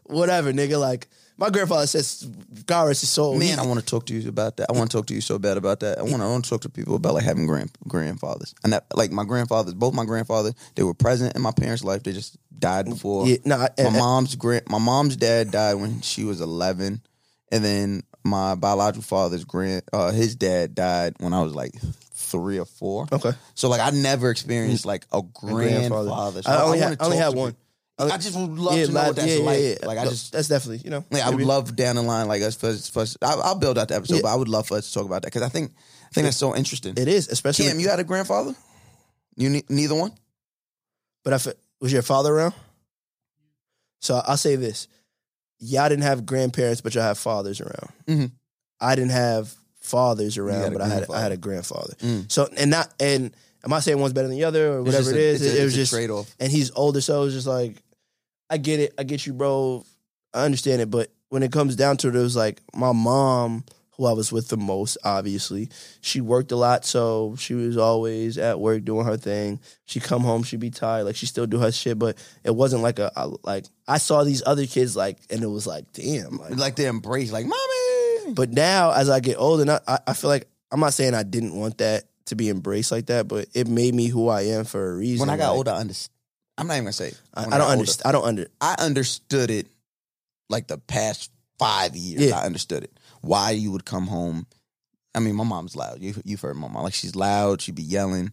whatever, 0.03 0.51
nigga. 0.53 0.79
Like 0.79 1.07
my 1.37 1.49
grandfather 1.49 1.85
says, 1.87 2.27
God 2.65 2.87
rest 2.87 3.01
his 3.01 3.09
soul. 3.11 3.37
Man, 3.37 3.59
I 3.59 3.65
want 3.65 3.79
to 3.79 3.85
talk 3.85 4.05
to 4.07 4.13
you 4.15 4.27
about 4.27 4.57
that. 4.57 4.67
I 4.69 4.73
want 4.73 4.89
to 4.89 4.97
talk 4.97 5.05
to 5.07 5.13
you 5.13 5.21
so 5.21 5.37
bad 5.37 5.57
about 5.57 5.81
that. 5.81 5.99
I 5.99 6.01
want 6.01 6.15
to, 6.17 6.23
I 6.23 6.27
want 6.29 6.43
to 6.45 6.49
talk 6.49 6.61
to 6.61 6.69
people 6.69 6.95
about 6.95 7.13
like 7.13 7.23
having 7.23 7.45
grand 7.45 7.69
grandfathers 7.87 8.55
and 8.63 8.73
that 8.73 8.85
like 8.95 9.11
my 9.11 9.23
grandfathers, 9.23 9.73
both 9.75 9.93
my 9.93 10.05
grandfathers, 10.05 10.53
they 10.75 10.83
were 10.83 10.95
present 10.95 11.35
in 11.35 11.41
my 11.41 11.51
parents' 11.51 11.83
life. 11.83 12.03
They 12.03 12.13
just 12.13 12.37
died 12.57 12.85
before. 12.85 13.27
Yeah, 13.27 13.37
nah, 13.45 13.57
my 13.57 13.69
and- 13.77 13.95
mom's 13.95 14.35
grand, 14.35 14.63
my 14.67 14.79
mom's 14.79 15.15
dad 15.15 15.51
died 15.51 15.75
when 15.75 16.01
she 16.01 16.23
was 16.23 16.41
eleven, 16.41 17.01
and 17.51 17.63
then 17.63 18.03
my 18.23 18.55
biological 18.55 19.03
father's 19.03 19.45
grand, 19.45 19.83
uh, 19.93 20.11
his 20.11 20.35
dad 20.35 20.75
died 20.75 21.15
when 21.19 21.33
I 21.33 21.41
was 21.41 21.53
like 21.55 21.71
three 22.13 22.59
or 22.59 22.65
four. 22.65 23.07
Okay. 23.11 23.31
so 23.55 23.69
like 23.69 23.81
I 23.81 23.91
never 23.91 24.29
experienced 24.31 24.85
like 24.85 25.05
a 25.13 25.21
grandfather. 25.21 26.41
So 26.41 26.51
I 26.51 26.63
only 26.63 26.79
wanna 26.79 26.89
had, 26.89 27.01
only 27.01 27.17
had 27.17 27.33
one. 27.33 27.55
I 27.99 28.17
just 28.17 28.35
would 28.37 28.59
love 28.59 28.77
Yeah, 28.77 28.85
to 28.85 28.91
know 28.91 28.99
like- 28.99 29.07
what 29.07 29.15
that's 29.15 29.35
yeah, 29.37 29.43
like. 29.43 29.59
yeah. 29.59 29.87
Like 29.87 29.97
I 29.97 30.03
just 30.05 30.31
that's 30.31 30.47
definitely 30.47 30.81
you 30.83 30.91
know. 30.91 31.03
yeah, 31.11 31.25
I 31.27 31.31
would 31.31 31.41
love 31.45 31.75
down 31.75 31.95
the 31.95 32.03
line, 32.03 32.27
like 32.27 32.41
us 32.43 32.55
for, 32.55 32.73
for. 32.75 33.05
I, 33.25 33.33
I'll 33.43 33.55
build 33.57 33.77
out 33.79 33.87
the 33.87 33.95
episode, 33.95 34.21
but 34.21 34.31
I 34.31 34.35
would 34.35 34.49
love 34.49 34.67
for 34.67 34.77
us 34.77 34.87
to 34.87 34.93
talk 34.93 35.05
about 35.05 35.23
that 35.23 35.27
because 35.27 35.41
I 35.41 35.49
think 35.49 35.71
I 35.71 36.09
think 36.13 36.25
that's 36.25 36.37
so 36.37 36.55
interesting. 36.55 36.93
It 36.95 37.07
is, 37.07 37.27
especially. 37.29 37.65
Cam, 37.65 37.79
you 37.79 37.89
had 37.89 37.99
a 37.99 38.03
grandfather? 38.03 38.53
You 39.35 39.49
ne- 39.49 39.65
neither 39.69 39.95
one? 39.95 40.11
But 41.23 41.45
it, 41.47 41.59
was 41.81 41.91
your 41.91 42.01
father 42.03 42.33
around? 42.35 42.53
So 43.99 44.21
I'll 44.25 44.37
say 44.37 44.55
this: 44.57 44.87
y'all 45.59 45.89
didn't 45.89 46.03
have 46.03 46.25
grandparents, 46.25 46.81
but 46.81 46.93
y'all 46.95 47.03
have 47.03 47.17
fathers 47.17 47.61
around. 47.61 47.89
Mhm. 48.07 48.31
I 48.79 48.95
didn't 48.95 49.11
have 49.11 49.53
fathers 49.79 50.37
around, 50.37 50.73
but 50.73 50.81
I 50.81 50.87
had 50.87 51.09
I 51.09 51.21
had 51.21 51.31
a 51.31 51.37
grandfather. 51.37 51.93
Mm. 52.01 52.31
So 52.31 52.49
and 52.57 52.69
not 52.71 52.93
and 52.99 53.35
I'm 53.63 53.73
I 53.73 53.79
saying 53.79 53.99
one's 53.99 54.13
better 54.13 54.27
than 54.27 54.37
the 54.37 54.43
other 54.45 54.73
or 54.73 54.83
whatever 54.83 55.09
it 55.11 55.15
a- 55.15 55.19
is. 55.19 55.41
it's 55.41 55.55
a- 55.55 55.61
it, 55.61 55.63
was 55.65 55.73
just 55.73 55.91
trade-off. 55.91 56.33
And 56.39 56.51
he's 56.51 56.71
older, 56.75 57.01
so 57.01 57.21
it 57.21 57.25
was 57.25 57.33
just 57.33 57.47
like, 57.47 57.75
I 58.49 58.57
get 58.57 58.79
it, 58.79 58.93
I 58.97 59.03
get 59.03 59.25
you, 59.25 59.33
bro. 59.33 59.83
I 60.33 60.43
understand 60.45 60.81
it, 60.81 60.91
but 60.91 61.09
when 61.29 61.41
it 61.43 61.51
comes 61.51 61.75
down 61.75 61.97
to 61.97 62.07
it, 62.09 62.15
it 62.15 62.19
was 62.19 62.35
like 62.35 62.61
my 62.75 62.91
mom, 62.91 63.63
who 63.97 64.05
I 64.05 64.13
was 64.13 64.31
with 64.31 64.47
the 64.49 64.57
most, 64.57 64.97
obviously, 65.03 65.69
she 66.01 66.21
worked 66.21 66.51
a 66.51 66.55
lot, 66.55 66.85
so 66.85 67.35
she 67.37 67.53
was 67.55 67.77
always 67.77 68.37
at 68.37 68.59
work 68.59 68.85
doing 68.85 69.05
her 69.05 69.17
thing. 69.17 69.59
She 69.85 69.99
come 69.99 70.21
home, 70.21 70.43
she'd 70.43 70.59
be 70.59 70.69
tired, 70.69 71.03
like 71.05 71.15
she 71.15 71.25
still 71.25 71.47
do 71.47 71.57
her 71.59 71.71
shit, 71.71 71.97
but 71.97 72.15
it 72.43 72.55
wasn't 72.55 72.83
like 72.83 72.99
a, 72.99 73.11
a 73.15 73.29
like 73.43 73.65
I 73.87 73.97
saw 73.97 74.23
these 74.23 74.43
other 74.45 74.67
kids 74.67 74.95
like, 74.95 75.17
and 75.31 75.41
it 75.41 75.47
was 75.47 75.65
like, 75.65 75.91
damn, 75.93 76.37
like, 76.37 76.55
Like 76.57 76.75
they 76.75 76.85
embrace, 76.85 77.31
like 77.31 77.45
mommy. 77.47 78.33
but 78.33 78.51
now, 78.51 78.91
as 78.91 79.09
I 79.09 79.19
get 79.19 79.37
older, 79.37 79.65
now, 79.65 79.79
I, 79.87 79.99
I 80.07 80.13
feel 80.13 80.29
like 80.29 80.47
I'm 80.71 80.79
not 80.79 80.93
saying 80.93 81.13
I 81.15 81.23
didn't 81.23 81.55
want 81.55 81.79
that 81.79 82.03
to 82.25 82.35
be 82.35 82.49
embraced 82.49 82.91
like 82.91 83.07
that, 83.07 83.27
but 83.27 83.47
it 83.53 83.67
made 83.67 83.95
me 83.95 84.07
who 84.07 84.27
I 84.27 84.41
am 84.43 84.65
for 84.65 84.91
a 84.91 84.95
reason. 84.97 85.21
when 85.25 85.29
I 85.33 85.37
got 85.37 85.49
Like, 85.49 85.57
older, 85.57 85.71
I 85.71 85.77
understand. 85.77 86.13
I'm 86.59 86.67
not 86.67 86.73
even 86.73 86.85
gonna 86.85 86.93
say. 86.93 87.07
it. 87.09 87.21
I, 87.33 87.45
I 87.45 87.57
don't 87.57 87.69
understand. 87.69 88.07
I 88.07 88.11
don't 88.11 88.25
under. 88.25 88.47
I 88.59 88.75
understood 88.79 89.49
it 89.49 89.67
like 90.49 90.67
the 90.67 90.77
past 90.77 91.31
five 91.57 91.95
years. 91.95 92.21
Yeah. 92.21 92.37
I 92.37 92.45
understood 92.45 92.83
it. 92.83 92.91
Why 93.21 93.51
you 93.51 93.71
would 93.71 93.85
come 93.85 94.07
home. 94.07 94.47
I 95.15 95.19
mean, 95.19 95.35
my 95.35 95.43
mom's 95.43 95.75
loud. 95.75 96.01
You 96.01 96.13
you've 96.23 96.41
heard 96.41 96.55
my 96.55 96.67
mom. 96.67 96.83
Like 96.83 96.93
she's 96.93 97.15
loud. 97.15 97.61
She'd 97.61 97.75
be 97.75 97.83
yelling. 97.83 98.31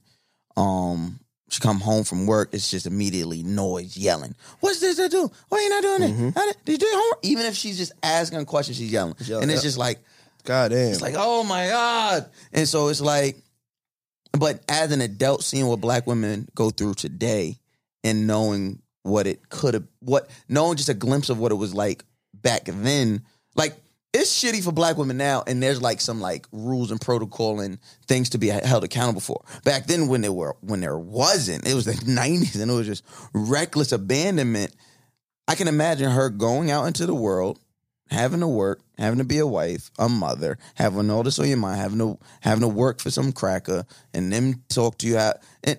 Um, 0.57 1.20
she 1.51 1.61
come 1.61 1.80
home 1.80 2.05
from 2.05 2.26
work. 2.26 2.51
It's 2.53 2.70
just 2.70 2.87
immediately 2.87 3.43
noise, 3.43 3.97
yelling. 3.97 4.35
What's 4.61 4.80
this 4.80 4.97
to 4.97 5.09
do? 5.09 5.30
Why 5.49 5.61
you 5.61 5.68
not 5.70 5.82
doing 5.82 6.03
it? 6.03 6.35
How 6.35 6.47
did, 6.47 6.57
you 6.66 6.78
do 6.78 6.87
your 6.87 6.99
homework? 6.99 7.18
Even 7.22 7.47
if 7.47 7.55
she's 7.55 7.76
just 7.76 7.93
asking 8.03 8.39
a 8.39 8.45
question, 8.45 8.74
she's 8.74 8.91
yelling, 8.91 9.14
yelling, 9.20 9.45
and 9.45 9.53
it's 9.53 9.62
yeah. 9.62 9.68
just 9.68 9.78
like 9.78 9.99
God 10.45 10.70
damn. 10.70 10.93
it's 10.93 11.01
like, 11.01 11.14
oh 11.16 11.43
my 11.43 11.68
God. 11.68 12.28
And 12.53 12.68
so 12.68 12.89
it's 12.89 13.01
like, 13.01 13.37
but 14.39 14.62
as 14.68 14.93
an 14.93 15.01
adult, 15.01 15.43
seeing 15.43 15.66
what 15.66 15.80
black 15.80 16.07
women 16.07 16.49
go 16.55 16.70
through 16.70 16.95
today 16.95 17.59
and 18.03 18.26
knowing 18.26 18.82
what 19.03 19.26
it 19.26 19.49
could 19.49 19.74
have, 19.74 19.85
what, 20.01 20.28
knowing 20.49 20.76
just 20.76 20.89
a 20.89 20.95
glimpse 20.95 21.30
of 21.30 21.39
what 21.39 21.53
it 21.53 21.57
was 21.57 21.74
like 21.74 22.05
back 22.35 22.64
then, 22.64 23.24
like, 23.55 23.76
it's 24.14 24.32
shitty 24.42 24.62
for 24.62 24.70
black 24.70 24.96
women 24.96 25.16
now, 25.16 25.42
and 25.44 25.60
there's 25.60 25.82
like 25.82 26.00
some 26.00 26.20
like 26.20 26.46
rules 26.52 26.92
and 26.92 27.00
protocol 27.00 27.60
and 27.60 27.78
things 28.06 28.30
to 28.30 28.38
be 28.38 28.46
held 28.46 28.84
accountable 28.84 29.20
for. 29.20 29.44
Back 29.64 29.86
then, 29.86 30.06
when 30.06 30.20
there 30.20 30.32
were 30.32 30.56
when 30.60 30.80
there 30.80 30.96
wasn't, 30.96 31.66
it 31.66 31.74
was 31.74 31.84
the 31.84 31.92
'90s, 31.92 32.60
and 32.60 32.70
it 32.70 32.74
was 32.74 32.86
just 32.86 33.04
reckless 33.34 33.90
abandonment. 33.90 34.74
I 35.48 35.56
can 35.56 35.66
imagine 35.66 36.10
her 36.10 36.30
going 36.30 36.70
out 36.70 36.86
into 36.86 37.06
the 37.06 37.14
world, 37.14 37.58
having 38.08 38.40
to 38.40 38.48
work, 38.48 38.80
having 38.96 39.18
to 39.18 39.24
be 39.24 39.38
a 39.38 39.46
wife, 39.46 39.90
a 39.98 40.08
mother, 40.08 40.58
having 40.76 41.10
all 41.10 41.24
this 41.24 41.40
on 41.40 41.48
your 41.48 41.56
mind, 41.56 41.80
having 41.80 41.98
to 41.98 42.18
having 42.40 42.62
to 42.62 42.68
work 42.68 43.00
for 43.00 43.10
some 43.10 43.32
cracker, 43.32 43.84
and 44.14 44.32
them 44.32 44.62
talk 44.68 44.96
to 44.98 45.08
you 45.08 45.18
out, 45.18 45.38
and 45.64 45.76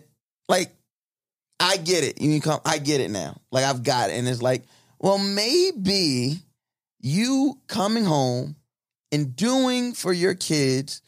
like, 0.50 0.76
I 1.58 1.78
get 1.78 2.04
it. 2.04 2.22
You 2.22 2.42
come. 2.42 2.60
I 2.66 2.80
get 2.80 3.00
it 3.00 3.12
now. 3.12 3.38
Like 3.50 3.64
I've 3.64 3.84
got 3.84 4.10
it, 4.10 4.18
and 4.18 4.28
it's 4.28 4.42
like, 4.42 4.66
well, 5.00 5.20
maybe 5.20 6.42
you 7.06 7.60
coming 7.68 8.04
home 8.04 8.56
and 9.12 9.36
doing 9.36 9.94
for 9.94 10.12
your 10.12 10.34
kids 10.34 11.02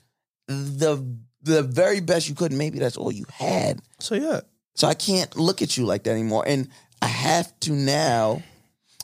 the 0.48 1.04
the 1.42 1.64
very 1.64 2.00
best 2.02 2.30
you 2.30 2.36
could. 2.36 2.52
Maybe 2.54 2.78
that's 2.80 2.98
all 2.98 3.12
you 3.12 3.26
had. 3.34 3.82
so 4.00 4.14
yeah. 4.16 4.42
So 4.76 4.88
I 4.88 4.94
can't 4.94 5.36
look 5.36 5.62
at 5.64 5.76
you 5.76 5.86
like 5.86 6.04
that 6.04 6.12
anymore. 6.12 6.44
And 6.46 6.70
I 7.02 7.08
have 7.08 7.52
to 7.62 7.72
now. 7.72 8.44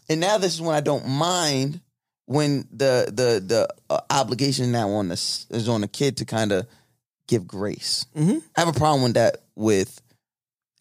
And 0.08 0.20
now 0.20 0.38
this 0.38 0.54
is 0.54 0.62
when 0.62 0.76
I 0.76 0.82
don't 0.82 1.08
mind 1.08 1.82
when 2.26 2.68
the 2.72 3.06
the 3.08 3.44
the 3.44 3.68
uh, 3.90 4.02
obligation 4.12 4.72
now 4.72 4.90
on 4.92 5.08
the 5.08 5.14
s- 5.14 5.48
is 5.50 5.68
on 5.68 5.82
the 5.82 5.88
kid 5.88 6.18
to 6.18 6.26
kind 6.26 6.52
of 6.52 6.68
give 7.28 7.48
grace. 7.48 8.06
Mhm. 8.16 8.44
I 8.56 8.60
have 8.62 8.68
a 8.76 8.78
problem 8.78 9.02
with 9.04 9.14
that 9.16 9.38
with 9.56 10.00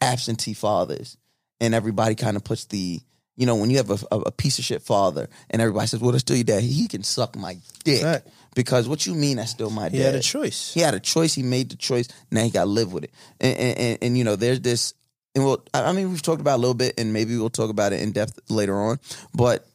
absentee 0.00 0.54
fathers, 0.54 1.16
and 1.60 1.74
everybody 1.74 2.14
kind 2.14 2.36
of 2.36 2.44
puts 2.44 2.64
the 2.66 3.00
you 3.36 3.46
know 3.46 3.56
when 3.56 3.70
you 3.70 3.78
have 3.78 3.90
a, 3.90 4.16
a, 4.16 4.30
piece 4.30 4.58
of 4.58 4.64
shit 4.64 4.82
father, 4.82 5.28
and 5.50 5.62
everybody 5.62 5.86
says, 5.86 6.00
"Well, 6.00 6.12
that's 6.12 6.22
still 6.22 6.36
your 6.36 6.44
dad. 6.44 6.62
He 6.62 6.88
can 6.88 7.02
suck 7.02 7.36
my 7.36 7.56
dick." 7.84 8.04
Right. 8.04 8.22
Because 8.54 8.86
what 8.88 9.06
you 9.06 9.14
mean 9.14 9.38
that's 9.38 9.50
still 9.50 9.70
my 9.70 9.88
He 9.88 9.96
dad? 9.96 9.98
He 9.98 10.02
had 10.02 10.14
a 10.14 10.20
choice. 10.20 10.74
He 10.74 10.80
had 10.80 10.94
a 10.94 11.00
choice. 11.00 11.34
He 11.34 11.42
made 11.42 11.70
the 11.70 11.76
choice. 11.76 12.08
Now 12.30 12.42
he 12.42 12.50
got 12.50 12.64
to 12.64 12.70
live 12.70 12.92
with 12.92 13.04
it. 13.04 13.10
And, 13.40 13.56
and, 13.56 13.78
and, 13.78 13.98
and, 14.02 14.18
you 14.18 14.24
know, 14.24 14.36
there's 14.36 14.60
this, 14.60 14.94
and 15.34 15.44
we'll, 15.44 15.64
I 15.72 15.92
mean, 15.92 16.10
we've 16.10 16.22
talked 16.22 16.40
about 16.40 16.52
it 16.52 16.56
a 16.56 16.58
little 16.58 16.74
bit, 16.74 16.94
and 16.98 17.12
maybe 17.12 17.36
we'll 17.36 17.50
talk 17.50 17.70
about 17.70 17.92
it 17.92 18.02
in 18.02 18.12
depth 18.12 18.38
later 18.50 18.78
on. 18.78 18.98
But 19.34 19.66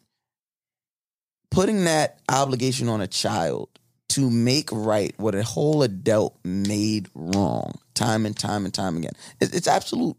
putting 1.49 1.85
that 1.85 2.19
obligation 2.29 2.87
on 2.87 3.01
a 3.01 3.07
child 3.07 3.69
to 4.09 4.29
make 4.29 4.69
right 4.71 5.13
what 5.17 5.35
a 5.35 5.43
whole 5.43 5.81
adult 5.81 6.37
made 6.43 7.09
wrong, 7.15 7.79
time 7.95 8.25
and 8.25 8.37
time 8.37 8.65
and 8.65 8.73
time 8.73 8.95
again, 8.97 9.13
it, 9.39 9.55
it's 9.55 9.67
absolute. 9.67 10.15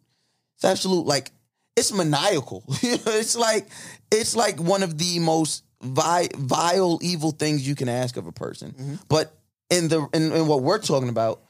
It's 0.56 0.64
absolute. 0.64 1.06
Like 1.06 1.30
it's 1.78 1.92
maniacal. 1.92 2.64
it's 2.68 3.36
like 3.36 3.68
it's 4.10 4.34
like 4.34 4.60
one 4.60 4.82
of 4.82 4.98
the 4.98 5.18
most 5.18 5.64
vi- 5.82 6.28
vile, 6.36 6.98
evil 7.02 7.30
things 7.30 7.66
you 7.66 7.74
can 7.74 7.88
ask 7.88 8.16
of 8.16 8.26
a 8.26 8.32
person. 8.32 8.72
Mm-hmm. 8.72 8.94
But 9.08 9.34
in 9.70 9.88
the 9.88 10.06
in, 10.12 10.32
in 10.32 10.46
what 10.46 10.62
we're 10.62 10.78
talking 10.78 11.08
about, 11.08 11.40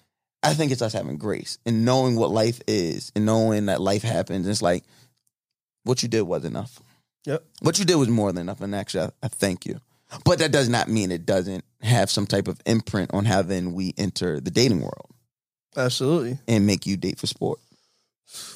I 0.43 0.55
think 0.55 0.73
it's 0.73 0.83
us 0.83 0.93
having 0.93 1.17
grace 1.17 1.59
and 1.67 1.85
knowing 1.85 2.17
what 2.17 2.31
life 2.31 2.61
is 2.67 3.13
and 3.15 3.27
knowing 3.27 3.67
that 3.67 3.81
life 3.81 4.03
happens. 4.03 4.47
It's 4.47 4.63
like 4.63 4.85
what 5.85 6.03
you 6.03 6.09
did 6.09 6.23
was 6.23 6.45
enough. 6.45 6.81
Yep. 7.25 7.45
What 7.61 7.79
you 7.79 7.85
did 7.85 7.97
was 7.97 8.09
more 8.09 8.33
than 8.33 8.43
enough, 8.43 8.61
and 8.61 8.75
actually, 8.75 9.05
I, 9.05 9.11
I 9.25 9.29
thank 9.29 9.67
you. 9.67 9.81
But 10.25 10.39
that 10.39 10.53
does 10.53 10.69
not 10.69 10.89
mean 10.89 11.11
it 11.11 11.27
doesn't 11.27 11.65
have 11.83 12.11
some 12.11 12.27
type 12.27 12.49
of 12.49 12.61
imprint 12.65 13.13
on 13.13 13.25
how 13.25 13.43
then 13.43 13.75
we 13.75 13.95
enter 13.99 14.41
the 14.41 14.51
dating 14.51 14.81
world 14.81 15.11
Absolutely. 15.77 16.39
and 16.49 16.67
make 16.67 16.87
you 16.87 16.97
date 16.97 17.19
for 17.19 17.27
sport. 17.27 17.61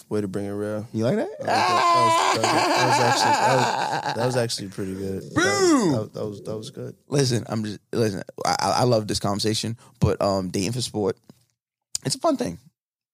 Way 0.08 0.20
to 0.20 0.28
bring 0.28 0.44
it 0.44 0.50
real. 0.50 0.86
You 0.92 1.04
like 1.04 1.16
that? 1.16 1.28
That 1.40 2.36
was, 2.36 2.42
that 2.42 2.42
was- 2.42 2.42
that 2.42 2.86
was 2.86 3.00
actually 3.00 4.14
that 4.20 4.26
was, 4.26 4.36
actually 4.36 4.68
pretty 4.68 4.94
good. 4.94 5.22
That- 5.22 5.34
Boom! 5.34 6.10
That, 6.12 6.26
was 6.26 6.42
that 6.42 6.56
was 6.56 6.70
good. 6.70 6.94
Listen, 7.08 7.44
I'm 7.48 7.64
just 7.64 7.78
listen. 7.92 8.22
I, 8.44 8.56
I 8.60 8.70
I 8.80 8.82
love 8.84 9.08
this 9.08 9.18
conversation, 9.18 9.76
but 10.00 10.20
um, 10.20 10.48
dating 10.50 10.72
for 10.72 10.82
sport, 10.82 11.16
it's 12.04 12.14
a 12.14 12.18
fun 12.18 12.36
thing. 12.36 12.58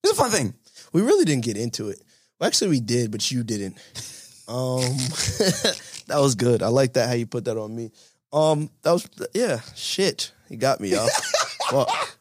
It's 0.03 0.13
a 0.13 0.17
fun 0.17 0.31
thing. 0.31 0.55
We 0.93 1.03
really 1.03 1.25
didn't 1.25 1.45
get 1.45 1.57
into 1.57 1.89
it. 1.91 2.01
Well, 2.41 2.47
actually, 2.49 2.71
we 2.71 2.81
did, 2.81 3.11
but 3.13 3.31
you 3.31 3.43
didn't. 3.45 3.77
Um, 4.49 4.81
that 6.09 6.19
was 6.19 6.35
good. 6.35 6.63
I 6.63 6.69
like 6.69 6.95
that 6.95 7.09
how 7.09 7.15
you 7.15 7.27
put 7.27 7.45
that 7.45 7.57
on 7.59 7.75
me. 7.75 7.91
Um, 8.33 8.71
that 8.83 8.93
was 8.93 9.09
yeah. 9.35 9.61
Shit, 9.77 10.33
he 10.49 10.57
got 10.57 10.81
me, 10.81 10.91
y'all. 10.91 11.09
Fuck. 11.71 12.18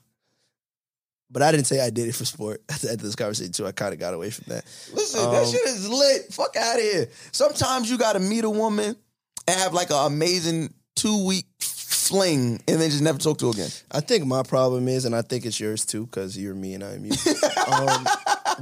But 1.30 1.42
I 1.42 1.52
didn't 1.52 1.68
say 1.68 1.82
I 1.82 1.90
did 1.90 2.08
it 2.08 2.16
for 2.16 2.26
sport 2.26 2.62
at 2.70 2.80
the 2.82 2.90
end 2.90 3.00
of 3.00 3.06
this 3.06 3.16
conversation 3.16 3.52
too. 3.52 3.68
I 3.68 3.72
kind 3.74 3.94
of 3.94 4.00
got 4.00 4.14
away 4.14 4.30
from 4.30 4.46
that. 4.48 4.64
Listen, 4.94 5.30
that 5.32 5.44
Um, 5.46 5.52
shit 5.52 5.66
is 5.66 5.88
lit. 5.90 6.34
Fuck 6.34 6.56
out 6.56 6.76
of 6.78 6.82
here. 6.82 7.10
Sometimes 7.32 7.90
you 7.90 7.98
got 7.98 8.14
to 8.14 8.20
meet 8.20 8.44
a 8.46 8.50
woman 8.50 8.96
and 9.48 9.60
have 9.60 9.74
like 9.74 9.90
an 9.92 10.06
amazing 10.06 10.74
two 10.96 11.26
week 11.26 11.46
fling, 11.60 12.62
and 12.68 12.80
then 12.82 12.90
just 12.90 13.02
never 13.02 13.18
talk 13.18 13.38
to 13.40 13.48
her 13.48 13.52
again. 13.52 13.70
I 13.92 14.00
think 14.00 14.26
my 14.26 14.42
problem 14.44 14.88
is, 14.88 15.04
and 15.06 15.14
I 15.14 15.22
think 15.22 15.46
it's 15.46 15.60
yours 15.60 15.86
too, 15.86 16.06
because 16.06 16.38
you're 16.38 16.56
me 16.56 16.74
and 16.74 16.84
I'm 16.84 17.04
you. 17.04 17.12
um, 17.68 18.08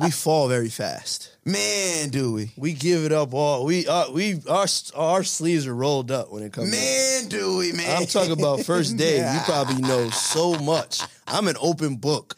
we 0.02 0.12
fall 0.12 0.48
very 0.48 0.70
fast. 0.70 1.36
Man, 1.46 2.10
do 2.10 2.34
we? 2.34 2.52
We 2.58 2.74
give 2.74 3.04
it 3.06 3.12
up 3.12 3.34
all. 3.34 3.66
We 3.66 3.88
uh, 3.88 4.12
we 4.12 4.42
our 4.50 4.66
our 4.96 5.24
sleeves 5.24 5.68
are 5.68 5.76
rolled 5.76 6.12
up 6.12 6.32
when 6.32 6.44
it 6.44 6.52
comes. 6.52 6.72
to 6.72 6.76
Man, 6.76 7.28
do 7.30 7.58
we, 7.58 7.72
man? 7.72 8.02
I'm 8.02 8.08
talking 8.08 8.32
about 8.32 8.62
first 8.62 8.98
day. 9.06 9.18
You 9.18 9.40
probably 9.42 9.82
know 9.82 10.10
so 10.10 10.56
much. 10.56 11.02
I'm 11.28 11.48
an 11.48 11.56
open 11.62 11.98
book. 11.98 12.36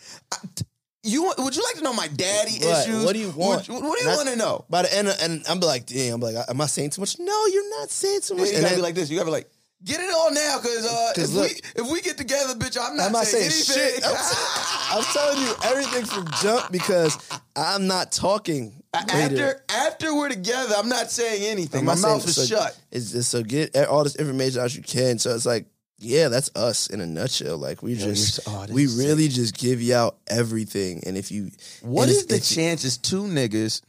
You 1.04 1.32
would 1.38 1.56
you 1.56 1.64
like 1.64 1.76
to 1.76 1.84
know 1.84 1.94
my 1.94 2.08
daddy 2.08 2.58
issues? 2.58 3.06
What 3.06 3.14
do 3.14 3.20
you 3.20 3.30
want? 3.30 3.70
What, 3.70 3.82
what 3.82 3.98
do 3.98 4.06
you 4.06 4.12
want 4.16 4.28
to 4.28 4.36
know? 4.36 4.66
By 4.70 4.82
the 4.82 4.94
end, 4.94 5.08
of, 5.08 5.16
and 5.22 5.42
I'm 5.48 5.62
like, 5.62 5.86
damn. 5.86 6.16
I'm 6.16 6.22
like, 6.22 6.36
am 6.50 6.60
I 6.60 6.66
saying 6.66 6.90
too 6.90 7.02
much? 7.02 7.18
No, 7.18 7.46
you're 7.46 7.80
not 7.80 7.90
saying 7.90 8.22
too 8.22 8.36
much. 8.36 8.48
You 8.48 8.54
much. 8.54 8.62
gotta 8.62 8.74
And 8.74 8.76
be 8.76 8.82
like 8.82 8.96
this. 8.96 9.10
You 9.10 9.16
gotta 9.18 9.28
be 9.28 9.32
like, 9.32 9.50
get 9.84 10.00
it 10.00 10.14
all 10.14 10.32
now, 10.34 10.58
cause, 10.60 10.86
uh, 10.86 11.12
'Cause 11.16 11.30
if 11.30 11.36
look- 11.36 11.52
we 11.76 11.84
if 11.84 11.92
we 11.92 12.02
get 12.02 12.18
together, 12.18 12.54
bitch, 12.56 12.78
I'm 12.82 12.98
not, 12.98 13.08
I'm 13.08 13.12
not 13.12 13.26
saying, 13.28 13.50
saying 13.50 13.90
anything. 13.94 14.04
shit. 14.04 14.06
I'm, 14.06 14.98
I'm 14.98 15.04
telling 15.14 15.42
you 15.44 15.54
everything 15.64 16.06
from 16.06 16.28
jump 16.42 16.72
because 16.72 17.18
I'm 17.56 17.88
not 17.88 18.12
talking. 18.12 18.74
later. 19.14 19.46
after 19.48 19.64
after 19.70 20.16
we're 20.16 20.30
together, 20.30 20.76
I'm 20.78 20.90
not 20.90 21.12
saying 21.12 21.44
anything. 21.44 21.80
I'm 21.82 21.86
My 21.86 21.94
not 21.96 22.02
mouth 22.02 22.22
saying- 22.22 22.30
is 22.30 22.50
so- 22.50 22.56
shut. 22.56 22.78
It's 22.92 23.12
just 23.12 23.30
so 23.30 23.44
get 23.44 23.76
all 23.88 24.04
this 24.04 24.16
information 24.16 24.60
out 24.62 24.74
you 24.76 24.82
can. 24.82 25.20
So 25.20 25.36
it's 25.36 25.46
like, 25.46 25.68
yeah, 26.00 26.30
that's 26.30 26.50
us 26.56 26.88
in 26.88 27.02
a 27.02 27.06
nutshell. 27.06 27.58
Like 27.58 27.84
we 27.84 27.96
just, 27.96 28.36
so- 28.36 28.44
oh, 28.48 28.62
this 28.66 28.72
we 28.74 28.84
is 28.86 28.96
really 28.98 29.28
just 29.28 29.56
give 29.58 29.82
you 29.82 29.94
out 29.96 30.18
everything. 30.28 31.04
And 31.06 31.18
if 31.18 31.32
you, 31.32 31.52
What 31.82 32.04
and 32.04 32.12
is 32.12 32.18
it's- 32.24 32.28
the 32.30 32.36
it's- 32.36 32.56
chances 32.56 32.98
two 32.98 33.24
niggas, 33.24 33.82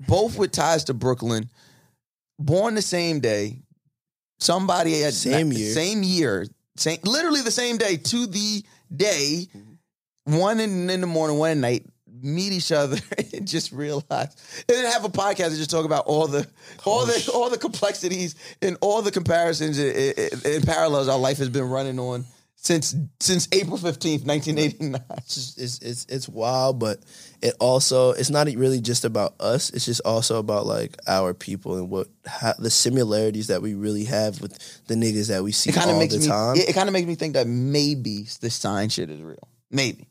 both 0.00 0.36
with 0.36 0.52
ties 0.52 0.84
to 0.84 0.94
Brooklyn, 0.94 1.50
born 2.38 2.74
the 2.74 2.82
same 2.82 3.20
day, 3.20 3.61
somebody 4.42 5.00
had 5.00 5.14
Same 5.14 5.52
year. 5.52 5.72
same 5.72 6.02
year, 6.02 6.46
same 6.76 6.98
literally 7.04 7.40
the 7.42 7.50
same 7.50 7.76
day 7.78 7.96
to 7.96 8.26
the 8.26 8.64
day, 8.94 9.48
Mm-hmm. 9.56 10.38
one 10.38 10.60
in, 10.60 10.88
in 10.90 11.00
the 11.00 11.06
morning, 11.06 11.38
one 11.38 11.50
at 11.50 11.56
night, 11.56 11.86
meet 12.22 12.52
each 12.52 12.70
other 12.72 12.96
and 13.34 13.46
just 13.48 13.72
realize, 13.72 14.04
and 14.10 14.64
then 14.68 14.84
have 14.92 15.04
a 15.04 15.08
podcast 15.08 15.48
and 15.48 15.56
just 15.56 15.70
talk 15.70 15.84
about 15.84 16.06
all 16.06 16.26
the 16.28 16.46
all 16.84 17.04
the 17.06 17.30
all 17.34 17.50
the 17.50 17.58
complexities 17.58 18.34
and 18.60 18.76
all 18.80 19.02
the 19.02 19.10
comparisons 19.10 19.78
and, 19.78 19.96
and- 19.96 20.46
and 20.46 20.64
parallels 20.66 21.08
our 21.08 21.18
life 21.18 21.38
has 21.38 21.48
been 21.48 21.68
running 21.68 21.98
on 21.98 22.24
since 22.64 22.94
since 23.18 23.48
April 23.50 23.76
fifteenth, 23.76 24.24
nineteen 24.24 24.56
eighty 24.56 24.84
nine. 24.84 25.02
It's, 25.18 25.56
it's 25.82 26.06
it's 26.08 26.28
wild, 26.28 26.78
but 26.78 27.00
it 27.42 27.54
also 27.58 28.12
it's 28.12 28.30
not 28.30 28.46
really 28.46 28.80
just 28.80 29.04
about 29.04 29.34
us. 29.40 29.70
It's 29.70 29.84
just 29.84 30.00
also 30.04 30.38
about 30.38 30.64
like 30.66 30.96
our 31.08 31.34
people 31.34 31.76
and 31.76 31.90
what 31.90 32.06
how, 32.24 32.52
the 32.58 32.70
similarities 32.70 33.48
that 33.48 33.62
we 33.62 33.74
really 33.74 34.04
have 34.04 34.40
with 34.40 34.56
the 34.86 34.94
niggas 34.94 35.28
that 35.28 35.42
we 35.42 35.50
see 35.50 35.70
It 35.70 35.74
kind 35.74 35.90
of 35.90 35.94
all 35.96 36.00
makes 36.00 36.14
the 36.14 36.20
me. 36.20 36.26
time. 36.26 36.56
It, 36.56 36.68
it 36.68 36.72
kind 36.72 36.88
of 36.88 36.92
makes 36.92 37.08
me 37.08 37.16
think 37.16 37.34
that 37.34 37.48
maybe 37.48 38.26
this 38.40 38.54
sign 38.54 38.88
shit 38.88 39.10
is 39.10 39.20
real. 39.20 39.48
Maybe. 39.70 40.06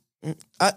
I 0.59 0.73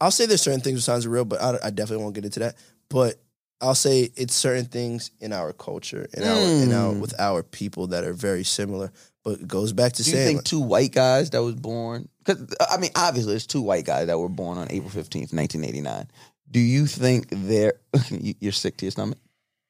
I'll 0.00 0.10
say 0.10 0.26
there's 0.26 0.42
certain 0.42 0.60
things 0.60 0.74
with 0.76 0.84
signs 0.84 1.06
are 1.06 1.10
real, 1.10 1.24
but 1.24 1.40
I, 1.42 1.58
I 1.64 1.70
definitely 1.70 2.04
won't 2.04 2.14
get 2.16 2.24
into 2.26 2.40
that. 2.40 2.54
But 2.90 3.16
I'll 3.60 3.74
say 3.74 4.10
it's 4.14 4.34
certain 4.34 4.66
things 4.66 5.10
in 5.20 5.32
our 5.32 5.52
culture 5.54 6.06
and 6.14 6.24
our 6.24 6.38
in 6.38 6.72
our 6.72 6.92
Mm. 6.92 7.00
with 7.00 7.18
our 7.18 7.42
people 7.42 7.88
that 7.88 8.04
are 8.04 8.12
very 8.12 8.44
similar. 8.44 8.92
But 9.28 9.40
it 9.40 9.48
goes 9.48 9.74
back 9.74 9.92
to 9.94 10.02
Do 10.02 10.10
you 10.10 10.16
saying 10.16 10.26
think 10.26 10.38
like, 10.38 10.44
two 10.46 10.60
white 10.60 10.92
guys 10.92 11.28
that 11.30 11.42
was 11.42 11.54
born? 11.54 12.08
Because 12.24 12.54
I 12.70 12.78
mean, 12.78 12.90
obviously, 12.96 13.34
it's 13.34 13.46
two 13.46 13.60
white 13.60 13.84
guys 13.84 14.06
that 14.06 14.18
were 14.18 14.28
born 14.30 14.56
on 14.56 14.68
April 14.70 14.88
fifteenth, 14.88 15.34
nineteen 15.34 15.64
eighty 15.64 15.82
nine. 15.82 16.08
Do 16.50 16.60
you 16.60 16.86
think 16.86 17.26
they're? 17.30 17.74
you- 18.10 18.34
You're 18.40 18.52
sick 18.52 18.78
to 18.78 18.86
your 18.86 18.92
stomach. 18.92 19.18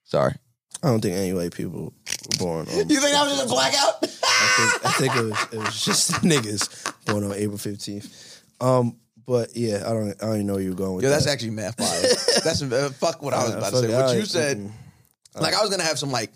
Sorry. 0.05 0.35
I 0.81 0.87
don't 0.91 1.01
think 1.01 1.17
any 1.17 1.33
white 1.33 1.53
people 1.53 1.93
were 1.93 2.39
born. 2.39 2.69
On, 2.69 2.89
You 2.89 3.01
think 3.01 3.17
I 3.17 3.23
was 3.25 3.33
just 3.37 3.47
a 3.47 3.49
blackout? 3.49 3.95
I 4.05 4.69
think, 4.71 4.87
I 4.87 4.91
think 4.93 5.17
it 5.17 5.23
was 5.25 5.47
it 5.55 5.59
was 5.59 5.85
just 5.85 6.11
niggas 6.23 6.95
born 7.07 7.25
on 7.25 7.33
April 7.33 7.59
fifteenth. 7.59 8.45
Um, 8.61 8.97
but 9.27 9.57
yeah, 9.57 9.83
I 9.85 9.91
don't 9.93 10.11
I 10.23 10.27
don't 10.27 10.35
even 10.37 10.47
know 10.47 10.55
where 10.55 10.63
you're 10.63 10.75
going 10.75 10.95
with 10.95 11.03
Yo, 11.05 11.11
that. 11.11 11.17
that's 11.17 11.27
actually 11.27 11.51
math 11.51 11.77
fire. 11.77 12.43
That's 12.45 12.63
uh, 12.63 12.91
fuck 13.01 13.23
what 13.23 13.35
I 13.35 13.39
was 13.45 13.55
Uh, 13.55 13.59
about 13.59 13.71
to 13.71 13.79
say. 13.81 13.95
What 13.95 14.17
you 14.17 14.25
said, 14.25 14.59
Mm-mm. 14.59 15.41
like 15.41 15.55
I 15.55 15.61
was 15.63 15.71
gonna 15.71 15.83
have 15.83 15.99
some 15.99 16.13
like, 16.13 16.31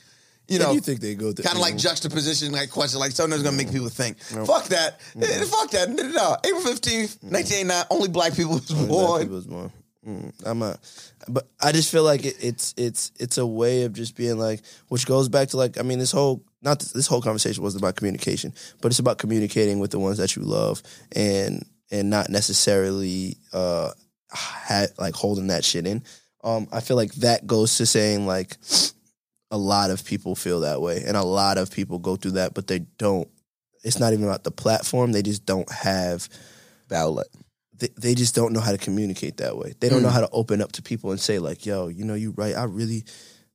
you 0.53 0.59
know, 0.59 0.73
you 0.73 0.81
think 0.81 1.01
they 1.01 1.15
go 1.15 1.33
through 1.33 1.45
kind 1.45 1.57
of 1.57 1.63
like 1.63 1.77
juxtaposition, 1.77 2.53
like 2.53 2.71
question, 2.71 3.01
like 3.01 3.13
something 3.13 3.31
that's 3.31 3.43
gonna 3.43 3.57
make 3.57 3.73
people 3.73 3.89
think. 3.89 4.19
Fuck 4.21 4.67
that. 4.67 5.01
Eh, 5.21 5.45
Fuck 5.45 5.71
that. 5.73 5.89
No, 5.91 6.03
no, 6.03 6.11
no. 6.11 6.37
April 6.45 6.61
fifteenth, 6.63 7.23
nineteen 7.23 7.59
eighty 7.59 7.69
nine. 7.69 7.85
Only 7.91 8.09
black 8.09 8.35
people 8.35 8.55
was 8.55 8.71
Only 8.71 8.87
black 8.87 9.07
born. 9.07 9.21
people 9.23 9.37
was 9.37 9.47
born. 9.47 9.73
Mm, 10.07 10.33
I'm 10.45 10.59
not, 10.59 10.81
but 11.29 11.47
I 11.61 11.71
just 11.71 11.91
feel 11.91 12.03
like 12.03 12.25
it, 12.25 12.35
it's 12.41 12.75
it's 12.77 13.13
it's 13.21 13.39
a 13.39 13.47
way 13.47 13.83
of 13.85 13.93
just 13.93 14.17
being 14.17 14.37
like, 14.37 14.61
which 14.89 15.07
goes 15.07 15.29
back 15.29 15.49
to 15.51 15.57
like, 15.57 15.79
I 15.79 15.83
mean, 15.83 16.01
this 16.01 16.11
whole 16.11 16.43
not 16.61 16.81
this, 16.81 16.91
this 16.91 17.07
whole 17.07 17.23
conversation 17.23 17.63
wasn't 17.63 17.83
about 17.83 17.95
communication, 17.95 18.53
but 18.81 18.89
it's 18.91 18.99
about 18.99 19.19
communicating 19.19 19.79
with 19.79 19.93
the 19.93 20.01
ones 20.01 20.19
that 20.19 20.35
you 20.35 20.43
love 20.43 20.83
and 21.15 21.65
and 21.93 22.11
not 22.11 22.31
necessarily 22.31 23.37
uh 23.53 23.91
ha- 24.33 24.87
like 24.99 25.15
holding 25.15 25.47
that 25.49 25.65
shit 25.65 25.87
in. 25.87 26.03
Um, 26.43 26.67
I 26.73 26.81
feel 26.81 26.97
like 26.97 27.13
that 27.15 27.47
goes 27.47 27.77
to 27.77 27.87
saying 27.87 28.27
like 28.27 28.57
a 29.53 29.57
lot 29.59 29.91
of 29.91 30.05
people 30.05 30.35
feel 30.35 30.61
that 30.61 30.81
way, 30.81 31.05
and 31.07 31.17
a 31.17 31.23
lot 31.23 31.59
of 31.59 31.71
people 31.71 32.01
go 32.01 32.17
through 32.17 32.33
that, 32.33 32.55
but 32.55 32.67
they 32.67 32.81
don't. 32.99 33.29
It's 33.85 34.01
not 34.01 34.13
even 34.13 34.25
about 34.25 34.43
the 34.43 34.51
platform; 34.51 35.13
they 35.13 35.23
just 35.23 35.47
don't 35.47 35.71
have 35.71 36.29
The 36.89 36.97
outlet. 36.97 37.27
they, 37.79 37.89
they 37.97 38.15
just 38.17 38.35
don't 38.35 38.53
know 38.53 38.61
how 38.61 38.73
to 38.73 38.79
communicate 38.79 39.37
that 39.37 39.57
way. 39.57 39.75
They 39.79 39.89
don't 39.89 40.01
Mm. 40.01 40.05
know 40.05 40.09
how 40.11 40.21
to 40.23 40.31
open 40.33 40.61
up 40.63 40.73
to 40.73 40.83
people 40.83 41.11
and 41.13 41.21
say 41.21 41.39
like, 41.39 41.65
"Yo, 41.67 41.89
you 41.89 42.05
know, 42.05 42.15
you 42.15 42.33
right. 42.37 42.57
I 42.57 42.65
really, 42.65 43.05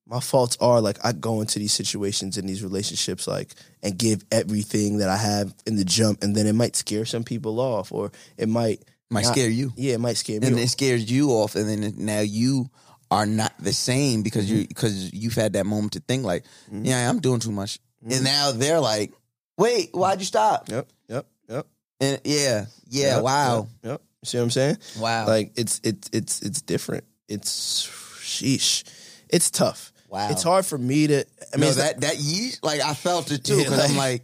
my 0.06 0.20
faults 0.20 0.56
are 0.62 0.80
like 0.82 0.98
I 1.04 1.12
go 1.14 1.42
into 1.42 1.60
these 1.60 1.74
situations 1.74 2.38
and 2.38 2.48
these 2.48 2.62
relationships 2.64 3.28
like 3.28 3.56
and 3.82 3.98
give 3.98 4.24
everything 4.32 4.98
that 5.00 5.10
I 5.10 5.18
have 5.18 5.54
in 5.66 5.78
the 5.78 5.86
jump, 5.86 6.24
and 6.24 6.36
then 6.36 6.46
it 6.46 6.54
might 6.54 6.76
scare 6.76 7.06
some 7.06 7.24
people 7.24 7.60
off, 7.60 7.92
or 7.92 8.12
it 8.38 8.48
might 8.50 8.84
Might 9.10 9.24
not- 9.24 9.34
scare 9.34 9.50
you. 9.50 9.72
Yeah, 9.78 9.94
it 9.94 10.00
might 10.02 10.18
scare 10.18 10.40
me. 10.42 10.48
and 10.48 10.56
off. 10.58 10.62
it 10.62 10.68
scares 10.70 11.10
you 11.10 11.32
off, 11.32 11.56
and 11.56 11.68
then 11.70 11.94
now 11.98 12.20
you 12.20 12.70
are 13.10 13.26
not 13.26 13.54
the 13.60 13.74
same 13.74 14.24
because 14.24 14.50
you 14.50 14.60
mm-hmm. 14.60 14.68
because 14.68 15.14
you've 15.14 15.36
had 15.36 15.54
that 15.54 15.66
moment 15.66 15.94
to 15.94 16.00
think 16.00 16.24
like, 16.24 16.44
mm-hmm. 16.68 16.86
yeah, 16.86 17.10
I'm 17.10 17.20
doing 17.20 17.40
too 17.40 17.52
much, 17.52 17.80
and 18.02 18.12
mm-hmm. 18.12 18.24
now 18.24 18.52
they're 18.52 18.80
like, 18.80 19.14
wait, 19.58 19.90
why'd 19.94 20.20
you 20.20 20.26
stop? 20.26 20.70
Yep, 20.70 20.88
yep, 21.08 21.26
yep. 21.50 21.68
And 22.00 22.22
yeah, 22.24 22.66
yeah, 22.90 23.16
Yep, 23.16 23.24
wow, 23.24 23.68
Yep, 23.84 23.92
yep. 23.92 24.02
See 24.24 24.38
what 24.38 24.44
I'm 24.44 24.52
saying? 24.52 24.78
wow, 25.00 25.28
Like 25.28 25.54
it's 25.56 25.80
it's 25.84 26.10
it's 26.12 26.42
it's 26.42 26.62
different. 26.62 27.06
It's 27.28 27.88
sheesh. 28.22 28.84
It's 29.30 29.50
tough. 29.52 29.92
Wow. 30.10 30.30
It's 30.32 30.44
hard 30.44 30.66
for 30.66 30.78
me 30.78 31.08
to. 31.08 31.26
I 31.54 31.58
mean, 31.58 31.70
no, 31.70 31.76
that 31.76 32.02
that 32.02 32.16
yeet, 32.16 32.60
like 32.64 32.82
I 32.82 32.94
felt 32.94 33.32
it 33.32 33.44
too 33.44 33.58
Yeah, 33.58 33.64
because 33.64 33.92
I'm 33.92 33.98
like- 33.98 34.24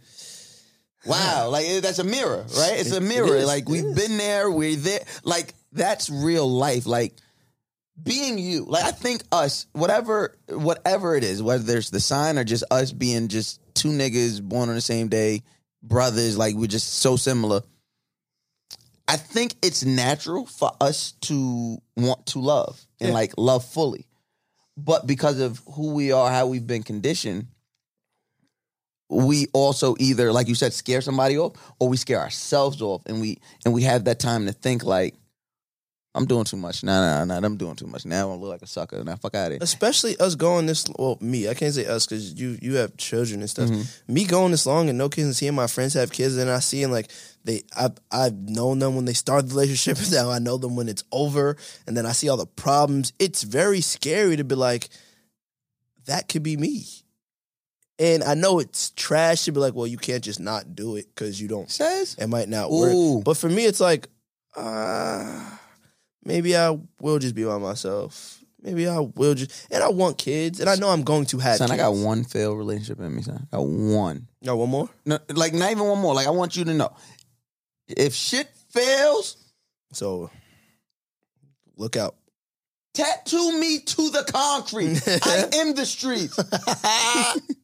wow, 1.06 1.48
like 1.50 1.66
eh, 1.66 1.80
that's 1.80 1.98
a 1.98 2.04
mirror, 2.04 2.44
right? 2.56 2.78
It's 2.78 2.90
It- 2.90 2.94
a 2.94 2.96
it 2.96 3.08
mirror. 3.08 3.44
like 3.44 3.68
we've 3.68 3.94
been 3.94 4.16
there, 4.16 4.50
we're 4.50 4.76
there. 4.76 5.00
Like 5.22 5.54
that's 5.72 6.08
real 6.08 6.50
life. 6.50 6.86
Like 6.86 7.14
being 8.02 8.38
you. 8.38 8.64
Like 8.64 8.84
I 8.84 8.90
think 8.90 9.22
us, 9.32 9.66
whatever, 9.72 10.36
whatever 10.48 11.16
it 11.16 11.24
is, 11.24 11.42
whether 11.42 11.76
it's 11.78 11.90
the 11.90 12.00
sign 12.00 12.38
or 12.38 12.44
just 12.44 12.64
us 12.70 12.92
being 12.92 13.28
just 13.28 13.60
two 13.74 13.88
niggas 13.88 14.42
born 14.42 14.68
on 14.68 14.74
the 14.74 14.80
same 14.80 15.08
day, 15.08 15.42
brothers, 15.82 16.36
like 16.36 16.54
we're 16.54 16.66
just 16.66 16.94
so 16.94 17.16
similar. 17.16 17.62
I 19.06 19.16
think 19.16 19.54
it's 19.62 19.84
natural 19.84 20.46
for 20.46 20.72
us 20.80 21.12
to 21.22 21.78
want 21.96 22.26
to 22.26 22.40
love 22.40 22.84
and 23.00 23.08
Yeah. 23.10 23.14
like 23.14 23.34
love 23.36 23.64
fully. 23.64 24.06
But 24.76 25.06
because 25.06 25.38
of 25.40 25.60
who 25.74 25.92
we 25.92 26.10
are, 26.10 26.30
how 26.30 26.46
we've 26.46 26.66
been 26.66 26.82
conditioned, 26.82 27.46
we 29.10 29.46
also 29.52 29.94
either, 30.00 30.32
like 30.32 30.48
you 30.48 30.54
said, 30.54 30.72
scare 30.72 31.00
somebody 31.00 31.38
off 31.38 31.52
or 31.78 31.88
we 31.88 31.96
scare 31.96 32.18
ourselves 32.18 32.80
off 32.82 33.02
and 33.06 33.20
we 33.20 33.38
and 33.64 33.72
we 33.74 33.82
have 33.82 34.04
that 34.04 34.18
time 34.18 34.46
to 34.46 34.52
think 34.52 34.82
like, 34.82 35.14
I'm 36.16 36.26
doing 36.26 36.44
too 36.44 36.56
much. 36.56 36.84
Nah, 36.84 37.24
nah, 37.24 37.38
nah, 37.40 37.44
I'm 37.46 37.56
doing 37.56 37.74
too 37.74 37.88
much. 37.88 38.06
Now 38.06 38.28
I 38.28 38.32
don't 38.32 38.40
look 38.40 38.50
like 38.50 38.62
a 38.62 38.66
sucker. 38.68 39.02
Now 39.02 39.16
fuck 39.16 39.34
out 39.34 39.46
of 39.46 39.52
here. 39.52 39.58
especially 39.62 40.16
us 40.18 40.34
going 40.36 40.66
this 40.66 40.86
well 40.98 41.18
me 41.20 41.48
i 41.48 41.54
can't 41.54 41.74
say 41.74 41.86
us 41.86 42.06
because 42.06 42.34
you 42.40 42.56
you 42.62 42.76
have 42.76 42.96
children 42.96 43.40
and 43.40 43.50
stuff 43.50 43.68
Mm-hmm. 43.68 44.14
me 44.14 44.24
going 44.24 44.52
this 44.52 44.64
long 44.66 44.88
and 44.88 44.96
no 44.96 45.08
kids 45.08 45.26
and 45.26 45.34
seeing 45.34 45.54
my 45.54 45.66
friends 45.66 45.94
have 45.94 46.12
kids 46.12 46.36
and 46.36 46.48
i 46.50 46.60
see 46.60 46.82
and 46.84 46.92
like 46.92 47.10
they 47.44 47.62
I've, 47.76 47.96
I've 48.12 48.34
known 48.48 48.78
them 48.78 48.94
when 48.94 49.04
they 49.06 49.12
start 49.12 49.48
the 49.48 49.54
relationship 49.54 49.98
and 50.02 50.12
now 50.18 50.30
i 50.30 50.38
know 50.38 50.56
them 50.56 50.76
when 50.76 50.88
it's 50.88 51.02
over 51.10 51.56
and 51.86 51.96
then 51.96 52.06
i 52.06 52.12
see 52.12 52.28
all 52.28 52.36
the 52.36 52.46
problems 52.46 53.12
it's 53.18 53.42
very 53.42 53.80
scary 53.80 54.36
to 54.36 54.44
be 54.44 54.54
like 54.54 54.88
that 56.06 56.28
could 56.28 56.42
be 56.44 56.56
me 56.56 56.84
and 57.98 58.22
i 58.22 58.34
know 58.34 58.58
it's 58.60 58.90
trash 58.90 59.44
to 59.44 59.52
be 59.52 59.58
like 59.60 59.74
well 59.74 59.86
you 59.86 59.98
can't 59.98 60.22
just 60.24 60.40
not 60.40 60.74
do 60.76 60.94
it 60.96 61.06
because 61.14 61.40
you 61.40 61.48
don't 61.48 61.70
Says 61.70 62.14
it 62.18 62.28
might 62.28 62.48
not 62.48 62.70
Ooh. 62.70 63.16
work 63.16 63.24
but 63.24 63.36
for 63.36 63.48
me 63.48 63.64
it's 63.64 63.80
like 63.80 64.08
uh 64.56 65.50
maybe 66.24 66.56
I 66.56 66.78
will 67.00 67.18
just 67.18 67.34
be 67.34 67.44
by 67.44 67.58
myself. 67.58 68.40
Maybe 68.62 68.88
I 68.88 68.98
will 68.98 69.34
just, 69.34 69.66
and 69.70 69.82
I 69.82 69.88
want 69.90 70.16
kids, 70.16 70.58
and 70.58 70.70
I 70.70 70.76
know 70.76 70.88
I'm 70.88 71.02
going 71.02 71.26
to 71.26 71.38
have. 71.38 71.56
son, 71.58 71.70
I 71.70 71.76
got 71.76 71.92
one 71.94 72.24
failed 72.24 72.56
relationship 72.56 72.98
in 73.00 73.14
me, 73.14 73.20
son. 73.22 73.46
I 73.52 73.56
got 73.58 73.66
one. 73.66 74.26
No, 74.40 74.56
one 74.56 74.70
more. 74.70 74.88
No, 75.04 75.18
like 75.34 75.52
not 75.52 75.70
even 75.70 75.84
one 75.86 75.98
more. 76.00 76.14
Like 76.14 76.26
I 76.26 76.30
want 76.30 76.56
you 76.56 76.64
to 76.64 76.72
know, 76.72 76.94
if 77.88 78.14
shit 78.14 78.48
fails, 78.70 79.36
So 79.92 80.30
look 81.76 81.96
out. 81.96 82.16
tattoo 82.94 83.58
me 83.60 83.80
to 83.80 84.08
the 84.10 84.24
concrete. 84.32 85.02
I 85.06 85.48
am 85.60 85.74
the 85.74 85.84
streets. 85.84 86.38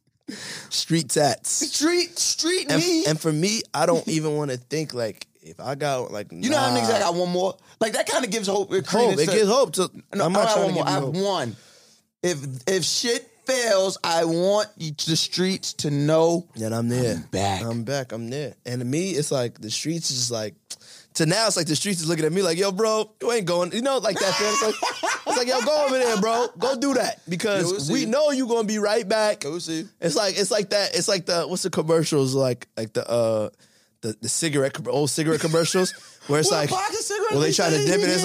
Street 0.69 1.09
tats. 1.09 1.49
Street, 1.49 2.17
street 2.17 2.67
And, 2.71 2.81
me. 2.81 3.05
and 3.05 3.19
for 3.19 3.33
me, 3.33 3.61
I 3.73 3.85
don't 3.85 4.07
even 4.07 4.37
want 4.37 4.51
to 4.51 4.57
think 4.57 4.93
like 4.93 5.27
if 5.41 5.59
I 5.59 5.75
got 5.75 6.11
like 6.11 6.27
you 6.31 6.49
know 6.49 6.57
how 6.57 6.75
niggas 6.75 6.93
I 6.93 6.99
got 6.99 7.13
one 7.15 7.29
more? 7.29 7.55
Like 7.79 7.93
that 7.93 8.07
kind 8.07 8.23
of 8.23 8.31
gives 8.31 8.47
hope. 8.47 8.71
hope. 8.71 8.85
credence 8.85 9.21
It 9.21 9.25
to- 9.27 9.31
gives 9.31 9.49
hope. 9.49 9.73
To, 9.73 9.89
No, 10.13 10.25
I'm 10.25 10.35
I 10.35 10.39
not 10.39 10.45
got 10.47 10.53
trying 10.53 10.63
one 10.63 10.67
to 10.69 10.73
more. 10.75 10.83
give 10.83 10.87
I 10.87 10.91
have 10.91 11.03
hope. 11.03 11.15
one. 11.15 11.55
If 12.23 12.37
if 12.67 12.83
shit 12.83 13.27
fails, 13.45 13.97
I 14.03 14.25
want 14.25 14.69
the 14.77 15.15
streets 15.15 15.73
to 15.73 15.89
know 15.91 16.47
that 16.57 16.71
I'm 16.73 16.87
there. 16.89 17.15
I'm 17.15 17.21
back. 17.31 17.63
I'm 17.63 17.83
back. 17.83 18.11
I'm 18.11 18.29
there. 18.29 18.53
And 18.65 18.79
to 18.79 18.85
me, 18.85 19.11
it's 19.11 19.31
like 19.31 19.59
the 19.59 19.71
streets 19.71 20.11
is 20.11 20.17
just 20.17 20.31
like. 20.31 20.55
To 21.15 21.25
now, 21.25 21.45
it's 21.47 21.57
like 21.57 21.67
the 21.67 21.75
streets 21.75 21.99
is 21.99 22.07
looking 22.07 22.23
at 22.23 22.31
me 22.31 22.41
like, 22.41 22.57
"Yo, 22.57 22.71
bro, 22.71 23.11
you 23.21 23.31
ain't 23.33 23.45
going." 23.45 23.73
You 23.73 23.81
know, 23.81 23.97
like 23.97 24.17
that. 24.17 24.33
Feeling. 24.33 24.53
It's 24.53 24.63
like, 24.63 25.03
it's 25.27 25.37
like, 25.37 25.47
"Yo, 25.47 25.59
go 25.65 25.85
over 25.85 25.97
there, 25.97 26.15
bro. 26.21 26.47
Go 26.57 26.77
do 26.79 26.93
that 26.93 27.19
because 27.27 27.89
we'll 27.89 27.99
we 27.99 28.05
know 28.05 28.31
you 28.31 28.47
gonna 28.47 28.63
be 28.65 28.77
right 28.77 29.05
back." 29.05 29.41
Go 29.41 29.59
see. 29.59 29.83
It's 29.99 30.15
like 30.15 30.39
it's 30.39 30.51
like 30.51 30.69
that. 30.69 30.95
It's 30.95 31.09
like 31.09 31.25
the 31.25 31.43
what's 31.49 31.63
the 31.63 31.69
commercials 31.69 32.33
like 32.33 32.65
like 32.77 32.93
the 32.93 33.05
uh 33.09 33.49
the 34.01 34.15
the 34.21 34.29
cigarette 34.29 34.75
old 34.87 35.09
cigarette 35.09 35.39
commercials 35.41 35.91
where 36.27 36.39
it's 36.39 36.49
Well, 36.51 36.61
like 36.61 36.69
box 36.69 36.89
of 36.99 37.05
cigarettes 37.05 37.31
well 37.31 37.41
they 37.41 37.51
try 37.51 37.69
to 37.69 37.77
dip 37.85 37.99
it. 37.99 38.09
It's 38.09 38.23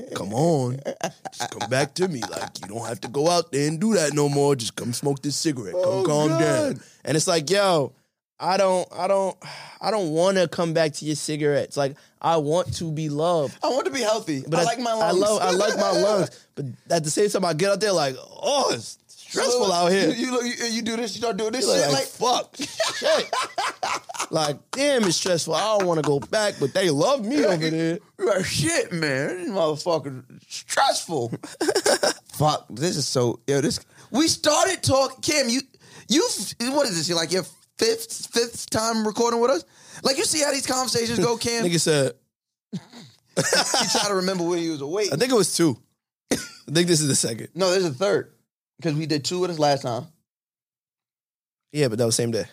like 0.00 0.14
come 0.14 0.32
on, 0.34 0.80
just 1.32 1.50
come 1.50 1.68
back 1.70 1.94
to 1.94 2.08
me. 2.08 2.20
Like 2.22 2.60
you 2.60 2.68
don't 2.68 2.86
have 2.86 3.00
to 3.02 3.08
go 3.08 3.28
out 3.28 3.52
there 3.52 3.68
and 3.68 3.80
do 3.80 3.94
that 3.94 4.12
no 4.14 4.28
more. 4.28 4.56
Just 4.56 4.76
come 4.76 4.92
smoke 4.92 5.22
this 5.22 5.36
cigarette. 5.36 5.74
Come 5.74 5.82
Oh, 5.84 6.02
calm 6.04 6.28
God. 6.28 6.40
down. 6.40 6.80
And 7.04 7.16
it's 7.16 7.26
like 7.28 7.50
yo. 7.50 7.92
I 8.40 8.56
don't, 8.56 8.86
I 8.92 9.08
don't, 9.08 9.36
I 9.80 9.90
don't 9.90 10.10
want 10.10 10.36
to 10.36 10.46
come 10.46 10.72
back 10.72 10.92
to 10.92 11.04
your 11.04 11.16
cigarettes. 11.16 11.76
Like 11.76 11.96
I 12.22 12.36
want 12.36 12.72
to 12.76 12.92
be 12.92 13.08
loved, 13.08 13.58
I 13.64 13.68
want 13.68 13.86
to 13.86 13.90
be 13.90 14.00
healthy. 14.00 14.44
but 14.46 14.60
I 14.60 14.62
like 14.62 14.78
my 14.78 14.92
lungs. 14.92 15.02
I 15.02 15.10
love, 15.10 15.42
I 15.42 15.50
like 15.50 15.76
my 15.76 15.90
lungs. 16.02 16.46
But 16.54 16.66
at 16.88 17.02
the 17.02 17.10
same 17.10 17.28
time, 17.30 17.44
I 17.44 17.52
get 17.52 17.72
out 17.72 17.80
there 17.80 17.90
like, 17.90 18.14
oh, 18.20 18.70
it's 18.72 18.96
stressful 19.28 19.72
out 19.72 19.90
here. 19.92 20.08
You, 20.10 20.14
you 20.26 20.32
look, 20.32 20.44
you, 20.44 20.64
you 20.66 20.82
do 20.82 20.96
this, 20.96 21.14
you 21.14 21.20
start 21.20 21.36
doing 21.36 21.52
this 21.52 21.66
Like, 21.66 21.78
shit. 21.80 21.92
like, 21.92 21.98
Like, 21.98 22.06
fuck, 22.06 22.56
shit. 22.96 23.30
like, 24.30 24.56
damn, 24.72 25.04
it's 25.04 25.16
stressful. 25.16 25.54
I 25.54 25.78
don't 25.78 25.86
want 25.86 26.02
to 26.02 26.06
go 26.08 26.18
back, 26.20 26.54
but 26.60 26.72
they 26.74 26.90
love 26.90 27.24
me 27.24 27.44
over 27.44 27.56
there. 27.70 27.98
you 28.18 28.28
are 28.30 28.42
shit, 28.42 28.92
man. 28.92 29.28
This 29.38 29.50
motherfucker 29.50 30.24
stressful. 30.48 31.32
Fuck, 32.34 32.66
this 32.70 32.96
is 32.96 33.06
so. 33.08 33.40
Yo, 33.46 33.60
this. 33.60 33.80
We 34.10 34.28
started 34.28 34.82
talking. 34.82 35.20
Cam, 35.22 35.48
you, 35.48 35.60
you. 36.08 36.22
What 36.72 36.86
is 36.86 36.96
this? 36.96 37.08
You're 37.08 37.18
like 37.18 37.32
your 37.32 37.44
fifth 37.78 38.28
fifth 38.32 38.70
time 38.70 39.04
recording 39.06 39.40
with 39.40 39.50
us. 39.50 39.64
Like 40.04 40.18
you 40.18 40.24
see 40.24 40.42
how 40.42 40.52
these 40.52 40.66
conversations 40.66 41.18
go, 41.18 41.36
Cam. 41.36 41.64
Nigga 41.64 41.80
said, 41.80 42.12
you 42.72 42.78
try 43.90 44.08
to 44.08 44.14
remember 44.16 44.44
when 44.44 44.58
he 44.60 44.68
was 44.70 44.80
awake. 44.80 45.08
I 45.12 45.16
think 45.16 45.32
it 45.32 45.34
was 45.34 45.56
two. 45.56 45.76
I 46.30 46.36
think 46.70 46.86
this 46.86 47.00
is 47.00 47.08
the 47.08 47.16
second. 47.16 47.48
no, 47.54 47.70
there's 47.70 47.84
a 47.84 47.90
third 47.90 48.32
because 48.78 48.94
we 48.94 49.06
did 49.06 49.24
two 49.24 49.40
with 49.40 49.50
us 49.50 49.58
last 49.58 49.82
time. 49.82 50.06
Yeah, 51.72 51.88
but 51.88 51.98
that 51.98 52.06
was 52.06 52.14
same 52.16 52.30
day. 52.30 52.44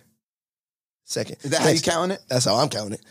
Second. 1.05 1.37
Is 1.43 1.51
that 1.51 1.61
how 1.61 1.67
you 1.67 1.75
Next- 1.75 1.85
counting 1.85 2.15
it? 2.15 2.21
That's 2.27 2.45
how 2.45 2.55
I'm 2.55 2.69
counting 2.69 2.97
it. 2.99 3.01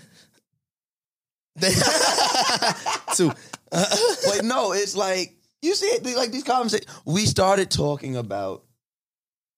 two. 3.17 3.31
But 3.71 4.45
no, 4.45 4.73
it's 4.73 4.95
like 4.95 5.35
you 5.63 5.75
see 5.75 5.87
it 5.87 6.05
like 6.17 6.31
these 6.31 6.45
conversations. 6.45 6.89
We 7.05 7.27
started 7.27 7.71
talking 7.71 8.17
about 8.17 8.63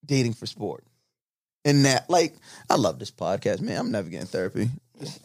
dating 0.07 0.33
for 0.33 0.47
sport, 0.47 0.85
and 1.67 1.85
that 1.85 2.09
like 2.09 2.35
I 2.71 2.77
love 2.77 2.99
this 2.99 3.11
podcast, 3.11 3.61
man. 3.61 3.79
I'm 3.79 3.91
never 3.91 4.09
getting 4.09 4.27
therapy. 4.27 4.71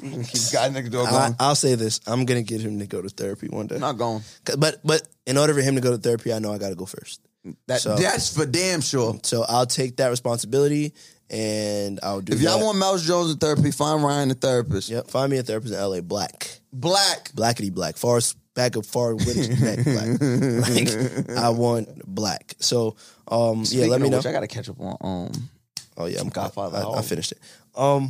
You 0.01 0.09
can 0.11 0.23
keep 0.25 0.41
guy 0.51 0.67
next 0.69 0.89
door 0.89 1.07
I, 1.07 1.11
going. 1.11 1.36
I'll 1.39 1.55
say 1.55 1.75
this. 1.75 2.01
I'm 2.05 2.25
gonna 2.25 2.41
get 2.41 2.59
him 2.59 2.79
to 2.79 2.86
go 2.88 3.01
to 3.01 3.07
therapy 3.07 3.47
one 3.47 3.67
day. 3.67 3.75
I'm 3.75 3.82
not 3.82 3.97
going. 3.97 4.21
'Cause- 4.43 4.57
But 4.57 4.82
but 4.84 5.01
in 5.25 5.38
order 5.38 5.53
for 5.53 5.61
him 5.61 5.75
to 5.75 5.82
go 5.82 5.91
to 5.91 5.97
therapy, 5.97 6.34
I 6.34 6.39
know 6.39 6.51
I 6.53 6.57
gotta 6.57 6.75
go 6.75 6.86
first. 6.86 7.21
That, 7.67 7.81
So- 7.81 7.95
that's 7.95 8.35
for 8.35 8.45
damn 8.45 8.81
sure. 8.81 9.19
So 9.23 9.43
I'll 9.47 9.65
take 9.65 9.97
that 9.97 10.09
responsibility 10.09 10.93
and 11.29 11.99
I'll 12.03 12.21
do 12.21 12.33
it. 12.33 12.35
If 12.35 12.41
y'all 12.41 12.59
that. 12.59 12.65
want 12.65 12.77
Mouse 12.77 13.03
Jones 13.05 13.31
in 13.31 13.37
therapy, 13.37 13.71
find 13.71 14.03
Ryan 14.03 14.29
the 14.29 14.35
therapist. 14.35 14.89
Yep, 14.89 15.07
find 15.09 15.31
me 15.31 15.37
a 15.37 15.43
therapist 15.43 15.73
in 15.73 15.79
LA. 15.79 16.01
Black. 16.01 16.59
Black. 16.73 17.31
Blackity 17.33 17.71
black. 17.73 17.97
Far 17.97 18.17
as 18.17 18.35
back 18.53 18.75
of 18.75 18.85
far 18.85 19.15
with 19.15 19.61
neck 19.61 19.83
black. 19.85 21.29
Like 21.29 21.37
I 21.37 21.49
want 21.49 22.05
black. 22.05 22.53
So 22.59 22.95
um 23.29 23.59
yeah, 23.59 23.63
Speaking 23.63 23.89
let 23.89 24.01
me 24.01 24.07
of 24.07 24.11
know. 24.11 24.17
which, 24.17 24.25
I 24.27 24.31
gotta 24.33 24.47
catch 24.47 24.67
up 24.69 24.79
on. 24.79 24.97
Um, 25.01 25.49
oh 25.97 26.05
yeah, 26.05 26.19
I'm 26.19 26.29
Godfather 26.29 26.77
I, 26.77 26.81
I, 26.81 26.83
Hall. 26.83 27.01
finished 27.01 27.31
it. 27.31 27.39
Um 27.75 28.07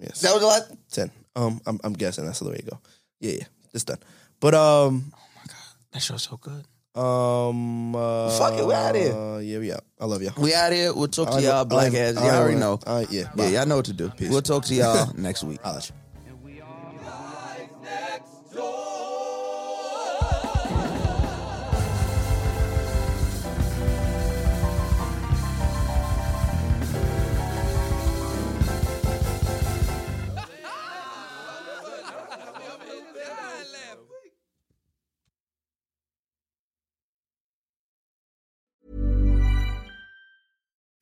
yes. 0.00 0.20
that 0.20 0.32
was 0.32 0.42
a 0.42 0.46
lot. 0.46 0.62
ten. 0.90 1.10
Um 1.34 1.60
I'm 1.66 1.80
I'm 1.84 1.92
guessing 1.94 2.24
that's 2.26 2.38
the 2.38 2.48
way 2.48 2.60
you 2.64 2.70
go. 2.70 2.78
Yeah, 3.20 3.32
yeah. 3.38 3.44
It's 3.74 3.84
done. 3.84 3.98
But 4.40 4.54
um 4.54 5.12
Oh 5.14 5.18
my 5.36 5.42
god. 5.48 5.56
That 5.92 6.00
show's 6.02 6.22
so 6.22 6.36
good. 6.36 6.64
Um 6.96 7.94
uh, 7.94 8.30
Fuck 8.38 8.58
it, 8.58 8.66
we 8.66 8.72
out 8.74 8.94
here. 8.94 9.40
Yeah, 9.40 9.58
we 9.58 9.72
out. 9.72 9.84
I 10.00 10.04
love 10.06 10.22
y'all. 10.22 10.32
We 10.42 10.54
out 10.54 10.72
here. 10.72 10.92
We'll 10.94 11.08
talk 11.08 11.28
to 11.28 11.34
I 11.34 11.40
know- 11.40 11.48
y'all, 11.48 11.64
black 11.64 11.92
I- 11.92 11.96
heads. 11.96 12.18
Y'all 12.18 12.30
already 12.30 12.54
know- 12.58 12.76
know. 12.86 12.92
uh, 12.92 13.04
yeah, 13.10 13.20
yeah, 13.22 13.28
bye. 13.34 13.46
y'all 13.48 13.66
know 13.66 13.76
what 13.76 13.84
to 13.86 13.92
do. 13.92 14.08
Peace. 14.10 14.30
We'll 14.30 14.42
talk 14.42 14.64
to 14.66 14.74
y'all 14.74 15.12
next 15.16 15.44
week. 15.44 15.60
I'll 15.64 15.74
let 15.74 15.88
you. 15.88 15.94